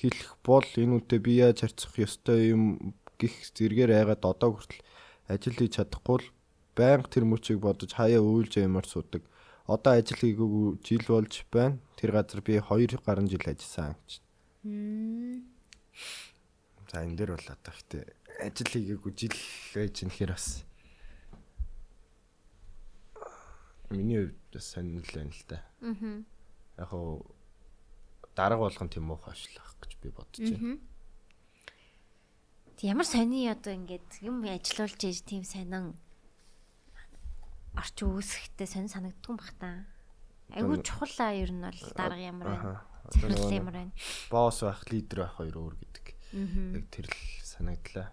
хэлэх 0.00 0.40
бол 0.40 0.64
энэ 0.64 0.96
үнтэй 0.96 1.20
би 1.20 1.44
яаж 1.44 1.60
харьцах 1.60 1.94
ёстой 2.00 2.56
юм 2.56 2.96
гих 3.20 3.36
зэргээр 3.52 3.92
айгаад 4.00 4.24
одоо 4.24 4.56
хүртэл 4.56 4.80
ажил 5.28 5.56
хийж 5.60 5.76
чадахгүй 5.76 6.16
л 6.24 6.28
байнга 6.72 7.12
тэр 7.12 7.24
мөчийг 7.28 7.60
бодож 7.60 7.92
хаяа 7.92 8.24
уйлж 8.24 8.56
ямаар 8.56 8.88
суудаг. 8.88 9.22
Одоо 9.68 10.00
ажил 10.00 10.18
хийгээгүй 10.18 10.80
жил 10.80 11.04
болж 11.06 11.44
байна. 11.52 11.78
Тэр 12.00 12.10
газар 12.16 12.40
би 12.40 12.58
2 12.58 12.98
гаруй 13.04 13.28
жил 13.28 13.44
ажилласан 13.44 13.94
гэж. 14.00 14.10
За 16.90 17.04
энэ 17.04 17.16
дээр 17.20 17.36
бол 17.36 17.48
одоо 17.52 17.72
ихтэй 17.76 18.02
ажил 18.40 18.72
хийгээгүй 18.72 19.12
жил 19.14 19.36
байж 19.76 19.94
нэхэр 20.02 20.32
бас 20.32 20.64
миний 23.90 24.26
хувьд 24.26 24.38
бас 24.54 24.64
сонирхол 24.72 25.14
байна 25.14 25.30
л 25.30 25.44
да. 25.46 25.58
Аа. 25.84 26.24
Яг 26.78 26.88
хоо 26.88 27.22
дарга 28.40 28.64
болгон 28.64 28.88
тийм 28.88 29.04
муухай 29.04 29.36
ажиллах 29.36 29.76
гэж 29.84 29.92
би 30.00 30.08
бодож 30.08 30.40
байна. 30.40 30.78
Ямар 32.80 33.04
сони 33.04 33.44
одоо 33.52 33.76
ингээд 33.76 34.24
юм 34.24 34.40
ажилуулж 34.48 35.00
ийж 35.04 35.20
тийм 35.28 35.44
сонин 35.44 35.92
орч 37.76 37.96
үүсэхтэй 38.00 38.64
сонь 38.64 38.88
санагддаг 38.88 39.28
юм 39.28 39.36
бах 39.36 39.52
та. 39.60 39.84
Айгуу 40.56 40.80
чухал 40.80 41.12
аа 41.20 41.36
ер 41.36 41.52
нь 41.52 41.60
бол 41.60 41.82
дарга 41.92 42.16
ямар 42.16 42.48
байна. 42.48 42.80
Захирал 43.12 43.52
ямар 43.52 43.74
байна. 43.76 43.92
Босс 44.32 44.64
байх, 44.64 44.80
лидер 44.88 45.28
байх 45.28 45.36
хоёр 45.36 45.56
өөр 45.60 45.74
гэдэг. 45.76 46.06
Яг 46.80 46.84
тэр 46.88 47.06
л 47.12 47.20
санагдлаа. 47.44 48.08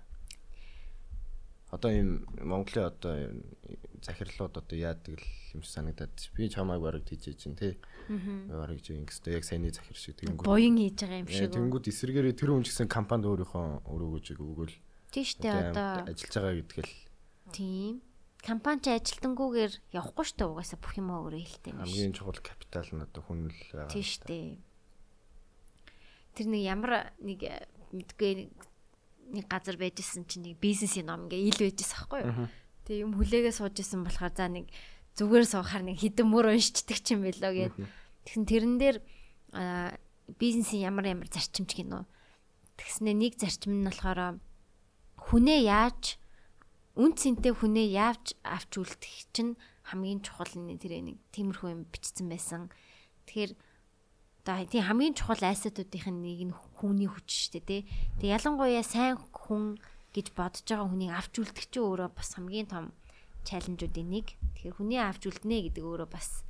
Одоо 1.71 1.91
ийм 1.91 2.28
Монголын 2.43 2.91
одоо 2.91 3.15
захирлууд 4.03 4.59
одоо 4.59 4.75
яадаг 4.75 5.15
л 5.15 5.28
юм 5.55 5.63
шиг 5.63 5.71
санагдаад 5.71 6.15
би 6.36 6.51
чамайг 6.51 6.84
бараг 6.84 7.07
тийж 7.07 7.32
чинь 7.39 7.55
тий. 7.55 7.80
Бараг 8.08 8.80
чи 8.82 8.95
ингэстэй 8.95 9.36
яг 9.38 9.43
саяны 9.43 9.72
захир 9.72 9.97
шиг 9.97 10.16
тэгэнгүүт. 10.24 10.47
Буян 10.47 10.80
хийж 10.80 10.97
байгаа 11.03 11.22
юм 11.22 11.28
шиг. 11.28 11.51
Тэгэнгүүт 11.51 11.86
эсэргээрээ 11.91 12.36
тэр 12.39 12.49
хүн 12.55 12.64
ч 12.64 12.72
гэсэн 12.72 12.88
компанид 12.88 13.28
өөрийнхөө 13.28 13.88
өрөөгөөж 13.88 14.26
өгөөл. 14.39 14.76
Тийм 15.12 15.26
штэ 15.28 15.47
одоо 15.47 15.89
ажиллаж 16.08 16.34
байгаа 16.36 16.55
гэдгээл 16.62 16.93
тийм 17.55 17.93
компани 18.43 18.80
ч 18.84 18.86
ажилтангүйгээр 18.95 19.74
явахгүй 19.95 20.26
штэ 20.28 20.43
угаасаа 20.47 20.80
бүх 20.80 20.93
юм 20.99 21.10
өөрөө 21.12 21.41
хэлтэй 21.41 21.72
юм 21.74 21.80
шиг. 21.84 21.88
хамгийн 21.88 22.16
чухал 22.16 22.39
капитал 22.43 22.89
нь 22.91 23.03
одоо 23.03 23.22
хүн 23.24 23.39
л 23.51 23.62
байгаа. 23.76 23.91
Тийм 23.91 24.05
штэ. 24.08 24.60
Тэр 26.36 26.47
нэг 26.51 26.64
ямар 26.64 26.91
нэг 27.20 27.39
мэдгүй 27.91 28.32
нэг 29.36 29.45
газар 29.51 29.76
байжсэн 29.76 30.28
чинь 30.28 30.43
нэг 30.47 30.60
бизнесийн 30.60 31.08
ном 31.08 31.28
ингээ 31.28 31.51
ил 31.51 31.60
байжсэн 31.60 31.91
байхгүй 31.97 32.20
юу. 32.24 32.47
Тэгээ 32.88 33.03
юм 33.03 33.14
хүлээгээ 33.20 33.53
сууж 33.55 33.76
исэн 33.80 34.03
болохоор 34.08 34.32
за 34.32 34.47
нэг 34.47 34.72
зүгээр 35.18 35.45
суухаар 35.49 35.84
нэг 35.84 35.97
хідэн 35.97 36.30
мөр 36.30 36.53
уншчихдаг 36.53 37.01
ч 37.01 37.18
юм 37.18 37.26
билүү 37.26 37.74
гээд. 37.74 37.76
Тэгсэн 38.30 38.45
тэрэн 38.45 38.76
дээр 38.78 38.97
бизнесийн 40.38 40.93
ямар 40.93 41.09
ямар 41.09 41.28
зарчимч 41.34 41.74
гинөө. 41.74 42.05
Тэгснэ 42.78 43.18
нэг 43.18 43.41
зарчим 43.41 43.82
нь 43.82 43.88
болохоор 43.89 44.38
хүнээ 45.18 45.59
яаж 45.65 46.22
үн 46.93 47.18
цэнтэй 47.18 47.53
хүнээ 47.57 47.88
яаж 47.97 48.38
авч 48.45 48.72
үлдэх 48.78 49.34
чинь 49.34 49.57
хамгийн 49.89 50.22
чухал 50.22 50.53
нь 50.53 50.78
тэр 50.78 51.01
нэг 51.01 51.18
тиймэрхүү 51.34 51.70
юм 51.74 51.82
бичсэн 51.89 52.30
байсан. 52.30 52.70
Тэгэхээр 53.26 53.51
одоо 54.45 54.65
тийм 54.70 54.86
хамгийн 54.86 55.18
чухал 55.18 55.41
айсуудын 55.41 55.89
нэг 56.22 56.39
нь 56.45 56.55
хүүний 56.78 57.09
хүч 57.09 57.28
шүү 57.28 57.51
дээ 57.57 57.65
тий. 57.65 57.82
Тэг 58.22 58.30
ялангуяа 58.38 58.86
сайн 58.86 59.18
хүн 59.34 59.82
гэж 60.13 60.38
бодож 60.38 60.63
байгаа 60.63 60.88
хүнийг 60.88 61.11
авч 61.18 61.34
үлдэх 61.41 61.65
чинь 61.74 61.84
өөрөө 61.84 62.09
бас 62.13 62.30
хамгийн 62.38 62.70
том 62.70 62.86
чаленжуудын 63.47 64.09
нэг. 64.11 64.35
Тэгэхээр 64.59 64.75
хүний 64.75 64.99
авч 64.99 65.23
үлднэ 65.31 65.71
гэдэг 65.71 65.83
өөрөө 65.87 66.09
бас 66.11 66.43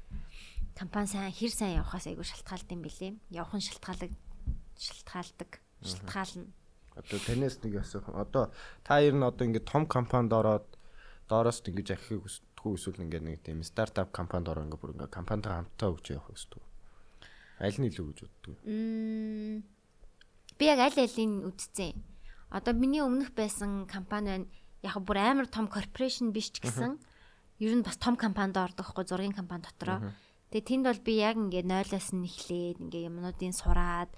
компани 0.74 1.08
сайн 1.08 1.30
хэр 1.30 1.54
сайн 1.54 1.78
явахаас 1.78 2.10
айгүй 2.10 2.26
шалтгаалт 2.26 2.74
юм 2.74 2.82
билээ. 2.82 3.14
Явах 3.30 3.54
нь 3.54 3.66
шалтгаалдаг 3.70 4.12
шалтгаалдаг 4.74 5.52
шалтгаална. 5.86 6.50
Одоо 6.98 7.20
танаас 7.22 7.62
нэг 7.62 7.74
асуух. 7.78 8.10
Одоо 8.10 8.50
та 8.82 8.98
ер 9.06 9.14
нь 9.14 9.22
одоо 9.22 9.46
ингээд 9.46 9.70
том 9.70 9.86
компанид 9.86 10.34
ороод 10.34 10.66
доороос 11.30 11.62
ингэж 11.62 11.94
ахихыг 11.94 12.26
хүсдэггүй 12.26 12.74
эсвэл 12.74 13.04
ингээд 13.06 13.26
нэг 13.26 13.38
тийм 13.46 13.62
стартап 13.62 14.10
компанид 14.10 14.50
ороо 14.50 14.66
ингээд 14.66 14.82
бүр 14.82 14.94
ингээд 14.98 15.14
компанитай 15.14 15.54
хамтаа 15.54 15.94
өгч 15.94 16.06
явах 16.18 16.34
хүсдэг. 16.34 16.62
Аль 17.62 17.78
нь 17.78 17.90
илүү 17.90 18.06
гэж 18.10 18.20
боддог? 18.26 18.56
Мм 18.66 19.62
би 20.58 20.66
яг 20.66 20.80
аль 20.82 20.98
алийг 20.98 21.46
үтцсэн. 21.46 21.94
Одоо 22.50 22.74
миний 22.74 23.02
өмнөх 23.02 23.34
байсан 23.38 23.86
компани 23.86 24.30
байна. 24.30 24.48
Яг 24.84 25.02
бүр 25.02 25.18
амар 25.18 25.48
том 25.48 25.68
корпоративн 25.68 26.34
биш 26.34 26.54
ч 26.54 26.62
гэсэн 26.62 26.98
ер 27.64 27.74
нь 27.74 27.86
бас 27.86 27.98
том 27.98 28.16
компанид 28.18 28.58
ордог 28.58 28.86
хгүй 28.86 29.06
зургийн 29.10 29.34
компани 29.34 29.66
дотроо. 29.66 30.14
Тэгээ 30.54 30.68
тэнд 30.68 30.84
бол 30.86 31.02
би 31.02 31.14
яг 31.18 31.36
ингээд 31.36 31.68
нойлоос 31.68 32.14
нь 32.14 32.28
эхлээд 32.28 32.78
ингээд 32.86 33.08
юмнуудын 33.10 33.56
сураад 33.56 34.12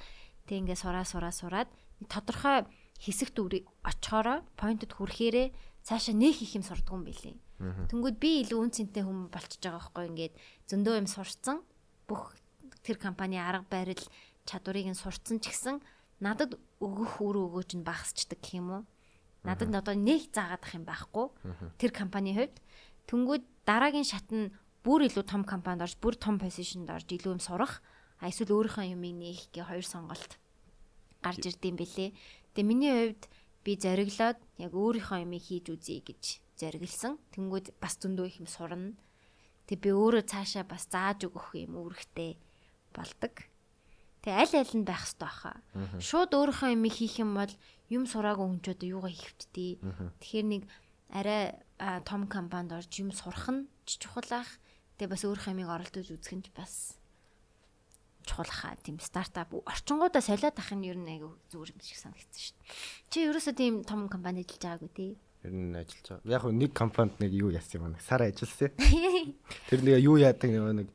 тэг 0.46 0.68
ингээд 0.68 0.84
сураа 0.84 1.06
сураа 1.08 1.34
сураад 1.34 1.70
тодорхой 2.12 2.68
хэсэгт 3.00 3.40
очихороо 3.40 4.44
поинтод 4.60 4.92
хүрэхээрээ 4.92 5.48
цаашаа 5.88 6.16
нэг 6.16 6.36
их 6.44 6.54
юм 6.54 6.64
сурдаг 6.68 6.92
юм 6.92 7.08
билий. 7.08 7.40
Тэнгүүд 7.60 8.18
би 8.20 8.44
илүү 8.44 8.60
үн 8.60 8.72
цэнтэй 8.72 9.04
хүн 9.04 9.32
болчихж 9.32 9.64
байгаа 9.64 9.80
байхгүй 9.80 10.06
ингээд 10.12 10.34
зөндөө 10.68 10.96
юм 11.00 11.08
сурцсан 11.08 11.64
бүх 12.08 12.36
тэр 12.84 13.00
компани 13.00 13.40
арга 13.40 13.68
барил 13.68 14.04
чадварыг 14.48 14.88
нь 14.92 15.00
сурцсан 15.00 15.40
ч 15.40 15.52
гэсэн 15.52 15.80
надад 16.20 16.60
өгөх 16.80 17.20
үр 17.24 17.36
өгөөж 17.48 17.80
нь 17.80 17.88
багасчдаг 17.88 18.40
гэх 18.40 18.60
юм 18.60 18.68
уу? 18.72 18.84
Надад 19.44 19.72
одоо 19.72 19.96
нэг 19.96 20.32
заагаад 20.36 20.64
ах 20.64 20.74
юм 20.76 20.84
байхгүй. 20.84 21.28
Тэр 21.80 21.92
компанийн 21.96 22.36
хувьд 22.36 22.56
тэнгүүд 23.08 23.44
дараагийн 23.64 24.08
шат 24.08 24.28
нь 24.36 24.52
бүр 24.84 25.08
илүү 25.08 25.24
том 25.24 25.44
компанид 25.48 25.88
орж 25.88 25.96
бүр 26.00 26.16
том 26.20 26.40
позишнд 26.40 26.92
орж 26.92 27.08
илүү 27.08 27.40
юм 27.40 27.42
сурах 27.44 27.80
эсвэл 28.20 28.56
өөрийнхөө 28.56 28.92
юмыг 28.96 29.16
нээх 29.16 29.42
гээ 29.56 29.66
хоёр 29.68 29.88
сонголт 29.88 30.36
гарч 31.24 31.44
ирдэм 31.48 31.76
бэлээ. 31.80 32.12
Тэгээ 32.56 32.68
миний 32.68 32.92
хувьд 32.92 33.24
би 33.64 33.72
зориглоод 33.80 34.40
яг 34.60 34.72
өөрийнхөө 34.76 35.24
юмыг 35.24 35.44
хийж 35.44 35.66
үзье 35.72 36.04
гэж 36.04 36.24
зориглсон. 36.60 37.20
Тэнгүүд 37.32 37.80
бас 37.80 37.96
зөндөө 38.00 38.28
их 38.28 38.40
юм 38.44 38.48
сурна. 38.48 38.96
Тэг 39.68 39.80
би 39.84 39.92
өөрөө 39.96 40.24
цаашаа 40.28 40.68
бас 40.68 40.88
зааж 40.92 41.28
өгөх 41.28 41.56
юм 41.56 41.80
үүрэгтэй 41.80 42.36
болдог. 42.92 43.49
Тэг 44.20 44.34
аль 44.36 44.56
аль 44.56 44.76
нь 44.76 44.84
байх 44.84 45.04
хэрэгтэй 45.08 45.24
баха. 45.24 45.52
Шууд 46.00 46.36
өөрийнхөө 46.36 46.76
юмыг 46.76 46.94
хийх 46.94 47.24
юм 47.24 47.40
бол 47.40 47.54
юм 47.88 48.04
сураагүй 48.04 48.46
хүн 48.46 48.60
ч 48.60 48.68
одоо 48.76 48.88
юугаа 49.00 49.14
хийвтдээ. 49.16 49.72
Тэгэхээр 50.20 50.48
нэг 50.48 50.64
арай 51.16 51.56
том 52.04 52.28
компанид 52.28 52.76
орж 52.76 52.92
юм 53.00 53.16
сурах 53.16 53.48
нь 53.48 53.72
чухал 53.88 54.44
ах. 54.44 54.52
Тэгээ 55.00 55.14
бас 55.16 55.24
өөрийнхөө 55.24 55.54
юмыг 55.56 55.70
оролдож 55.72 56.08
үзэх 56.12 56.36
нь 56.36 56.44
бас 56.52 57.00
чухал 58.28 58.52
хаа 58.52 58.76
тийм 58.84 59.00
стартап 59.00 59.56
орчингуудаа 59.56 60.22
солиод 60.22 60.60
ах 60.60 60.72
нь 60.76 60.86
ер 60.86 61.00
нь 61.00 61.10
айгүй 61.18 61.34
зүгээр 61.50 61.74
юм 61.74 61.82
шиг 61.82 61.98
санагдсан 61.98 62.44
шүү 62.44 62.56
дээ. 62.60 62.76
Чи 63.10 63.18
ерөөсөө 63.26 63.56
тийм 63.56 63.74
том 63.88 64.06
компанид 64.12 64.46
ажиллаж 64.46 64.84
байгаагүй 64.84 64.92
тий. 64.94 65.12
Ер 65.48 65.54
нь 65.56 65.74
ажиллаж 65.74 66.06
байгаа. 66.28 66.30
Яг 66.30 66.44
нэг 66.52 66.72
компанид 66.76 67.16
нэг 67.18 67.32
юу 67.34 67.50
яасан 67.50 67.80
юм 67.80 67.96
аа. 67.96 68.04
Сар 68.04 68.22
ажилласан. 68.28 68.76
Тэр 69.72 69.80
нэг 69.82 70.04
юу 70.04 70.20
яадаг 70.20 70.52
нэг 70.52 70.92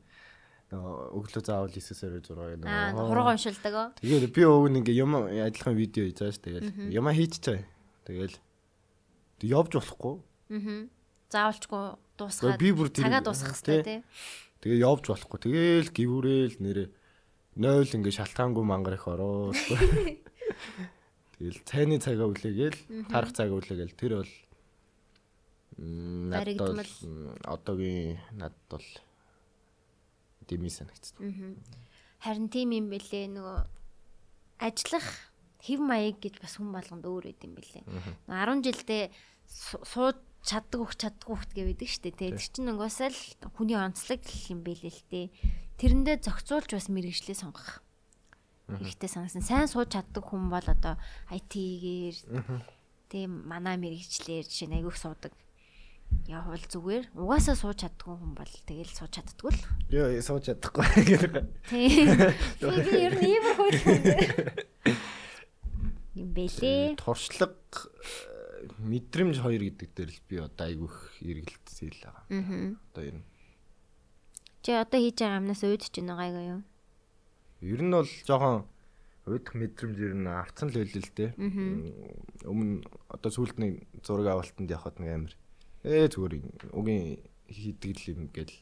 өглөө 0.75 1.41
заавал 1.45 1.71
9-ээр 1.71 2.25
6 2.25 2.59
нэг 2.61 2.95
хурга 2.95 3.33
уншилдаг. 3.35 3.95
Тэгээд 4.01 4.33
би 4.35 4.43
өг 4.43 4.65
нэг 4.71 4.85
юм 4.91 5.15
ажиллахын 5.15 5.77
видео 5.77 6.03
хийж 6.05 6.19
байгаа 6.19 6.35
ш. 6.35 6.41
Тэгэл 6.43 6.69
яма 6.91 7.11
хийчихээ. 7.15 7.63
Тэгэл 8.05 8.35
явж 9.45 9.71
болохгүй. 9.77 10.15
Аа. 10.51 10.79
Заавалчгүй 11.31 11.83
дуусгаад 12.17 12.59
цагаа 12.95 13.21
дуусгах 13.25 13.57
хэрэгтэй 13.59 13.83
тий. 13.83 13.99
Тэгээ 14.63 14.85
явж 14.85 15.03
болохгүй. 15.11 15.39
Тэгээл 15.43 15.91
гіврээл 15.91 16.57
нэрээ 16.61 16.87
0 17.55 17.95
ингээ 17.95 18.17
шалтгаангүй 18.19 18.63
мангар 18.67 18.99
их 18.99 19.07
ороод. 19.07 19.55
Тэгэл 21.35 21.59
цайны 21.67 21.99
цагаа 21.99 22.31
үлээгээл 22.31 23.07
тарах 23.11 23.31
цагаа 23.35 23.59
үлээгээл 23.59 23.95
тэр 23.95 24.13
бол 24.23 24.33
надад 25.75 26.87
одоогийн 27.43 28.19
надад 28.31 28.63
бол 28.71 28.87
дими 30.47 30.69
санагдсан. 30.69 31.57
Харин 32.21 32.47
тийм 32.49 32.71
юм 32.73 32.87
бэлээ 32.89 33.29
нөгөө 33.33 33.59
ажиллах 34.61 35.07
хэв 35.61 35.79
маяг 35.81 36.21
гэж 36.21 36.39
бас 36.41 36.57
хүн 36.57 36.71
болгонд 36.71 37.05
өөр 37.05 37.33
байд 37.33 37.41
юм 37.43 37.53
бэлээ. 37.57 37.83
10 38.29 38.65
жилдээ 38.65 39.03
сууд 39.49 40.19
чаддаг 40.45 40.79
хөх 40.79 40.93
чаддаг 40.95 41.25
хөхт 41.25 41.51
гэвэдэг 41.57 41.89
штэ 41.89 42.13
тий. 42.13 42.29
Тэр 42.29 42.37
чинь 42.37 42.69
угаасаа 42.69 43.09
л 43.09 43.21
хүний 43.57 43.77
онцлог 43.77 44.21
юм 44.49 44.61
бэлээ 44.61 44.93
л 44.93 45.03
дээ. 45.09 45.27
Тэрэндээ 45.81 46.21
зохицуулж 46.21 46.69
бас 46.69 46.87
мэрэгчлээ 46.87 47.35
сонгох. 47.35 47.81
Хэрэгтэй 48.69 49.09
санагсан. 49.09 49.41
Сайн 49.41 49.67
сууж 49.69 49.93
чаддаг 49.93 50.23
хүн 50.25 50.49
бол 50.49 50.65
одоо 50.65 50.97
IT-гээр 51.33 52.17
тийм 53.09 53.45
манай 53.45 53.77
мэрэгчлэр 53.77 54.45
жишээ 54.45 54.69
нь 54.69 54.77
айгүйх 54.81 54.97
суудаг. 54.97 55.33
Явал 56.25 56.63
зүгээр. 56.65 57.05
Угаасаа 57.13 57.55
сууж 57.59 57.85
чаддаг 57.85 58.07
хүн 58.07 58.33
бол 58.33 58.53
тэгэл 58.65 58.89
сууж 58.89 59.11
чаддгүй 59.13 59.51
л. 59.53 59.63
Йоо, 59.93 60.21
сууж 60.25 60.49
чадахгүй 60.49 60.87
гэдэг. 61.11 61.45
Тийм. 61.69 62.09
Би 62.63 62.91
ер 62.97 63.13
нь 63.13 63.27
ийм 63.29 63.45
хөл 63.53 63.77
юм 66.15 66.29
бэлээ. 66.33 66.95
Туршлага 66.97 67.53
мэдрэмж 68.79 69.37
хоёр 69.43 69.61
гэдэг 69.69 69.89
дээр 69.93 70.09
л 70.09 70.21
би 70.25 70.35
одоо 70.41 70.65
айгүйх 70.65 70.97
эргэлтсэн 71.21 71.91
л 71.91 71.99
байгаа. 72.01 72.25
Аа. 72.31 72.73
Одоо 72.91 73.03
ер 73.03 73.15
нь. 73.21 73.25
Чи 74.65 74.71
одоо 74.73 74.99
хийж 74.99 75.17
байгаа 75.21 75.37
амнаас 75.37 75.61
уйдч 75.61 75.93
байна 75.93 76.15
гайгаа 76.17 76.45
юу? 76.57 76.61
Ер 77.61 77.81
нь 77.85 77.93
бол 77.93 78.09
жоохон 78.25 78.65
уйдах 79.29 79.53
мэдрэмж 79.53 79.97
ер 80.01 80.13
нь 80.17 80.25
авцсан 80.25 80.69
л 80.73 80.81
дээ. 80.81 81.37
Өмнө 82.45 82.85
одоо 83.09 83.29
сүүлд 83.29 83.57
нэг 83.61 83.85
зураг 84.01 84.33
авалтанд 84.33 84.69
явхад 84.73 84.97
нэг 84.97 85.09
амир 85.13 85.33
ээ 85.85 86.09
зүгээр 86.09 86.33
угийн 86.73 87.21
хийдэг 87.45 87.97
юм 88.09 88.27
гээл. 88.33 88.57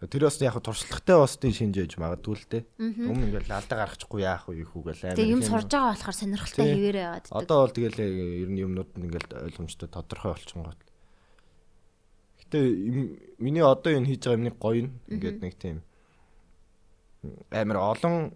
Тэр 0.00 0.24
бас 0.24 0.40
яг 0.40 0.56
туршлагатай 0.64 1.16
босдын 1.20 1.52
шинжээж 1.52 2.00
магадгүй 2.00 2.32
л 2.32 2.46
дээ. 2.48 2.64
Өмнө 2.80 3.36
ингээл 3.36 3.52
алдаа 3.52 3.84
гаргачихгүй 3.84 4.24
яах 4.24 4.48
вэ 4.48 4.64
их 4.64 4.72
үгээл 4.72 5.12
амар. 5.12 5.20
Тэг 5.20 5.28
юм 5.28 5.44
сурж 5.44 5.68
байгаа 5.68 5.92
болохоор 5.92 6.16
сонирхолтой 6.16 6.64
хэвээрээ 6.72 7.04
яваад. 7.04 7.26
Одоо 7.36 7.56
бол 7.68 7.76
тэгэл 7.76 8.00
ер 8.00 8.48
нь 8.48 8.62
юмнууд 8.64 8.90
нь 8.96 9.04
ингээл 9.12 9.44
ойлгомжтой 9.44 9.92
тодорхой 9.92 10.32
болчихгоо. 10.32 10.72
Гэтэ 12.40 12.58
миний 13.44 13.60
одоо 13.60 13.92
энэ 13.92 14.08
хийж 14.08 14.24
байгаа 14.24 14.40
юмны 14.40 14.56
гоё 14.56 14.88
нь 14.88 14.92
ингээд 15.12 15.38
нэг 15.44 15.54
тийм 15.60 15.84
амар 17.52 17.76
олон 17.92 18.32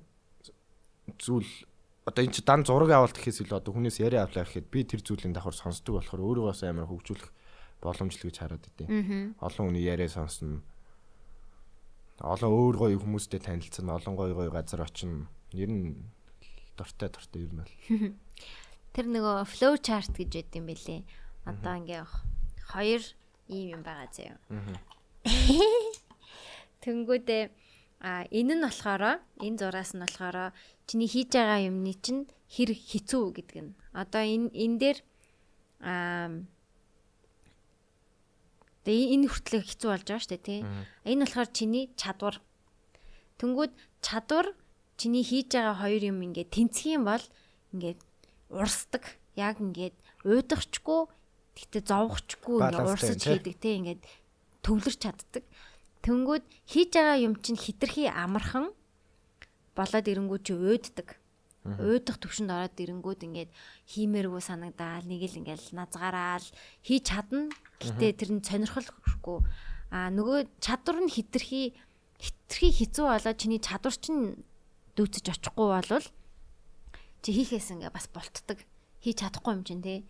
зүйл 1.16 1.48
одоо 2.04 2.22
энэ 2.24 2.34
чи 2.36 2.42
дан 2.44 2.64
зураг 2.64 2.92
авалт 2.92 3.16
гэхээс 3.16 3.44
илүү 3.44 3.58
одоо 3.58 3.72
хүнээс 3.72 4.00
яриа 4.04 4.28
авлаа 4.28 4.44
гэхэд 4.44 4.68
би 4.68 4.84
тэр 4.84 5.00
зүйлийн 5.00 5.32
давхар 5.32 5.56
сонсдог 5.56 6.00
болохоор 6.00 6.20
өөрийгөөс 6.20 6.60
амар 6.68 6.88
хөгжүүлэх 6.88 7.32
боломжтой 7.80 8.28
гэж 8.28 8.36
хараад 8.40 8.64
идэв. 8.68 8.88
Олон 9.40 9.64
хүний 9.72 9.84
яриа 9.88 10.08
сонсно 10.12 10.60
олон 12.20 12.52
өөр 12.52 12.76
гоё 12.78 12.98
хүмүүстэй 13.00 13.40
танилцсан 13.42 13.90
олон 13.90 14.14
гоё 14.14 14.34
гоё 14.38 14.50
газар 14.52 14.86
очино. 14.86 15.26
Ер 15.50 15.70
нь 15.70 15.98
дуртай 16.78 17.08
дуртай 17.10 17.42
ер 17.42 17.52
нь 17.52 17.58
бол. 17.58 17.74
Тэр 18.94 19.06
нөгөө 19.10 19.48
flow 19.50 19.74
chart 19.82 20.14
гэж 20.14 20.30
ядсан 20.46 20.62
юм 20.62 20.66
бэлээ. 20.70 21.02
Одоо 21.50 21.74
ингээ 21.82 22.04
хоёр 22.70 23.02
ийм 23.50 23.66
юм 23.74 23.82
байгаа 23.82 24.08
заяа. 24.14 24.38
Тэнгүүдээ 26.84 27.44
а 28.04 28.28
энэ 28.30 28.54
нь 28.54 28.62
болохоор 28.62 29.18
энэ 29.42 29.58
зураас 29.58 29.90
нь 29.98 30.02
болохоор 30.04 30.54
чиний 30.86 31.08
хийж 31.08 31.30
байгаа 31.32 31.60
юмны 31.68 31.92
чинь 32.00 32.28
хэр 32.48 32.70
хэцүү 32.72 33.24
гэдэг 33.34 33.58
нь. 33.64 33.72
Одоо 33.92 34.22
энэ 34.22 34.48
энэ 34.52 34.78
дээр 34.80 34.98
аа 35.80 36.44
Тэгээ 38.84 39.16
энэ 39.16 39.26
хүртлэх 39.32 39.64
хэцүү 39.64 39.88
болж 39.88 40.04
байгаа 40.04 40.20
шүү 40.20 40.32
дээ 40.36 40.44
тий. 40.44 40.60
Энэ 41.08 41.24
болохоор 41.24 41.48
чиний 41.56 41.84
чадвар. 41.96 42.36
Тэнгүүд 43.40 43.72
чадвар 44.04 44.46
чиний 45.00 45.24
хийж 45.24 45.56
байгаа 45.56 45.80
хоёр 45.80 46.02
юм 46.12 46.20
ингээд 46.20 46.52
тэнцэх 46.52 46.92
юм 46.92 47.08
бол 47.08 47.24
ингээд 47.72 48.00
урсдаг. 48.52 49.16
Яг 49.40 49.56
ингээд 49.64 49.96
уйдахчгүй 50.28 51.00
тэгтээ 51.56 51.82
зовхчгүй 51.88 52.56
ингээд 52.60 52.92
урсаж 52.92 53.16
тий? 53.24 53.32
хийдэг 53.40 53.56
те 53.56 53.68
ингээд 53.80 54.02
төвлөрч 54.60 55.00
чаддаг. 55.00 55.44
Тэнгүүд 56.04 56.44
хийж 56.68 56.90
байгаа 56.92 57.18
юм 57.24 57.40
чинь 57.40 57.56
хитрхи 57.56 58.04
амархан 58.04 58.68
болоод 59.74 60.06
ирэнгүү 60.06 60.38
чи 60.42 60.54
уйддаг. 60.54 61.18
Уйдах 61.64 62.20
төвшөнд 62.20 62.52
ороод 62.52 62.76
ирэнгүүд 62.76 63.20
ингээд 63.24 63.50
хиймээргүй 63.88 64.42
санагдаал 64.44 65.06
нэг 65.08 65.22
л 65.24 65.38
ингээд 65.40 65.72
назгаараал 65.72 66.46
хийж 66.84 67.04
чадна. 67.08 67.48
Гэтэ 67.80 68.20
тэр 68.20 68.30
нь 68.36 68.44
сонирхолгүй. 68.44 69.40
А 69.88 70.12
нөгөө 70.12 70.60
чадвар 70.60 71.00
нь 71.00 71.08
хитрхи 71.08 71.72
хитрхи 72.20 72.68
хэцүү 72.68 73.06
болоод 73.08 73.40
чиний 73.40 73.60
чадвар 73.64 73.96
чинь 73.96 74.44
дүүцэж 74.92 75.24
очихгүй 75.32 75.68
болвол 75.72 76.06
чи 77.24 77.30
хийхээс 77.32 77.72
ингээ 77.72 77.96
бас 77.96 78.12
болтдаг. 78.12 78.60
Хийж 79.00 79.24
чадахгүй 79.24 79.52
юм 79.56 79.64
чинь 79.64 79.80
те. 79.80 80.04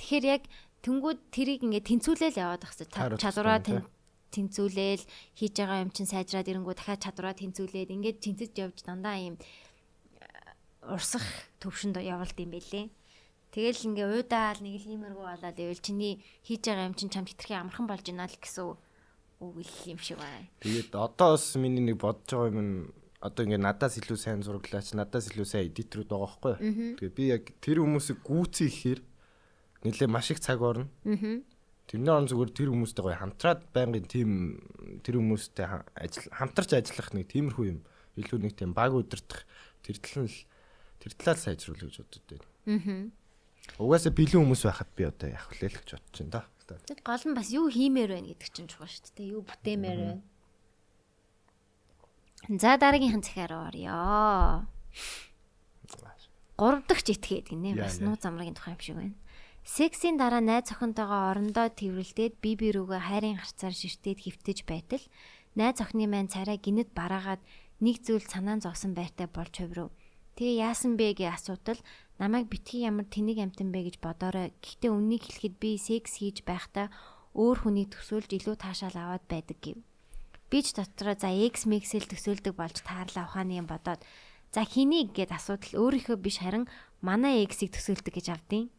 Тэгэхээр 0.00 0.24
яг 0.24 0.42
тэнгууд 0.80 1.20
тэрийг 1.28 1.68
ингээ 1.68 1.84
тэнцүүлэл 1.84 2.40
яваад. 2.40 2.64
Тааруулах 2.64 3.20
Чадвараа 3.20 3.60
тэнцүүлээл 4.34 5.04
хийж 5.38 5.54
байгаа 5.56 5.82
юм 5.84 5.90
чинь 5.92 6.10
сайжраад 6.10 6.48
ирэнгүү 6.48 6.74
дахиад 6.76 7.04
чадвараа 7.04 7.34
тэнцүүлээд 7.36 7.94
ингээд 7.94 8.18
тэнцэж 8.20 8.52
явж 8.60 8.78
дандаа 8.84 9.16
юм 9.16 9.36
э, 9.36 9.44
урсах 10.88 11.24
төвшөнд 11.60 11.96
явалт 12.02 12.36
юм 12.36 12.52
бэлээ. 12.52 12.86
Тэгэл 13.48 13.86
ингээ 13.88 14.08
уудаал 14.12 14.60
нэг 14.60 14.74
л 14.84 14.92
иймэрхүү 14.92 15.24
болоод 15.24 15.56
ивэл 15.56 15.80
чиний 15.80 16.20
хийж 16.44 16.68
байгаа 16.68 16.88
юм 16.92 16.96
чинь 16.96 17.12
чамд 17.12 17.32
хитрхи 17.32 17.56
амархан 17.56 17.88
болж 17.88 18.04
байна 18.04 18.28
л 18.28 18.36
гэсэн 18.36 18.64
үг 19.40 19.56
л 19.64 19.74
юм 19.88 19.98
шиг 19.98 20.20
байна. 20.20 20.44
Тэгээд 20.60 20.92
одоо 20.92 21.32
бас 21.32 21.56
миний 21.56 21.80
нэг 21.80 21.96
бодож 21.96 22.28
байгаа 22.28 22.52
юм 22.52 22.60
нь 22.60 22.74
одоо 23.24 23.42
ингээ 23.48 23.62
надаас 23.64 23.98
илүү 23.98 24.18
сайн 24.20 24.44
зураглаач, 24.44 24.94
надаас 24.94 25.32
илүү 25.32 25.46
сайн 25.48 25.72
эдиторүүд 25.72 26.10
байгаа 26.12 26.60
юу? 26.60 27.00
Тэгээд 27.00 27.16
би 27.16 27.24
яг 27.32 27.44
тэр 27.58 27.82
хүмүүсийг 27.82 28.22
гүйцээ 28.22 28.68
ихээр 28.68 29.00
нэлээ 29.82 30.08
маш 30.10 30.30
их 30.30 30.38
цаг 30.38 30.62
орно. 30.62 30.86
Аа. 31.02 31.42
Тэрний 31.88 32.12
он 32.12 32.28
зүгээр 32.28 32.52
тэр 32.52 32.68
хүмүүстэй 32.68 33.00
гоё 33.00 33.16
хамтраад 33.16 33.64
байнгын 33.72 34.04
тим 34.04 34.30
тэр 35.00 35.24
хүмүүстэй 35.24 35.64
ажил 35.96 36.28
хамтарч 36.36 36.76
ажиллах 36.76 37.16
нэг 37.16 37.32
тиймэрхүү 37.32 37.64
юм. 37.64 37.80
Илүү 38.20 38.38
нэг 38.44 38.52
тийм 38.60 38.76
баг 38.76 38.92
удирдах 38.92 39.48
тэр 39.80 39.96
тал 39.96 40.28
нь 40.28 40.28
л 40.28 40.38
тэр 41.00 41.12
талаар 41.16 41.40
сайжруулах 41.40 41.88
гэж 41.88 41.96
бодод 42.04 42.24
байна. 42.28 42.46
Аа. 42.68 43.80
Угаасаа 43.80 44.12
бэлэн 44.12 44.44
хүмүүс 44.44 44.62
байхад 44.68 44.90
би 44.92 45.08
одоо 45.08 45.28
явах 45.32 45.56
лээ 45.56 45.72
л 45.72 45.80
гэж 45.80 45.90
бодож 45.96 46.16
байна 46.20 46.32
да. 46.36 46.42
Тэгэд 46.68 47.00
гол 47.00 47.24
нь 47.24 47.36
бас 47.40 47.48
юу 47.48 47.66
хиймээр 47.72 48.10
байна 48.12 48.28
гэдэг 48.36 48.48
чинь 48.52 48.68
чухал 48.68 48.92
шүү 48.92 49.16
дээ. 49.16 49.32
Юу 49.32 49.42
бүтээмээр 49.48 50.00
байна. 50.04 50.20
За 52.60 52.76
дараагийнхан 52.76 53.24
захиараа 53.24 53.72
орё. 53.72 54.68
Гурав 56.60 56.84
дахь 56.84 57.06
этгээд 57.06 57.48
гинэ 57.48 57.80
бас 57.80 58.04
нууц 58.04 58.28
амрын 58.28 58.52
тухай 58.52 58.76
юм 58.76 58.82
шиг 58.84 58.96
байна. 59.00 59.16
Сексийн 59.68 60.16
дараа 60.16 60.40
найз 60.40 60.72
охинтойгоо 60.72 61.28
орондоо 61.28 61.68
тэрвэрлдээд 61.68 62.40
бие 62.40 62.56
бие 62.56 62.72
рүүгээ 62.72 63.02
хайрын 63.04 63.36
харцаар 63.36 63.76
ширтээд 63.76 64.24
хөвтөж 64.24 64.64
байтал 64.64 65.04
найз 65.60 65.76
охины 65.84 66.08
маань 66.08 66.32
царай 66.32 66.56
гинэд 66.56 66.96
бараагаад 66.96 67.44
нэг 67.84 68.00
зүйл 68.00 68.24
санаан 68.24 68.64
зовсон 68.64 68.96
байртай 68.96 69.28
болж 69.28 69.52
хувирв. 69.60 69.92
Тэгээ 70.40 70.64
яасан 70.72 70.96
бэ 70.96 71.20
гэж 71.20 71.28
асуутал 71.36 71.76
намайг 72.16 72.48
битгий 72.48 72.88
ямар 72.88 73.04
тэнэг 73.12 73.38
амтан 73.44 73.68
бэ 73.68 73.92
гэж 73.92 73.96
бодоорой. 74.00 74.56
Гэхдээ 74.64 74.88
үннийг 74.88 75.28
хэлэхэд 75.28 75.54
би 75.60 75.76
секс 75.76 76.16
хийж 76.16 76.48
байхдаа 76.48 76.88
өөр 77.36 77.68
хүнийг 77.68 77.92
төсөөлж 77.92 78.40
илүү 78.40 78.56
таашаал 78.56 78.96
аваад 78.96 79.24
байдаг 79.28 79.60
гэв. 79.60 79.76
Би 80.48 80.58
ч 80.64 80.80
дотроо 80.80 81.12
за 81.12 81.28
X 81.28 81.68
mix-эл 81.68 82.08
төсөөлдөг 82.08 82.56
болж 82.56 82.80
таарлаа 82.80 83.28
ухааны 83.28 83.60
юм 83.60 83.68
бодоод 83.68 84.00
за 84.48 84.64
хэнийг 84.64 85.12
гэд 85.12 85.36
асуудал 85.36 85.76
өөрийнхөө 85.76 86.16
биш 86.16 86.40
харин 86.40 86.64
манай 87.04 87.44
X-ийг 87.44 87.76
төсөөлдөг 87.76 88.16
гэж 88.16 88.32
авдیں۔ 88.32 88.72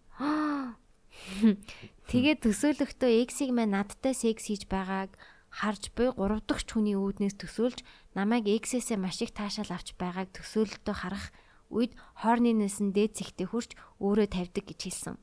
Тэгээд 2.10 2.40
төсөөлөхдөө 2.46 3.12
X-ийг 3.30 3.52
мань 3.54 3.74
надтай 3.76 4.18
секс 4.18 4.50
хийж 4.50 4.66
байгааг 4.66 5.14
харж 5.50 5.94
буй 5.98 6.14
3 6.14 6.42
дахь 6.46 6.66
хүний 6.66 6.98
үүднээс 6.98 7.38
төсөөлж 7.42 7.82
намайг 8.14 8.46
X-ээсээ 8.50 8.98
маш 8.98 9.22
их 9.22 9.34
таашаал 9.34 9.74
авч 9.74 9.98
байгааг 9.98 10.30
төсөөлөлтөө 10.34 10.96
харах 10.96 11.30
үед 11.70 11.94
хоорнынээс 12.22 12.82
нь 12.82 12.94
дээд 12.94 13.18
зэгтээ 13.18 13.48
хурж 13.50 13.78
өөрөө 14.02 14.28
тавьдаг 14.30 14.66
гэж 14.66 14.80
хэлсэн. 14.90 15.16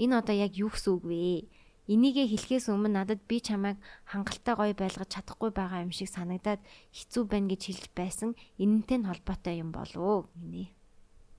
Энэ 0.00 0.16
одоо 0.20 0.36
яг 0.36 0.56
юу 0.56 0.72
гэсэн 0.72 0.96
үг 0.96 1.04
вэ? 1.04 1.48
Энийгээ 1.90 2.30
хэлэхээс 2.30 2.70
өмнө 2.72 3.02
надад 3.02 3.20
би 3.26 3.42
чамайг 3.42 3.76
хангалттай 4.08 4.54
гоё 4.56 4.74
байлгаж 4.78 5.10
чадахгүй 5.10 5.50
байгаа 5.52 5.84
юм 5.84 5.92
шиг 5.92 6.08
санагдаад 6.08 6.62
хэцүү 6.94 7.24
байна 7.28 7.50
гэж 7.52 7.62
хэлж 7.66 7.84
байсан. 7.92 8.30
Энэнтэй 8.62 9.02
нь 9.02 9.08
холбоотой 9.10 9.58
юм 9.58 9.74
болов 9.74 10.00
уу 10.00 10.20
гинэ. 10.38 10.70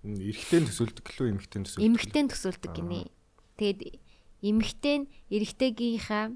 Эрэгтэй 0.04 0.62
төсөөлдөг 0.68 1.06
гэлөө 1.08 1.28
эмэгтэй 1.40 1.60
төсөөлдөг. 1.62 1.86
Эмэгтэй 1.88 2.24
төсөөлдөг 2.28 2.72
гинэ. 2.74 3.08
Тэгээд 3.58 3.80
эмэгтэй 4.42 5.06
нь 5.06 5.10
эрэгтэйгийнхаа 5.30 6.34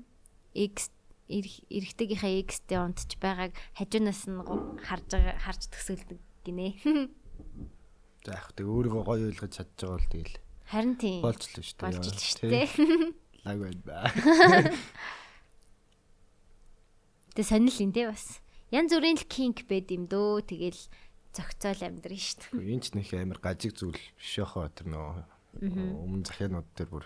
X 0.54 0.94
эрэгтэйгийнхаа 1.30 2.32
X-тэй 2.46 2.78
унтж 2.78 3.18
байгааг 3.18 3.54
хажуунаас 3.74 4.30
нь 4.30 4.40
харж 4.86 5.10
харж 5.18 5.62
төсөөлдөг 5.74 6.20
гинэ. 6.46 6.78
За 8.26 8.38
яг 8.38 8.54
тэг 8.54 8.66
өөрийгөө 8.70 9.04
гоё 9.06 9.30
ойлгож 9.30 9.52
чадж 9.54 9.74
байгаа 9.74 9.98
бол 9.98 10.10
тэгэл 10.14 10.38
Харин 10.66 10.98
тийм 10.98 11.22
болж 11.22 11.42
л 11.46 11.62
шүү 11.62 11.78
дээ. 11.78 12.02
Тий. 12.02 12.26
шүү 12.26 12.50
дээ. 12.50 12.66
Лаг 13.46 13.58
байна 13.62 13.82
ба. 13.86 14.10
Тэгээ 17.38 17.50
сонирхол 17.54 17.86
юм 17.86 17.94
те 17.94 18.10
бас. 18.10 18.42
Ян 18.74 18.90
зүрийн 18.90 19.22
л 19.22 19.30
кинк 19.30 19.70
байд 19.70 19.94
юм 19.94 20.10
дөө. 20.10 20.42
Тэгэл 20.50 20.82
зөгцөөл 21.38 21.86
амьдрын 21.86 22.18
шүү 22.18 22.58
дээ. 22.58 22.74
Энд 22.74 22.82
ч 22.82 22.98
нэг 22.98 23.14
амар 23.14 23.38
гажиг 23.38 23.78
зүйл 23.78 23.94
биш 23.94 24.42
яхаа 24.42 24.74
тэр 24.74 24.90
нөө 24.90 25.22
өмнө 25.62 26.26
захианууд 26.26 26.66
дээр 26.74 26.90
бүр 26.90 27.06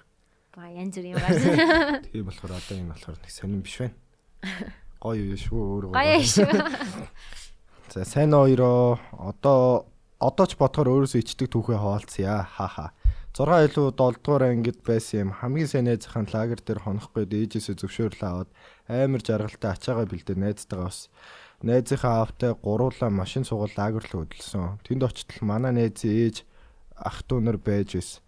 Ба 0.55 0.69
ян 0.73 0.89
зүрийн 0.89 1.17
бас. 1.19 1.37
тийм 2.11 2.25
болохоор 2.25 2.57
одоо 2.57 2.75
энэ 2.77 2.93
болохоор 2.93 3.17
нэг 3.21 3.31
сонирн 3.33 3.61
биш 3.61 3.77
байна. 3.81 3.97
Гоё 5.03 5.23
юу 5.31 5.37
шүү 5.37 5.59
өөрөө. 5.59 5.91
Гоё 5.93 6.19
шүү. 6.25 6.49
За 7.93 8.05
сайн 8.05 8.33
хоёроо 8.33 8.97
одоо 9.13 9.89
одоо 10.19 10.45
ч 10.49 10.57
бодохоор 10.57 11.05
өөрөөсөө 11.05 11.21
ичдэг 11.21 11.47
түүхээ 11.53 11.79
хаалцъя. 11.79 12.43
Ха 12.43 12.67
ха. 12.67 12.87
6 13.33 13.45
илүү 13.71 13.93
7 13.95 14.19
дугаар 14.25 14.43
ангид 14.51 14.81
байсан 14.83 15.29
юм. 15.29 15.31
Хамгийн 15.37 15.69
сайн 15.69 15.85
найзынхаа 15.87 16.27
лагер 16.33 16.59
дээр 16.59 16.81
хонох 16.83 17.13
гээд 17.15 17.31
ээжээсээ 17.55 17.79
зөвшөөрөл 17.79 18.25
аваад 18.25 18.49
амар 18.89 19.21
жаргалтай 19.23 19.71
ачаагаа 19.71 20.11
бэлдээ 20.11 20.37
найзтайгаа 20.37 20.89
бас 20.89 21.07
найзынхаа 21.63 22.13
аавтай 22.19 22.51
гуруулаа 22.57 23.09
машин 23.13 23.45
суугаад 23.47 23.77
лагер 23.79 24.03
руу 24.11 24.25
хөдөлсөн. 24.27 24.83
Тэнд 24.83 25.07
очтол 25.07 25.41
манай 25.45 25.71
найзын 25.71 26.09
ээж 26.09 26.43
ах 26.99 27.23
дүү 27.29 27.39
нар 27.39 27.57
байж 27.61 27.95
байсан. 27.95 28.19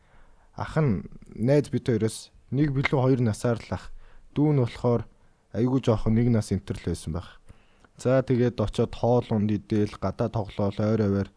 Ах 0.61 0.77
нь 0.77 1.09
найз 1.33 1.73
бит 1.73 1.89
хоёроос 1.89 2.29
нэг 2.53 2.69
билүү 2.75 3.01
хоёр 3.01 3.21
насаар 3.25 3.57
л 3.57 3.73
ах. 3.73 3.89
Дүү 4.37 4.53
нь 4.53 4.61
болохоор 4.61 5.09
айгүй 5.57 5.81
жоохон 5.81 6.13
нэг 6.13 6.29
нас 6.29 6.53
энтерл 6.53 6.85
байсан 6.85 7.17
байх. 7.17 7.41
За 7.97 8.21
тэгээд 8.21 8.61
очоод 8.61 8.93
хоол 8.93 9.25
унд 9.33 9.49
идээл 9.49 9.97
гадаа 9.97 10.29
тоглоол 10.29 10.77
ойр 10.77 11.01
ойр 11.01 11.29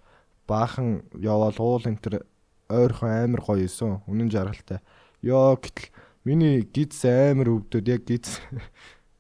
баахан 0.49 1.09
яваал 1.17 1.57
уул 1.57 1.85
энтер 1.89 2.29
ойрхон 2.69 3.11
амар 3.11 3.41
гоё 3.41 3.65
исэн. 3.65 4.05
Үнэн 4.05 4.29
жаргалтай. 4.29 4.85
Йоо 5.25 5.57
гэтэл 5.57 5.89
миний 6.25 6.61
гиз 6.65 7.05
амар 7.05 7.49
өвдөд 7.49 7.89
яг 7.89 8.05
гиз 8.05 8.41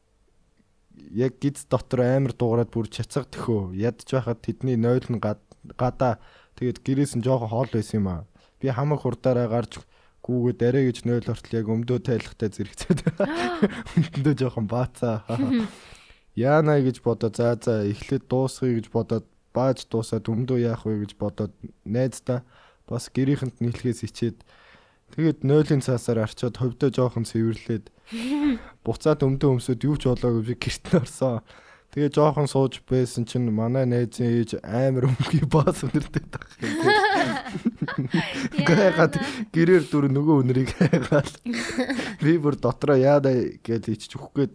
яг 1.24 1.40
гиз 1.40 1.64
дотор 1.68 2.00
амар 2.04 2.32
дуугараад 2.36 2.70
бүр 2.72 2.88
чацаг 2.88 3.28
төхөө. 3.32 3.72
Ядж 3.76 4.08
байхад 4.08 4.40
тэдний 4.44 4.76
нойл 4.76 5.04
нь 5.08 5.20
гад- 5.20 5.44
гадаа 5.76 6.20
тэгээд 6.56 6.84
гэрээс 6.84 7.12
нь 7.16 7.24
жоохон 7.24 7.48
хоол 7.48 7.70
байсан 7.72 8.00
юм 8.00 8.08
аа. 8.08 8.20
Би 8.60 8.68
хамаг 8.68 9.00
хурдаараа 9.04 9.48
гарч 9.48 9.80
гүүгээд 10.24 10.60
арай 10.64 10.88
гэж 10.88 11.04
нойл 11.04 11.28
ортол 11.28 11.52
яг 11.52 11.68
өмдөө 11.68 11.98
тайлахтай 12.00 12.48
зэрэгцээд. 12.48 13.00
Өмдөө 14.16 14.34
жоохон 14.40 14.66
баацаа. 14.66 15.20
Яана 16.34 16.80
гэж 16.80 17.04
бодоо 17.04 17.28
за 17.28 17.54
за 17.60 17.84
эхлээд 17.84 18.24
дуусгая 18.32 18.80
гэж 18.80 18.88
бодоод 18.88 19.28
бааж 19.54 19.84
дуусаад 19.86 20.26
өмдөө 20.26 20.58
яах 20.64 20.82
вэ 20.88 21.04
гэж 21.04 21.12
бодоод 21.20 21.52
найздаа 21.86 22.42
бас 22.88 23.06
гэрийнхэнд 23.12 23.62
нь 23.62 23.70
хэлхээс 23.70 24.02
ичээд 24.08 24.38
тэгээд 25.14 25.46
нойлын 25.46 25.84
цаасаар 25.84 26.26
арчаад 26.26 26.58
ховдоо 26.58 26.90
жоохон 26.90 27.22
цэвэрлээд 27.28 27.92
буцаад 28.82 29.22
өмдөө 29.22 29.60
өмсөд 29.60 29.86
юу 29.86 29.94
ч 29.94 30.10
болоогүй 30.10 30.42
би 30.42 30.54
гэрт 30.58 30.84
нь 30.90 30.98
орсон. 30.98 31.40
Тэгээ 31.94 32.10
жоохон 32.10 32.50
сууж 32.50 32.82
байсан 32.82 33.22
чинь 33.22 33.46
манай 33.54 33.86
найзын 33.86 34.26
ээж 34.26 34.50
амар 34.66 35.06
өмгий 35.06 35.46
баас 35.46 35.86
өнөртэй 35.86 36.26
тах 36.26 36.50
юм. 36.58 36.74
Гайхаад 38.68 39.18
гэрээр 39.54 39.84
дүр 39.90 40.08
нөгөө 40.10 40.36
өнрийг 40.42 40.70
хайгаад 40.76 41.30
би 42.24 42.32
бүр 42.38 42.56
дотроо 42.58 42.96
яадаа 42.98 43.34
гэж 43.64 43.82
ичж 43.94 44.16
өгөх 44.16 44.32
гээд 44.34 44.54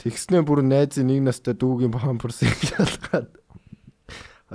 тэгснээ 0.00 0.42
бүр 0.46 0.64
найзын 0.64 1.10
нэг 1.10 1.28
настай 1.28 1.54
дүүгийн 1.54 1.92
памперс 1.92 2.42
ялгаад 2.78 3.30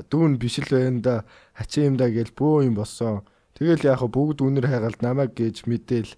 дүүн 0.09 0.35
биш 0.41 0.59
л 0.59 0.71
байна 0.71 0.99
да 0.99 1.15
хачи 1.53 1.85
юм 1.87 1.95
да 1.95 2.09
гэж 2.11 2.35
бөө 2.35 2.67
юм 2.67 2.75
болсон. 2.75 3.23
Тэгэл 3.55 3.87
яг 3.87 4.03
бүгд 4.03 4.43
үнэр 4.43 4.67
хайгаалд 4.67 4.99
намайг 4.99 5.31
гэж 5.37 5.63
мэдээл 5.63 6.11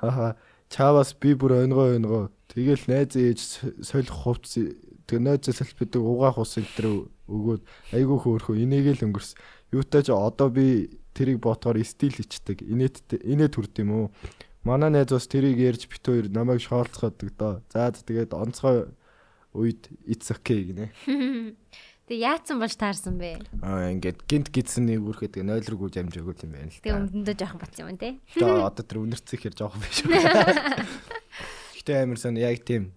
хаа 0.00 0.38
чаавас 0.72 1.12
би 1.20 1.34
бүр 1.34 1.64
ойнгоо 1.64 1.92
ойнгоо 1.96 2.24
тэгэл 2.48 2.84
найз 2.88 3.12
ээж 3.16 3.40
солих 3.84 4.12
хувцс 4.12 4.56
тэг 5.08 5.20
найз 5.20 5.48
салбидаг 5.48 6.02
угаах 6.02 6.38
ус 6.38 6.56
энэ 6.56 6.72
төр 6.76 6.86
өгөөд 7.28 7.62
айгүй 7.96 8.18
хөөрхөө 8.20 8.56
энийг 8.64 8.96
л 8.96 9.04
өнгөрс 9.08 9.36
юутай 9.72 10.02
ч 10.02 10.12
одоо 10.12 10.48
би 10.48 10.98
тэрийг 11.12 11.42
ботгоор 11.42 11.80
стил 11.84 12.14
ичдэг. 12.14 12.62
Инээдтэй 12.62 13.20
инээд 13.24 13.58
хүрд 13.58 13.74
юм 13.82 13.90
уу? 13.90 14.06
Манай 14.64 14.90
найз 14.90 15.12
бас 15.12 15.26
тэрийг 15.26 15.58
ярьж 15.58 15.88
бит 15.88 16.04
хоёр 16.04 16.28
намайг 16.30 16.60
шоолцоходог 16.60 17.30
доо. 17.36 17.62
За 17.72 17.92
тэгээд 17.92 18.32
онцгой 18.32 18.92
үед 19.52 19.88
it's 20.06 20.30
okay 20.30 20.72
гинэ. 20.72 20.92
Тэгээ 22.08 22.24
яатсан 22.24 22.56
болж 22.56 22.72
таарсан 22.72 23.20
бэ? 23.20 23.36
Аа 23.60 23.92
ингээд 23.92 24.24
гинт 24.24 24.48
гидсэн 24.48 24.88
нэг 24.88 25.04
үрхэд 25.04 25.36
тэгээ 25.36 25.44
нойл 25.44 25.68
руу 25.68 25.92
жамжаагүй 25.92 26.40
юм 26.40 26.52
байна 26.56 26.72
л 26.72 26.80
Тэгээ 26.80 26.96
та. 26.96 27.00
өмдөндөө 27.04 27.36
жоохон 27.36 27.60
бат 27.60 27.74
юм 27.76 27.96
те. 28.00 28.08
Одоо 28.40 28.64
одоо 28.72 28.84
тэр 28.88 28.98
үнэрцэх 29.04 29.40
хэр 29.44 29.52
жоох 29.52 29.76
биш. 29.76 30.08
Гэтэ 31.76 31.92
амар 32.08 32.16
сан 32.16 32.40
яг 32.40 32.64
тийм 32.64 32.96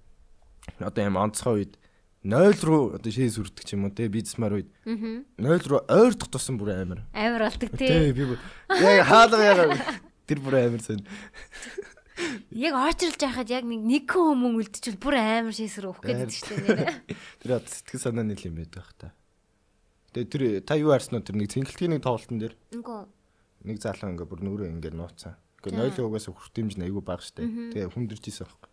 одоо 0.80 1.04
юм 1.04 1.20
онцгой 1.20 1.68
үед 1.68 1.76
нойл 2.24 2.60
руу 2.62 2.84
одоо 2.98 3.12
шээс 3.12 3.38
үрдэг 3.42 3.66
ч 3.66 3.74
юм 3.74 3.90
уу 3.90 3.94
те 3.96 4.06
бизнесмар 4.12 4.54
үед 4.62 4.70
Аа. 4.86 5.26
нойл 5.42 5.64
руу 5.66 5.82
ойртох 5.90 6.30
тусам 6.30 6.58
бүр 6.62 6.78
амар. 6.78 7.02
Амар 7.18 7.50
болдог 7.50 7.70
те. 7.78 8.14
Би 8.14 8.24
яг 8.78 9.06
хаалга 9.10 9.42
яга 9.42 9.66
тэр 10.30 10.40
бүр 10.42 10.56
амар 10.62 10.82
сан. 10.86 11.02
Яг 12.54 12.78
очролж 12.78 13.18
байхад 13.18 13.50
яг 13.50 13.66
нэг 13.66 13.82
нэг 13.82 14.06
хүмүүн 14.06 14.54
үлдчихвэл 14.62 15.02
бүр 15.02 15.16
амар 15.18 15.56
шээсэр 15.58 15.90
уух 15.90 16.02
гэдэг 16.06 16.30
шүү 16.30 16.58
дээ. 16.70 17.18
Тэр 17.42 17.52
одоо 17.58 17.66
сэтгэл 17.74 18.04
санаа 18.06 18.22
нийл 18.28 18.46
юм 18.46 18.62
байдаг 18.62 18.86
та. 19.02 19.10
Тэгээ 20.14 20.30
тэр 20.30 20.44
та 20.62 20.78
юу 20.78 20.94
харсан 20.94 21.18
уу 21.18 21.26
тэр 21.26 21.42
нэг 21.42 21.50
цэнгэлтгийн 21.50 21.98
нэг 21.98 22.06
тоглолтын 22.06 22.38
дээр 22.38 22.54
Үгүй. 22.78 23.02
нэг 23.66 23.78
залуу 23.82 24.14
ингээ 24.14 24.30
бүр 24.30 24.42
нүрээ 24.46 24.70
ингээ 24.78 24.94
нууцсан. 24.94 25.34
За. 25.34 25.70
нойлын 25.74 26.06
угаас 26.06 26.30
хүртэмж 26.30 26.78
нь 26.78 26.86
айгүй 26.86 27.02
бага 27.02 27.22
штэ. 27.26 27.46
Тэгээ 27.74 27.90
хүндэрч 27.96 28.26
исэн 28.30 28.46
байхгүй. 28.46 28.70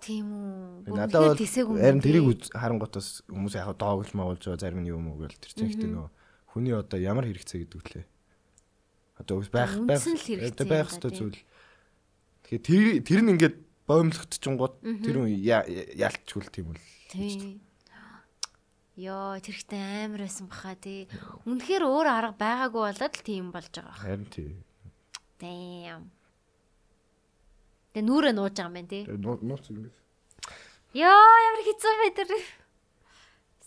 Тийм 0.00 0.26
үү. 0.32 0.96
Надад 0.96 1.36
бол 1.36 1.76
харин 1.76 2.00
тэрийг 2.00 2.48
харангуутаас 2.56 3.08
хүмүүс 3.28 3.54
яг 3.60 3.76
доогуулж 3.76 4.12
магуулж 4.16 4.42
байгаа 4.48 4.60
зарим 4.64 4.80
нь 4.80 4.88
юм 4.88 5.12
уу 5.12 5.20
гэл 5.20 5.36
тэр 5.36 5.52
чинь 5.52 5.70
ихтэй 5.76 5.92
нөө 5.92 6.08
хүний 6.56 6.72
одоо 6.72 6.96
ямар 6.98 7.28
хэрэгцээ 7.28 7.68
гэдэг 7.68 7.84
лээ. 8.00 8.06
Одоо 9.20 9.44
байх 9.52 9.76
байх 9.84 10.00
одоо 10.00 10.66
байх 10.66 10.88
хэвээр 10.88 11.12
зүйл. 11.12 11.40
Тэгэхээр 12.48 12.64
тэр 12.64 12.82
тэр 13.04 13.20
нь 13.20 13.30
ингээд 13.36 13.56
боомлогдчихгонгууд 13.84 14.74
тэр 15.04 15.16
үе 15.28 15.36
я- 15.36 15.68
яалтчгүй 15.68 16.40
л 16.48 16.52
тийм 16.54 16.66
үл. 16.72 16.80
Тийм. 17.12 17.60
Йоо, 19.00 19.36
тэр 19.40 19.56
ихтэй 19.56 19.80
амар 20.08 20.24
байсан 20.28 20.48
баха 20.48 20.76
тий. 20.80 21.08
Үнэхээр 21.48 21.84
өөр 21.88 22.08
арга 22.08 22.36
байгаагүй 22.40 22.82
болоод 22.88 23.14
л 23.16 23.24
тийм 23.24 23.48
болж 23.52 23.72
байгаа. 23.72 23.96
Харин 23.96 24.24
тий. 24.32 24.56
Damn. 25.40 26.08
Тэ 27.90 28.06
нүрээ 28.06 28.34
нууж 28.34 28.54
байгаа 28.54 28.70
юм 28.70 28.76
байна 28.78 28.90
тий. 28.90 29.02
Нууц 29.06 29.66
ингэ. 29.70 29.90
Йоо, 30.94 31.34
ямар 31.46 31.62
хэцүү 31.66 31.92
бай 31.98 32.10
тэр. 32.14 32.30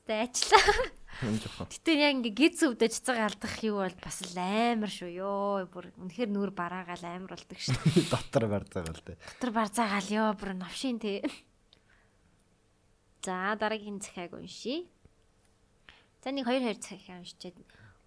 Тэ 0.07 0.27
жоохон. 0.31 0.91
Гэтэ 1.23 1.91
яг 1.95 2.13
ингээ 2.19 2.35
гиз 2.35 2.63
өвдөж 2.67 2.93
цэг 3.03 3.19
алдах 3.19 3.55
юу 3.63 3.79
бол 3.83 3.97
бас 3.99 4.17
л 4.27 4.35
амар 4.35 4.91
шүү. 4.91 5.11
Йоо, 5.23 5.67
бүр 5.71 5.93
үнэхээр 5.95 6.31
нүр 6.31 6.51
бараагаал 6.51 7.05
амар 7.05 7.37
болдог 7.37 7.59
шүү. 7.59 7.75
дотор 8.11 8.49
барьцаа 8.51 8.83
гал 8.83 8.99
тэ. 9.03 9.15
Дотор 9.15 9.51
барзаагаал 9.55 10.09
ёо 10.09 10.29
бүр 10.35 10.51
навшин 10.57 10.99
тий. 10.99 11.23
За 13.23 13.55
дараагийн 13.55 14.03
захиаг 14.03 14.35
уншия. 14.35 14.83
За 16.23 16.35
нэг 16.35 16.43
2 16.43 16.59
2 16.59 16.81
захиа 16.81 17.19
уншичаад 17.21 17.55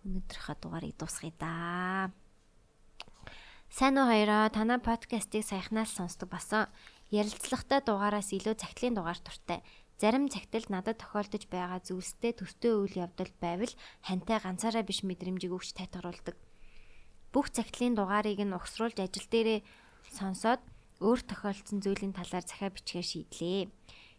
өнөөдрийнхөө 0.04 0.56
дугаарыг 0.60 0.92
дуусгая 1.00 1.32
да. 1.40 2.12
Сайн 3.66 3.98
уу 3.98 4.06
хоёроо 4.06 4.46
танай 4.54 4.78
подкастыг 4.78 5.42
саяхнаас 5.42 5.90
сонсдог 5.90 6.30
басан. 6.30 6.70
Ярилцлагатай 7.10 7.82
дугаараас 7.82 8.30
илүү 8.30 8.54
цагтлын 8.62 8.94
дугаар 8.94 9.18
туртай. 9.18 9.60
Зарим 9.98 10.30
цагтл 10.30 10.70
надад 10.70 11.02
тохиолдож 11.02 11.50
байгаа 11.50 11.82
зүйлстэй 11.82 12.32
төстэй 12.38 12.72
үйл 12.78 12.94
явдал 12.94 13.32
байвал 13.42 13.72
хантай 14.06 14.38
ганцаараа 14.38 14.86
биш 14.86 15.02
мэдрэмжийг 15.02 15.50
өгч 15.50 15.74
тайтгаруулдаг. 15.74 16.38
Бүх 17.34 17.50
цагтлын 17.50 17.98
дугаарыг 17.98 18.38
нь 18.38 18.54
угсруулж 18.54 18.96
ажил 19.02 19.26
дээрээ 19.28 19.60
сонсоод 20.14 20.62
өөр 21.02 21.20
тохиолдсон 21.26 21.82
зүйлийн 21.82 22.14
талаар 22.14 22.46
захиа 22.46 22.70
бичгээр 22.70 23.06
шийдлээ. 23.10 23.68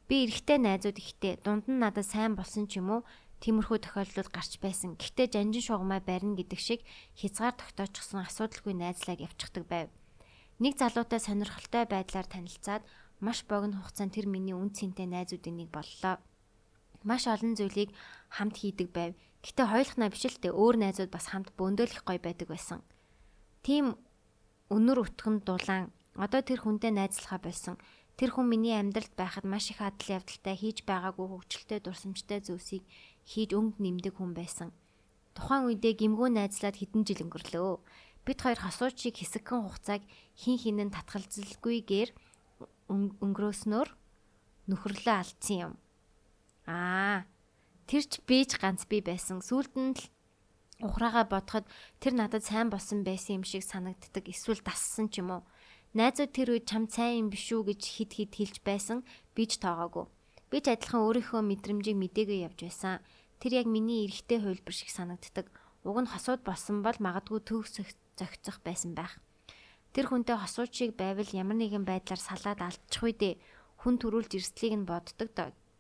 Би 0.08 0.16
эрэгтэй 0.28 0.60
найзууд 0.60 0.98
ихтэй 1.00 1.34
дунд 1.40 1.66
нь 1.72 1.80
надад 1.80 2.06
сайн 2.06 2.36
болсон 2.36 2.68
ч 2.68 2.84
юм 2.84 2.90
уу 3.00 3.02
тиймэрхүү 3.44 3.78
тохиолдлууд 3.86 4.30
гарч 4.34 4.58
байсан. 4.58 4.98
Гэхдээ 4.98 5.28
жанжин 5.34 5.64
шугамаа 5.64 6.02
барина 6.02 6.38
гэдэг 6.38 6.60
шиг 6.60 6.82
хязгаар 7.14 7.54
тогтоочихсон 7.54 8.26
асуудалгүй 8.26 8.74
найзлаад 8.74 9.22
явчихдаг 9.22 9.66
байв. 9.70 9.88
Нэг 10.58 10.74
залуутай 10.82 11.22
сонирхолтой 11.22 11.86
байдлаар 11.86 12.26
танилцаад 12.26 12.84
маш 13.22 13.46
богино 13.46 13.78
хугацаанд 13.78 14.18
тэр 14.18 14.26
миний 14.26 14.58
үн 14.58 14.74
цэнтэй 14.74 15.06
найзуудын 15.06 15.54
нэг 15.54 15.70
боллоо. 15.70 16.18
Маш 17.06 17.30
олон 17.30 17.54
зүйлийг 17.54 17.94
хамт 18.34 18.58
хийдэг 18.58 18.90
байв. 18.90 19.14
Гэтэ 19.46 19.64
хойлохнаа 19.70 20.10
биш 20.10 20.26
л 20.26 20.42
дээ 20.42 20.54
өөр 20.58 20.76
найзууд 20.82 21.14
бас 21.14 21.30
хамт 21.30 21.54
бөндөөлөх 21.54 22.04
гоё 22.10 22.18
байдаг 22.18 22.50
байсан. 22.50 22.82
Тийм 23.62 24.02
өнөр 24.74 25.06
өтгөн 25.06 25.46
дулаан 25.46 25.94
одоо 26.18 26.42
тэр 26.42 26.66
хүнтэй 26.66 26.90
найзлахаа 26.90 27.38
болсон. 27.38 27.78
Тэр 28.18 28.34
хүн 28.34 28.50
миний 28.50 28.74
амьдралд 28.74 29.14
байхад 29.14 29.46
маш 29.46 29.70
их 29.70 29.78
адал 29.78 30.18
явдалтай 30.18 30.58
хийж 30.58 30.90
байгаагүй 30.90 31.26
хөвгчлөлтэй 31.30 31.80
дурсамжтай 31.86 32.42
зүйлсийг 32.42 32.82
хийж 33.28 33.52
өнгө 33.52 33.84
нэмдэг 33.84 34.16
хүн 34.16 34.32
байсан. 34.32 34.72
Тухайн 35.36 35.68
үедээ 35.68 35.94
гимгүү 36.00 36.28
найзлаад 36.34 36.80
хэдэн 36.80 37.04
жил 37.04 37.28
өнгөрлөө. 37.28 37.78
Бид 38.26 38.40
хоёр 38.42 38.60
хасуучийг 38.64 39.20
хэсэгхэн 39.20 39.62
хугацааг 39.68 40.02
хин 40.40 40.58
хинэн 40.58 40.90
татгалзалгүйгээр 40.96 42.10
өн- 42.90 43.16
өнгөрөөснөөр 43.22 43.90
нөхөрлөө 44.72 45.16
алдсан 45.16 45.58
юм. 45.72 45.74
Аа. 46.68 47.28
Тэр 47.88 48.04
ч 48.04 48.20
бийж 48.28 48.60
ганц 48.60 48.84
би 48.88 49.00
байсан. 49.00 49.40
Сүүлд 49.40 49.74
нь 49.80 49.96
л 49.96 50.04
ухраага 50.84 51.24
бодоход 51.24 51.66
тэр 52.04 52.14
надад 52.20 52.44
сайн 52.44 52.68
болсон 52.68 53.08
байсан 53.08 53.40
юм 53.40 53.46
шиг 53.48 53.64
санагддаг. 53.64 54.28
Эсвэл 54.28 54.60
дассан 54.60 55.08
ч 55.08 55.24
юм 55.24 55.32
уу. 55.32 55.44
Найзууд 55.96 56.32
тэр 56.36 56.52
үед 56.52 56.68
чам 56.68 56.92
сайн 56.92 57.26
юм 57.26 57.28
биш 57.32 57.48
үү 57.56 57.72
гэж 57.72 57.82
хид 57.88 58.12
хид 58.12 58.32
хэлж 58.36 58.58
байсан. 58.68 59.08
Би 59.32 59.48
ч 59.48 59.56
тоогоогүй. 59.64 60.06
Би 60.52 60.60
ч 60.60 60.68
адилхан 60.76 61.00
өөрийнхөө 61.08 61.42
мэдрэмжийг 61.48 61.96
мэдээгүй 61.96 62.44
явж 62.44 62.60
байсан. 62.68 63.00
Тэр 63.38 63.62
яг 63.62 63.68
миний 63.70 64.10
эрэгтэй 64.10 64.42
хувилбар 64.42 64.74
шиг 64.74 64.90
санагддаг. 64.90 65.48
Уг 65.86 65.98
нь 66.02 66.10
хосууд 66.10 66.42
болсон 66.42 66.82
бол 66.82 66.98
магадгүй 66.98 67.40
төг 67.46 67.70
зохицох 68.18 68.58
байсан 68.66 68.98
байх. 68.98 69.22
Тэр 69.94 70.10
хүнтэй 70.10 70.38
хосуучийг 70.38 70.98
байвал 70.98 71.30
ямар 71.32 71.58
нэгэн 71.58 71.86
байдлаар 71.86 72.22
салаад 72.22 72.60
алдчих 72.62 73.02
үедээ 73.02 73.34
хүн 73.82 73.96
төрүүлж 74.02 74.32
эрсдлийг 74.38 74.74
нь 74.74 74.90
боддог 74.90 75.30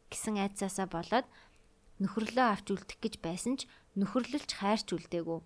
гэсэн 0.10 0.38
айцаасаа 0.38 0.88
болоод 0.88 1.28
нөхөрлөө 1.99 2.45
авч 2.53 2.68
үлдэх 2.72 2.97
гэж 3.01 3.14
байсан 3.26 3.53
ч 3.58 3.66
нөхөрлөлч 3.97 4.49
хайрч 4.62 4.88
үлдээгүй. 4.93 5.39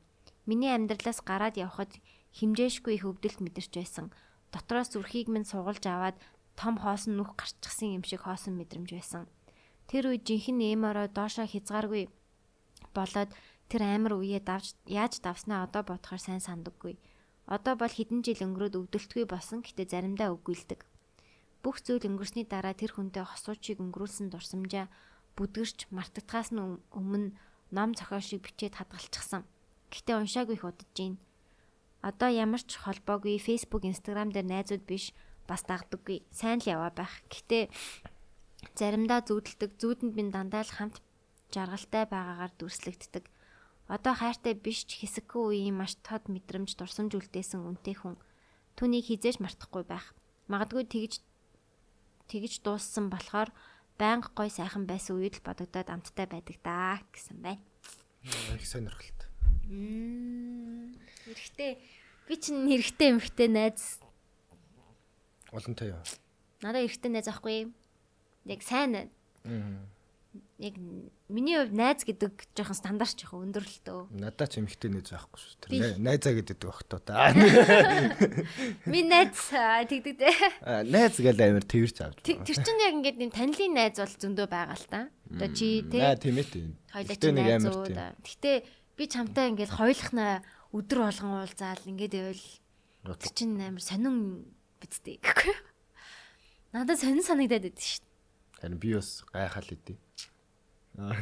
Миний 0.46 0.72
амьдралаас 0.76 1.24
гараад 1.24 1.56
явхад 1.56 1.96
химжээшгүй 2.36 3.00
их 3.00 3.08
өвдөлт 3.08 3.40
мэдэрч 3.40 3.72
байсан. 3.72 4.12
Дотроос 4.52 4.92
зүрхийг 4.92 5.32
минь 5.32 5.48
сугалж 5.48 5.84
аваад 5.88 6.20
том 6.60 6.76
хоосон 6.76 7.16
нүх 7.16 7.40
гарччихсан 7.40 7.96
юм 7.98 8.04
шиг 8.04 8.28
хоосон 8.28 8.60
мэдрэмж 8.60 8.90
байсан. 8.92 9.32
Тэр 9.92 10.16
үед 10.16 10.24
жинхэнэ 10.24 10.72
эмороо 10.72 11.12
доошоо 11.12 11.44
хязгааргүй 11.52 12.08
болоод 12.96 13.36
тэр 13.68 13.82
амар 13.84 14.16
үе 14.24 14.40
давж 14.40 14.80
яаж 14.88 15.20
давснаа 15.20 15.68
одоо 15.68 15.84
бодохоор 15.84 16.22
сайн 16.24 16.40
сандаггүй. 16.40 16.96
Одоо 17.52 17.76
бол 17.76 17.92
хэдэн 17.92 18.24
жил 18.24 18.40
өнгөрөөд 18.48 18.80
өвдөлтгүй 18.80 19.28
болсон 19.28 19.60
гэтээ 19.60 19.92
заримдаа 19.92 20.32
үгүйлдэг. 20.32 20.88
Бүх 21.60 21.84
зүйл 21.84 22.08
өнгөрсний 22.08 22.48
дараа 22.48 22.72
тэр 22.72 22.96
хүнтэй 22.96 23.28
хосуучийг 23.28 23.84
өнгөрүүлсэн 23.84 24.32
дурсамжаа 24.32 24.88
бүдгэрч 25.36 25.92
мартагдахаас 25.92 26.56
нь 26.56 26.64
өм- 26.64 26.80
өмнө 26.96 27.36
ном 27.76 27.92
зохиол 27.92 28.24
шиг 28.24 28.48
бичээд 28.48 28.80
хадгалчихсан. 28.80 29.44
Гэтэ 29.92 30.16
уншаагүй 30.16 30.56
их 30.56 30.64
удаж 30.64 30.88
гин. 30.96 31.20
Одоо 32.00 32.32
ямар 32.32 32.64
ч 32.64 32.80
холбоогүй 32.80 33.44
Facebook, 33.44 33.84
Instagram 33.84 34.32
дээр 34.32 34.48
найзууд 34.48 34.88
биш 34.88 35.12
бас 35.48 35.68
дагдаггүй. 35.68 36.24
Сайн 36.32 36.64
л 36.64 36.72
яваа 36.80 36.92
байх. 36.96 37.12
Гэтэ 37.28 37.68
заримдаа 38.76 39.22
зүудэлдэг, 39.26 39.78
зүудэнд 39.78 40.14
минь 40.16 40.34
дандаа 40.34 40.66
л 40.66 40.72
хамт 40.72 40.98
жаргалтай 41.52 42.08
байгаагаар 42.08 42.54
дүрслэгддэг. 42.56 43.26
Одоо 43.92 44.14
хайртай 44.16 44.56
биш 44.56 44.88
ч 44.88 45.04
хэсэггүй 45.04 45.68
үеийн 45.68 45.76
маш 45.76 46.00
тод 46.00 46.32
мэдрэмж 46.32 46.80
дурсамж 46.80 47.12
үлдээсэн 47.12 47.60
үнтэй 47.60 48.00
хүн. 48.00 48.16
Түүнийг 48.80 49.12
хизээж 49.12 49.44
мартахгүй 49.44 49.84
байх. 49.84 50.16
Магадгүй 50.48 50.88
тэгж 50.88 51.20
тэгж 52.32 52.64
дууссан 52.64 53.12
болохоор 53.12 53.52
байнга 54.00 54.32
гой 54.32 54.48
сайхан 54.48 54.88
байсан 54.88 55.20
үед 55.20 55.44
л 55.44 55.46
бодогдоод 55.46 55.92
амттай 55.92 56.24
байдаг 56.24 56.56
даа 56.64 57.04
гэсэн 57.12 57.44
байна. 57.44 57.60
Их 58.56 58.64
сонирхолтой. 58.64 59.28
Хэрэгтэй. 59.68 61.72
Би 62.28 62.36
чинь 62.40 62.72
хэрэгтэй 62.72 63.12
эмхтэй 63.12 63.52
найз. 63.52 64.00
Олонтой 65.52 65.92
яа. 65.92 66.04
Надад 66.64 66.88
хэрэгтэй 66.88 67.12
найз 67.12 67.28
ахгүй. 67.28 67.76
Яг 68.50 68.62
сайн 68.66 68.92
найз. 68.96 69.10
Яг 70.62 70.76
миний 71.28 71.58
хувьд 71.58 71.74
найз 71.74 72.06
гэдэг 72.06 72.54
жоохон 72.54 72.78
стандарт 72.78 73.18
жоохон 73.18 73.50
өндөр 73.50 73.66
л 73.66 73.80
төө. 73.84 74.02
Надаа 74.14 74.46
ч 74.48 74.62
эмхтэй 74.62 74.94
нэж 74.94 75.10
байхгүй 75.12 75.40
шүү. 75.42 75.58
Тэр 75.66 75.98
найзаа 75.98 76.34
гэдэг 76.38 76.62
өгтөө 76.62 77.02
та. 77.02 77.34
Миний 78.86 79.10
найз 79.10 79.50
аа, 79.52 79.82
тэгдэг 79.90 80.16
дээ. 80.22 80.38
Аа, 80.62 80.86
Найз 80.86 81.18
гэл 81.18 81.42
амир 81.42 81.66
тэрч 81.66 81.98
авч. 82.06 82.22
Тэр 82.22 82.46
чинь 82.46 82.78
яг 82.86 82.94
ингээд 83.02 83.18
юм 83.26 83.34
танилын 83.34 83.74
найз 83.74 83.98
бол 83.98 84.14
зөндөө 84.22 84.48
байгаа 84.48 84.78
л 84.78 84.86
та. 84.88 85.02
Одоо 85.34 85.50
чи 85.50 85.82
Наа 85.90 86.14
те 86.16 86.30
тийм 86.30 86.38
ээ 86.38 86.48
хоёлаа 86.94 87.10
Гэхдээ 87.10 87.26
чи 87.26 87.34
нэг 87.34 87.48
амир 87.50 87.66
найзууд. 87.66 87.90
тийм. 87.90 88.14
Гэтэ 88.22 88.52
би 89.02 89.04
чамтай 89.10 89.46
ингээд 89.50 89.72
хоёлохнаа 89.82 90.34
өдөр 90.78 91.00
болгон 91.10 91.32
уулзаал 91.42 91.84
ингээд 91.90 92.14
байвал 92.22 93.18
тэр 93.18 93.34
чинь 93.34 93.58
амар 93.58 93.82
сонин 93.82 94.46
бидтэй. 94.78 95.18
Надад 96.72 97.02
сонин 97.02 97.26
санагдаад 97.26 97.66
байдаг 97.66 97.82
шүү. 97.82 98.06
Харин 98.62 98.78
би 98.78 98.94
бас 98.96 99.26
гайхал 99.34 99.68
идэв. 99.74 99.98
Аа. 101.02 101.18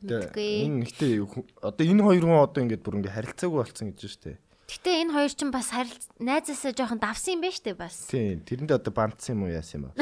Мэдгүй. 0.00 0.50
Энэ 0.66 0.84
ихтэй 0.88 1.20
одоо 1.60 1.84
энэ 1.86 2.02
хоёр 2.02 2.24
хүн 2.26 2.40
одоо 2.42 2.60
ингээд 2.64 2.82
бүр 2.82 2.98
ингээд 2.98 3.14
харилцаагүй 3.14 3.58
болцсон 3.62 3.92
гэж 3.92 4.00
байна 4.00 4.10
шүү 4.10 4.24
дээ. 4.26 4.38
Гэтэ 4.70 4.90
энэ 5.04 5.12
хоёр 5.14 5.32
чинь 5.34 5.52
бас 5.54 5.68
харил 5.74 5.98
найзаасаа 6.18 6.72
жоохон 6.72 7.00
давсан 7.02 7.32
юм 7.36 7.42
байна 7.44 7.54
шүү 7.54 7.66
дээ 7.68 7.76
бас. 7.78 7.96
Тийм. 8.08 8.38
Тэрэндээ 8.48 8.78
одоо 8.80 8.92
бандсан 8.96 9.34
юм 9.36 9.42
уу 9.44 9.52
яасан 9.52 9.76
юм 9.76 9.84
ба. 9.92 9.98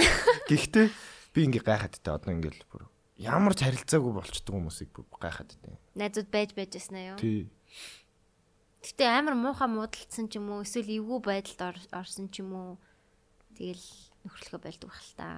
Гэхдээ 0.46 0.86
би 1.34 1.38
ингээд 1.50 1.66
гайхаад 1.66 1.94
идэв. 1.98 2.14
Одоо 2.14 2.30
ингээд 2.36 2.58
бүр 2.70 2.82
ямар 3.18 3.52
ч 3.58 3.66
харилцаагүй 3.66 4.12
болчдөг 4.14 4.52
хүмүүсийг 4.54 4.88
бүр 4.94 5.04
гайхаад 5.18 5.50
идэв. 5.58 5.74
Найзууд 5.98 6.28
байж 6.30 6.50
байж 6.54 6.70
яснаа 6.78 7.02
юу? 7.12 7.18
Тий. 7.18 7.50
Гэтэ 8.86 9.02
амар 9.10 9.34
муухай 9.34 9.66
муудалцсан 9.66 10.30
ч 10.30 10.38
юм 10.38 10.54
уу 10.54 10.62
эсвэл 10.62 10.94
эвгүй 10.94 11.20
байдалд 11.26 11.60
ор- 11.74 11.90
орсон 11.98 12.30
ч 12.30 12.38
юм 12.46 12.54
уу 12.54 12.70
тэгэл 13.58 13.82
нөхөрлөгөө 14.22 14.62
байлдаг 14.62 14.88
байх 14.94 15.02
л 15.02 15.14
та. 15.18 15.28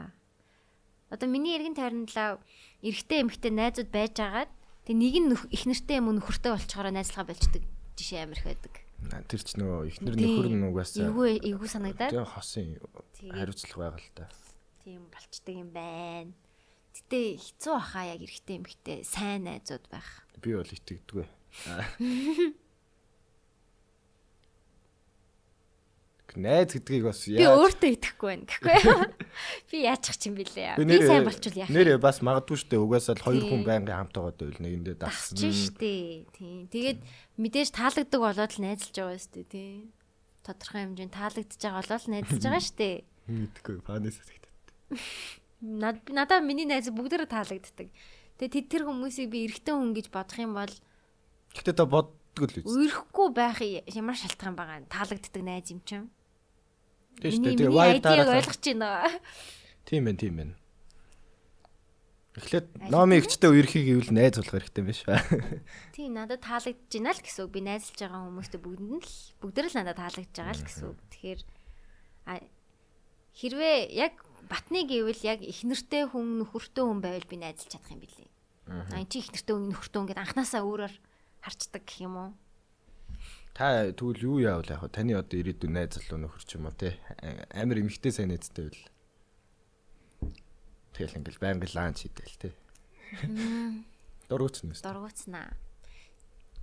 Одоо 1.10 1.26
миний 1.28 1.58
эргэн 1.58 1.74
тойрнолоо 1.74 2.38
эрэгтэй 2.86 3.26
эмэгтэй 3.26 3.50
найзууд 3.50 3.90
байж 3.90 4.16
агаад 4.22 4.50
тэг 4.86 4.94
нэг 4.94 5.14
нь 5.18 5.34
их 5.50 5.64
нэртэй 5.66 5.98
юм 5.98 6.14
нөхөртэй 6.14 6.54
болчоороо 6.54 6.94
найзлага 6.94 7.34
болчдөг 7.34 7.62
жишээ 7.98 8.24
амар 8.24 8.38
их 8.38 8.46
байдаг. 8.46 8.74
Тэр 9.26 9.40
ч 9.42 9.56
нөгөө 9.58 9.80
ихнэр 9.90 10.14
Тийм. 10.14 10.24
нөхөр 10.28 10.48
нь 10.54 10.66
угаасаа 10.70 11.08
Эвгүй 11.10 11.32
эвгүй 11.40 11.68
санагдаад 11.72 12.12
Тэгээ 12.14 12.30
хосын 12.30 12.68
хариуцлага 13.32 13.80
байгаа 13.80 14.00
л 14.00 14.12
та. 14.14 14.24
тийм 14.84 15.02
болчдөг 15.10 15.54
юм 15.56 15.70
байна. 15.74 16.32
Гэтэ 16.94 17.18
хэцүү 17.42 17.72
баха 17.74 18.00
яг 18.06 18.20
эрэгтэй 18.22 18.56
эмэгтэй 18.60 18.98
сайн 19.02 19.48
найзууд 19.48 19.84
байх. 19.90 20.08
Би 20.38 20.54
бол 20.54 20.68
итгэдэггүй. 20.68 21.26
Найз 26.38 26.70
гэдгийг 26.76 27.02
бас 27.10 27.24
Би 27.26 27.34
яаж 27.42 27.58
өөртөө 27.58 27.90
итгэхгүй 27.96 28.28
байна 28.30 28.46
гэхгүй. 28.46 28.76
Би 29.70 29.76
яачих 29.82 30.16
чинь 30.20 30.36
бэлээ. 30.38 30.78
Би 30.78 30.98
сайн 31.02 31.24
болчвол 31.26 31.58
яах? 31.58 31.70
Нэрээ 31.74 31.98
бас 31.98 32.18
магадгүй 32.22 32.58
штэ 32.60 32.76
угаасаа 32.78 33.14
л 33.18 33.24
хоёр 33.26 33.42
Тийм. 33.42 33.50
хүн 33.50 33.62
байнгын 33.66 33.96
хамт 33.98 34.14
байгаа 34.14 34.34
дэвэл 34.38 34.62
нэгэндээ 34.62 34.96
дасч 35.00 35.34
дасна. 35.34 35.50
штэ. 35.50 35.94
Тийм. 36.36 36.68
Тэгээд 36.70 36.98
мэдээж 37.40 37.68
таалагддаг 37.74 38.20
болоод 38.22 38.52
л 38.54 38.62
найзалж 38.62 38.94
байгаа 38.94 39.18
штэ 39.18 39.42
тий. 39.50 39.70
Тодорхой 40.46 40.80
хэмжээнд 40.86 41.14
таалагдж 41.18 41.52
байгаа 41.58 41.80
болоод 41.82 42.02
л 42.06 42.12
найзалж 42.14 42.42
байгаа 42.46 42.62
штэ. 42.62 42.88
Мэдгүй 43.30 43.76
фанес 43.82 44.16
хэрэгтэй. 44.22 44.52
Над 45.60 45.96
би- 46.06 46.14
надад 46.14 46.42
миний 46.46 46.64
найз 46.64 46.88
бүгдээрээ 46.94 47.28
таалагддаг. 47.28 47.88
Тэгээд 48.40 48.54
тэд 48.54 48.66
тэр 48.72 48.82
хүмүүсийг 48.88 49.28
би 49.28 49.44
эрэгтэй 49.50 49.74
хүн 49.76 49.92
гэж 49.92 50.06
бодох 50.14 50.38
юм 50.40 50.54
бол 50.56 50.72
Гэтэ 51.52 51.74
та 51.76 51.84
боддгоо 51.84 52.46
л 52.48 52.56
үз. 52.62 52.70
үерхгүй 52.70 53.28
байх 53.36 53.60
ямар 53.60 54.16
шалтгаан 54.16 54.56
байгаа 54.56 54.80
таалагддаг 54.88 55.42
найз 55.44 55.68
юм 55.74 55.82
чинь. 55.84 56.08
Миний 57.28 57.36
штэ. 57.36 57.60
Тэгээ 57.60 57.68
миний 57.68 57.76
wild 57.76 58.04
айдиаг 58.04 58.26
дараа. 58.26 58.38
ойлгож 58.40 58.64
байна. 58.64 58.88
Тийм 59.84 60.02
байна, 60.08 60.18
тийм 60.18 60.34
байна. 60.40 60.54
Эхлээд 62.30 62.66
номи 62.88 63.18
ихчтэй 63.18 63.50
үерхийг 63.50 63.86
ивэл 63.90 64.14
найз 64.14 64.38
болох 64.38 64.54
хэрэгтэй 64.54 64.84
биш 64.86 65.02
ба. 65.04 65.18
Тийм 65.92 66.14
надад 66.14 66.40
таалагдж 66.46 66.88
байна 66.88 67.12
л 67.12 67.20
гэсэн 67.20 67.42
үг. 67.44 67.52
Би 67.52 67.60
найзалж 67.60 67.98
байгаа 67.98 68.22
хүмүүстэй 68.22 68.60
бүгдэнд 68.62 69.02
л 69.02 69.16
бүгдээр 69.42 69.66
л 69.66 69.78
надад 69.82 69.98
таалагдж 69.98 70.34
байгаа 70.38 70.54
л 70.54 70.64
гэсэн 70.64 70.84
үг. 70.88 70.98
Тэгэхээр 71.10 71.40
хэрвээ 73.34 73.76
яг 73.98 74.14
батны 74.46 74.86
гэвэл 74.86 75.22
яг 75.26 75.42
их 75.42 75.62
нэртэй 75.66 76.06
хүн 76.10 76.42
нөхөртэй 76.42 76.84
хүн 76.86 77.02
байвал 77.02 77.26
би 77.26 77.36
найзалж 77.38 77.70
чадах 77.70 77.94
юм 77.94 78.02
билий. 78.02 78.30
А 78.66 78.98
эн 78.98 79.10
чи 79.10 79.22
их 79.22 79.30
нэртэй 79.34 79.54
хүн 79.54 79.70
нөхөртэй 79.74 79.98
хүн 79.98 80.08
гэдээ 80.10 80.24
анханасаа 80.26 80.62
өөрөөр 80.66 80.94
харцдаг 81.42 81.82
гэх 81.86 82.06
юм 82.06 82.14
уу? 82.18 82.30
Та 83.54 83.92
тэгвэл 83.92 84.24
юу 84.24 84.36
яавал 84.40 84.68
яг 84.70 84.84
таны 84.94 85.16
одоо 85.18 85.36
ирээдүйн 85.40 85.74
найз 85.74 85.98
залуу 85.98 86.24
нөхөр 86.24 86.44
ч 86.46 86.56
юм 86.56 86.70
уу 86.70 86.74
те 86.76 86.96
амар 87.52 87.82
эмхтэй 87.82 88.12
сайн 88.14 88.32
найзтай 88.32 88.70
байл. 88.70 88.84
Тэгэл 90.94 91.18
ингээл 91.20 91.42
байнгын 91.42 91.74
ланч 91.74 92.06
хийдэл 92.06 92.36
те. 92.40 92.48
Дургуц 94.30 94.62
нэс. 94.62 94.80
Дургуцнаа. 94.80 95.52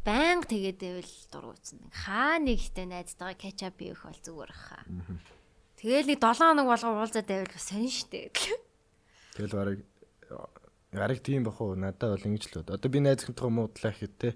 Баянг 0.08 0.48
тэгээд 0.48 0.80
байвал 0.80 1.14
дургуцна. 1.32 1.92
Хаа 1.92 2.40
нэгтэй 2.40 2.88
найзтайгаа 2.88 3.36
кетчап 3.36 3.76
биех 3.76 4.08
бол 4.08 4.16
зүгээр 4.16 4.54
хаа. 4.56 4.88
Тэгэл 5.76 6.08
нэг 6.08 6.24
7 6.24 6.56
хоног 6.56 6.66
болго 6.72 6.90
уулзаад 6.96 7.28
байвал 7.28 7.52
бас 7.52 7.68
сонь 7.68 7.92
штэ. 7.92 8.32
Тэгэл 9.36 9.54
барыг 9.54 9.80
гараг 10.96 11.20
тийм 11.20 11.44
бах 11.44 11.60
уу 11.60 11.76
надад 11.76 12.16
бол 12.16 12.28
ингэж 12.32 12.44
л 12.48 12.64
бод. 12.64 12.72
Одоо 12.72 12.90
би 12.90 13.04
найз 13.04 13.28
хүнтэйгээ 13.28 13.52
муудлаа 13.52 13.92
гэхэд 13.92 14.16
те. 14.16 14.30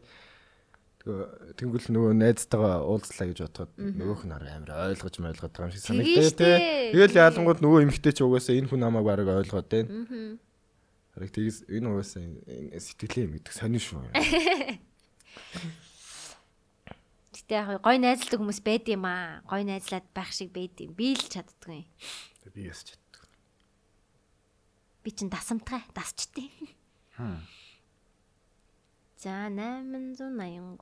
Тэгээ 1.01 1.57
тэнгуэл 1.57 1.87
нөгөө 1.97 2.13
найзтайгаа 2.13 2.85
уулзлаа 2.85 3.25
гэж 3.33 3.39
бодоход 3.41 3.73
нөгөөх 3.73 4.21
нь 4.29 4.35
арай 4.37 4.53
амар 4.53 4.93
ойлгож 4.93 5.15
ойлгоод 5.17 5.49
байгаа 5.49 5.73
юм 5.73 5.73
шиг 5.73 5.89
те. 5.89 6.29
штэ. 6.29 6.93
Тэгэл 6.93 7.17
ялангууд 7.17 7.59
нөгөө 7.65 7.89
эмхтэй 7.89 8.13
ч 8.13 8.21
угаасаа 8.21 8.53
энэ 8.53 8.69
хүн 8.69 8.85
намайг 8.85 9.09
барыг 9.09 9.33
ойлгоод 9.33 9.65
те. 9.65 9.89
Барыг 11.17 11.31
тэгээс 11.33 11.65
энэ 11.73 11.89
угаасаа 11.89 12.21
энэ 12.21 12.77
сэтгэлээ 12.77 13.25
юм 13.25 13.33
гэдэг 13.41 13.49
сонир 13.49 13.81
шүү. 13.81 14.13
Гэтэ 17.51 17.53
яг 17.57 17.81
гой 17.81 17.97
найзалдаг 17.99 18.39
хүмүүс 18.39 18.61
байд 18.61 18.87
юм 18.87 19.03
аа. 19.09 19.41
Гой 19.49 19.65
найзлаад 19.67 20.07
байх 20.15 20.31
шиг 20.31 20.55
байд 20.55 20.77
юм. 20.79 20.95
Би 20.95 21.17
л 21.17 21.25
чаддгүй. 21.25 21.83
Би 22.53 22.61
яс 22.69 22.85
чаддаг. 22.85 23.27
Би 25.03 25.09
чин 25.11 25.27
дасамтгай, 25.27 25.83
дасчтээ. 25.91 26.47
За 29.21 29.49
883. 29.53 30.81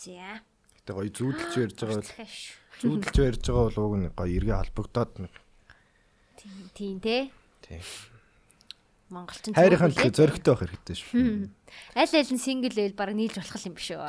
За. 0.00 0.40
Гэтэ 0.80 0.92
гоё 0.96 1.12
зүүдэлж 1.12 1.54
ярьж 1.60 1.76
байгаа 1.76 2.00
бол 2.00 2.08
зүүдэлж 2.80 3.16
ярьж 3.20 3.44
байгаа 3.44 3.68
бол 3.68 3.84
уг 3.84 3.94
нь 4.00 4.08
гоё 4.16 4.32
эргээ 4.40 4.58
холбогдоод 4.64 5.12
нэг 5.20 5.34
Тийм 6.74 6.98
те. 6.98 7.30
тийм. 7.60 7.84
Монголчин 9.12 9.52
цөөхөл 9.52 9.92
төлөө 9.92 10.16
зөрөгтэй 10.16 10.52
байх 10.56 10.62
хэрэгтэй 10.64 10.96
шүү. 10.96 11.52
Аль 12.00 12.16
аль 12.16 12.32
нь 12.32 12.40
сингл 12.40 12.72
байл 12.72 12.96
баг 12.96 13.12
нийлж 13.12 13.36
болох 13.38 13.60
юм 13.60 13.76
биш 13.76 13.92
үү? 13.92 14.00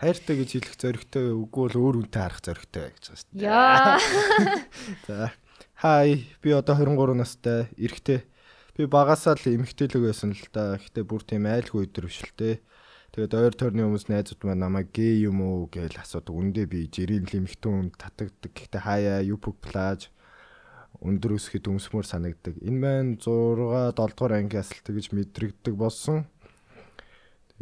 Хайртай 0.00 0.34
гэж 0.40 0.50
хэлэх 0.56 0.74
зөрөгтэй 0.80 1.24
үгүй 1.36 1.62
бол 1.68 1.76
өөр 1.76 1.96
үнтэй 2.08 2.22
харах 2.24 2.40
зөрөгтэй 2.40 2.96
гэж 2.96 3.04
байгаа 3.12 3.20
шүү. 3.20 3.44
Яа. 3.44 4.00
За. 5.06 5.28
Хай, 5.78 6.26
би 6.42 6.50
одоо 6.50 6.74
23 6.74 7.14
настай, 7.14 7.68
эрэгтэй. 7.78 8.26
Би 8.74 8.90
багасаа 8.90 9.38
л 9.38 9.46
эмэгтэйлэг 9.46 10.10
байсан 10.10 10.34
л 10.34 10.50
да. 10.50 10.74
Гэхдээ 10.74 11.06
бүр 11.06 11.22
тийм 11.22 11.46
айлгүй 11.46 11.86
өдөр 11.86 12.10
биш 12.10 12.18
л 12.26 12.34
те. 12.34 12.58
Тэгээд 13.14 13.38
ойр 13.38 13.54
тойрны 13.54 13.86
хүмүүс 13.86 14.10
найзууд 14.10 14.42
маань 14.42 14.58
намайг 14.58 14.90
гээ 14.90 15.30
юм 15.30 15.38
уу 15.38 15.70
гэж 15.70 16.02
асуудаг. 16.02 16.34
Үндэ 16.34 16.66
би 16.66 16.90
жирийн 16.90 17.30
эмэгтэн 17.30 17.94
хүнд 17.94 17.94
татагддаг. 17.94 18.58
Гэхдээ 18.58 18.82
хаяа 18.82 19.22
юпук 19.22 19.62
плаж 19.62 20.10
өндөр 20.98 21.38
өсөхэд 21.38 21.70
өмсмөр 21.70 22.02
санагдаг. 22.10 22.58
Энэ 22.58 22.82
маань 22.82 23.14
6 23.22 23.94
7 23.94 23.94
дугаар 23.94 24.34
ангиас 24.34 24.74
л 24.74 24.82
тэгж 24.82 25.14
мэдрэгдэг 25.14 25.78
болсон. 25.78 26.26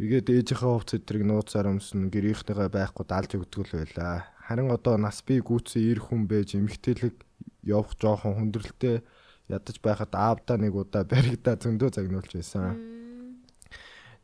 Тэгээд 0.01 0.33
ээжийнхээ 0.33 0.73
хувц 0.73 0.89
өдрийг 0.97 1.21
нууцаар 1.21 1.69
өмснө, 1.69 2.09
гэрийнхнийгээ 2.09 2.73
байхгүй 2.73 3.05
далж 3.05 3.37
өгдөг 3.37 3.61
л 3.61 3.77
байлаа. 3.85 4.25
Харин 4.41 4.73
одоо 4.73 4.97
нас 4.97 5.21
би 5.21 5.37
гүйтсэн 5.37 5.85
ир 5.85 6.01
хүн 6.01 6.25
байж 6.25 6.57
эмэгтэйлэг 6.57 7.27
явах 7.67 7.93
жоохон 7.99 8.33
хүндрэлтэй 8.39 9.03
ядаж 9.51 9.77
байхад 9.83 10.11
аавдаа 10.15 10.57
нэг 10.59 10.75
удаа 10.75 11.03
баригдаа 11.03 11.55
зөндөө 11.55 11.89
загнуулж 11.95 12.31
байсан. 12.35 12.75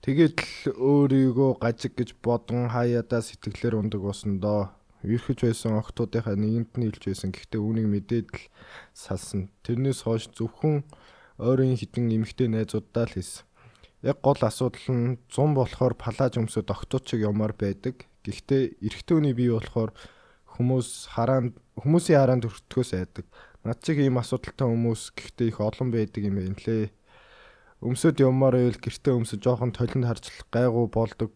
Тэгээд 0.04 0.36
л 0.36 0.76
өөрийгөө 0.76 1.64
гажиг 1.64 1.96
гэж 1.96 2.20
бодон 2.20 2.68
хаяадаа 2.68 3.24
сэтгэлээр 3.24 3.80
ундаг 3.80 4.04
болсон 4.04 4.44
доо. 4.44 4.76
Ирхэж 5.04 5.48
байсан 5.48 5.80
охтуудынхаа 5.80 6.36
нэгэнд 6.36 6.76
нь 6.76 6.88
илж 6.92 7.08
байсан. 7.08 7.32
Гэхдээ 7.32 7.60
үүнийг 7.64 7.88
мэдээд 7.88 8.28
л 8.36 8.44
салсан. 8.92 9.48
Тэрнээс 9.64 10.04
хойш 10.04 10.28
зөвхөн 10.36 10.84
ойрын 11.40 11.80
хідэн 11.80 12.12
эмэгтэй 12.20 12.52
найзуудаа 12.52 13.08
л 13.08 13.16
хийсэн. 13.16 13.48
Яг 14.04 14.20
гол 14.20 14.40
асуудал 14.44 14.88
нь 14.92 15.24
100 15.32 15.56
болохоор 15.56 15.96
палаж 15.96 16.36
өмсөд 16.36 16.68
октод 16.68 17.08
шиг 17.08 17.24
ямаар 17.24 17.56
байдаг. 17.56 18.04
Гэхдээ 18.28 18.84
эрэгтэй 18.84 19.16
хүний 19.16 19.32
бие 19.32 19.56
болохоор 19.56 19.96
хүмүүс 20.54 21.10
хараанд 21.14 21.58
хүмүүсийн 21.82 22.20
хараанд 22.22 22.46
өртгөөс 22.46 22.92
айдаг. 22.94 23.26
Над 23.66 23.82
чиг 23.82 23.98
ийм 23.98 24.22
асуудалтай 24.22 24.68
хүмүүс 24.70 25.18
гэхдээ 25.18 25.48
их 25.50 25.60
олон 25.60 25.90
байдаг 25.90 26.22
юм 26.22 26.38
байна 26.38 26.60
лээ. 26.62 26.94
Өмсөд 27.82 28.22
ямаар 28.22 28.56
байвал 28.60 28.80
гэртээ 28.80 29.14
өмсөж 29.18 29.40
жоохон 29.42 29.74
толинд 29.74 30.06
харчлах 30.06 30.46
гайгүй 30.54 30.88
болдог. 30.94 31.32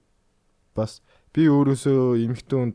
Бас 0.77 1.01
би 1.33 1.49
өөрөөсөө 1.49 2.23
эмэгтэй 2.23 2.57
хүн 2.61 2.71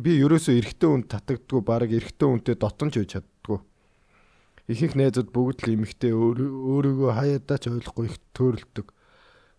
би 0.00 0.16
ерөөсөө 0.24 0.56
эрэгтэй 0.56 0.88
хүнд 0.88 1.06
татагддгүй 1.12 1.60
баг 1.60 1.92
эрэгтэй 1.92 2.28
хүнтэй 2.28 2.56
дотонч 2.56 2.96
үеж 2.96 3.20
чаддгүй. 3.20 3.60
Ихэнх 4.72 4.96
найзууд 4.96 5.28
бүгд 5.36 5.68
л 5.68 5.74
эмэгтэй 5.76 6.16
өөрийгөө 6.16 7.12
хаяадаа 7.12 7.58
ч 7.60 7.68
ойлгохгүй 7.68 8.08
их 8.08 8.16
төөрөлдөг. 8.32 8.88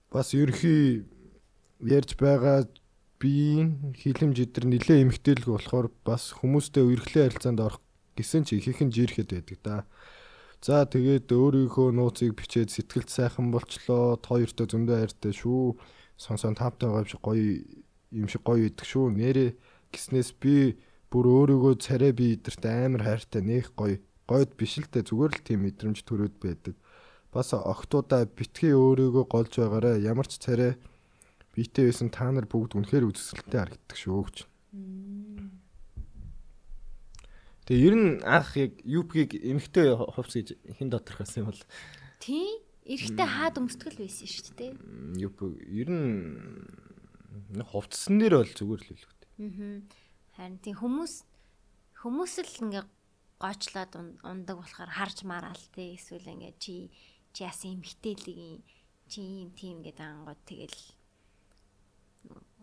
Бас 0.10 0.34
ерхий 0.34 1.06
ярьж 1.86 2.18
байгаа 2.18 2.66
биеийн 3.24 3.96
хилэмж 3.96 4.36
идэр 4.44 4.68
нилээ 4.68 5.08
эмэгтэйлэг 5.08 5.48
болохоор 5.48 5.88
бас 6.04 6.36
хүмүүстэй 6.36 6.84
үерхлээ 6.84 7.32
харилцаанд 7.32 7.64
орох 7.64 7.80
гэсэн 8.20 8.44
чи 8.44 8.60
ихэнх 8.60 8.84
нь 8.84 8.92
жирэхэд 8.92 9.30
байдаг 9.32 9.60
да. 9.64 9.76
За 10.64 10.84
тэгээд 10.84 11.32
өөрийнхөө 11.32 11.96
нууцыг 11.96 12.36
бичээд 12.36 12.72
сэтгэлд 12.72 13.12
сайхан 13.12 13.52
болчлоо. 13.52 14.20
Хоёртой 14.20 14.68
зөндөө 14.68 14.96
хайртай 14.96 15.34
шүү. 15.36 15.76
Сонсон 16.16 16.56
тавтай 16.56 16.88
шиг 17.08 17.20
гоё 17.20 17.64
юм 18.16 18.28
шиг 18.32 18.44
гоё 18.48 18.72
идэг 18.72 18.88
шүү. 18.88 19.12
Нэрээ 19.12 19.56
гиснээс 19.92 20.32
би 20.40 20.80
бүр 21.12 21.26
өөрийгөө 21.28 21.84
царай 21.84 22.16
би 22.16 22.40
идэрт 22.40 22.64
амар 22.64 23.04
хайртай 23.04 23.44
нэх 23.44 23.76
гоё. 23.76 24.00
Гойд 24.24 24.56
биш 24.56 24.80
л 24.80 24.88
дээ 24.88 25.04
зүгээр 25.04 25.32
л 25.36 25.44
тийм 25.44 25.60
мэдрэмж 25.68 26.00
төрөөд 26.08 26.36
байдаг. 26.40 26.76
Бас 27.34 27.52
огтудаа 27.52 28.24
битгий 28.24 28.72
өөрийгөө 28.72 29.26
голж 29.28 29.52
байгаарэ 29.60 30.00
ямар 30.00 30.32
ч 30.32 30.40
царай 30.40 30.80
битэй 31.54 31.86
байсан 31.90 32.10
та 32.10 32.30
нар 32.34 32.46
бүгд 32.50 32.76
үнэхээр 32.78 33.08
үзэсгэлэнтэй 33.14 33.60
харагддаг 33.62 33.98
шүү 33.98 34.22
гэж. 34.26 34.38
Тэгээ 37.64 37.86
ер 37.88 37.96
нь 37.96 38.10
анх 38.28 38.52
яг 38.60 38.72
юпгийг 38.84 39.40
эмхтэй 39.40 39.96
хувц 39.96 40.36
гэж 40.36 40.48
хэн 40.76 40.92
тодорхойлсон 40.92 41.48
юм 41.48 41.50
бол 41.54 41.62
Тий. 42.20 42.60
Эрэхтэй 42.84 43.24
хаад 43.24 43.56
өмсгөл 43.64 43.96
байсан 43.96 44.28
шүү 44.28 44.52
дээ. 44.60 44.72
юп 45.24 45.40
ер 45.72 45.88
нь 45.88 47.64
хувцсан 47.64 48.20
дээр 48.20 48.44
бол 48.44 48.52
зүгээр 48.52 48.84
л. 48.84 49.08
Аа. 49.40 49.80
Харин 50.36 50.60
тийм 50.60 50.76
хүмүүс 50.76 51.14
хүмүүс 52.04 52.34
л 52.44 52.60
ингээ 52.68 52.84
гоочлоод 53.40 53.92
ун- 53.96 54.20
ундаг 54.28 54.60
болохоор 54.60 54.92
харж 54.92 55.24
мараал 55.24 55.64
тий. 55.72 55.96
Эсвэл 55.96 56.28
ингээ 56.28 56.60
чи 56.60 56.92
чи 57.32 57.48
яасан 57.48 57.80
эмхтээлгийн 57.80 58.60
чи 59.08 59.24
юм 59.48 59.56
тийм 59.56 59.80
гэдэг 59.88 60.04
ангууд 60.04 60.44
тэгэл 60.44 60.76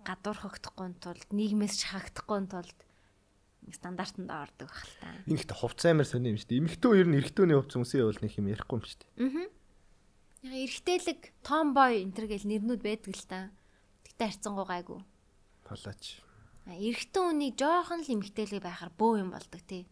гадуур 0.04 0.38
хогдохгүй 0.40 0.88
тулд 1.00 1.28
нийгмээс 1.30 1.74
шахагдахгүй 1.80 2.40
тулд 2.50 2.78
стандартанд 3.70 4.30
ордог 4.30 4.68
байх 4.68 4.84
л 4.86 4.96
та. 5.00 5.08
Энэ 5.28 5.38
ихтэй 5.38 5.56
хувц 5.56 5.80
амар 5.86 6.08
сони 6.08 6.32
юм 6.32 6.38
шүү 6.40 6.48
дээ. 6.48 6.60
Эмхтөө 6.64 6.92
ер 6.96 7.08
нь 7.08 7.18
эрэгтөөний 7.20 7.56
хувц 7.60 7.72
өмсөө 7.76 7.98
явал 8.02 8.20
нэг 8.24 8.32
юм 8.40 8.50
ярихгүй 8.50 8.76
юм 8.80 8.84
шүү 8.88 8.98
дээ. 8.98 9.10
Аа. 9.20 9.46
Яг 10.40 10.54
эрэгтэйлэг 10.64 11.20
tomboy 11.44 11.92
энэ 12.00 12.14
төр 12.16 12.26
гэл 12.32 12.48
нэрнүүд 12.48 12.82
байдаг 12.82 13.12
л 13.14 13.26
та. 13.28 13.40
Тэгтээ 14.08 14.26
харьцангуй 14.26 14.66
гайгүй. 14.66 15.00
Палач. 15.68 16.02
Эрэгтэй 16.66 17.22
хүний 17.22 17.52
жоохон 17.52 18.00
л 18.02 18.12
эмэгтэйлэг 18.16 18.62
байхаар 18.64 18.92
бөө 18.96 19.12
юм 19.22 19.30
болдог 19.36 19.62
тий. 19.68 19.84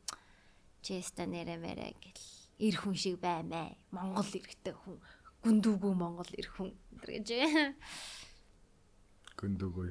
Честа 0.83 1.29
нэрэ 1.29 1.61
мэрэ 1.61 1.93
гэл 2.01 2.25
эр 2.59 2.77
хүн 2.81 2.97
шиг 2.97 3.21
баймаа. 3.21 3.77
Монгол 3.93 4.27
эрэгтэй 4.27 4.75
хүн. 4.75 4.99
Гүндүүгүү 5.45 5.93
монгол 5.95 6.33
эр 6.35 6.49
хүн 6.51 6.73
гэж. 7.05 7.29
Гөндөгөө. 9.39 9.89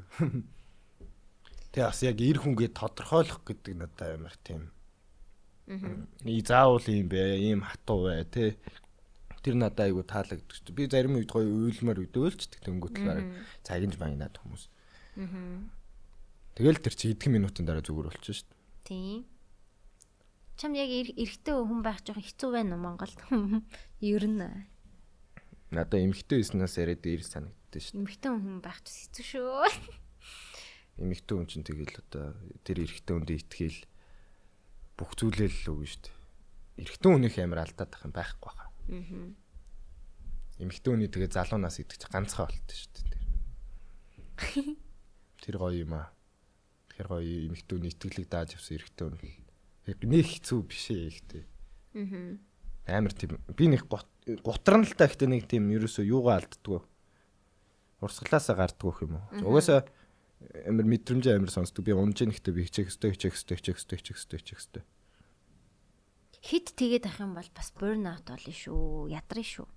Тэгээ 1.71 1.87
бас 1.87 2.01
яг 2.03 2.19
эр 2.19 2.37
хүнгээ 2.43 2.69
тодорхойлох 2.75 3.41
гэдэг 3.47 3.73
надад 3.79 4.19
амар 4.19 4.35
тийм. 4.43 4.67
Аа. 5.67 6.03
заавал 6.43 6.83
юм 6.87 7.07
бэ, 7.07 7.39
ийм 7.39 7.61
хатуу 7.63 8.07
бай, 8.11 8.23
тэ. 8.27 8.55
Тэр 9.43 9.55
надад 9.55 9.87
айгу 9.87 10.03
таалагддаг 10.03 10.51
шүү 10.51 10.67
дээ. 10.71 10.75
Би 10.75 10.83
зарим 10.91 11.15
үед 11.15 11.31
гоё 11.31 11.47
уйлмаар 11.47 12.03
өдөөлчдөг 12.03 12.59
тэнгуүтлээр 12.67 13.23
цагинж 13.63 13.95
магнаад 13.99 14.35
хүмүүс. 14.35 14.63
Аа. 15.23 15.63
Тэгэл 16.57 16.81
тэр 16.83 16.95
чи 16.97 17.11
эдгэн 17.13 17.31
минутын 17.37 17.63
дараа 17.67 17.85
зүгээр 17.85 18.09
болчих 18.11 18.43
шүү 18.43 18.47
дээ. 18.51 18.59
Тийм. 18.87 19.19
Чам 20.57 20.73
яг 20.73 20.89
эр- 20.89 21.13
эрэгтэй 21.13 21.53
хүн 21.53 21.85
байх 21.85 22.01
жоохон 22.01 22.25
хэцүү 22.25 22.49
байна 22.49 22.73
уу 22.75 22.81
Монголд? 22.81 23.19
Ер 24.01 24.25
нь 24.25 24.41
Надад 25.69 26.01
эмхтэй 26.01 26.41
байснаас 26.41 26.81
яриад 26.81 27.05
ир 27.05 27.21
санагддаг 27.67 27.83
шүү 27.83 27.99
эмэгтэй 27.99 28.31
хүн 28.31 28.61
байх 28.63 28.79
ч 28.83 28.87
хэцүү 29.11 29.25
шүү. 29.27 29.51
дээ. 30.97 31.03
Эмхтэй 31.03 31.35
хүн 31.37 31.47
чинь 31.47 31.67
тэгэл 31.67 31.95
одоо 31.99 32.33
тэр 32.63 32.77
эрэгтэй 32.87 33.13
хүнд 33.13 33.29
итгэл 33.35 33.79
бүх 34.97 35.11
зүйлээ 35.19 35.49
л 35.51 35.71
өгнө 35.75 35.87
шүү 35.91 36.01
дээ. 36.07 36.15
Эрэгтэй 36.87 37.09
хүнийх 37.11 37.35
амар 37.43 37.59
алдаад 37.67 37.91
байх 37.91 38.03
юм 38.07 38.13
байхгүй 38.15 38.51
хаа. 38.55 38.69
Аа. 38.87 39.29
Эмэгтэй 40.63 40.91
хүний 40.93 41.09
тэгээ 41.11 41.35
залуунаас 41.35 41.77
чинь 41.77 42.09
ганцхан 42.09 42.47
болт 42.49 42.69
шүү 42.71 42.89
дээ. 42.95 43.05
Тэр. 43.05 43.23
Тэр 45.43 45.55
гоё 45.61 45.75
юм 45.85 45.93
аа. 45.93 46.09
Тэр 46.95 47.07
гоё 47.11 47.21
эмэгтэй 47.51 47.75
хүний 47.77 47.91
итгэлийг 47.93 48.27
дааж 48.31 48.57
авсан 48.57 48.77
эрэгтэй 48.79 49.05
хүн. 49.05 49.21
Нэг 50.07 50.25
хэцүү 50.25 50.59
биш 50.65 50.89
ээ 50.89 51.07
ихтэй. 51.13 51.43
Аа. 51.93 52.41
Амар 52.87 53.13
тийм 53.13 53.37
би 53.53 53.67
нэг 53.69 53.85
гут- 53.85 54.41
гутран 54.41 54.81
л 54.87 54.95
та 54.97 55.05
ихтэй 55.05 55.29
нэг 55.29 55.45
тийм 55.45 55.69
ерөөсөө 55.69 56.07
юугаа 56.09 56.41
алддггүй. 56.41 56.81
Урсгалаасаа 58.01 58.55
гардггүй 58.57 59.09
юм 59.09 59.17
уу. 59.17 59.57
Угаасаа 59.57 59.85
амар 60.69 60.85
мэдрэмж 60.85 61.25
амар 61.33 61.49
сонсдог. 61.49 61.81
Би 61.81 61.97
унж 61.97 62.21
нэгтэй 62.21 62.53
би 62.53 62.69
хичээх 62.69 62.93
хөстөө 62.93 63.17
хичээх 63.17 63.33
хөстөө 63.33 63.57
хичээх 63.57 63.77
хөстөө 63.77 63.97
хичээх 63.97 64.17
хөстөө 64.17 64.37
хичээх 64.37 64.59
хөстөө. 64.61 64.83
Хит 66.45 66.67
тэгээд 66.77 67.09
ах 67.09 67.17
юм 67.17 67.33
бол 67.33 67.49
бас 67.57 67.73
burn 67.73 68.05
out 68.05 68.29
болно 68.29 68.53
шүү. 68.53 69.09
Ядрын 69.09 69.47
шүү. 69.49 69.67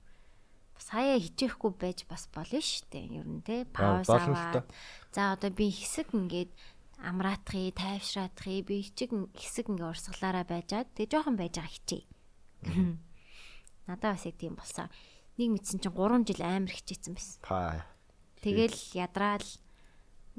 Бас 0.76 0.86
хаяа 0.92 1.16
хичээхгүй 1.16 1.72
байж 1.80 2.04
бас 2.04 2.28
болно 2.28 2.60
шүү 2.60 2.84
дээ. 2.92 3.24
Ер 3.24 3.28
нь 3.28 3.40
те 3.40 3.64
пауз 3.64 4.08
аваад. 4.12 4.68
За 5.16 5.32
одоо 5.32 5.48
би 5.48 5.72
хэсэг 5.72 6.12
ингээд 6.12 6.52
амраатхыг, 7.00 7.72
тайвшраатхыг 7.80 8.68
би 8.68 8.84
хичиг 8.84 9.16
хэсэг 9.32 9.72
ингээд 9.72 9.92
урсгалаараа 9.96 10.44
байжаад 10.44 10.92
тэгээ 10.92 11.12
жоохон 11.16 11.40
байж 11.40 11.56
байгаа 11.56 11.72
хичээ. 11.72 12.04
Надаа 13.88 14.12
бас 14.12 14.28
яг 14.28 14.36
тийм 14.36 14.60
болсон. 14.60 14.92
Нэг 15.40 15.48
мэдсэн 15.56 15.80
чинь 15.80 15.96
3 15.96 16.28
жил 16.28 16.44
амар 16.44 16.68
хичээсэн 16.68 17.16
байсан. 17.16 17.40
Па. 17.40 17.88
Тэгэл 18.40 18.78
ядраал 18.96 19.48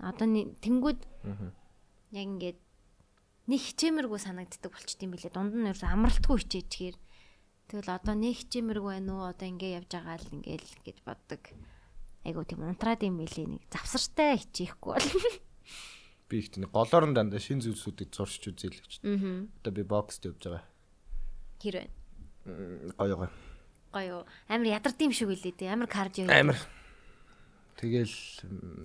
одоо 0.01 0.27
тэнгүүд 0.61 0.99
яг 2.11 2.25
ингээд 2.25 2.59
нэг 3.47 3.59
хичээмэргүй 3.61 4.19
санагддаг 4.19 4.71
болчт 4.73 4.99
юм 5.01 5.13
билээ. 5.13 5.33
Дунд 5.33 5.53
нь 5.53 5.69
ерөөс 5.69 5.85
амралтгүй 5.85 6.37
хичээчихээр 6.41 6.97
тэгэл 7.69 7.89
одоо 7.93 8.15
нэг 8.17 8.41
хичээмэргүй 8.41 8.91
байна 8.97 9.11
уу? 9.13 9.29
Одоо 9.29 9.47
ингээд 9.47 9.77
явж 9.85 9.91
байгаа 9.93 10.17
л 10.17 10.33
ингээд 10.33 10.81
гэж 10.81 10.97
боддог. 11.05 11.41
Айгу 12.25 12.45
тийм 12.45 12.65
унтраад 12.65 13.01
юм 13.05 13.21
билээ 13.21 13.47
нэг 13.57 13.63
завсартай 13.69 14.41
хичээхгүй 14.41 14.93
бол. 14.97 15.09
Би 16.29 16.39
ихт 16.39 16.55
нэг 16.57 16.71
голоор 16.71 17.05
нь 17.11 17.15
дандаа 17.17 17.43
шин 17.43 17.59
зүйлсүүдийг 17.59 18.09
зуршиж 18.15 18.55
үзээл 18.55 18.79
гэж. 18.79 18.93
Аа. 19.03 19.51
Одоо 19.61 19.71
би 19.75 19.83
бокст 19.83 20.23
явж 20.23 20.39
байгаа. 20.47 20.63
Хэр 21.59 21.75
байна? 21.83 21.91
Гоё 22.95 23.15
гоё. 23.19 23.31
Гоё 23.91 24.07
юу? 24.07 24.23
Амар 24.47 24.79
ядардаг 24.79 25.03
юм 25.03 25.11
шиг 25.11 25.27
үлээ 25.27 25.59
дээ. 25.59 25.75
Амар 25.75 25.91
кардио. 25.91 26.31
Амар. 26.31 26.55
Тэгэл 27.79 28.15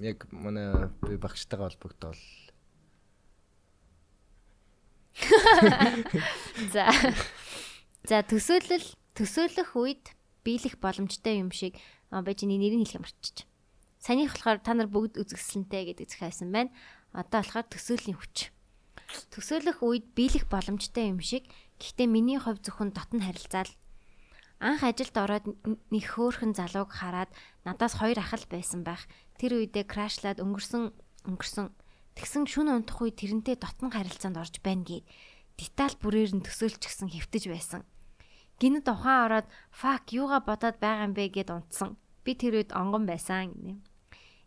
яг 0.05 0.29
манай 0.31 0.91
би 1.03 1.17
багштайгаа 1.17 1.71
холбогдоод 1.73 2.21
За. 6.75 6.87
За 8.07 8.21
төсөөлөл 8.23 8.85
төсөөлөх 9.17 9.71
үед 9.81 10.13
биелэх 10.45 10.77
боломжтой 10.79 11.41
юм 11.41 11.51
шиг 11.51 11.81
байж 12.13 12.45
нэг 12.45 12.61
нэрийг 12.61 12.87
хэлэх 12.87 12.99
юм 13.01 13.09
арчиж. 13.09 13.49
Санийх 13.99 14.37
болохоор 14.37 14.61
та 14.61 14.77
нар 14.77 14.87
бүгд 14.93 15.19
үзэсгэлэнтэй 15.19 15.97
гэдэг 15.97 16.07
захиасан 16.13 16.53
байна. 16.53 16.71
Одоо 17.17 17.43
болохоор 17.43 17.67
төсөөллийн 17.73 18.19
хүч. 18.21 18.53
Төсөөлөх 19.33 19.81
үед 19.83 20.07
биелэх 20.13 20.47
боломжтой 20.47 21.11
юм 21.11 21.19
шиг 21.25 21.49
гэхдээ 21.81 22.07
миний 22.07 22.39
хувь 22.39 22.61
зөвхөн 22.63 22.93
дотн 22.93 23.25
харилцаал 23.25 23.73
анх 24.61 24.83
ажилд 24.85 25.17
ороод 25.17 25.45
нэг 25.93 26.05
хөөхөн 26.05 26.57
залууг 26.57 26.91
хараад 26.93 27.31
надаас 27.65 28.01
хоёр 28.01 28.19
ах 28.21 28.33
л 28.33 28.47
байсан 28.49 28.81
байх. 28.83 29.05
Тэр 29.37 29.61
үедээ 29.61 29.85
крашлаад 29.85 30.41
өнгөрсөн 30.41 30.97
өнгөрсөн 31.29 31.67
тэгсэн 32.17 32.49
шүн 32.49 32.73
унтах 32.73 33.05
үе 33.05 33.13
тэрнтэй 33.13 33.61
дотн 33.61 33.93
харилцаанд 33.93 34.41
орж 34.41 34.65
байна 34.65 34.89
гэд 34.89 35.05
деталь 35.61 35.97
бүрээр 36.01 36.41
нь 36.41 36.45
төсөөлчихсэн 36.45 37.13
хэвтэж 37.13 37.45
байсан. 37.53 37.83
Гинэд 38.57 38.89
ухаан 38.89 39.25
ороод 39.29 39.47
фак 39.69 40.09
юугаа 40.17 40.41
бодоод 40.41 40.81
байгаа 40.81 41.05
юм 41.05 41.13
бэ 41.13 41.29
гэд 41.29 41.53
унтсан. 41.53 42.01
Би 42.25 42.33
тэр 42.33 42.57
үед 42.57 42.73
онгон 42.73 43.05
байсан 43.05 43.53
гинэ. 43.53 43.77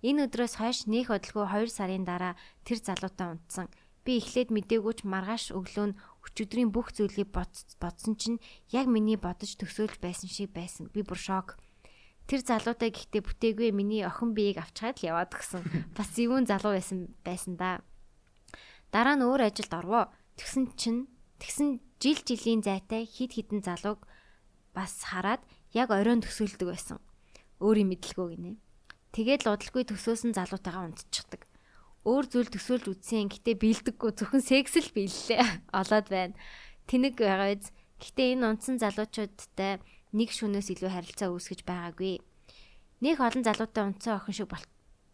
Энэ 0.02 0.26
өдрөөс 0.26 0.58
хойш 0.58 0.90
нөх 0.90 1.14
хөдөлгөө 1.14 1.46
2 1.54 1.70
сарын 1.70 2.06
дараа 2.10 2.34
тэр 2.66 2.82
залуутай 2.82 3.38
унтсан. 3.38 3.68
Би 4.08 4.18
эхлээд 4.24 4.50
мдэггүйч 4.56 5.04
маргааш 5.04 5.52
өглөө 5.54 5.86
нь 5.92 5.98
өчигдрийн 6.26 6.72
бүх 6.72 6.96
зүйлийг 6.96 7.30
бодс- 7.36 7.76
бодсон 7.82 8.16
чинь 8.16 8.40
яг 8.72 8.88
миний 8.88 9.20
бодож 9.20 9.60
төсөөлж 9.60 10.00
байсан 10.00 10.30
шиг 10.32 10.56
байсан. 10.56 10.88
Би 10.94 11.04
бүр 11.04 11.20
шок. 11.20 11.60
Тэр 12.30 12.46
залуутай 12.46 12.94
гэхдээ 12.94 13.22
бүтээгүй 13.26 13.70
миний 13.74 14.06
охин 14.06 14.38
биеийг 14.38 14.62
авчгаад 14.62 15.02
л 15.02 15.08
яваад 15.12 15.34
гисэн. 15.34 15.66
Бас 15.98 16.10
зөвүүн 16.14 16.46
залуу 16.48 16.78
байсан 16.78 17.12
байсан 17.26 17.58
да. 17.58 17.82
Дараа 18.94 19.18
нь 19.18 19.26
өөр 19.26 19.50
ажилд 19.50 19.74
орвоо. 19.74 20.14
Тэгсэн 20.38 20.78
чинь 20.78 21.10
тэгсэн 21.42 21.82
жил 21.98 22.22
жилийн 22.22 22.62
зайтай 22.62 23.04
хид 23.10 23.34
хідэн 23.34 23.66
залууг 23.66 24.06
бас 24.78 25.04
хараад 25.10 25.42
яг 25.74 25.90
оройн 25.90 26.22
төсөөлдөг 26.22 26.70
байсан. 26.70 26.98
Өөрийн 27.60 27.90
мэдлэгөө 27.92 28.28
гинэ. 28.38 28.62
Тэгээд 29.12 29.50
л 29.50 29.58
удалгүй 29.58 29.84
төсөөсөн 29.90 30.38
залуутайгаа 30.38 30.86
унтчихдаг. 30.86 31.49
Өөр 32.08 32.26
зүйл 32.32 32.48
төсөөлж 32.48 32.86
үтсэн 32.96 33.28
гэтээ 33.28 33.56
бэлдэггүй 33.60 34.12
зөвхөн 34.16 34.44
секс 34.44 34.80
л 34.80 34.92
биеллээ. 34.96 35.44
Олоод 35.80 36.08
байна. 36.08 36.36
Тэнэг 36.88 37.20
байгаа 37.20 37.56
биз. 37.60 37.76
Гэтээ 38.00 38.40
энэ 38.40 38.48
унтсан 38.56 38.80
залуучуудтай 38.80 39.84
нэг 40.16 40.30
шөнөөс 40.32 40.72
илүү 40.72 40.90
харилцаа 40.90 41.30
үүсгэж 41.36 41.68
байгаагүй. 41.68 42.24
Нэг 43.04 43.20
олон 43.20 43.44
залуутай 43.44 43.84
унтсан 43.84 44.16
охин 44.16 44.36
шиг 44.36 44.48
бол 44.48 44.64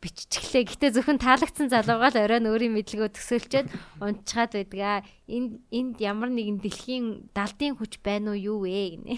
биччихлээ. 0.05 0.69
Гэтэ 0.69 0.93
зөвхөн 0.93 1.17
таалагдсан 1.17 1.73
залуугаа 1.73 2.13
л 2.13 2.21
оройн 2.21 2.45
өөрийн 2.45 2.77
мэдлэгөө 2.77 3.09
төсөөлчөөд 3.17 3.67
унтчихад 4.05 4.53
байдгаа. 4.53 5.01
Энд 5.25 5.65
энд 5.73 5.97
ямар 5.97 6.29
нэгэн 6.29 6.61
дэлхийн 6.61 7.33
далдын 7.33 7.73
хүч 7.73 8.05
байна 8.05 8.37
уу 8.37 8.37
юу 8.37 8.57
вэ 8.69 9.01
гинэ. 9.01 9.17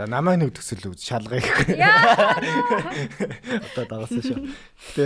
За 0.00 0.06
намайг 0.08 0.40
нэг 0.40 0.56
төсөл 0.56 0.80
үз 0.96 1.04
шалгая 1.04 1.44
гэх. 1.44 1.76
Яа. 1.76 2.32
Одоо 3.68 3.84
дагасан 3.84 4.24
шүү. 4.24 4.48
Гэтэ 4.96 5.04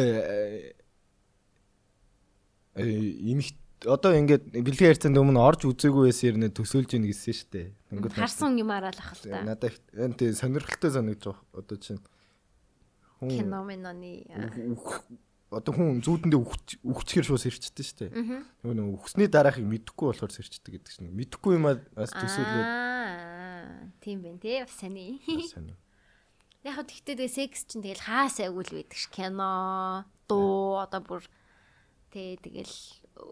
э 2.78 2.86
имих 3.26 3.50
одоо 3.82 4.14
ингээд 4.14 4.54
бэлгийн 4.54 4.94
харьцаанд 4.94 5.18
өмнө 5.18 5.42
орж 5.42 5.66
үзээгүй 5.66 6.14
байсан 6.14 6.38
юм 6.38 6.46
төсөөлж 6.54 6.94
ийн 6.94 7.10
гэсэн 7.10 7.34
шүү 7.34 7.48
дээ. 7.50 7.66
Тэнгүүд 7.90 8.14
Харсан 8.22 8.54
юм 8.54 8.70
араа 8.70 8.94
л 8.94 9.02
ах 9.02 9.18
л 9.18 9.34
та. 9.34 9.42
надад 9.42 9.74
энэ 9.98 10.14
тий 10.14 10.30
сонирхолтой 10.30 10.90
санагдаж 10.94 11.26
байгаа. 11.26 11.42
Одоо 11.58 11.76
чинь 11.82 11.98
үх- 14.78 15.02
одоо 15.59 15.72
хүн 15.74 16.02
зүүдэндээ 16.02 16.40
үхч 16.40 16.68
үхчихэр 16.82 17.26
шууд 17.28 17.43
сэрчдэг 17.44 17.85
шүү 17.85 17.98
дээ. 18.10 18.10
Нөгөө 18.64 18.74
нэг 18.74 18.86
үхсний 18.98 19.28
дараахыг 19.31 19.64
мэдэхгүй 19.64 20.06
болохоор 20.10 20.32
сэрчдэг 20.35 20.72
гэдэг 20.78 20.90
чинь. 20.90 21.14
Мэдэхгүй 21.14 21.52
юм 21.59 21.66
бас 21.94 22.10
төсөөлөөд 22.10 22.66
Аа, 22.66 23.89
тийм 24.02 24.22
байх 24.22 24.39
тий. 24.43 24.60
Бас 24.60 24.74
сони. 24.76 25.20
сонир. 25.48 25.76
Яг 26.64 26.81
тэгтээ 26.81 27.20
тэгээ 27.20 27.28
секс 27.28 27.68
чинь 27.68 27.85
тэгэл 27.85 28.09
хаа 28.09 28.32
сайгүй 28.32 28.64
л 28.64 28.74
байдаг 28.81 28.97
ш 28.97 29.12
кино, 29.12 30.09
дуу 30.24 30.81
одоо 30.81 31.01
бүр 31.05 31.22
тий 32.09 32.40
тэгэл 32.40 32.72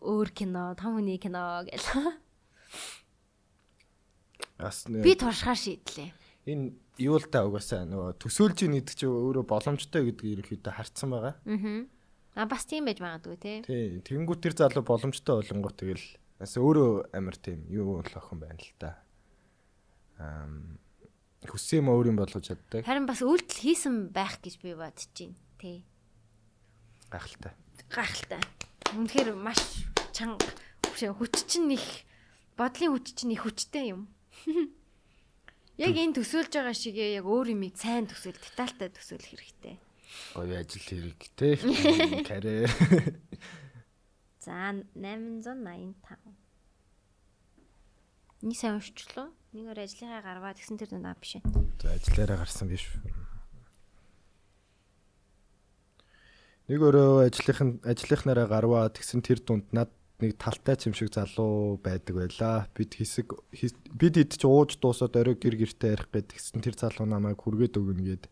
өөр 0.05 0.29
кино, 0.37 0.77
том 0.77 1.01
хүний 1.01 1.17
кино 1.17 1.65
гэл. 1.65 1.81
Би 5.03 5.17
туршихаар 5.17 5.57
шийдлээ. 5.57 6.13
энэ 6.47 6.77
юу 7.01 7.17
л 7.19 7.27
та 7.27 7.47
угаасаа 7.47 7.89
нөгөө 7.89 8.21
төсөөлж 8.21 8.59
ийн 8.67 8.77
гэдэг 8.79 8.95
чинь 8.95 9.11
өөрөө 9.11 9.45
боломжтой 9.49 10.07
гэдгийг 10.13 10.45
ерөөхдөө 10.45 10.75
харцсан 10.77 11.09
байгаа. 11.11 11.35
Аа. 11.41 11.87
А 12.35 12.47
бас 12.49 12.65
тийм 12.65 12.89
байж 12.89 13.03
магадгүй 13.05 13.37
тий. 13.37 13.59
Тий, 13.67 14.01
тэнгуү 14.01 14.41
тэр 14.41 14.57
залуу 14.57 14.85
боломжтой 14.87 15.43
болонгоо 15.43 15.73
тэгэл 15.77 16.07
бас 16.41 16.57
өөрөө 16.57 17.13
амар 17.13 17.37
тийм 17.37 17.67
юу 17.69 18.01
л 18.01 18.15
охин 18.17 18.41
байна 18.41 18.57
л 18.57 18.73
та. 18.81 18.97
Ам 20.17 20.81
хүссэн 21.45 21.83
юм 21.83 21.93
өөр 21.93 22.15
юм 22.15 22.19
болгож 22.23 22.49
чаддаг. 22.49 22.87
Харин 22.87 23.05
бас 23.05 23.21
үйлдэл 23.21 23.63
хийсэн 23.67 24.15
байх 24.15 24.39
гэж 24.41 24.63
би 24.63 24.73
бодож 24.79 25.11
байна. 25.13 25.37
Тий. 25.59 25.85
Гайхалтай. 27.11 27.53
Гайхалтай. 27.91 28.41
Үнэхээр 28.95 29.35
маш 29.35 29.61
чанга 30.15 30.41
хүч 30.87 31.35
чинь 31.51 31.75
их 31.75 32.07
бодлын 32.57 32.95
хүч 32.95 33.13
чинь 33.19 33.35
их 33.35 33.43
хүчтэй 33.43 33.93
юм. 33.93 34.07
Яг 35.81 35.97
энэ 35.97 36.15
төсөөлж 36.15 36.53
байгаа 36.53 36.77
шигээ 36.77 37.17
яг 37.17 37.27
өөр 37.27 37.57
юмыг 37.57 37.75
сайн 37.81 38.07
төсөөл, 38.07 38.37
детальтай 38.37 38.93
төсөөлөх 38.93 39.35
хэрэгтэй. 39.35 39.77
Гоё 40.35 40.61
ажил 40.61 40.83
хэрэг 40.83 41.21
те. 41.37 41.57
Карьер. 42.29 42.71
За 44.45 44.75
885. 44.95 45.95
Нэг 48.43 48.57
сайн 48.59 48.81
уншчлаа. 48.81 49.31
Нэгээр 49.55 49.85
ажлынхаа 49.87 50.23
гарваа 50.25 50.57
тэгсэн 50.57 50.81
тэр 50.81 50.91
дундаа 50.91 51.15
биш. 51.15 51.39
За 51.79 51.95
ажиллаараа 51.95 52.43
гарсан 52.43 52.67
биш. 52.67 52.91
Нэг 56.67 56.81
өөрөө 56.83 57.29
ажлынхан 57.29 57.79
ажлынхнаараа 57.87 58.49
гарваа 58.51 58.91
тэгсэн 58.91 59.23
тэр 59.23 59.45
дунд 59.45 59.71
над 59.71 59.95
нэг 60.23 60.39
талтай 60.39 60.75
ч 60.79 60.91
юм 60.91 60.95
шиг 60.95 61.15
залуу 61.15 61.79
байдаг 61.79 62.15
байлаа. 62.17 62.67
Бид 62.75 62.95
хэсэг 62.99 63.35
бид 63.95 64.15
ид 64.19 64.35
ч 64.39 64.43
ууж 64.47 64.79
дуусаад 64.79 65.15
орой 65.19 65.39
гэр 65.39 65.59
гертэ 65.59 65.95
ярих 65.95 66.11
гэд 66.11 66.35
тэгсэн 66.35 66.63
тэр 66.63 66.75
залуу 66.79 67.07
намайг 67.07 67.39
хүргээд 67.43 67.79
өгнө 67.79 68.03
гээд. 68.07 68.25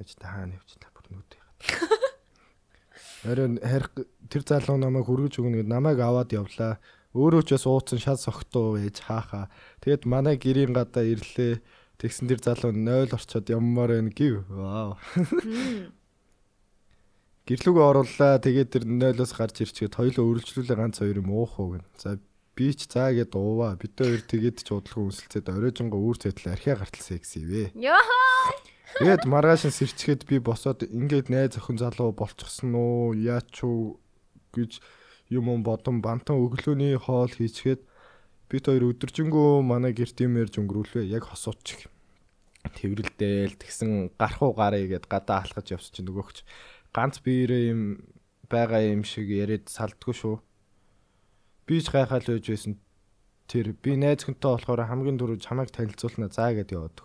Эч 0.00 0.16
та 0.16 0.32
хаана 0.32 0.56
явчихлаа 0.56 0.90
бүр 0.96 1.06
нүд 1.12 1.30
яагаад. 1.36 2.10
Орой 3.30 3.48
харих 3.60 3.90
тэр 4.32 4.42
залуу 4.48 4.80
намайг 4.80 5.04
хүргэж 5.04 5.44
өгнө 5.44 5.60
гээд 5.60 5.68
намайг 5.68 6.00
аваад 6.00 6.32
явлаа. 6.32 6.80
Өөрөө 7.12 7.42
ч 7.44 7.58
бас 7.58 7.66
ууцсан 7.68 8.00
шал 8.00 8.16
согтуу 8.16 8.80
байж 8.80 9.04
хаахаа. 9.04 9.52
Тэгэд 9.84 10.08
манай 10.08 10.40
гэрийн 10.40 10.72
гадаа 10.72 11.04
ирлээ. 11.04 11.60
Тэгсэн 12.00 12.32
тэр 12.32 12.40
залуу 12.40 12.72
0 12.72 13.12
орчоод 13.12 13.50
яммаар 13.52 13.92
байна 13.98 14.08
гів. 14.08 14.48
Вау. 14.48 14.96
Гэрлүүгээ 17.50 17.86
орууллаа. 17.90 18.38
Тэгээд 18.40 18.72
тэр 18.72 18.84
0-оос 18.86 19.34
гарч 19.34 19.66
ирчихэд 19.66 19.98
хоёлоо 19.98 20.24
өргөжлүүлээ 20.38 20.78
ганц 20.78 21.02
хоёр 21.02 21.18
юм 21.18 21.34
уух 21.34 21.58
уу 21.58 21.76
гэн. 21.76 21.84
За 21.98 22.16
би 22.54 22.70
ч 22.72 22.86
заа 22.86 23.10
гэд 23.10 23.34
ууваа. 23.34 23.74
Бид 23.74 23.98
хоёр 23.98 24.22
тэгээд 24.22 24.62
ч 24.62 24.70
удалгүй 24.70 25.10
үнсэлцээд 25.10 25.50
оройжонго 25.50 25.98
үүр 25.98 26.16
цэтэл 26.24 26.54
архиа 26.54 26.78
гартал 26.78 27.02
секси 27.02 27.42
вэ. 27.42 27.74
Йоо. 27.74 28.29
Тэгээд 28.98 29.24
маргааш 29.30 29.70
нь 29.70 29.76
сэрчгээд 29.78 30.26
би 30.26 30.42
босоод 30.42 30.82
ингээд 30.82 31.30
найз 31.30 31.54
охин 31.60 31.78
залуу 31.78 32.10
болчихсон 32.10 32.74
уу? 32.74 33.14
Яач 33.14 33.62
уу 33.62 34.02
гэж 34.50 34.82
юм 35.30 35.46
юм 35.54 35.62
бодон 35.62 36.02
бантан 36.02 36.42
өглөөний 36.42 36.98
хоол 36.98 37.30
хийчгээд 37.30 37.86
бид 38.50 38.64
хоёр 38.66 38.90
өдөржингөө 38.90 39.62
манай 39.62 39.94
гэрт 39.94 40.18
юм 40.26 40.34
ярьж 40.42 40.58
өнгөрүүлвэ. 40.58 41.06
Яг 41.06 41.30
хосууч. 41.30 41.86
Тэврэлдээл 42.66 43.54
тэгсэн 43.56 44.18
гарах 44.18 44.42
уу 44.42 44.52
гарыг 44.58 44.90
гэд 44.90 45.06
гадаа 45.06 45.46
алхаж 45.46 45.70
явсан 45.70 45.94
чинь 45.94 46.10
нөгөөгч 46.10 46.42
ганц 46.92 47.22
биерээ 47.22 47.72
юм 47.72 47.82
байгаа 48.50 48.82
юм 48.90 49.06
шиг 49.06 49.30
яриад 49.30 49.70
салдгүй 49.70 50.14
шүү. 50.18 50.36
Би 51.64 51.78
ч 51.78 51.94
гайхал 51.94 52.26
байж 52.26 52.44
байсан. 52.50 52.74
Тэр 53.46 53.72
би 53.78 53.94
найз 53.94 54.26
хүнтэй 54.26 54.50
болохоор 54.50 54.90
хамгийн 54.90 55.18
түрүү 55.18 55.38
чамайг 55.42 55.70
танилцуулна 55.70 56.28
заа 56.28 56.54
гэд 56.54 56.74
яваад. 56.74 56.98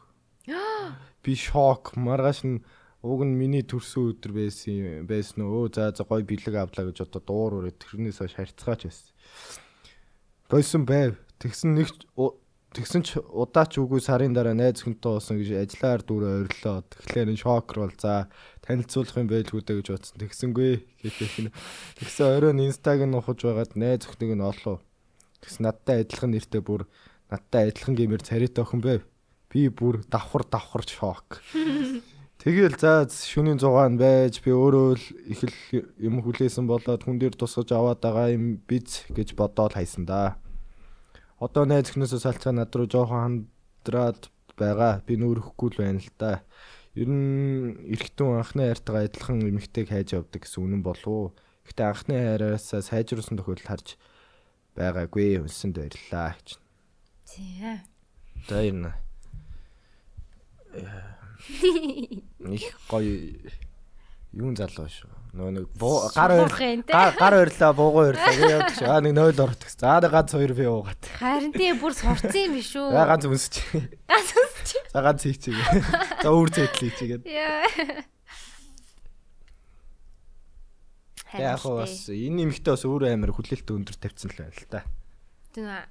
Би 1.26 1.34
шок. 1.34 1.98
Маргааш 1.98 2.46
нь 2.46 2.62
уг 3.02 3.26
нь 3.26 3.34
миний 3.34 3.66
төрсөн 3.66 4.14
өдөр 4.14 4.32
байсан 4.38 5.10
байсан 5.10 5.42
өө 5.42 5.74
за 5.74 5.90
за 5.90 6.06
гой 6.06 6.22
бэлэг 6.22 6.54
авлаа 6.54 6.86
гэж 6.86 7.10
одоо 7.10 7.22
дуур 7.26 7.52
өрөө 7.66 7.74
тэрнээс 7.82 8.22
хойш 8.22 8.38
харьцаач 8.38 8.82
байсан. 8.86 9.10
Бойсон 10.50 10.86
байв. 10.86 11.18
Тэгсэн 11.42 11.74
нэг 11.74 11.90
тэгсэн 12.76 13.02
ч 13.02 13.18
удаач 13.18 13.82
үгүй 13.82 14.02
сарын 14.04 14.38
дараа 14.38 14.54
найз 14.54 14.86
хүнтэй 14.86 15.10
уусан 15.10 15.42
гэж 15.42 15.50
ажиллаар 15.66 16.02
дүүрээ 16.06 16.34
ойрлоо. 16.46 16.78
Тэгэхээр 16.86 17.32
энэ 17.34 17.42
шок 17.42 17.74
руу 17.74 17.90
за 17.98 18.30
танилцуулах 18.62 19.18
юм 19.18 19.30
байлгүй 19.32 19.62
дэ 19.66 19.74
гэж 19.82 19.88
бодсон. 19.96 20.18
Тэгсэнгүй 20.22 20.72
нь 20.84 21.50
тэгсэн 21.98 22.26
оройн 22.36 22.62
инстаг 22.68 23.00
нь 23.02 23.18
ухаж 23.18 23.40
байгаад 23.42 23.74
найз 23.80 24.06
өхнийг 24.06 24.38
нь 24.38 24.44
олоо. 24.44 24.84
Тэгс 25.42 25.58
надтай 25.64 26.04
адилхан 26.04 26.36
нэртэй 26.36 26.62
бүр 26.62 26.84
надтай 27.32 27.72
адилхан 27.72 27.96
гэмээр 27.96 28.22
царайтай 28.28 28.62
охин 28.62 28.82
байв. 28.84 29.02
Би 29.56 29.70
бүр 29.72 30.04
давхар 30.12 30.44
давхар 30.52 30.84
шок. 30.84 31.40
Тэгэл 32.44 32.76
за 32.76 33.08
шөнийн 33.08 33.58
6 33.58 33.96
байж 33.96 34.44
би 34.44 34.52
өөрөө 34.52 34.88
л 35.00 35.06
их 35.32 35.42
л 35.48 35.56
юм 35.96 36.20
хүлээсэн 36.20 36.68
болоод 36.68 37.08
хүн 37.08 37.18
дээр 37.18 37.40
тусгаж 37.40 37.72
аваад 37.72 38.04
байгаа 38.04 38.36
юм 38.36 38.60
биз 38.68 39.08
гэж 39.16 39.32
бодоод 39.40 39.80
хайсан 39.80 40.04
да. 40.04 40.36
Одоо 41.40 41.64
найз 41.64 41.96
өхнөөсөө 41.96 42.20
салцаа 42.20 42.52
над 42.52 42.76
руу 42.76 42.86
жоохон 42.86 43.48
хандраад 43.88 44.28
байгаа. 44.60 45.00
Би 45.08 45.16
нүүрэхгүй 45.16 45.70
л 45.72 45.80
байна 45.80 46.04
л 46.04 46.12
да. 46.20 46.44
Ер 46.94 47.08
нь 47.08 47.96
эрэгтэн 47.96 48.44
анхны 48.44 48.68
хайртайгаа 48.68 49.08
адилхан 49.08 49.40
эмэгтэйг 49.40 49.88
хайж 49.88 50.20
явдаг 50.20 50.44
гэсэн 50.44 50.64
үнэн 50.68 50.84
болов 50.84 51.08
уу? 51.08 51.28
Гэтэ 51.68 51.82
анхны 51.82 52.16
хайраасаа 52.20 52.84
сайжруулсан 52.84 53.40
тохиолдол 53.40 53.68
харж 53.68 53.96
байгаагүй 54.76 55.40
үнсэнд 55.44 55.76
баярлаа 55.80 56.36
гэж. 56.40 56.60
Тий. 57.26 57.80
За 58.48 58.62
юм. 58.62 58.92
Их 62.46 62.74
гоё 62.90 63.14
юун 64.36 64.56
залуу 64.60 64.88
шүү. 64.92 65.12
Нөө 65.36 65.52
нэг 65.52 65.66
гар 66.16 67.12
гар 67.20 67.34
ойрлаа 67.44 67.72
бууган 67.76 68.16
ойрлаа 68.16 68.32
гэж 68.32 68.44
яадаг 68.56 68.76
шүү. 68.80 68.88
Аа 68.88 69.04
нэг 69.04 69.14
0 69.20 69.44
орот 69.44 69.62
гэсэн. 69.68 69.84
За 69.84 70.08
ганц 70.08 70.32
хоёр 70.32 70.54
би 70.56 70.64
уугаад. 70.64 71.02
Харин 71.20 71.52
тий 71.52 71.76
бүр 71.76 71.92
сурцсан 71.92 72.40
юм 72.40 72.56
биш 72.56 72.72
үү? 72.72 72.88
За 72.96 73.04
ганц 73.04 73.28
үнсч. 73.28 73.56
Ганц 74.08 74.30
үсч. 74.32 74.70
За 74.96 75.00
ганц 75.04 75.28
хийчихье. 75.28 75.64
За 76.24 76.32
өөр 76.32 76.50
хийчихье. 76.56 77.20
Яа. 77.28 77.68
Яг 81.36 81.64
бас 81.68 82.08
энэ 82.08 82.48
нэмэгтэй 82.48 82.72
бас 82.72 82.88
өөр 82.88 83.12
амар 83.12 83.36
хүлээлт 83.36 83.68
өндөр 83.68 83.96
тавьсан 84.00 84.32
л 84.32 84.40
байна 84.40 84.56
л 84.56 84.72
та. 84.72 84.88
Тэгвэл 85.52 85.84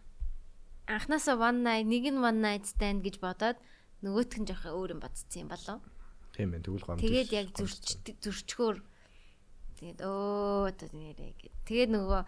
анхнаасаа 0.88 1.36
one 1.36 1.60
night 1.60 1.84
нэг 1.84 2.08
нь 2.08 2.20
one 2.20 2.40
night 2.40 2.64
stand 2.64 3.04
гэж 3.04 3.20
бодоод 3.20 3.60
нөгөөх 4.04 4.36
нь 4.36 4.48
жоохон 4.48 4.76
өөр 4.76 4.90
юм 4.94 5.00
бодсон 5.00 5.40
юм 5.42 5.50
болов. 5.50 5.80
Тийм 6.36 6.52
байх 6.52 6.62
тэгвэл 6.62 6.84
гомд. 6.84 7.00
Тэгээд 7.00 7.30
яг 7.32 7.48
зөрч 7.56 7.86
зөрчгөөр 8.20 8.76
тэгээд 9.80 10.00
өө 10.04 10.68
одоо 10.68 10.88
нэрээ 10.92 11.32
гэд. 11.40 11.54
Тэгээд 11.64 11.90
нөгөө 11.96 12.22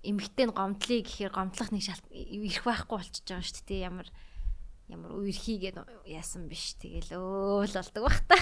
эмхтэй 0.00 0.46
нь 0.48 0.56
гомдлыг 0.56 1.04
гэхээр 1.04 1.32
гомдлох 1.36 1.70
нэг 1.70 1.84
шалт 1.84 2.06
ирэх 2.08 2.64
байхгүй 2.64 2.96
болчихж 2.96 3.26
байгаа 3.28 3.44
шүү 3.44 3.64
дээ. 3.68 3.86
Ямар 3.86 4.08
ямар 4.88 5.12
үерхийгээд 5.20 5.76
яасан 6.08 6.48
биш. 6.48 6.74
Тэгэл 6.80 7.20
өө 7.20 7.68
л 7.68 7.76
болдог 7.76 8.02
бах 8.08 8.20
та. 8.24 8.36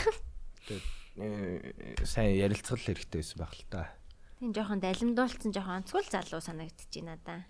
Э, 1.18 2.04
сайн 2.06 2.38
ярилцгал 2.38 2.78
хэрэгтэй 2.78 3.18
байсан 3.18 3.38
байх 3.42 3.54
л 3.58 3.66
та. 3.66 3.90
Тийм 4.38 4.54
жоохон 4.54 4.78
далимдуулсан 4.78 5.50
жоохон 5.50 5.82
онцгой 5.82 6.06
залуу 6.06 6.38
санагдчих 6.38 7.02
байна 7.02 7.18
надаа. 7.18 7.40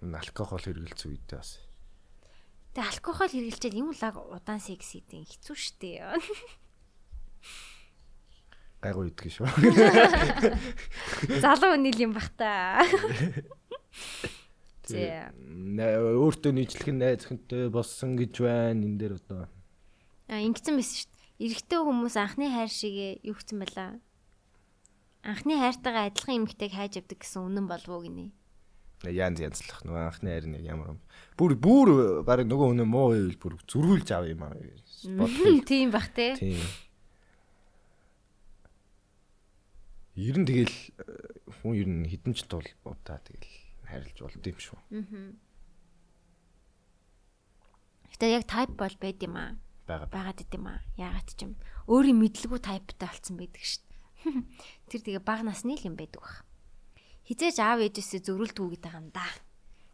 Энэ 0.00 0.18
алкогол 0.24 0.64
хэрэгэлц 0.64 1.04
үедээ 1.04 1.36
бас. 1.36 1.60
Тэгээ 2.74 2.90
алкогол 2.90 3.30
хэрэглэчээд 3.30 3.74
юм 3.78 3.94
лаг 3.94 4.14
удаан 4.18 4.58
секс 4.58 4.98
хийдэг 4.98 5.30
хэцүү 5.30 5.54
шттэ. 5.54 6.10
Гайгүй 8.82 9.08
идэх 9.14 9.30
шүү. 9.30 9.48
Залуу 11.40 11.78
нийл 11.78 12.02
юм 12.04 12.12
бах 12.18 12.28
та. 12.36 12.82
Нэ- 14.90 15.96
Өөртөө 16.18 16.52
нийтлэх 16.52 16.90
нь 16.92 16.98
найз 17.00 17.24
охинтой 17.24 17.70
болсон 17.72 18.18
гэж 18.20 18.42
байна. 18.44 18.84
Энэ 18.84 18.98
дээр 19.00 19.14
одоо 19.22 19.48
А 20.28 20.36
ингэсэн 20.44 20.76
байсан 20.76 20.96
шүү 21.00 21.08
дээ. 21.08 21.48
Эрэгтэй 21.48 21.78
хүмүүс 21.80 22.14
анхны 22.20 22.46
хайр 22.52 22.68
шигээ 22.68 23.12
юу 23.24 23.34
гэсэн 23.38 23.58
байлаа? 23.64 23.96
Анхны 25.24 25.56
хайртайгаа 25.56 26.12
адилхан 26.12 26.36
эмэгтэйг 26.44 26.72
хайж 26.76 26.92
авдаг 27.00 27.18
гэсэн 27.24 27.40
үнэн 27.48 27.64
болов 27.64 27.88
уу 27.88 28.04
гинэ. 28.04 28.28
Янз 29.12 29.40
янзлах 29.42 29.84
нөгөө 29.84 30.02
анхны 30.08 30.30
хайр 30.30 30.46
нэг 30.48 30.62
ямар 30.64 30.94
юм. 30.94 31.00
Бүр 31.36 31.52
бүр 31.58 31.88
баг 32.24 32.46
нөгөө 32.46 32.72
өнөө 32.72 32.88
муу 32.88 33.12
байвал 33.12 33.36
бүр 33.42 33.54
зөргүүлж 33.68 34.08
ав 34.14 34.24
юм 34.30 34.42
аа. 34.46 34.54
бодлоо. 35.04 35.60
Тийм 35.68 35.90
бах 35.90 36.08
те. 36.14 36.36
Тийм. 36.38 36.62
Ер 40.14 40.38
нь 40.38 40.46
тэгэл 40.46 40.70
э, 40.70 41.52
хүн 41.58 41.74
ер 41.74 41.88
нь 41.90 42.06
хідэн 42.06 42.38
ч 42.38 42.46
тул 42.46 42.62
удаа 42.86 43.18
тэгэл 43.18 43.50
харилж 43.82 44.16
болд 44.22 44.46
юм 44.46 44.58
шүү. 44.62 44.78
Гэтэ 48.14 48.30
яг 48.30 48.46
type 48.46 48.78
бол 48.78 48.96
байд 49.02 49.18
юм 49.26 49.34
аа. 49.34 49.58
Бага. 49.90 50.06
Байгаад 50.06 50.40
ид 50.40 50.54
юм 50.54 50.70
аа. 50.70 50.80
Яагаад 50.94 51.28
ч 51.34 51.42
юм 51.42 51.58
өөрийн 51.90 52.16
мэдлгүй 52.22 52.62
typeтай 52.62 53.10
болсон 53.10 53.36
байдаг 53.42 53.64
шүү. 53.66 53.82
Тэр 54.88 55.00
тэгээ 55.02 55.26
бага 55.26 55.42
насны 55.44 55.74
л 55.74 55.82
юм 55.82 55.98
байдаг 55.98 56.22
бах. 56.22 56.46
Хизээж 57.24 57.56
аав 57.60 57.80
ээжээсээ 57.84 58.20
зөрүүлдэггүй 58.28 58.70
гэдэг 58.76 58.92
юм 58.94 59.08
да. 59.12 59.24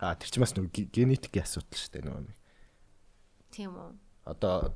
А 0.03 0.15
тэр 0.19 0.29
чинь 0.31 0.43
бас 0.43 0.53
ге- 0.57 0.91
генетикийн 0.91 1.45
асуудал 1.47 1.79
шүү 1.79 1.93
дээ 1.95 2.05
нөгөө. 2.07 2.23
нэг. 2.27 2.37
Тийм 3.55 3.71
үү. 3.77 3.91
Одоо 4.27 4.75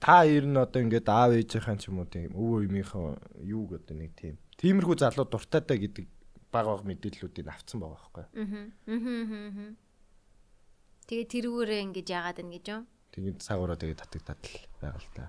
та 0.00 0.24
ер 0.28 0.44
нь 0.44 0.56
одоо 0.58 0.80
ингээд 0.82 1.08
аав 1.08 1.32
ээжийнхэн 1.32 1.78
ч 1.80 1.88
юм 1.88 2.04
уу 2.04 2.08
тийм 2.08 2.32
өвөө 2.36 2.68
эмийнхээ 2.68 3.48
юу 3.48 3.64
гэдэг 3.70 3.96
нэг 3.96 4.12
тийм. 4.18 4.34
Тиймэрхүү 4.60 4.96
залуу 5.00 5.24
дуртайтай 5.24 5.78
гэдэг 5.78 6.06
баг 6.52 6.66
баг 6.66 6.82
мэдээллүүдийг 6.84 7.46
авцсан 7.48 7.80
байгаа 7.80 7.96
байхгүй. 7.96 8.24
Аа. 8.36 8.68
Аа. 8.92 9.72
Тэгээ 11.08 11.26
тэрүүгээрээ 11.32 11.80
ингэж 11.88 12.06
яагаад 12.12 12.36
байна 12.42 12.52
гэж 12.58 12.66
юм. 12.76 12.82
Тэгээд 13.16 13.38
саагаараа 13.40 13.78
тэгээд 13.80 14.00
татагдаад 14.04 14.40
л 14.44 14.56
байгаа 14.82 15.00
л 15.00 15.10
та. 15.16 15.24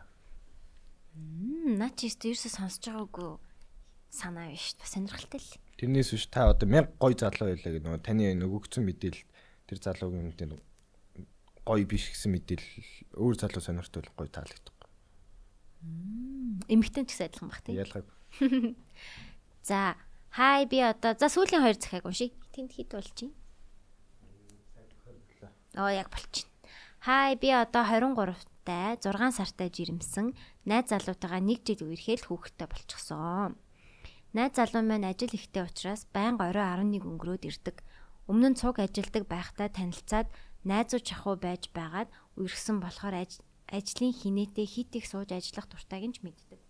Мм, 1.15 1.79
наа 1.79 1.91
чи 1.95 2.11
өөрөөсөө 2.11 2.51
сонсож 2.51 2.83
байгаагүй 2.83 3.29
санаа 4.11 4.51
биш. 4.51 4.75
Бас 4.75 4.91
сонирхолтой 4.93 5.39
л. 5.39 5.51
Тэрнээс 5.79 6.11
биш 6.11 6.27
та 6.27 6.51
одоо 6.51 6.67
мянга 6.67 6.91
гой 6.99 7.15
залуу 7.15 7.55
байлаа 7.55 7.71
гэх 7.71 7.83
нөгөө 7.87 8.03
таны 8.03 8.35
нөгөгцсөн 8.35 8.83
мэдээлэл 8.83 9.23
тэр 9.71 9.79
залуугийн 9.79 10.35
тийм 10.35 10.59
гой 11.63 11.87
биш 11.87 12.11
гэсэн 12.11 12.35
мэдээлэл 12.35 13.15
өөр 13.15 13.35
залуу 13.39 13.63
сонирхтол 13.63 14.11
гой 14.19 14.27
таалагдахгүй. 14.27 14.89
Эмэгтэй 16.67 17.07
ч 17.07 17.15
гэсэн 17.15 17.31
адилхан 17.31 17.47
бах 17.47 17.63
тийм. 17.63 17.79
Ялгаагүй. 17.79 18.75
За, 19.69 19.95
хай 20.35 20.67
би 20.67 20.83
одоо 20.83 21.15
за 21.15 21.31
сүүлийн 21.31 21.63
хоёр 21.63 21.79
захиаг 21.79 22.03
уншиг. 22.03 22.35
Тэнд 22.51 22.75
хит 22.75 22.91
болж 22.91 23.15
байна. 23.15 23.39
Оо 25.79 25.87
яг 25.87 26.11
болчихно. 26.11 26.51
Хай 26.99 27.39
би 27.39 27.55
одоо 27.55 27.87
23-тай 27.87 28.99
6 28.99 29.31
сартай 29.31 29.71
жирэмсэн 29.71 30.35
найз 30.67 30.91
залуутайгаа 30.91 31.39
нэг 31.39 31.63
жил 31.63 31.87
үерхэд 31.87 32.27
хүүхэдтэй 32.27 32.67
болчихсон. 32.67 33.55
Найз 34.37 34.53
залуу 34.55 34.83
маань 34.85 35.09
ажил 35.09 35.33
ихтэй 35.33 35.63
учраас 35.65 36.05
байнга 36.13 36.53
орой 36.53 36.61
11 36.61 37.01
өнгөрөөд 37.01 37.43
ирдэг. 37.49 37.77
Өмнө 38.29 38.53
нь 38.53 38.59
цуг 38.61 38.77
ажилдаг 38.77 39.25
байхдаа 39.25 39.73
танилцаад 39.73 40.29
найзууд 40.69 41.01
чахуу 41.01 41.33
байж 41.41 41.73
байгаад 41.73 42.13
үерхсэн 42.37 42.77
болохоор 42.77 43.25
аж- 43.25 43.41
ажлын 43.73 44.13
хинээтэй 44.13 44.67
хит 44.69 44.93
их 44.93 45.09
сууж 45.09 45.33
ажиллах 45.33 45.65
дуртайг 45.65 46.03
нь 46.05 46.13
ч 46.13 46.21
мэддэг. 46.21 46.61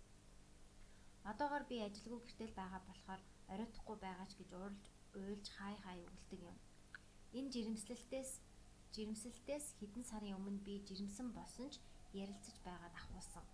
Одоогоор 1.28 1.64
би 1.68 1.84
ажилгүй 1.84 2.20
гэртэл 2.24 2.56
байгаа 2.56 2.80
болохоор 2.88 3.20
оройтхгүй 3.52 3.96
байгаа 4.00 4.26
ч 4.30 4.32
гэж 4.40 4.50
ууралж 4.56 4.84
уйлж 5.20 5.46
хай 5.60 5.74
хай 5.84 5.96
өгөлдөг 6.00 6.40
юм. 6.40 6.56
Энэ 7.36 7.52
жирэмслэлтээс 7.52 8.30
жирэмсэлтээс 8.96 9.66
хэдэн 9.84 10.04
сарын 10.08 10.36
өмнө 10.40 10.64
би 10.64 10.80
жирэмсэн 10.88 11.28
болсон 11.36 11.68
ч 11.68 11.76
ярилцаж 12.16 12.56
байгаад 12.64 12.94
ахуулсан. 12.96 13.44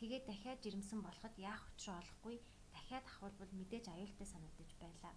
Тэгээд 0.00 0.24
дахиад 0.26 0.64
жирэмсэн 0.64 1.00
болоход 1.04 1.34
яах 1.38 1.62
учраа 1.76 2.00
олохгүй 2.02 2.40
дахиад 2.94 3.10
ахуулбал 3.10 3.52
мэдээж 3.58 3.90
аюултай 3.90 4.26
санагдаж 4.26 4.70
байлаа. 4.78 5.14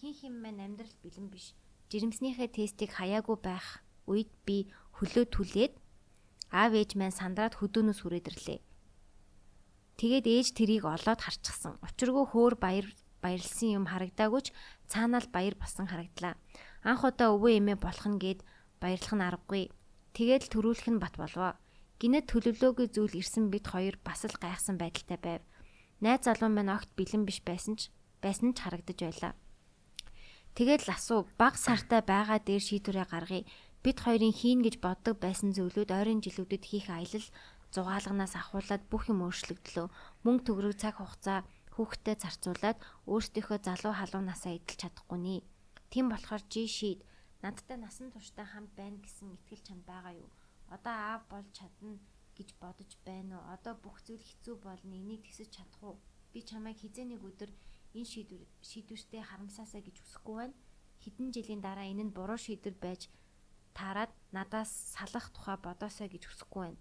Хин 0.00 0.14
хин 0.16 0.34
маань 0.40 0.64
амьдрал 0.64 0.96
бэлэн 1.04 1.28
биш. 1.28 1.52
Жирэмснийхээ 1.92 2.48
тестийг 2.48 2.96
хаяагүй 2.96 3.36
байх 3.36 3.84
үед 4.08 4.32
би 4.48 4.72
хөлөө 4.96 5.24
түлээд 5.28 5.74
аав 6.48 6.72
ээж 6.72 6.96
маань 6.96 7.12
сандраад 7.12 7.60
хөдөөнөөс 7.60 8.00
хүрээд 8.00 8.30
ирлээ. 8.32 8.60
Тэгээд 10.00 10.26
ээж 10.32 10.48
тэрийг 10.56 10.84
олоод 10.88 11.20
харчихсан. 11.20 11.76
Учиргүй 11.84 12.24
хөөр 12.32 12.54
баяр 12.56 12.88
баярлсан 13.20 13.68
юм 13.76 13.84
харагдаагүй 13.84 14.40
ч 14.40 14.48
цаанаа 14.88 15.20
л 15.20 15.28
баяр 15.28 15.60
басан 15.60 15.92
харагдлаа. 15.92 16.40
Анх 16.88 17.04
удаа 17.04 17.36
өвөө 17.36 17.60
эмээ 17.60 17.76
болох 17.76 18.06
нь 18.08 18.16
гээд 18.16 18.40
баярлах 18.80 19.12
нь 19.12 19.26
аргагүй. 19.28 19.64
Тэгээд 20.16 20.48
л 20.48 20.52
төрүүлэх 20.56 20.88
нь 20.88 21.02
бат 21.04 21.20
болвоо. 21.20 21.52
Гинэт 22.00 22.32
төлөвлөөгүй 22.32 22.96
зүйл 22.96 23.20
ирсэн 23.20 23.52
бид 23.52 23.68
хоёр 23.68 24.00
бас 24.00 24.24
л 24.24 24.40
гайхсан 24.40 24.80
байдалтай 24.80 25.20
байв. 25.20 25.44
Найз 26.00 26.24
залуу 26.24 26.48
маань 26.48 26.72
огт 26.72 26.90
бэлэн 26.96 27.28
биш 27.28 27.44
байсан 27.44 27.76
ч 27.76 27.92
байсан 28.24 28.56
ч 28.56 28.64
харагдаж 28.64 28.98
байлаа. 29.04 29.32
Тэгээд 30.56 30.88
л 30.88 30.94
асуу 30.96 31.20
баг 31.40 31.54
сартай 31.60 32.00
байгаа 32.00 32.40
дээр 32.40 32.62
шийдвэрээ 32.64 33.06
гаргая. 33.12 33.44
Бид 33.84 33.96
хоёрын 34.04 34.32
хийн 34.32 34.60
гэж 34.64 34.80
боддог 34.84 35.16
байсан 35.20 35.52
зүйлүүд 35.56 35.90
ойрын 35.92 36.24
жилүүдэд 36.24 36.64
хийх 36.64 36.88
аялал 36.88 37.26
зугаалганаас 37.72 38.34
ахуулаад 38.36 38.82
бүх 38.90 39.12
юм 39.12 39.24
өөрчлөгдлөө. 39.28 39.86
Мөнгө 40.24 40.44
төгрөг 40.46 40.74
цаг 40.80 40.94
хугацаа 40.98 41.38
хүүхдэд 41.74 42.18
зарцуулаад 42.24 42.78
өөрсдийнхөө 43.08 43.58
залуу 43.62 43.94
халуунасаа 43.96 44.52
идэлж 44.58 44.80
чадахгүй 44.80 45.18
нэ. 45.20 45.44
Тийм 45.92 46.06
болохоор 46.10 46.42
жи 46.52 46.62
шийд. 46.66 47.00
Надтай 47.44 47.78
насан 47.80 48.08
туршдаа 48.12 48.44
хамт 48.48 48.72
байна 48.76 48.98
гэсэн 49.00 49.32
итгэл 49.36 49.64
чанд 49.64 49.84
байгаа 49.88 50.12
юу? 50.18 50.28
Одоо 50.74 50.92
аав 50.92 51.22
болж 51.30 51.48
чадна 51.56 51.96
гэж 52.40 52.56
бодож 52.56 52.90
байна 53.04 53.36
уу? 53.36 53.52
Одоо 53.52 53.76
бүх 53.76 54.00
зүйл 54.00 54.24
хэцүү 54.24 54.56
болно. 54.64 54.96
Энийг 54.96 55.28
тэсэж 55.28 55.60
чадах 55.60 55.82
уу? 55.84 55.96
Би 56.32 56.40
чамайг 56.40 56.80
хизээнийг 56.80 57.20
өдөр 57.20 57.52
энэ 57.92 58.08
шийдвэр 58.08 58.42
шийдвэртээ 58.64 59.22
харамсаасаа 59.28 59.84
гэж 59.84 59.96
хүсэхгүй 60.00 60.36
байна. 60.40 60.56
Хэдэн 61.04 61.28
жилийн 61.36 61.60
дараа 61.60 61.86
энэ 61.92 62.08
нь 62.08 62.14
буруу 62.16 62.40
шийдвэр 62.40 62.76
байж 62.80 63.12
таарад 63.76 64.12
надаас 64.32 64.72
салах 64.96 65.28
тухай 65.36 65.56
бодосоо 65.60 66.08
гэж 66.08 66.24
хүсэхгүй 66.24 66.62
байна. 66.64 66.80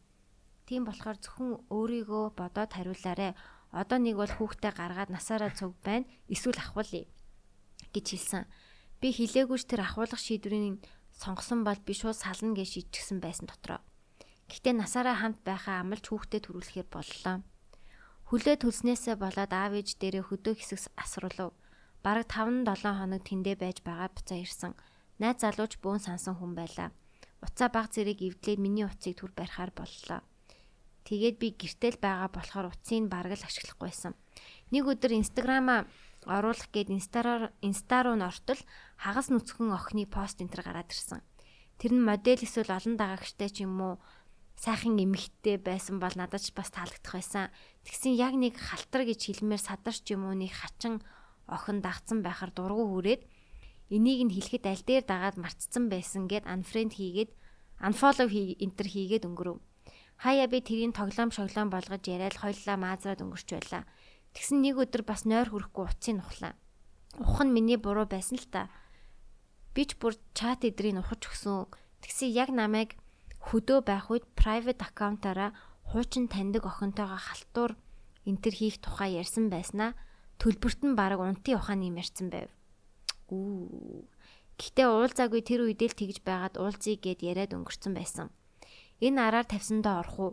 Тийм 0.70 0.86
болохоор 0.86 1.18
зөвхөн 1.20 1.52
өөрийгөө 1.76 2.24
бодоод 2.40 2.72
хариулаарэ. 2.78 3.34
Одоо 3.74 3.98
нэг 3.98 4.16
бол 4.22 4.30
хүүхдээ 4.30 4.74
гаргаад 4.78 5.10
насаараа 5.10 5.52
цуг 5.54 5.74
байна. 5.82 6.06
Эсвэл 6.30 6.62
ахвалъя 6.62 7.10
гэж 7.94 8.06
хэлсэн. 8.14 8.46
Би 9.02 9.10
хилээгүйч 9.10 9.64
тэр 9.66 9.82
ахуулах 9.82 10.22
шийдвэрийн 10.22 10.78
сонгосон 11.10 11.66
бол 11.66 11.80
би 11.82 11.94
шууд 11.98 12.18
сална 12.18 12.54
гэж 12.54 12.70
шийдчихсэн 12.70 13.18
байсан 13.18 13.50
дотроо. 13.50 13.82
Гэхдээ 14.50 14.74
насаараа 14.82 15.18
хамт 15.22 15.40
байхаа 15.46 15.86
амлж 15.86 16.10
хүүхдээ 16.10 16.42
төрүүлэхээр 16.42 16.90
боллоо. 16.90 17.46
Хүлээ 18.34 18.58
төлснээсээ 18.62 19.16
болоод 19.22 19.54
аав 19.54 19.74
ээж 19.78 20.02
дээрээ 20.02 20.26
хөдөө 20.26 20.54
хэсэг 20.58 20.90
асруулав. 20.98 21.54
Бараг 22.02 22.26
5-7 22.34 22.66
хоног 22.98 23.22
тэндээ 23.22 23.56
байж 23.62 23.78
байгаа 23.86 24.10
буцаа 24.10 24.42
ирсэн. 24.42 24.74
Найз 25.22 25.46
залууч 25.46 25.78
бөөн 25.78 26.02
сансан 26.02 26.34
хүн 26.38 26.58
байлаа. 26.58 26.90
Уцаа 27.46 27.70
баг 27.70 27.94
зэрэг 27.94 28.20
эвдлээд 28.26 28.58
миний 28.58 28.90
уцыг 28.90 29.22
түр 29.22 29.32
барихаар 29.38 29.70
боллоо. 29.70 30.26
Тэгээд 31.06 31.36
би 31.42 31.48
гэртэл 31.54 31.98
байгаа 32.02 32.30
болохоор 32.34 32.74
утсыг 32.74 33.06
бараг 33.06 33.34
л 33.38 33.46
ашиглахгүйсэн. 33.46 34.14
Нэг 34.74 34.84
өдөр 34.86 35.14
инстаграмаа 35.18 35.90
оруулах 36.26 36.70
гээд 36.74 36.94
инстараар 36.94 37.50
инстаруу 37.66 38.14
н 38.14 38.28
ортол 38.28 38.62
хагас 39.00 39.34
нүцгэн 39.34 39.72
охины 39.74 40.06
пост 40.06 40.38
энтер 40.44 40.62
гараад 40.62 40.92
ирсэн. 40.92 41.24
Тэр 41.80 41.96
нь 41.96 42.04
модель 42.04 42.44
эсвэл 42.44 42.76
олон 42.76 43.00
дагагчтай 43.00 43.50
ч 43.50 43.64
юм 43.64 43.80
уу 43.80 43.96
сайхан 44.60 45.00
эмэгтэй 45.00 45.56
байсан 45.56 46.04
бол 46.04 46.12
надад 46.20 46.44
ч 46.44 46.52
бас 46.52 46.68
таалагдах 46.68 47.16
байсан. 47.16 47.48
Тэгсэн 47.88 48.20
яг 48.20 48.36
нэг 48.36 48.60
халтар 48.60 49.08
гэж 49.08 49.32
хэлмээр 49.32 49.64
садарч 49.64 50.04
юм 50.12 50.28
уу 50.28 50.36
нэг 50.36 50.52
хачин 50.52 51.00
охин 51.48 51.80
дагцсан 51.80 52.20
байхаар 52.20 52.52
дургу 52.52 52.84
хүрээд 52.92 53.24
энийг 53.88 54.20
нь 54.28 54.36
хэлэхэд 54.36 54.66
аль 54.68 54.84
дээр 54.84 55.04
дагаад 55.08 55.40
мартцсан 55.40 55.88
байсан 55.88 56.28
гэд 56.28 56.44
unfriend 56.44 56.92
хийгээд 57.00 57.32
unfollow 57.80 58.28
хий 58.28 58.60
энтер 58.60 58.88
хийгээд 58.92 59.24
өнгөрөв. 59.32 59.58
Хаяа 60.20 60.52
би 60.52 60.60
тэрийн 60.60 60.92
тоглоом 60.92 61.32
шоглоом 61.32 61.72
болгож 61.72 62.04
яриад 62.04 62.36
хоёлаа 62.36 62.76
маазраад 62.76 63.24
өнгөрч 63.24 63.50
байлаа. 63.56 63.88
Тэгсэн 64.36 64.60
нэг 64.60 64.76
өдөр 64.76 65.08
бас 65.08 65.24
нойр 65.24 65.48
хүрэхгүй 65.48 65.88
уцыг 65.88 66.20
нухлаа. 66.20 66.54
Ух 67.18 67.40
нь 67.42 67.56
миний 67.56 67.80
буруу 67.80 68.06
байсан 68.06 68.36
л 68.36 68.48
та. 68.52 68.68
Би 69.72 69.88
ч 69.88 69.96
бүр 69.96 70.20
чат 70.36 70.68
эдрийг 70.68 71.00
ухаж 71.00 71.24
өгсөн. 71.24 71.72
Тэгсэн 72.04 72.30
яг 72.36 72.52
намайг 72.52 73.00
хөдөө 73.48 73.80
байх 73.88 74.12
үед 74.12 74.26
private 74.36 74.82
аккаунтаараа 74.84 75.52
хуучин 75.90 76.28
таньдаг 76.28 76.64
охинтойгоо 76.68 77.20
халтур 77.20 77.72
энтер 78.30 78.54
хийх 78.54 78.78
тухай 78.84 79.18
ярьсан 79.22 79.50
байснаа 79.50 79.96
төлбөрт 80.40 80.82
нь 80.86 80.96
баг 81.00 81.20
унтын 81.20 81.58
ухааны 81.60 81.90
юм 81.90 82.00
ярьсан 82.04 82.28
байв. 82.30 82.50
Үу. 83.32 84.08
Гэхдээ 84.60 84.88
уулзаагүй 84.92 85.42
тэр 85.44 85.64
үед 85.66 85.82
л 85.82 85.96
тэгж 85.96 86.20
байгаад 86.28 86.56
уулзъя 86.60 87.00
гэд 87.00 87.24
яриад 87.24 87.56
өнгөрцөн 87.56 87.94
байсан. 87.96 88.28
Энэ 89.00 89.20
араар 89.24 89.48
тавьсандаа 89.48 90.04
орох 90.04 90.18
уу? 90.20 90.32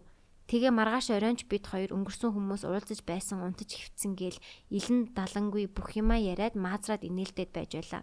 Тэгээ 0.50 0.70
маргааш 0.74 1.14
оройнч 1.14 1.46
бид 1.50 1.70
хоёр 1.70 1.90
өнгөрсөн 1.94 2.30
хүмүүс 2.34 2.62
уулзаж 2.66 3.02
байсан 3.06 3.42
унтаж 3.42 3.70
хөвцөн 3.74 4.14
гээл 4.14 4.38
илэн 4.70 5.10
далангүй 5.14 5.66
бүх 5.70 5.94
юмаа 5.98 6.18
яриад 6.18 6.54
маазраад 6.54 7.02
инээлдээд 7.02 7.50
байж 7.54 7.70
байлаа. 7.74 8.02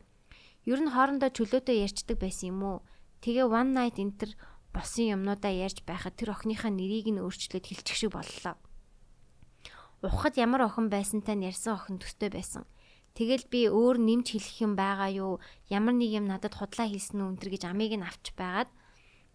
Ер 0.67 0.79
нь 0.83 0.91
хоорондоо 0.91 1.31
чөлөөтэй 1.31 1.83
ярьцдаг 1.83 2.19
байсан 2.19 2.55
юм 2.55 2.59
уу? 2.63 2.77
Тэгээ 3.23 3.47
one 3.47 3.71
night 3.75 3.95
enter 3.99 4.31
босон 4.73 5.15
юмнуудаа 5.15 5.53
ярьж 5.53 5.85
байхад 5.85 6.17
тэр 6.17 6.33
охиныхаа 6.33 6.73
нэрийг 6.73 7.07
нь 7.13 7.21
өөрчлөөд 7.21 7.65
хэлчих 7.69 7.97
шиг 7.97 8.11
боллоо. 8.17 8.57
Ухахад 10.03 10.35
ямар 10.35 10.67
охин 10.67 10.89
байсантай 10.91 11.37
нь 11.37 11.47
ярьсан 11.47 11.77
охин 11.77 12.01
төстэй 12.01 12.33
байсан. 12.33 12.65
Тэгэл 13.13 13.45
би 13.47 13.69
өөр 13.69 14.01
нэмж 14.01 14.33
хэлэх 14.33 14.57
юм 14.65 14.73
байгаа 14.73 15.13
юу? 15.13 15.33
Ямар 15.69 15.93
нэг 15.93 16.11
юм 16.17 16.25
надад 16.25 16.57
худлаа 16.57 16.89
хийсэн 16.89 17.21
үү 17.21 17.29
өнтер 17.37 17.49
гэж 17.53 17.63
амийг 17.69 17.93
нь 17.93 18.03
авч 18.03 18.33
байгаад 18.33 18.73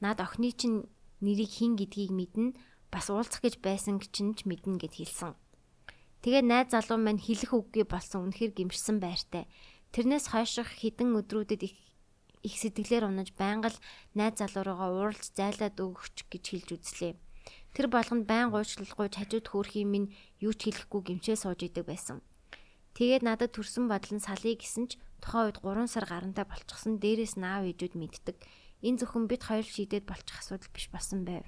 над 0.02 0.18
охины 0.18 0.50
чинь 0.50 0.90
нэрийг 1.22 1.50
хин 1.54 1.78
гэдгийг 1.78 2.10
мэднэ 2.10 2.58
бас 2.90 3.06
уулзах 3.06 3.38
гэж 3.38 3.62
байсан 3.62 4.02
чинь 4.02 4.34
ч 4.34 4.50
мэднэ 4.50 4.82
гэд 4.82 4.98
хэлсэн. 4.98 5.38
Тэгээ 6.26 6.42
найз 6.42 6.74
залуу 6.74 6.98
маань 6.98 7.22
хэлэх 7.22 7.54
үггүй 7.54 7.86
болсон 7.86 8.26
үнэхэр 8.26 8.50
гимшсэн 8.58 8.98
байртай. 8.98 9.46
Тэрнээс 9.94 10.34
хойших 10.34 10.68
хідэн 10.82 11.14
өдрүүдэд 11.14 11.62
их 11.62 11.74
их 12.46 12.54
сэтгэлээр 12.58 13.08
унаж 13.08 13.34
байнга 13.34 13.72
л 13.72 13.78
найз 14.18 14.38
залуугаа 14.38 14.88
ууралж 14.92 15.34
зайлаад 15.38 15.76
өгч 15.78 16.16
гэж 16.30 16.44
хэлж 16.48 16.68
үзлээ. 16.76 17.14
Тэр 17.74 17.86
болгонд 17.92 18.24
байн 18.26 18.48
гуйчлалгүйж 18.50 19.14
хажууд 19.16 19.46
хөөрхийн 19.48 19.88
минь 19.88 20.12
юу 20.42 20.52
ч 20.56 20.68
хэлэхгүй 20.68 21.00
гимшээ 21.04 21.36
сууж 21.38 21.60
идэг 21.62 21.84
байсан. 21.86 22.18
Тэгээд 22.98 23.22
надад 23.22 23.54
төрсөн 23.54 23.86
бодлон 23.86 24.18
салъя 24.18 24.58
гэсэн 24.58 24.84
ч 24.90 24.98
тухайн 25.22 25.54
үед 25.54 25.58
3 25.62 25.86
сар 25.86 26.04
гарантай 26.08 26.46
болчихсон 26.48 26.98
дээрээс 26.98 27.38
наав 27.38 27.62
ээжүүд 27.70 27.94
мэддэг. 27.94 28.36
Энэ 28.82 28.98
зөвхөн 28.98 29.24
бид 29.30 29.42
хоёр 29.46 29.66
шийдээд 29.66 30.04
болчих 30.06 30.38
асуудал 30.38 30.70
биш 30.74 30.86
болсон 30.90 31.22
байв. 31.22 31.46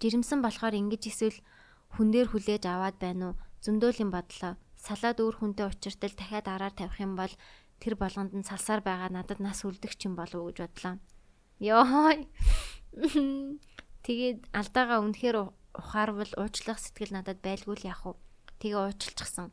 Жирэмсэн 0.00 0.40
болохоор 0.40 0.74
ингэж 0.76 1.02
эсвэл 1.08 1.38
хүн 1.94 2.08
дээр 2.12 2.28
хүлээж 2.32 2.64
аваад 2.68 2.96
байна 3.00 3.24
уу? 3.32 3.40
Зөндөөлийн 3.64 4.10
бодлоо. 4.12 4.56
Салаад 4.76 5.18
өөр 5.22 5.36
хүнтэй 5.38 5.66
учиртал 5.68 6.10
дахиад 6.16 6.46
араар 6.50 6.74
тавих 6.74 6.98
юм 6.98 7.14
бол 7.14 7.32
тэр 7.82 7.98
болгонд 7.98 8.30
нь 8.30 8.46
салсаар 8.46 8.78
байгаа 8.86 9.10
надад 9.10 9.42
нас 9.42 9.66
үлдэх 9.66 9.98
ч 9.98 10.06
юм 10.06 10.14
болов 10.14 10.38
уу 10.38 10.54
гэж 10.54 10.70
бодлоо. 10.70 11.02
Йоо. 11.58 12.14
Тэгээд 14.06 14.38
алдаагаа 14.54 15.02
үнэхээр 15.02 15.36
ухаарвал 15.74 16.32
уучлах 16.38 16.78
сэтгэл 16.78 17.18
надад 17.18 17.42
байлгүй 17.42 17.74
л 17.82 17.88
яах 17.90 18.06
вэ? 18.06 18.14
Тэгээ 18.62 18.78
уучлчихсан. 18.78 19.50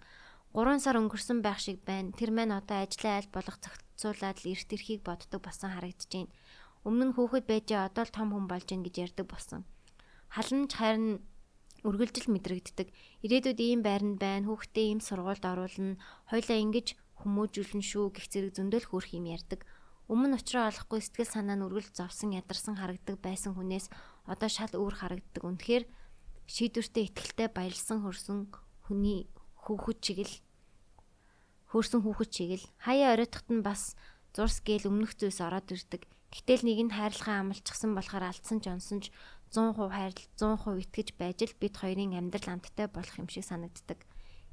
3 0.54 0.82
сар 0.82 0.98
өнгөрсөн 1.02 1.42
байх 1.42 1.58
шиг 1.62 1.82
байна. 1.86 2.14
Тэр 2.14 2.30
мань 2.34 2.54
одоо 2.54 2.86
ажлаа 2.86 3.22
аль 3.22 3.30
болох 3.34 3.58
зохицуулаад 3.62 4.38
л 4.42 4.50
эрт 4.54 4.70
эрхийг 4.74 5.02
боддог 5.06 5.42
болсон 5.42 5.70
харагдаж 5.74 6.10
байна. 6.10 6.34
Өмнө 6.86 7.06
нь 7.10 7.16
хүүхэд 7.18 7.46
байжээ 7.46 7.82
одоо 7.86 8.04
л 8.06 8.14
том 8.14 8.30
хүн 8.34 8.46
болж 8.50 8.66
гин 8.66 8.82
гэж 8.82 8.96
ярьдаг 9.14 9.28
болсон. 9.30 9.62
Халанч 10.34 10.72
харин 10.74 11.22
үргэлжил 11.86 12.34
мэдрэгддэг. 12.34 12.88
Ирээдүйд 13.26 13.60
ийм 13.62 13.82
байранд 13.86 14.18
байна. 14.18 14.50
Хүүхдээ 14.50 14.86
ийм 14.90 15.00
сургуульд 15.06 15.46
оруулна. 15.46 16.02
Хойлоо 16.30 16.58
ингэж 16.58 16.98
хүмүүжүүлэн 17.20 17.84
шүү 17.84 18.06
гэх 18.16 18.28
зэрэг 18.32 18.56
зөндөл 18.56 18.88
хөөх 18.88 19.12
юм 19.14 19.28
ярьдаг. 19.28 19.68
Өмнө 20.10 20.42
очроо 20.42 20.72
олохгүй 20.72 21.00
сэтгэл 21.04 21.30
санаа 21.30 21.56
нь 21.60 21.66
үргэлж 21.68 21.94
зовсон 21.94 22.34
ядарсан 22.34 22.80
харагдаг 22.80 23.22
байсан 23.22 23.54
хүнээс 23.54 23.92
одоо 24.26 24.50
шал 24.50 24.74
өөр 24.74 24.96
харагддаг. 25.06 25.44
Үнэхээр 25.46 25.84
шийдвэртээ 26.50 27.04
ихтэлтэй 27.14 27.50
баярлсан 27.54 28.02
хөрсөн 28.02 28.50
хүний 28.90 29.30
хүүхэд 29.62 30.00
чиг 30.02 30.20
л 30.26 30.36
хөрсөн 31.70 32.02
хүүхэд 32.02 32.30
чиг 32.34 32.52
л 32.58 32.66
хаяа 32.82 33.14
оройтхот 33.14 33.54
нь 33.54 33.62
бас 33.62 33.94
зурс 34.34 34.58
гээл 34.66 34.90
өмнөх 34.90 35.14
зүйлс 35.14 35.46
ороод 35.46 35.70
ирдэг. 35.70 36.10
Гэтэл 36.34 36.66
нэг 36.66 36.80
нь 36.90 36.96
хайрлахаа 36.98 37.46
амлчихсан 37.46 37.94
болохоор 37.94 38.34
алдсан 38.34 38.58
ч 38.62 38.66
онсон 38.74 39.00
ч 39.06 39.14
100% 39.54 39.78
хайрлал 39.94 40.26
100% 40.38 40.90
итгэж 40.90 41.08
байж 41.18 41.38
л 41.46 41.60
бид 41.62 41.74
хоёрын 41.78 42.18
амьдрал 42.18 42.58
амттай 42.58 42.90
болох 42.90 43.14
юм 43.18 43.30
шиг 43.30 43.46
санагддаг. 43.46 44.02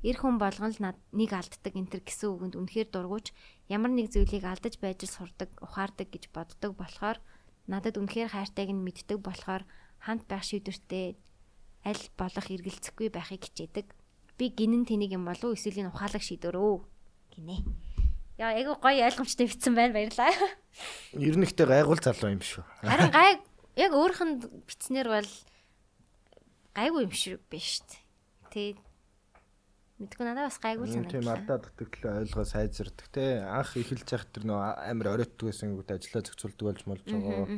Эр 0.07 0.17
хүн 0.23 0.39
болгон 0.39 0.71
л 0.71 0.95
нэг 1.11 1.31
алддаг 1.35 1.75
энтер 1.75 1.99
гэсэн 2.07 2.31
үгэнд 2.31 2.55
үнэхээр 2.55 2.95
дургуйч 2.95 3.35
ямар 3.67 3.91
нэг 3.91 4.15
зүйлийг 4.15 4.47
алдаж 4.47 4.79
байж 4.79 5.03
сурдаг, 5.11 5.51
ухаардаг 5.59 6.07
гэж 6.15 6.31
боддог 6.31 6.79
болохоор 6.79 7.19
надад 7.67 7.99
үнэхээр 7.99 8.31
хайртайг 8.31 8.71
нь 8.71 8.87
мэддэг 8.87 9.19
болохоор 9.19 9.67
хамт 10.07 10.31
байх 10.31 10.47
шийдвэртэй 10.47 11.19
аль 11.83 12.05
болох 12.15 12.47
эргэлзэхгүй 12.47 13.11
байхыг 13.11 13.51
хичээдэг 13.51 13.87
би 14.39 14.47
гинэн 14.55 14.87
тэнийг 14.87 15.19
юм 15.19 15.27
болов 15.27 15.51
уу 15.51 15.59
эсвэл 15.59 15.83
энэ 15.83 15.91
ухаалаг 15.91 16.23
шийдвэрөө 16.23 16.75
гинэ. 17.35 17.67
Яа 18.39 18.53
айгу 18.55 18.77
гоё 18.79 19.03
ойлгомжтой 19.11 19.49
битсэн 19.49 19.75
байна 19.75 19.97
баярлаа. 19.97 20.31
Ер 21.19 21.35
нь 21.35 21.47
ихтэй 21.49 21.67
гайгуул 21.67 21.99
залуу 21.99 22.37
юм 22.37 22.45
шүү. 22.45 22.63
Харин 22.85 23.11
гай 23.11 23.41
яг 23.85 23.93
өөрхөнд 23.97 24.41
битснэр 24.69 25.09
бол 25.09 25.31
гайгүй 26.77 27.03
юм 27.09 27.15
шиг 27.17 27.41
биш 27.49 27.81
шүү 27.81 27.89
дээ. 28.55 28.77
Тэ 28.77 28.86
мэдгүй 30.01 30.25
надад 30.27 30.49
бас 30.49 30.59
гайгүй 30.61 30.87
санагдав. 30.93 31.13
Тийм 31.17 31.31
алдаа 31.33 31.59
дутагдлаа 31.63 32.21
ойлгоо 32.23 32.45
сайжирдаг 32.45 33.09
те. 33.13 33.41
Анх 33.45 33.77
эхэлж 33.77 34.09
явах 34.13 34.29
тэр 34.29 34.45
нөө 34.49 34.61
амар 34.93 35.13
оройтдаг 35.17 35.49
байсан 35.49 35.73
гүт 35.77 35.93
ажиллаа 35.95 36.23
зохицуулдаг 36.25 36.67
болж 36.69 36.83
молж 36.85 37.05
байгаа. 37.09 37.49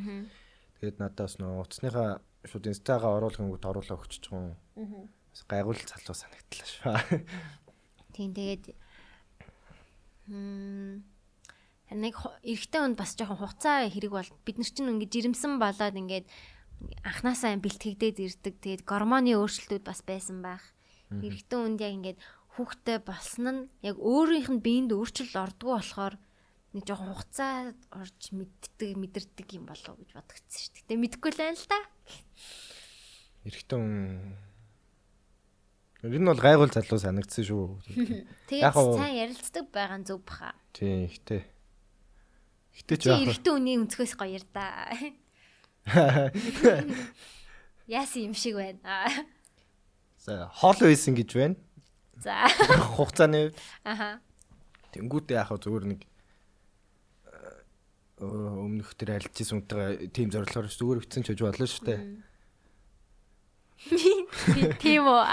Тэгээд 0.78 0.98
надад 1.02 1.27
бас 1.27 1.36
нөө 1.43 1.62
уцсныхаа 1.66 2.10
шууд 2.47 2.70
инстагаа 2.70 3.19
оруулах 3.19 3.43
гүт 3.43 3.65
оруулаа 3.66 3.98
өгч 3.98 4.23
чугун. 4.23 4.55
Аа 4.78 5.19
гайгуул 5.47 5.78
залуу 5.78 6.16
санагдлаа 6.16 6.66
шүү. 6.66 7.23
Тийм 8.16 8.35
тэгээд 8.35 8.65
хм 10.27 11.05
нэг 11.94 12.15
эрэгтэй 12.43 12.81
хүнд 12.82 12.98
бас 12.98 13.15
жоохон 13.15 13.39
хугацаа 13.39 13.86
хэрэг 13.86 14.12
бол 14.12 14.31
бид 14.43 14.56
нар 14.59 14.70
чинь 14.70 14.90
ингээд 14.90 15.15
жирэмсэн 15.15 15.56
болоод 15.62 15.94
ингээд 15.94 16.27
анханасаа 17.06 17.55
бэлтгэгдээд 17.60 18.19
ирдэг. 18.19 18.55
Тэгээд 18.59 18.82
гормоны 18.89 19.39
өөрчлөлтүүд 19.39 19.85
бас 19.86 20.02
байсан 20.02 20.43
байх. 20.43 20.65
Эрэгтэй 21.09 21.59
хүнд 21.59 21.80
яг 21.80 21.93
ингээд 21.97 22.18
хүүхдтэй 22.59 22.98
болсон 23.01 23.47
нь 23.48 23.60
яг 23.86 23.97
өөрийнх 23.97 24.51
нь 24.52 24.64
биед 24.64 24.93
өөрчлөлт 24.93 25.36
ордгоо 25.36 25.80
болохоор 25.80 26.14
нэг 26.76 26.85
жоохон 26.85 27.16
хугацаа 27.16 27.72
орж 27.97 28.22
мэддэг 28.36 28.93
мэдэрдэг 28.98 29.48
юм 29.56 29.64
болов 29.64 29.97
уу 29.97 30.02
гэж 30.05 30.10
бодогдсон 30.12 30.60
шүү 30.60 30.72
дээ. 30.74 30.82
Гэтэ 30.85 31.01
мэдэхгүй 31.01 31.30
л 31.32 31.40
байна 31.40 31.56
л 31.56 31.70
да. 31.70 31.80
Эрэгтэй 33.48 33.78
хүн 33.78 33.97
нь 36.05 36.28
бол 36.28 36.39
гайгуул 36.39 36.70
залуу 36.70 37.01
санагдсан 37.01 37.44
шүү. 37.48 37.64
Тэгээд 38.52 38.74
сайн 38.74 39.16
ярилцдаг 39.16 39.64
байгаа 39.72 39.98
нь 39.98 40.06
зөв 40.06 40.20
баха. 40.22 40.52
Тийм 40.76 41.09
ихтэй. 41.09 41.43
Ихтэй 42.76 42.97
ч 43.01 43.02
яах 43.09 43.24
вэ? 43.24 43.32
Эрэгтэй 43.32 43.52
үний 43.56 43.80
өнцгөөс 43.80 44.14
гоё 44.14 44.39
да. 44.55 44.93
Яасан 47.89 48.30
юм 48.30 48.35
шиг 48.36 48.60
байна. 48.60 49.09
За 50.28 50.52
хоол 50.52 50.76
байсан 50.84 51.16
гэж 51.16 51.30
байна. 51.32 51.56
За. 52.20 52.44
Хугацааны 53.00 53.48
үед. 53.48 53.56
Аха. 53.80 54.20
Тэнгүүтээ 54.92 55.40
яах 55.40 55.56
вэ 55.56 55.62
зүгээр 55.64 55.84
нэг 55.88 56.00
э, 57.32 58.20
өмнөх 58.20 58.92
тэр 58.92 59.16
альжсэн 59.16 59.64
үнтэйгээ 59.64 60.12
тим 60.12 60.28
зорилгоор 60.28 60.68
зүгээр 60.68 61.00
битсэн 61.00 61.24
ч 61.24 61.32
гэж 61.32 61.40
болно 61.48 61.64
шүү 61.64 61.84
дээ. 61.88 62.00
Тийм 64.84 65.06
үү? 65.09 65.24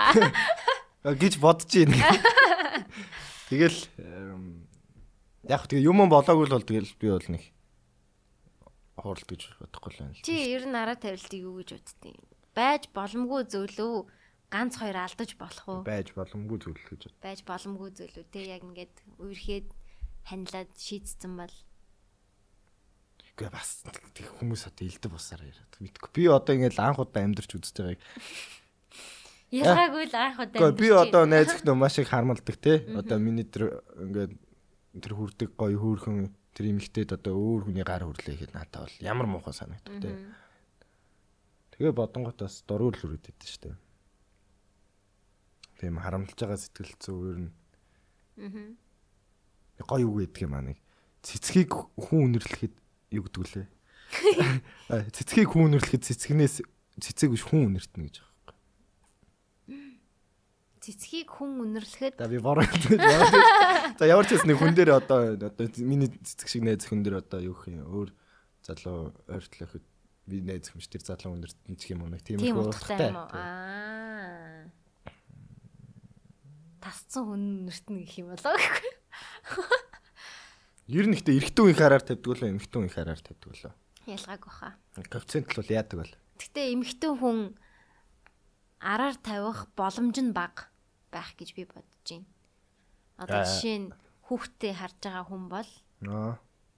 гэж 1.04 1.34
бодож 1.44 1.68
байна. 1.68 2.00
Тэгэл 3.52 3.80
яг 5.46 5.68
тэгээ 5.68 5.86
юм 5.92 6.08
болоогүй 6.08 6.48
л 6.48 6.56
бол 6.56 6.66
тэгэл 6.66 6.94
би 6.98 7.08
бол 7.12 7.28
нэг 7.30 7.44
хууралт 8.96 9.28
гэж 9.28 9.42
бодохгүй 9.60 9.92
л 9.92 10.00
байна. 10.02 10.24
Чи 10.24 10.56
ер 10.56 10.64
нь 10.66 10.78
араа 10.78 10.96
тавилтыг 10.98 11.42
юу 11.44 11.60
гэж 11.62 11.78
боддیں۔ 11.78 12.18
Байж 12.56 12.90
боломгүй 12.96 13.44
зөвлөө 13.52 14.08
ганц 14.56 14.80
хоёр 14.80 14.98
алдаж 15.04 15.36
болох 15.36 15.66
уу? 15.68 15.82
Байж 15.84 16.16
боломгүй 16.16 16.58
зөвлөл 16.64 16.88
гэж 16.88 17.02
бод. 17.12 17.20
Байж 17.20 17.40
боломгүй 17.44 17.90
зөвлөө 17.92 18.26
те 18.32 18.40
яг 18.48 18.64
ингээд 18.64 18.96
үерхэд 19.20 19.68
ханилаад 20.24 20.72
шийдсэн 20.80 21.36
бол 21.36 21.56
Гэ 23.36 23.52
бас 23.52 23.84
тэг 24.16 24.32
хүмүүс 24.40 24.64
одоо 24.72 24.88
илдэг 24.88 25.12
бусаар 25.12 25.44
яриад 25.44 25.76
мэдгүй. 25.84 26.10
Би 26.16 26.24
одоо 26.32 26.56
ингээд 26.56 26.80
анх 26.80 27.04
удаа 27.04 27.28
амьдарч 27.28 27.52
үзэж 27.52 27.76
байгааг 27.84 28.00
Ялгаагүй 29.52 30.08
л 30.08 30.16
анх 30.16 30.40
удаа. 30.40 30.72
Гэхдээ 30.72 30.80
би 30.80 30.90
одоо 30.96 31.24
найзах 31.28 31.62
нөө 31.68 31.76
маш 31.76 32.00
их 32.00 32.10
хармалдаг 32.10 32.56
те. 32.58 32.82
Одоо 32.96 33.20
миний 33.20 33.44
тэр 33.44 33.84
ингээд 34.00 34.34
тэр 35.04 35.14
хүрдэг 35.20 35.50
гоё 35.60 35.78
хөөрхөн 35.78 36.32
тэр 36.56 36.66
имэгтэйд 36.72 37.12
одоо 37.20 37.36
өөр 37.36 37.68
хүний 37.70 37.84
гар 37.84 38.08
хүрлээ 38.08 38.40
гэхэд 38.40 38.56
надад 38.56 38.88
бол 38.88 38.96
ямар 39.04 39.28
муухай 39.28 39.54
санагдав 39.54 40.00
те. 40.00 40.16
Тэгээ 41.76 41.92
бодонгот 41.92 42.40
бас 42.40 42.64
дургуул 42.64 42.96
үрээд 42.96 43.28
байдсан 43.28 43.52
шүү 43.52 43.62
дээ. 43.68 43.76
Тийм 45.86 46.02
харамлж 46.02 46.34
байгаа 46.34 46.58
сэтгэл 46.58 46.98
зүй 46.98 47.30
ер 47.30 47.40
нь. 47.46 47.54
Аа. 48.42 49.86
Гоё 49.86 50.10
үг 50.10 50.34
гэдэг 50.34 50.50
юм 50.50 50.58
аа 50.58 50.66
нэг. 50.66 50.82
Цэцгийг 51.22 51.70
хүн 51.94 52.34
үнэрлэхэд 52.34 52.74
юу 53.14 53.22
гэдэг 53.30 53.46
лээ. 53.54 53.70
Цэцгийг 55.14 55.54
хүн 55.54 55.78
үнэрлэхэд 55.78 56.10
цэцгнээс 56.10 56.66
цэцэг 56.98 57.30
биш 57.38 57.46
хүн 57.46 57.70
үнэртнэ 57.70 58.02
гэж 58.02 58.16
байгаа 58.18 58.34
юм. 59.70 60.02
Цэцгийг 60.82 61.30
хүн 61.30 61.54
үнэрлэхэд 61.70 62.18
За 62.18 62.26
би 62.26 62.42
бороо. 62.42 62.66
За 64.02 64.10
ямар 64.10 64.26
ч 64.26 64.42
нэг 64.42 64.58
хүн 64.58 64.74
дээр 64.74 64.98
одоо 65.06 65.38
одоо 65.38 65.70
миний 65.86 66.10
цэцэг 66.10 66.50
шиг 66.50 66.66
найз 66.66 66.90
хүн 66.90 67.06
дээр 67.06 67.22
одоо 67.22 67.46
юу 67.46 67.54
гэх 67.54 67.70
юм 67.78 67.86
өөр 67.86 68.10
залуу 68.66 69.14
ойртлоход 69.30 69.86
би 70.26 70.42
найз 70.42 70.74
хүмш 70.74 70.90
тэр 70.90 71.06
залуу 71.06 71.38
үнэртэн 71.38 71.78
ч 71.78 71.94
юм 71.94 72.06
уу 72.06 72.10
нэг 72.10 72.26
тийм 72.26 72.42
их 72.42 72.58
утгатай 72.58 73.14
аа 73.14 73.86
тасцсан 76.86 77.26
хүн 77.26 77.44
үнэртэн 77.66 77.96
гэх 78.06 78.22
юм 78.22 78.30
болоо 78.38 78.54
гэхгүй 78.54 78.94
Ер 80.86 81.10
нь 81.10 81.18
ихтэй 81.18 81.42
эрэгтэн 81.42 81.66
үеийн 81.66 81.82
хараар 81.82 82.06
тавьдаг 82.06 82.30
уу 82.30 82.46
эмэгтэн 82.46 82.80
үеийн 82.86 82.94
хараар 82.94 83.22
тавьдаг 83.26 83.50
уу? 83.50 83.74
Ялгаагүй 84.06 84.54
хаа. 84.54 84.74
Коэффициент 85.10 85.50
л 85.50 85.58
бол 85.58 85.74
яадаг 85.74 85.98
бол. 85.98 86.14
Гэтэ 86.38 86.62
эмэгтэй 86.78 87.12
хүн 87.18 87.40
араар 88.78 89.18
тавих 89.18 89.66
боломж 89.74 90.18
нь 90.22 90.30
бага 90.30 90.70
байх 91.10 91.34
гэж 91.34 91.58
би 91.58 91.66
бодож 91.66 92.06
байна. 92.06 92.30
Одоо 93.18 93.42
жишээ 93.50 93.78
нь 93.82 93.88
хүүхдээ 94.30 94.74
харж 94.78 94.98
байгаа 95.02 95.26
хүн 95.26 95.44
бол 95.50 95.70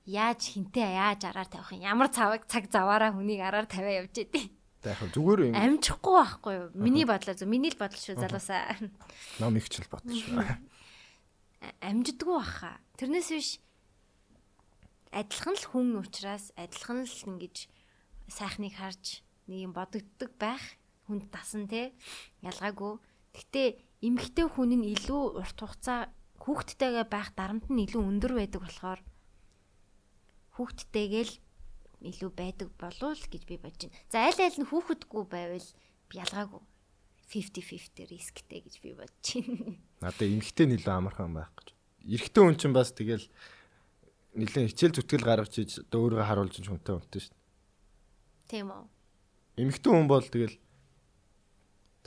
яаж 0.08 0.42
хинтээ 0.56 0.88
яаж 1.04 1.22
араар 1.28 1.52
тавих 1.52 1.76
юм 1.76 1.84
ямар 1.84 2.08
цаваг 2.08 2.48
цаг 2.48 2.72
заваараа 2.72 3.12
хүнийг 3.12 3.44
араар 3.44 3.68
тавиа 3.68 4.08
явж 4.08 4.16
идэв. 4.24 4.48
За 4.88 4.96
яг 4.96 5.12
зүгээр 5.12 5.52
юм. 5.52 5.56
Амжихгүй 5.60 6.16
байхгүй 6.16 6.54
юу? 6.56 6.68
Миний 6.80 7.04
бодлоо 7.04 7.36
зөв. 7.36 7.52
Миний 7.52 7.76
л 7.76 7.80
бодол 7.80 8.00
шүү 8.00 8.16
залуусаа. 8.24 8.80
Ном 9.44 9.60
их 9.60 9.68
ч 9.68 9.84
л 9.84 9.92
бодож 9.92 10.16
байна. 10.32 10.64
Амжидгүй 11.84 12.32
баха. 12.32 12.80
Тэрнээс 12.96 13.30
биш 13.36 13.50
адилхан 15.12 15.60
л 15.60 15.66
хүн 15.68 15.88
учраас 16.00 16.56
адилхан 16.56 17.04
л 17.04 17.20
ингэж 17.28 17.68
сайхныг 18.32 18.80
харж 18.80 19.28
нэг 19.52 19.60
юм 19.68 19.76
бодогддог 19.76 20.32
байх 20.40 20.64
хүнд 21.12 21.28
тасан 21.36 21.68
те 21.68 21.92
ялгаагүй. 22.40 23.04
Гэтэ 23.36 23.64
эмгтэй 24.08 24.48
хүн 24.48 24.72
нь 24.72 24.88
илүү 24.96 25.44
урт 25.44 25.60
хугацаа 25.60 26.16
хүүхдтэйгээ 26.40 27.06
байх 27.12 27.36
дарамт 27.36 27.68
нь 27.68 27.84
илүү 27.84 28.08
өндөр 28.08 28.40
байдаг 28.40 28.64
болохоор 28.64 29.02
хүүхдтэйгээ 30.56 31.24
л 31.28 31.34
илүү 32.02 32.32
байдаг 32.34 32.69
болов 32.78 33.18
л 33.18 33.30
гэж 33.32 33.44
би 33.48 33.57
бодож 33.57 33.88
байна. 33.88 33.98
За 34.11 34.28
аль 34.28 34.41
аль 34.41 34.60
нь 34.61 34.69
хүүхэдгүй 34.69 35.24
байвал 35.28 35.69
ялгаагүй 36.14 36.61
50-50 37.32 38.10
рисктэй 38.11 38.60
гэж 38.61 38.76
би 38.84 38.91
бодож 38.94 39.28
байна. 39.34 39.78
Надад 40.03 40.28
эмхтэй 40.30 40.65
нэлээд 40.69 40.94
амархан 40.94 41.34
байх 41.34 41.52
гэж. 41.57 41.74
Эрэгтэй 42.06 42.41
хүн 42.44 42.57
чинь 42.57 42.78
бас 42.78 42.94
тэгэл 42.94 43.26
нэлээд 44.38 44.72
хичээл 44.72 44.95
зүтгэл 45.02 45.26
гаргаж 45.26 45.53
иж 45.57 45.72
одоо 45.82 45.99
өөрөө 46.06 46.24
харуулж 46.24 46.56
хүнтэй 46.61 46.95
үнтэй 46.95 47.22
шүү 47.26 47.34
дээ. 47.34 47.44
Тийм 48.48 48.68
үү? 48.72 48.86
Эмэгтэй 49.57 49.91
хүн 49.91 50.07
бол 50.07 50.24
тэгэл 50.24 50.56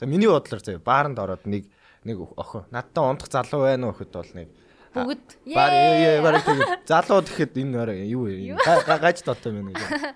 За 0.01 0.07
миний 0.07 0.25
бодлоор 0.25 0.63
заяа 0.65 0.81
бааранд 0.81 1.19
ороод 1.21 1.45
нэг 1.45 1.69
нэг 2.01 2.17
охин 2.33 2.65
надтай 2.73 3.05
унтах 3.05 3.29
залуу 3.29 3.69
байна 3.69 3.85
уу 3.85 3.93
гэхэд 3.93 4.17
бол 4.17 4.31
нэг 4.33 4.49
Бүгд 4.91 5.27
яа 5.47 6.19
баар 6.23 6.41
тэгээд 6.43 6.83
залуу 6.87 7.21
гэхэд 7.23 7.53
энэ 7.63 7.75
орой 7.79 7.99
юу 8.11 8.27
юм 8.27 8.59
га- 8.59 8.99
гаж 8.99 9.23
дотоо 9.23 9.51
мэн 9.55 9.71
гэж. 9.71 10.15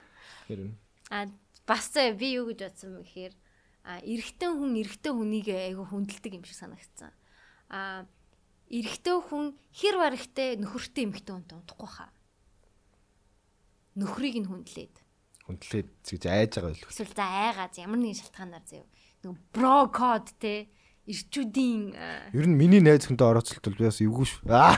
Тэр 0.51 0.59
нь. 0.67 0.75
А 1.09 1.25
бас 1.63 1.87
заа 1.95 2.11
би 2.11 2.35
юу 2.35 2.51
гэж 2.51 2.59
бодсон 2.67 2.99
бэ 2.99 3.07
гэхээр 3.07 3.33
а 3.87 4.01
эрэгтэй 4.03 4.49
хүн 4.51 4.71
эрэгтэй 4.81 5.11
хүнийг 5.15 5.47
айгу 5.53 5.83
хүндэлдэг 5.87 6.33
юм 6.35 6.43
шиг 6.43 6.57
санагдсан. 6.59 7.13
А 7.71 8.03
эрэгтэй 8.67 9.15
хүн 9.15 9.55
хэр 9.71 9.95
баригтай 10.01 10.59
нөхөртэй 10.59 11.03
эмэгтэй 11.07 11.33
хүнтэй 11.39 11.55
унтахгүй 11.55 11.89
хаа. 11.89 12.11
Нөхрийг 13.95 14.43
нь 14.43 14.49
хүндлээд. 14.49 14.95
Хүндлээд 15.47 15.89
гэж 16.03 16.23
айж 16.27 16.51
байгаа 16.59 16.73
байлгүй. 16.75 16.89
Эсвэл 16.91 17.15
за 17.15 17.23
айгааз 17.23 17.77
ямар 17.79 17.99
нэгэн 18.03 18.19
шалтгаанаар 18.19 18.65
заяа. 18.67 18.89
Нэг 19.23 19.37
бро 19.55 19.87
код 19.87 20.27
те 20.41 20.67
ирчүүдийн 21.05 21.93
а, 21.95 22.29
Ер 22.33 22.45
нь 22.49 22.57
миний 22.57 22.81
найз 22.81 23.05
хүнтэй 23.05 23.25
орооцолтол 23.29 23.77
би 23.77 23.85
бас 23.85 24.01
эвгүй 24.01 24.25
шүү. 24.25 24.49
Аа 24.49 24.77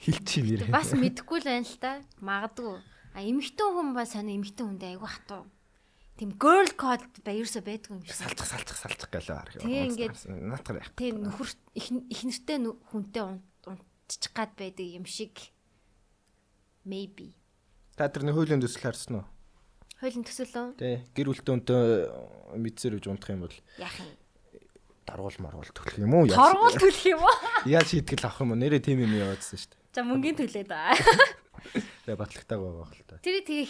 хилчи 0.00 0.40
нэр. 0.42 0.72
бас 0.72 0.92
мэдхгүй 0.96 1.38
л 1.42 1.48
байна 1.48 1.66
л 1.68 1.76
та. 1.80 1.92
Магадгүй. 2.24 2.80
А 3.14 3.18
эмэгтэй 3.24 3.68
хүн 3.68 3.92
ба 3.92 4.04
сони 4.08 4.36
эмэгтэй 4.40 4.64
хүндээ 4.64 4.90
айгу 4.96 5.06
хатуу. 5.08 5.44
Тим 6.18 6.34
girl 6.34 6.66
code 6.74 7.04
ба 7.22 7.30
ерөөсөө 7.30 7.62
байдгүй 7.62 7.94
юм 7.94 8.02
шиг. 8.02 8.16
салчих 8.16 8.46
салчих 8.48 8.76
салчих 8.78 9.06
гэлээ 9.12 9.38
харах. 9.38 9.54
Тийм, 9.62 9.92
ингээд. 9.94 10.16
наатар 10.50 10.76
яах. 10.82 10.90
Тэ 10.98 11.14
нөхөр 11.14 11.48
их 11.78 11.86
их 12.10 12.20
нэртэй 12.26 12.58
нө- 12.58 12.78
хүнтэй 12.90 13.22
унт- 13.22 13.66
унтчих 13.70 14.32
гад 14.34 14.50
байдаг 14.58 14.82
юм 14.98 15.06
шиг 15.06 15.38
maybe. 16.86 17.34
Та 17.96 18.08
тэр 18.10 18.26
нэг 18.26 18.34
хуулийн 18.34 18.62
төсөл 18.62 18.82
харсан 18.82 19.22
уу? 19.22 19.26
Хуулийн 20.02 20.24
төсөөлөө 20.26 20.66
Тий. 20.78 21.02
Гэр 21.14 21.26
бүлтэй 21.34 21.54
үнтэй 21.58 21.82
мэдсээр 22.58 22.98
үж 23.02 23.06
унтах 23.10 23.30
юм 23.34 23.42
бол 23.46 23.54
яах 23.78 23.94
юм? 23.98 24.10
Даргуул 25.08 25.38
маргуул 25.40 25.72
төлөх 25.72 25.96
юм 25.98 26.12
уу? 26.14 26.28
Яаж- 26.28 26.36
Торгуул 26.36 26.76
төлөх 26.76 27.04
юм 27.08 27.20
уу? 27.24 27.36
Яаж 27.64 27.86
шийтгэл 27.96 28.28
авах 28.28 28.40
юм 28.44 28.52
уу? 28.52 28.60
Нэрээ 28.60 28.84
тийм 28.84 29.00
юм 29.02 29.12
яваадсан 29.16 29.56
шүү 29.56 29.70
дээ. 29.72 29.80
За 29.96 30.00
мөнгөний 30.04 30.36
төлөөд 30.36 30.70
аа. 30.76 30.92
Тэгээ 32.04 32.20
батлагтайг 32.20 32.60
байгаа 32.60 32.86
хэл 32.92 33.08
та. 33.08 33.16
Тэр 33.24 33.36
тэгээ 33.42 33.68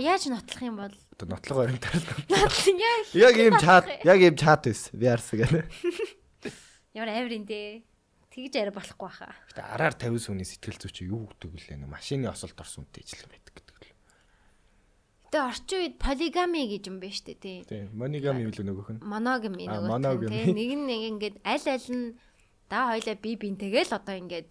яаж 0.00 0.22
нотлох 0.30 0.62
юм 0.62 0.76
бол 0.76 0.94
Одоо 1.16 1.26
нотлого 1.32 1.64
баримтаар. 1.64 2.00
нотлон 2.28 2.76
яа 2.76 2.96
Яг 3.28 3.34
ийм 3.40 3.56
чат, 3.56 3.84
яг 4.04 4.18
ийм 4.20 4.36
чат 4.36 4.68
байсан. 4.68 4.92
Харсан 5.00 5.36
гэнэ. 5.40 5.60
ямар 6.96 7.08
амирын 7.12 7.44
дээ. 7.48 7.82
Тэгж 8.32 8.52
арай 8.60 8.72
болохгүй 8.76 9.10
хаа. 9.16 9.32
Гэтэ 9.52 9.64
араар 9.64 9.96
50 9.96 10.20
сүний 10.28 10.44
сэтгэл 10.44 10.76
зүй 10.76 10.92
чи 10.92 11.08
юу 11.08 11.24
гэдэг 11.40 11.56
вэ? 11.56 11.88
Машины 11.88 12.28
осолд 12.28 12.56
орсон 12.60 12.84
үнтэй 12.84 13.00
ижлэн 13.04 13.32
байдаг 13.32 13.52
гэдэг 13.56 13.76
л. 13.80 13.85
Тэгээ 15.26 15.46
орчин 15.50 15.78
үед 15.82 15.96
полигами 15.98 16.60
гэж 16.70 16.82
юм 16.86 16.96
байна 17.02 17.14
шүү 17.18 17.26
дээ 17.26 17.38
тий. 17.42 17.58
Тийм. 17.66 17.86
Моногами 17.98 18.40
юу 18.46 18.52
л 18.54 18.60
нөгөөх 18.62 18.90
нь. 18.94 19.00
Моногами 19.02 19.64
А, 19.66 19.74
нөгөө 19.74 19.90
моногами. 19.90 20.30
тий. 20.30 20.54
Нэг 20.54 20.70
нь 20.78 20.86
нэг 20.86 21.00
ингээд 21.10 21.36
аль 21.42 21.66
аль 21.66 21.88
нь 21.90 22.06
да 22.70 22.78
хоёлаа 22.94 23.16
би 23.18 23.30
бинтэйгээл 23.34 23.92
одоо 23.98 24.14
ингээд 24.16 24.50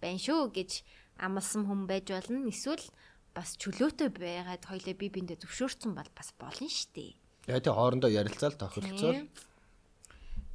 байна 0.00 0.18
шүү 0.22 0.50
гэж 0.54 0.70
амлсан 1.18 1.66
хүн 1.66 1.86
байж 1.90 2.06
болно. 2.14 2.46
Эсвэл 2.46 2.86
бас 3.34 3.58
чөлөөтэй 3.58 4.08
байгаад 4.14 4.62
хоёлаа 4.64 4.94
би 4.94 5.06
биндээ 5.10 5.42
зөвшөөрсөн 5.42 5.92
бол 5.98 6.10
бас 6.14 6.30
болно 6.38 6.68
шүү 6.70 6.88
дээ. 6.94 7.12
Яа 7.50 7.60
тий 7.60 7.72
хоорондоо 7.74 8.10
ярилцаал 8.10 8.54
тохиролцоол. 8.54 9.26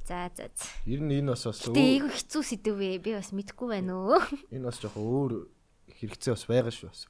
За 0.08 0.32
за 0.34 0.48
за. 0.50 0.66
Ер 0.88 1.00
нь 1.04 1.12
энэ 1.22 1.36
бас 1.36 1.44
бас 1.46 1.60
Тэ 1.62 1.70
өөр- 1.70 1.76
эйгүү 1.78 2.10
хэцүү 2.16 2.42
сэдв 2.42 2.74
вэ? 2.74 2.98
Би 3.04 3.12
бас 3.14 3.30
мэдэхгүй 3.36 3.68
байна 3.68 3.92
өө. 4.00 4.18
энэ 4.50 4.64
бас 4.66 4.80
жоохон 4.82 5.04
өөр 5.04 5.32
хэрэгцээ 6.00 6.32
бас 6.34 6.44
байгаа 6.48 6.72
шүү 6.74 6.88
бас. 6.90 7.00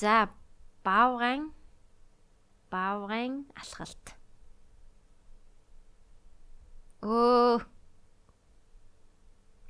За 0.00 0.30
баавган 0.86 1.50
баавган 2.70 3.44
алхалт. 3.58 4.14
Өө 7.02 7.64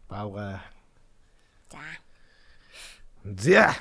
Баавга. 0.09 0.62
за. 1.72 1.82
За. 3.24 3.74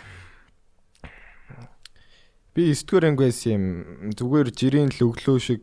Би 2.55 2.73
9 2.73 2.85
дугаар 2.87 3.05
анги 3.11 3.23
байсан 3.23 3.51
юм. 3.51 3.65
Зүгээр 4.17 4.49
жирийн 4.55 4.89
л 4.89 5.05
өглөө 5.05 5.37
шиг 5.39 5.61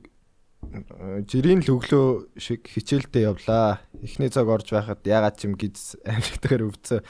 жирийн 1.26 1.66
л 1.66 1.72
өглөө 1.74 2.38
шиг 2.38 2.68
хичээлдээ 2.70 3.26
явлаа. 3.26 3.82
Эхний 3.98 4.30
цаг 4.30 4.46
орж 4.46 4.70
байхад 4.70 5.02
ягаад 5.02 5.36
ч 5.40 5.50
юм 5.50 5.58
гиз 5.58 5.96
амьдгаар 6.06 6.68
өвцөө. 6.70 7.00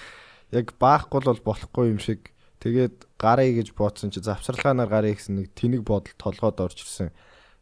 Яг 0.57 0.73
баахгүй 0.81 1.21
л 1.21 1.29
бол 1.29 1.43
болохгүй 1.53 1.93
юм 1.93 2.01
шиг. 2.01 2.32
Тэгээд 2.63 3.11
гарыг 3.19 3.59
гэж 3.59 3.69
бодсон 3.75 4.15
чи 4.15 4.23
завсарлагаанаар 4.23 4.87
гарыг 4.87 5.19
гэсэн 5.19 5.35
нэг 5.43 5.51
тэнэг 5.59 5.83
бодол 5.83 6.15
толгойд 6.15 6.63
орж 6.63 6.79
ирсэн. 6.87 7.11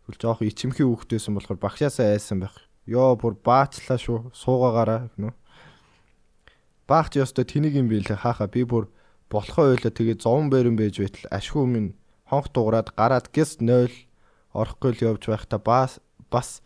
Тэгвэл 0.04 0.20
жоох 0.20 0.44
ичимхий 0.44 0.84
хүүхдээсэн 0.84 1.32
болохоор 1.40 1.56
багшаасаа 1.56 2.12
айсан 2.12 2.44
байх. 2.44 2.52
Йоо 2.84 3.16
бүр 3.16 3.40
баачлаа 3.40 3.96
шүү. 3.96 4.28
Суугаагаараа 4.36 5.08
гэнэ. 5.16 5.32
Баач 6.84 7.16
ёстой 7.16 7.48
тэнийг 7.48 7.80
юм 7.80 7.88
билээ 7.88 8.20
хааха 8.20 8.44
би 8.44 8.68
бүр 8.68 8.92
болохоо 9.32 9.72
ойлоо 9.72 9.88
тэгээ 9.88 10.20
зовон 10.20 10.52
байран 10.52 10.76
байж 10.76 11.00
байтал 11.00 11.32
ашгүй 11.32 11.64
минь 11.64 11.94
хонх 12.28 12.52
дуураад 12.52 12.92
гараад 12.92 13.32
гэс 13.32 13.62
0 13.62 13.88
орохгүй 14.52 14.90
л 14.98 15.04
явж 15.14 15.22
байхдаа 15.30 15.62
бас 15.62 16.02
бас 16.28 16.60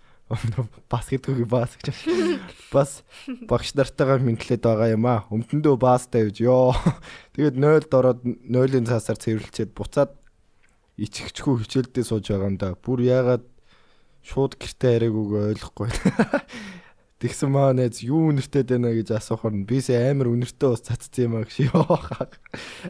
бас 0.91 1.07
гэдгийг 1.13 1.49
бас 1.49 1.77
гэж 1.77 1.97
бас 2.73 3.05
багш 3.45 3.75
нартайгаа 3.77 4.25
мэдлээд 4.25 4.65
байгаа 4.65 4.97
юм 4.97 5.05
а 5.05 5.29
өмдөндөө 5.29 5.77
бас 5.77 6.09
тавьж 6.09 6.41
ёо 6.41 6.73
тэгээд 7.37 7.61
0-д 7.61 7.93
ороод 7.93 8.21
0-ын 8.25 8.89
цаасаар 8.89 9.21
цэвэрлчихэд 9.21 9.77
буцаад 9.77 10.17
ичгчгүй 10.97 11.61
хичээлдээ 11.61 12.05
сууж 12.09 12.25
байгаа 12.33 12.49
юм 12.49 12.57
да 12.57 12.73
бүр 12.73 13.05
яагаад 13.05 13.45
шууд 14.25 14.57
гэртээ 14.57 14.97
арайгүйг 14.97 15.61
ойлгохгүй 15.61 15.93
Тэгсэн 17.25 17.49
маа 17.49 17.73
найз 17.73 18.03
юу 18.05 18.29
үнэртэй 18.29 18.69
байна 18.69 18.91
гэж 18.93 19.17
асуухаар 19.17 19.55
нь 19.57 19.65
бисээ 19.65 20.13
амар 20.13 20.29
үнэртэй 20.29 20.69
ус 20.69 20.85
цацсан 20.85 21.25
юм 21.31 21.41
аа 21.41 21.49
гэж 21.49 21.73
ёо. 21.73 21.97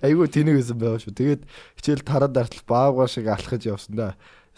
Айгуу 0.03 0.27
тэнэг 0.27 0.59
байсан 0.59 0.75
байгаа 0.75 0.99
шүү. 0.99 1.15
Тэгээд 1.15 1.43
хичээл 1.79 2.03
тараад 2.03 2.35
артал 2.35 2.67
баавгаа 2.67 3.07
шиг 3.07 3.31
алхаж 3.31 3.63
явсан 3.63 3.95
да. 3.95 4.09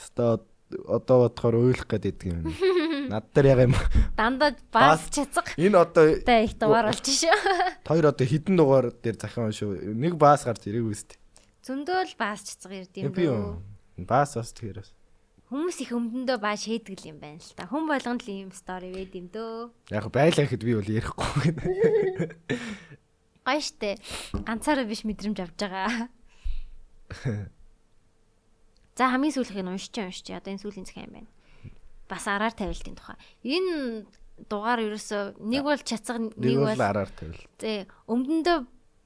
Өста 0.01 0.41
одоо 0.87 1.29
бодохоор 1.31 1.55
уйлах 1.63 1.87
гээд 1.87 2.05
идэг 2.11 2.29
юм. 2.35 2.45
Над 3.13 3.31
дээр 3.35 3.47
яг 3.55 3.61
юм. 3.71 3.75
Дандаа 4.19 4.51
Бас- 4.75 5.07
бас 5.07 5.11
чацга. 5.15 5.55
Энэ 5.55 5.79
одоо 5.79 6.19
Та 6.27 6.43
их 6.43 6.59
дугаар 6.59 6.91
болж 6.91 7.07
шүү. 7.07 7.31
хоёр 7.89 8.07
одоо 8.11 8.27
хідэн 8.27 8.57
дугаар 8.59 8.91
дээр 8.91 9.17
захиан 9.21 9.55
шүү. 9.55 9.95
Нэг 9.95 10.19
баас 10.19 10.43
гарч 10.43 10.67
ирээгүй 10.67 10.91
үст. 10.91 11.15
Зөндөө 11.63 12.03
л 12.11 12.15
бас 12.19 12.43
чацга 12.43 12.75
ирд 12.83 12.95
юм 12.99 13.15
Би 13.15 13.27
дөө. 13.27 13.31
юу? 13.31 13.63
Баас 14.07 14.35
бас. 14.35 14.51
Хүмүүс 15.47 15.79
их 15.79 15.95
өмдөндөө 15.95 16.43
баа 16.43 16.59
шийтгэл 16.59 17.07
юм 17.15 17.19
байна 17.23 17.39
л 17.39 17.55
та. 17.55 17.71
Хүн 17.71 17.87
болгонд 17.87 18.27
л 18.27 18.31
ийм 18.35 18.51
стори 18.51 18.91
байд 18.91 19.15
юм 19.15 19.31
дөө. 19.31 19.71
Яг 19.95 20.11
байлаа 20.11 20.43
гэхэд 20.43 20.67
би 20.67 20.75
бол 20.75 20.91
ярихгүй. 20.91 21.55
Гоё 23.47 23.63
штэ. 23.63 23.95
Ганцаараа 24.43 24.83
биш 24.91 25.07
мэдрэмж 25.07 25.39
авч 25.39 25.55
байгаа. 25.63 26.11
За 28.97 29.13
хамгийн 29.13 29.37
сүүлийнх 29.37 29.63
нь 29.63 29.73
уншиж 29.77 29.95
уншиж. 30.01 30.27
Одоо 30.33 30.51
энэ 30.57 30.63
сүүлийн 30.65 30.89
захиан 30.89 31.07
юм 31.07 31.15
байна. 31.21 31.31
Бас 32.09 32.25
араар 32.27 32.55
тавилтын 32.57 32.97
тухай. 32.97 33.17
Энэ 33.45 34.09
дугаар 34.49 34.81
ерөөсөө 34.81 35.41
нэг 35.45 35.63
бол 35.63 35.81
чацга 35.85 36.19
Нэг 36.19 36.59
бол 36.65 36.81
араар 36.81 37.13
тавил. 37.13 37.41
Зэ 37.61 37.87
өмдөндөө 38.09 38.59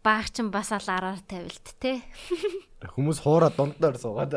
Баах 0.03 0.33
чинь 0.33 0.49
бас 0.49 0.73
ал 0.73 0.89
араар 0.89 1.21
тавилт 1.21 1.77
те. 1.77 2.01
Хүмүүс 2.81 3.21
хуураа 3.21 3.53
дундаар 3.53 4.01
суугаад. 4.01 4.33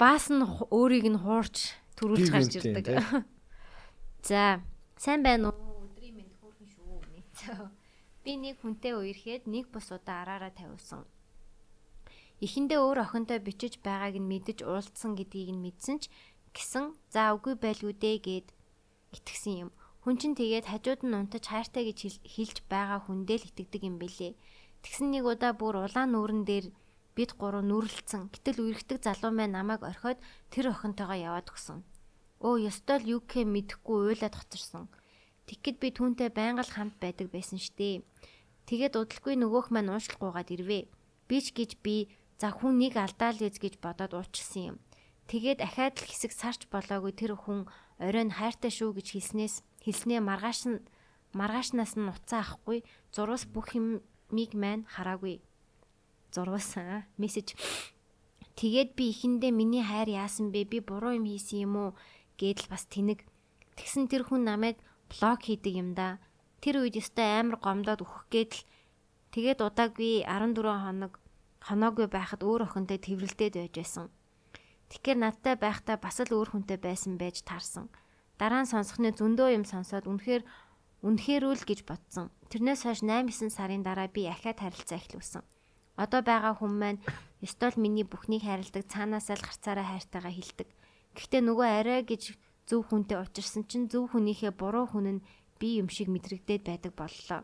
Баас 0.00 0.32
нь 0.32 0.40
өөрийг 0.72 1.04
нь 1.12 1.20
хуурч 1.20 1.76
төрүүлж 2.00 2.32
гарч 2.32 2.56
ирдэг. 2.56 2.96
За, 4.28 4.64
сайн 4.96 5.20
байна 5.20 5.52
уу? 5.52 5.84
Өдрийн 5.84 6.16
мэнд 6.16 6.32
хөөрхөн 6.40 6.68
шүү. 6.72 7.68
Би 8.24 8.40
нэг 8.40 8.56
хүнтэй 8.64 8.96
үерхэд 8.96 9.44
нэг 9.44 9.68
бус 9.68 9.92
удаа 9.92 10.24
араараа 10.24 10.48
тавиулсан. 10.48 11.04
Эхэндээ 12.42 12.80
өөр 12.82 12.98
охинтой 13.06 13.38
бичиж 13.38 13.78
байгааг 13.86 14.18
нь 14.18 14.26
мэдэж 14.26 14.66
уулзсан 14.66 15.14
гэдгийг 15.14 15.54
нь 15.54 15.62
мэдсэн 15.62 15.96
ч 16.02 16.10
гисэн 16.50 16.98
за 17.14 17.30
үгүй 17.38 17.54
байлгүй 17.54 17.94
дээ 17.94 18.18
гэд 18.18 18.48
итгэсэн 19.14 19.54
юм. 19.64 19.70
Хүн 20.02 20.18
чинь 20.18 20.34
тэгээд 20.34 20.66
хажууд 20.66 21.06
нь 21.06 21.14
унтаж 21.14 21.46
хайртай 21.46 21.86
гэж 21.86 21.98
хэл- 22.02 22.26
хэлж 22.26 22.56
байгаа 22.66 22.98
хүндээ 23.06 23.38
л 23.38 23.46
итгэдэг 23.46 23.82
юм 23.86 23.96
бэлээ. 24.02 24.34
Тэгсэн 24.82 25.14
нэг 25.14 25.22
удаа 25.22 25.54
бүр 25.54 25.86
улаан 25.86 26.10
нүүрэн 26.10 26.42
дээр 26.42 26.66
бид 27.14 27.30
гурав 27.38 27.62
нүрэлцэн. 27.62 28.34
Гэтэл 28.34 28.58
үерхдэг 28.66 28.98
залуу 29.06 29.30
маань 29.30 29.54
намайг 29.54 29.86
орхиод 29.86 30.18
тэр 30.50 30.74
охинтойгоо 30.74 31.18
яваад 31.22 31.46
өгсөн. 31.46 31.86
Өө 32.42 32.66
ёстой 32.66 32.98
л 33.06 33.22
UK 33.22 33.46
мэдэхгүй 33.46 34.18
уйлаад 34.18 34.34
хоцорсон. 34.34 34.90
Тэгэхэд 35.46 35.76
би 35.78 35.88
түүнтэй 35.94 36.34
байнга 36.34 36.66
л 36.66 36.74
хамт 36.74 36.98
байдаг 36.98 37.30
байсан 37.30 37.62
штэ. 37.62 38.02
Тэгээд 38.66 38.98
удалгүй 38.98 39.38
нөгөөх 39.38 39.70
маань 39.70 39.94
уушлахгүйгаад 39.94 40.50
ирвэ. 40.50 40.90
Би 41.30 41.36
ч 41.38 41.54
гэж 41.54 41.78
би 41.86 42.10
за 42.42 42.50
хүн 42.50 42.74
нэг 42.82 42.98
алдаал 42.98 43.38
үз 43.38 43.62
гэж 43.62 43.78
бодоод 43.78 44.18
уучлсан 44.18 44.74
юм. 44.74 44.76
Тэгээд 45.30 45.62
ахаад 45.62 46.02
л 46.02 46.10
хэсэг 46.10 46.34
сарч 46.34 46.66
болоогүй 46.66 47.14
тэр 47.14 47.38
хүн 47.38 47.70
оройн 48.02 48.34
хайртай 48.34 48.74
шүү 48.74 48.98
гэж 48.98 49.06
хэлснээс 49.14 49.54
хэлснээ 49.86 50.18
маргааш 50.18 50.60
нь 50.66 50.82
маргаашнаас 51.38 51.94
нь 51.94 52.10
уцаа 52.10 52.42
ахгүй 52.42 52.82
зурвас 53.14 53.46
бүх 53.46 53.78
юмыг 53.78 54.50
маань 54.58 54.90
хараагүй. 54.90 55.38
Зурвас 56.34 56.74
аа 56.74 57.06
мессеж 57.14 57.54
Тэгээд 58.58 58.98
би 58.98 59.14
ихэндээ 59.14 59.54
миний 59.54 59.86
хайр 59.86 60.10
яасан 60.10 60.50
бэ? 60.50 60.66
Би 60.66 60.78
буруу 60.82 61.14
юм 61.14 61.30
хийсэн 61.30 61.70
юм 61.70 61.74
уу? 61.78 61.90
гэдэл 62.42 62.68
бас 62.68 62.84
тэнэг. 62.90 63.22
Тэгсэн 63.78 64.10
тэр 64.10 64.26
хүн 64.26 64.42
намайг 64.44 64.76
блок 65.08 65.46
хийдэг 65.46 65.78
юм 65.78 65.94
да. 65.94 66.18
Тэр 66.58 66.82
үед 66.82 66.98
өстой 66.98 67.38
амар 67.38 67.62
гомдоод 67.62 68.02
өөх 68.02 68.26
гэдэл 68.34 68.66
тэгээд 69.30 69.62
удаагүй 69.62 70.26
14 70.26 70.58
хоног 70.58 71.21
хоноогүй 71.62 72.06
байхад 72.10 72.42
өөр 72.42 72.66
охинтой 72.66 72.98
тэрвэрлдээд 72.98 73.54
байж 73.58 73.74
байсан. 73.78 74.06
Тэгэхээр 74.90 75.18
надтай 75.22 75.54
байхдаа 75.56 75.96
бас 75.96 76.20
л 76.20 76.34
өөр 76.34 76.52
хүнтэй 76.52 76.76
байсан 76.76 77.16
байж 77.16 77.46
таарсан. 77.46 77.88
Дараа 78.36 78.66
нь 78.66 78.72
сонсохны 78.72 79.14
зөндөө 79.14 79.48
юм 79.56 79.64
сонсоод 79.64 80.10
үнэхээр 80.10 80.42
үнэхэрүүл 81.06 81.62
гэж 81.64 81.80
бодсон. 81.88 82.28
Тэрнээс 82.50 82.84
хойш 82.84 83.00
8-9 83.00 83.50
сарын 83.50 83.82
дараа 83.86 84.10
би 84.12 84.28
ахаад 84.28 84.58
харилцаа 84.60 84.98
эхлүүлсэн. 85.00 85.42
Одоо 85.96 86.20
байгаа 86.20 86.54
хүн 86.58 86.74
маань 86.76 87.00
ёстой 87.40 87.70
л 87.74 87.82
миний 87.82 88.06
бүхнийг 88.06 88.46
хайрладаг 88.46 88.84
цаанаасаа 88.90 89.36
л 89.38 89.46
гарцаараа 89.46 89.86
хайртайгаа 89.86 90.34
хилдэг. 90.34 90.68
Гэхдээ 91.16 91.42
нөгөө 91.44 91.68
арай 91.68 92.00
гэж 92.06 92.22
зөв 92.68 92.80
хүнтэй 92.88 93.18
учирсан 93.20 93.64
чинь 93.68 93.90
зөв 93.90 94.14
хүнийхээ 94.14 94.52
буруу 94.56 94.86
хүн 94.88 95.20
нь 95.20 95.24
би 95.60 95.82
юм 95.82 95.88
шиг 95.92 96.08
мэдрэгдээд 96.08 96.62
байдаг 96.64 96.92
боллоо. 96.96 97.40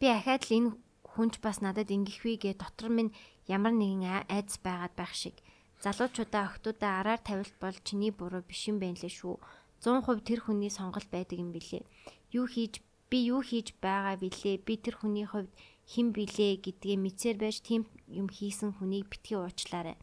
Би 0.00 0.06
ахаад 0.08 0.42
л 0.48 0.54
энэ 0.56 0.70
хүнч 1.16 1.40
бас 1.40 1.64
надад 1.64 1.88
ингэхвээ 1.88 2.36
гэ 2.36 2.50
дотор 2.60 2.92
минь 2.92 3.16
ямар 3.48 3.72
нэгэн 3.72 4.28
айдас 4.28 4.60
байгаад 4.60 4.94
байх 4.94 5.12
шиг. 5.16 5.36
Залуучуудаа 5.80 6.52
охтуудаа 6.52 7.00
араар 7.00 7.20
тавилт 7.24 7.56
бол 7.60 7.76
чиний 7.84 8.12
буруу 8.12 8.44
биш 8.44 8.68
юм 8.68 8.78
байна 8.78 9.00
лээ 9.00 9.12
шүү. 9.12 9.36
100% 9.80 10.24
тэр 10.24 10.40
хүний 10.44 10.72
сонголт 10.72 11.08
байдаг 11.12 11.36
юм 11.40 11.52
билээ. 11.52 11.84
Юу 12.32 12.46
хийж 12.48 12.80
би 13.10 13.28
юу 13.28 13.40
хийж 13.44 13.76
байгаа 13.80 14.16
билээ? 14.16 14.64
Би 14.64 14.74
тэр 14.80 14.96
хүний 14.96 15.28
хувьд 15.28 15.52
хэн 15.86 16.10
билээ 16.16 16.64
гэдгээ 16.64 16.96
мэдсээр 16.96 17.36
байж 17.38 17.60
тийм 17.62 17.86
юм 18.08 18.26
хийсэн 18.32 18.74
хүнийг 18.76 19.06
битгий 19.12 19.36
уучлаарай. 19.38 19.96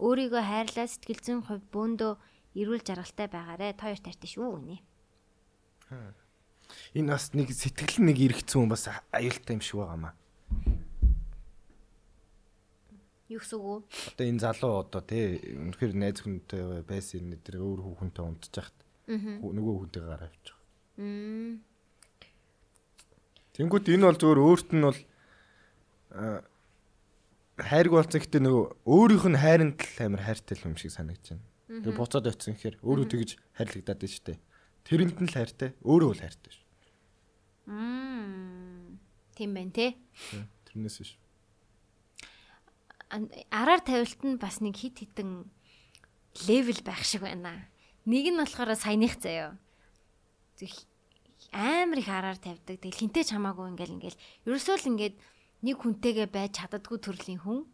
Өөрийгөө 0.00 0.42
хайрлаа 0.42 0.86
сэтгэл 0.88 1.22
зүйн 1.22 1.42
хувьд 1.46 1.66
бөөндөө 1.70 2.12
эрүүл 2.58 2.82
жаргалтай 2.82 3.28
байгаарэ. 3.30 3.76
Та 3.76 3.86
хоёр 3.86 4.00
таартай 4.00 4.30
шүү 4.32 4.48
гинэ. 4.58 4.78
Энэ 6.96 7.12
бас 7.12 7.30
нэг 7.36 7.52
сэтгэл 7.52 8.00
нэг 8.00 8.16
эргэцэн 8.16 8.64
хүн 8.64 8.72
бас 8.72 8.88
аюултай 9.12 9.54
юм 9.54 9.62
шиг 9.62 9.78
байгаамаа. 9.78 10.16
Юу 13.32 13.40
гэсэн 13.40 13.56
үг 13.56 13.88
вэ? 13.88 14.12
Одоо 14.12 14.26
энэ 14.28 14.44
залуу 14.44 14.72
одоо 14.84 15.00
тий 15.00 15.40
үнэхээр 15.56 15.92
найз 15.96 16.20
хүнтэй 16.20 16.84
байсан 16.84 17.32
энэ 17.32 17.40
тэр 17.40 17.64
өөр 17.64 17.80
хүүхэнтэй 17.80 18.24
унтж 18.28 18.52
яхад 18.52 18.78
нөгөө 19.08 19.74
хүнтэй 19.88 20.02
гараа 20.04 20.28
авчих. 20.28 20.56
Тэнгүүт 23.56 23.86
энэ 23.88 24.04
бол 24.04 24.20
зөвөр 24.20 24.40
өөрт 24.44 24.68
нь 24.76 24.84
бол 24.84 25.00
хайрг 27.60 27.92
болсон 27.92 28.20
гэхдээ 28.20 28.42
нөгөө 28.44 28.64
өөрийнх 28.84 29.26
нь 29.32 29.40
хайранд 29.40 29.78
л 29.80 29.98
амар 30.04 30.22
хайртай 30.24 30.56
юм 30.64 30.76
шиг 30.76 30.92
санагдаж 30.92 31.36
байна. 31.36 31.44
Тэгээ 31.72 31.96
буцаад 31.96 32.28
очсон 32.28 32.52
гэхээр 32.56 32.76
өөрөө 32.84 33.06
тэгж 33.12 33.30
хайрлагдаад 33.56 34.00
байна 34.00 34.12
шүү 34.12 34.24
дээ. 34.28 34.38
Тэрэнд 34.84 35.18
нь 35.20 35.28
л 35.30 35.36
хайртай, 35.36 35.70
өөрөө 35.84 36.10
л 36.12 36.20
хайртай 36.20 36.52
шүү. 36.52 36.66
Мм. 37.70 38.98
Тийм 39.36 39.50
байна 39.54 39.72
те. 39.72 39.86
Тэрнээс 40.68 40.96
биш. 41.00 41.12
Араар 43.52 43.80
тавилт 43.84 44.20
нь 44.24 44.40
бас 44.40 44.60
нэг 44.64 44.76
хит 44.80 44.98
хитэн 45.04 45.44
левел 46.48 46.80
байх 46.84 47.04
шиг 47.04 47.22
байна. 47.28 47.68
Нэг 48.08 48.32
нь 48.32 48.38
болохоор 48.40 48.72
саяных. 48.74 49.20
Зүг- 49.20 50.88
Амар 51.52 51.98
их 52.00 52.08
араар 52.08 52.38
тавьдаг. 52.40 52.80
Тэгэл 52.80 52.96
хинтэй 52.96 53.24
ч 53.28 53.36
хамаагүй 53.36 53.68
ингээл 53.76 53.96
ингээл. 54.00 54.20
Ерөөсөө 54.48 54.76
л 54.80 54.88
ингээд 54.96 55.14
нэг 55.62 55.76
хүнтэйгээ 55.76 56.28
байж 56.32 56.56
чаддаггүй 56.56 56.98
төрлийн 57.02 57.40
хүн. 57.44 57.68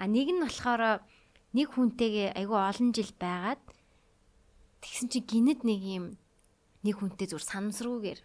А 0.00 0.06
нэг 0.08 0.32
нь 0.32 0.40
болохоор 0.40 1.04
нэг 1.52 1.68
хүнтэйгээ 1.76 2.38
айгүй 2.40 2.56
олон 2.56 2.88
жил 2.96 3.12
байгаад 3.20 3.60
тэгсэн 4.80 5.08
чи 5.12 5.20
гинэд 5.20 5.60
нэг 5.68 5.80
юм 5.84 6.06
нэг 6.86 6.94
хүнтэй 7.02 7.28
зүр 7.28 7.42
санамсруугээр 7.44 8.20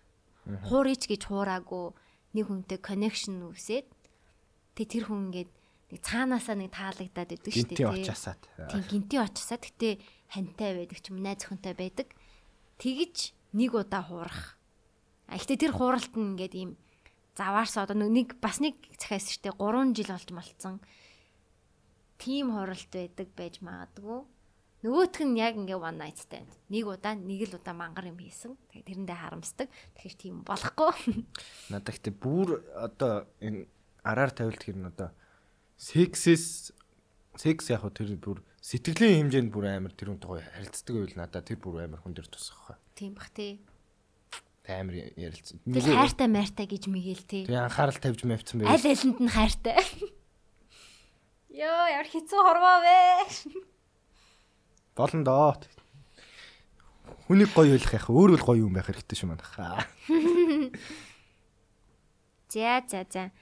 хуурич 0.69 1.09
гэж 1.09 1.21
хуураагүй 1.27 1.91
нэг 2.37 2.45
хүнтэй 2.47 2.77
connection 2.79 3.41
үүсээд 3.49 3.87
тэг 4.77 4.85
тэр 4.87 5.09
хүн 5.09 5.33
ингээд 5.33 5.51
нэг 5.93 6.01
цаанаасаа 6.01 6.57
нэг 6.57 6.73
таалагдаад 6.73 7.31
идэг 7.37 7.53
шүү 7.53 7.69
дээ. 7.69 7.77
Гинтийн 7.77 7.93
тий. 7.93 8.05
очаасаад. 8.09 8.41
Тийм 8.73 8.83
гинтийн 8.89 9.21
очсаа 9.29 9.61
гэтээ 9.61 9.93
хантай 10.33 10.71
байдаг 10.73 10.97
ч 10.97 11.05
юм 11.13 11.21
найз 11.21 11.45
охинтой 11.45 11.73
байдаг. 11.77 12.07
Тэгж 12.81 13.17
нэг 13.53 13.71
удаа 13.77 14.01
хуурах. 14.01 14.57
А 15.29 15.37
ихтэй 15.37 15.61
тэр 15.61 15.77
хууралт 15.77 16.17
нь 16.17 16.33
ингээд 16.33 16.53
ийм 16.57 16.71
заваарсаа 17.37 17.85
одоо 17.85 17.93
нэг 18.09 18.41
бас 18.41 18.57
нэг 18.57 18.81
захиас 18.97 19.29
штэ 19.29 19.53
3 19.53 19.93
жил 19.93 20.09
болж 20.09 20.29
малцсан. 20.33 20.81
Тим 22.17 22.57
хууралт 22.57 22.89
байдаг 22.89 23.29
байж 23.37 23.61
магадгүй. 23.61 24.25
Нөгөөх 24.83 25.21
нь 25.23 25.37
яг 25.37 25.55
ингээ 25.61 25.77
one 25.77 26.01
night 26.01 26.17
stand. 26.19 26.49
Нэг 26.73 26.89
удаа 26.89 27.13
нэг 27.13 27.53
л 27.53 27.55
удаа 27.61 27.77
мангар 27.77 28.09
юм 28.09 28.17
хийсэн. 28.17 28.57
Тэгээ 28.73 28.89
тэрэндээ 28.89 29.17
харамсдаг. 29.21 29.69
Тэгэхээр 29.69 30.15
тийм 30.17 30.35
болохгүй. 30.41 31.23
Надад 31.71 31.93
ихтэй 31.93 32.11
бүр 32.11 32.65
одоо 32.75 33.29
энэ 33.39 33.69
араар 34.03 34.33
тавилт 34.35 34.59
гэр 34.59 34.75
нь 34.81 34.89
одоо 34.91 35.15
сексэс 35.83 36.71
секс 37.35 37.67
яг 37.67 37.83
тэр 37.91 38.15
бүр 38.15 38.39
сэтгэлийн 38.63 39.27
хэмжээнд 39.27 39.51
бүр 39.51 39.65
амар 39.67 39.91
тэр 39.91 40.15
үнтэй 40.15 40.29
гоё 40.31 40.39
харилцдаг 40.39 40.95
байл 40.95 41.17
надад 41.19 41.43
тэр 41.43 41.59
бүр 41.59 41.83
амар 41.83 41.99
хүн 41.99 42.15
дээр 42.15 42.31
тусах 42.31 42.59
хаа. 42.63 42.77
Тийм 42.95 43.19
бах 43.19 43.27
тий. 43.35 43.59
Амар 44.63 45.11
ярилцсан. 45.19 45.59
Тэгэл 45.67 45.99
хайртай 45.99 46.27
майртай 46.31 46.67
гэж 46.71 46.87
мэгэл 46.87 47.27
тий. 47.27 47.43
Тэгээ 47.43 47.67
анхаарал 47.67 47.99
тавьж 47.99 48.23
мавцсан 48.23 48.63
байл. 48.63 48.71
Аль 48.71 48.87
алинд 48.87 49.19
нь 49.19 49.27
хайртай. 49.27 49.75
Йоо, 51.59 51.83
ямар 51.91 52.07
хэцүү 52.07 52.39
хорвоо 52.39 52.77
вэ? 52.79 53.27
Болно 54.97 55.23
доо. 55.27 55.51
Хүнийг 57.27 57.51
гоё 57.51 57.75
байлах 57.75 57.91
яах 57.91 58.07
өөр 58.07 58.39
л 58.39 58.45
гоё 58.47 58.63
юм 58.63 58.79
байх 58.79 58.87
хэрэгтэй 58.87 59.19
шүү 59.19 59.35
манайхаа. 59.35 59.83
За 62.53 62.85
за 62.87 63.01
за. 63.09 63.33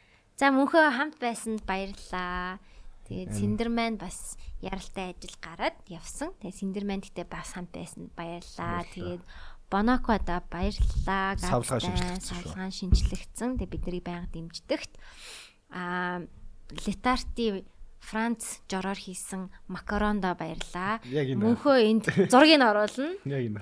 За 0.42 0.50
мөнхөө 0.50 0.90
хамт 0.98 1.22
байсанд 1.22 1.62
баярлалаа. 1.70 2.58
Тэгээд 3.06 3.30
Синдерман 3.38 4.02
бас 4.02 4.42
яралтай 4.58 5.14
ажил 5.14 5.38
гараад 5.38 5.78
явсан. 5.86 6.34
Тэгээд 6.42 6.58
Синдерман 6.58 6.98
гэтээ 7.06 7.30
бас 7.30 7.54
хамт 7.54 7.70
байсанд 7.70 8.10
баярлалаа. 8.18 8.82
Тэгээд 8.90 9.22
Бонокода 9.70 10.42
баярлалаа. 10.50 11.38
Савлгаа 11.38 11.78
шинжлэгдсэн 11.78 12.26
шүү. 12.26 12.58
Савлгаан 12.58 12.74
шинжлэгдсэн. 12.74 13.50
Тэгээд 13.62 13.70
бид 13.70 13.84
нарыг 13.86 14.02
байнга 14.02 14.34
дэмждэгт. 14.34 14.94
Аа 15.78 16.26
Летарти 16.90 17.62
Франц 18.02 18.66
жороор 18.66 18.98
хийсэн 18.98 19.54
макаронда 19.70 20.34
энэ. 20.34 21.38
Мөнхөө 21.38 21.78
энд 21.86 22.10
зургийг 22.34 22.66
оруулна. 22.66 23.14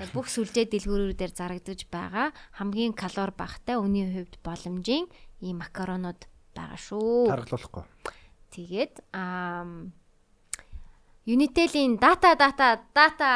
Бүх 0.15 0.31
сүлжээ 0.31 0.71
дэлгүүрүүдээр 0.71 1.35
зарагдаж 1.35 1.91
байгаа 1.91 2.31
хамгийн 2.55 2.95
калори 2.95 3.35
багтай 3.35 3.75
өний 3.75 4.07
хувьд 4.07 4.39
боломжийн 4.39 5.11
ийм 5.43 5.59
макаронууд 5.59 6.23
байгаа 6.59 6.79
шүү. 6.79 7.31
Таргалуулахгүй. 7.31 7.83
Тэгээд 8.51 8.93
аа 9.15 9.63
Unitel-ийн 11.29 12.01
дата 12.01 12.33
дата 12.35 12.81
дата 12.91 13.31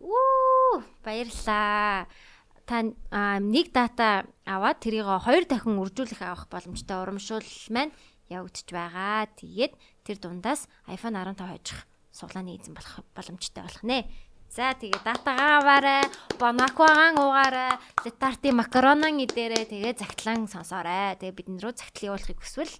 уу 0.00 0.80
баярлаа. 1.04 2.06
та 2.64 2.80
нэг 3.40 3.72
дата 3.72 4.24
аваад 4.48 4.80
тэрийг 4.80 5.04
хоёр 5.04 5.44
дахин 5.44 5.76
үржүүлэх 5.76 6.22
авах 6.24 6.48
боломжтой 6.48 6.96
урамшуул 7.02 7.44
маань 7.68 7.92
явагдаж 8.32 8.68
байгаа. 8.72 9.28
Тэгээд 9.36 9.72
тэр 10.06 10.16
дундаас 10.16 10.70
iPhone 10.88 11.18
15 11.18 11.44
хожих 11.44 11.84
суглааны 12.14 12.56
эзэн 12.56 12.72
болох 12.72 13.04
боломжтой 13.12 13.62
болох 13.66 13.82
нэ. 13.84 14.08
За 14.54 14.70
тэгээ 14.70 15.02
датагаа 15.02 15.58
аваарай, 15.58 16.06
бонаквагаан 16.38 17.18
уугаарай, 17.18 17.74
летарти 18.06 18.54
макаронон 18.54 19.18
идээрэй, 19.26 19.66
тэгээ 19.66 19.98
загтлан 19.98 20.46
сонсоорой. 20.46 21.18
Тэгээ 21.18 21.34
бидний 21.34 21.58
рүү 21.58 21.74
загтлын 21.74 22.14
явуулахыг 22.14 22.38
хүсвэл 22.38 22.70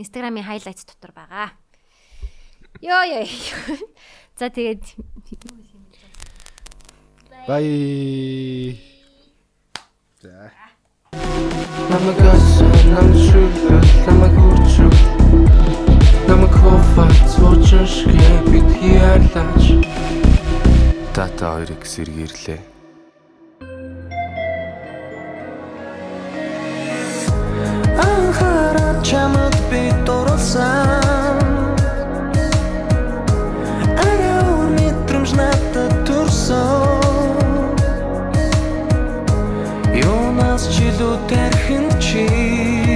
Instagram-ийн 0.00 0.48
highlights 0.48 0.88
дотор 0.88 1.12
байгаа. 1.12 1.52
Йоо 2.80 3.04
ёо. 3.20 3.28
За 4.40 4.48
тэгээд 4.48 4.80
Bye. 7.44 8.80
За. 10.24 10.48
Намайг 11.92 12.20
асан 12.24 12.72
нам 12.88 13.08
шүлэл 13.12 13.84
намайг 14.08 14.36
үрчүү 14.48 14.90
Намайг 16.28 16.56
Тата 21.18 21.50
хоёрыг 21.50 21.82
сэргирлээ. 21.82 22.60
Анхаарал 28.06 28.98
чамд 29.02 29.56
би 29.68 29.82
дурлсан. 30.06 31.42
Арай 33.98 34.46
мэдрэмж 34.78 35.30
надад 35.34 35.92
төрсөн. 36.06 37.66
Юунаас 40.06 40.70
ч 40.70 40.86
илүү 40.86 41.14
тархин 41.26 41.86
чи 41.98 42.87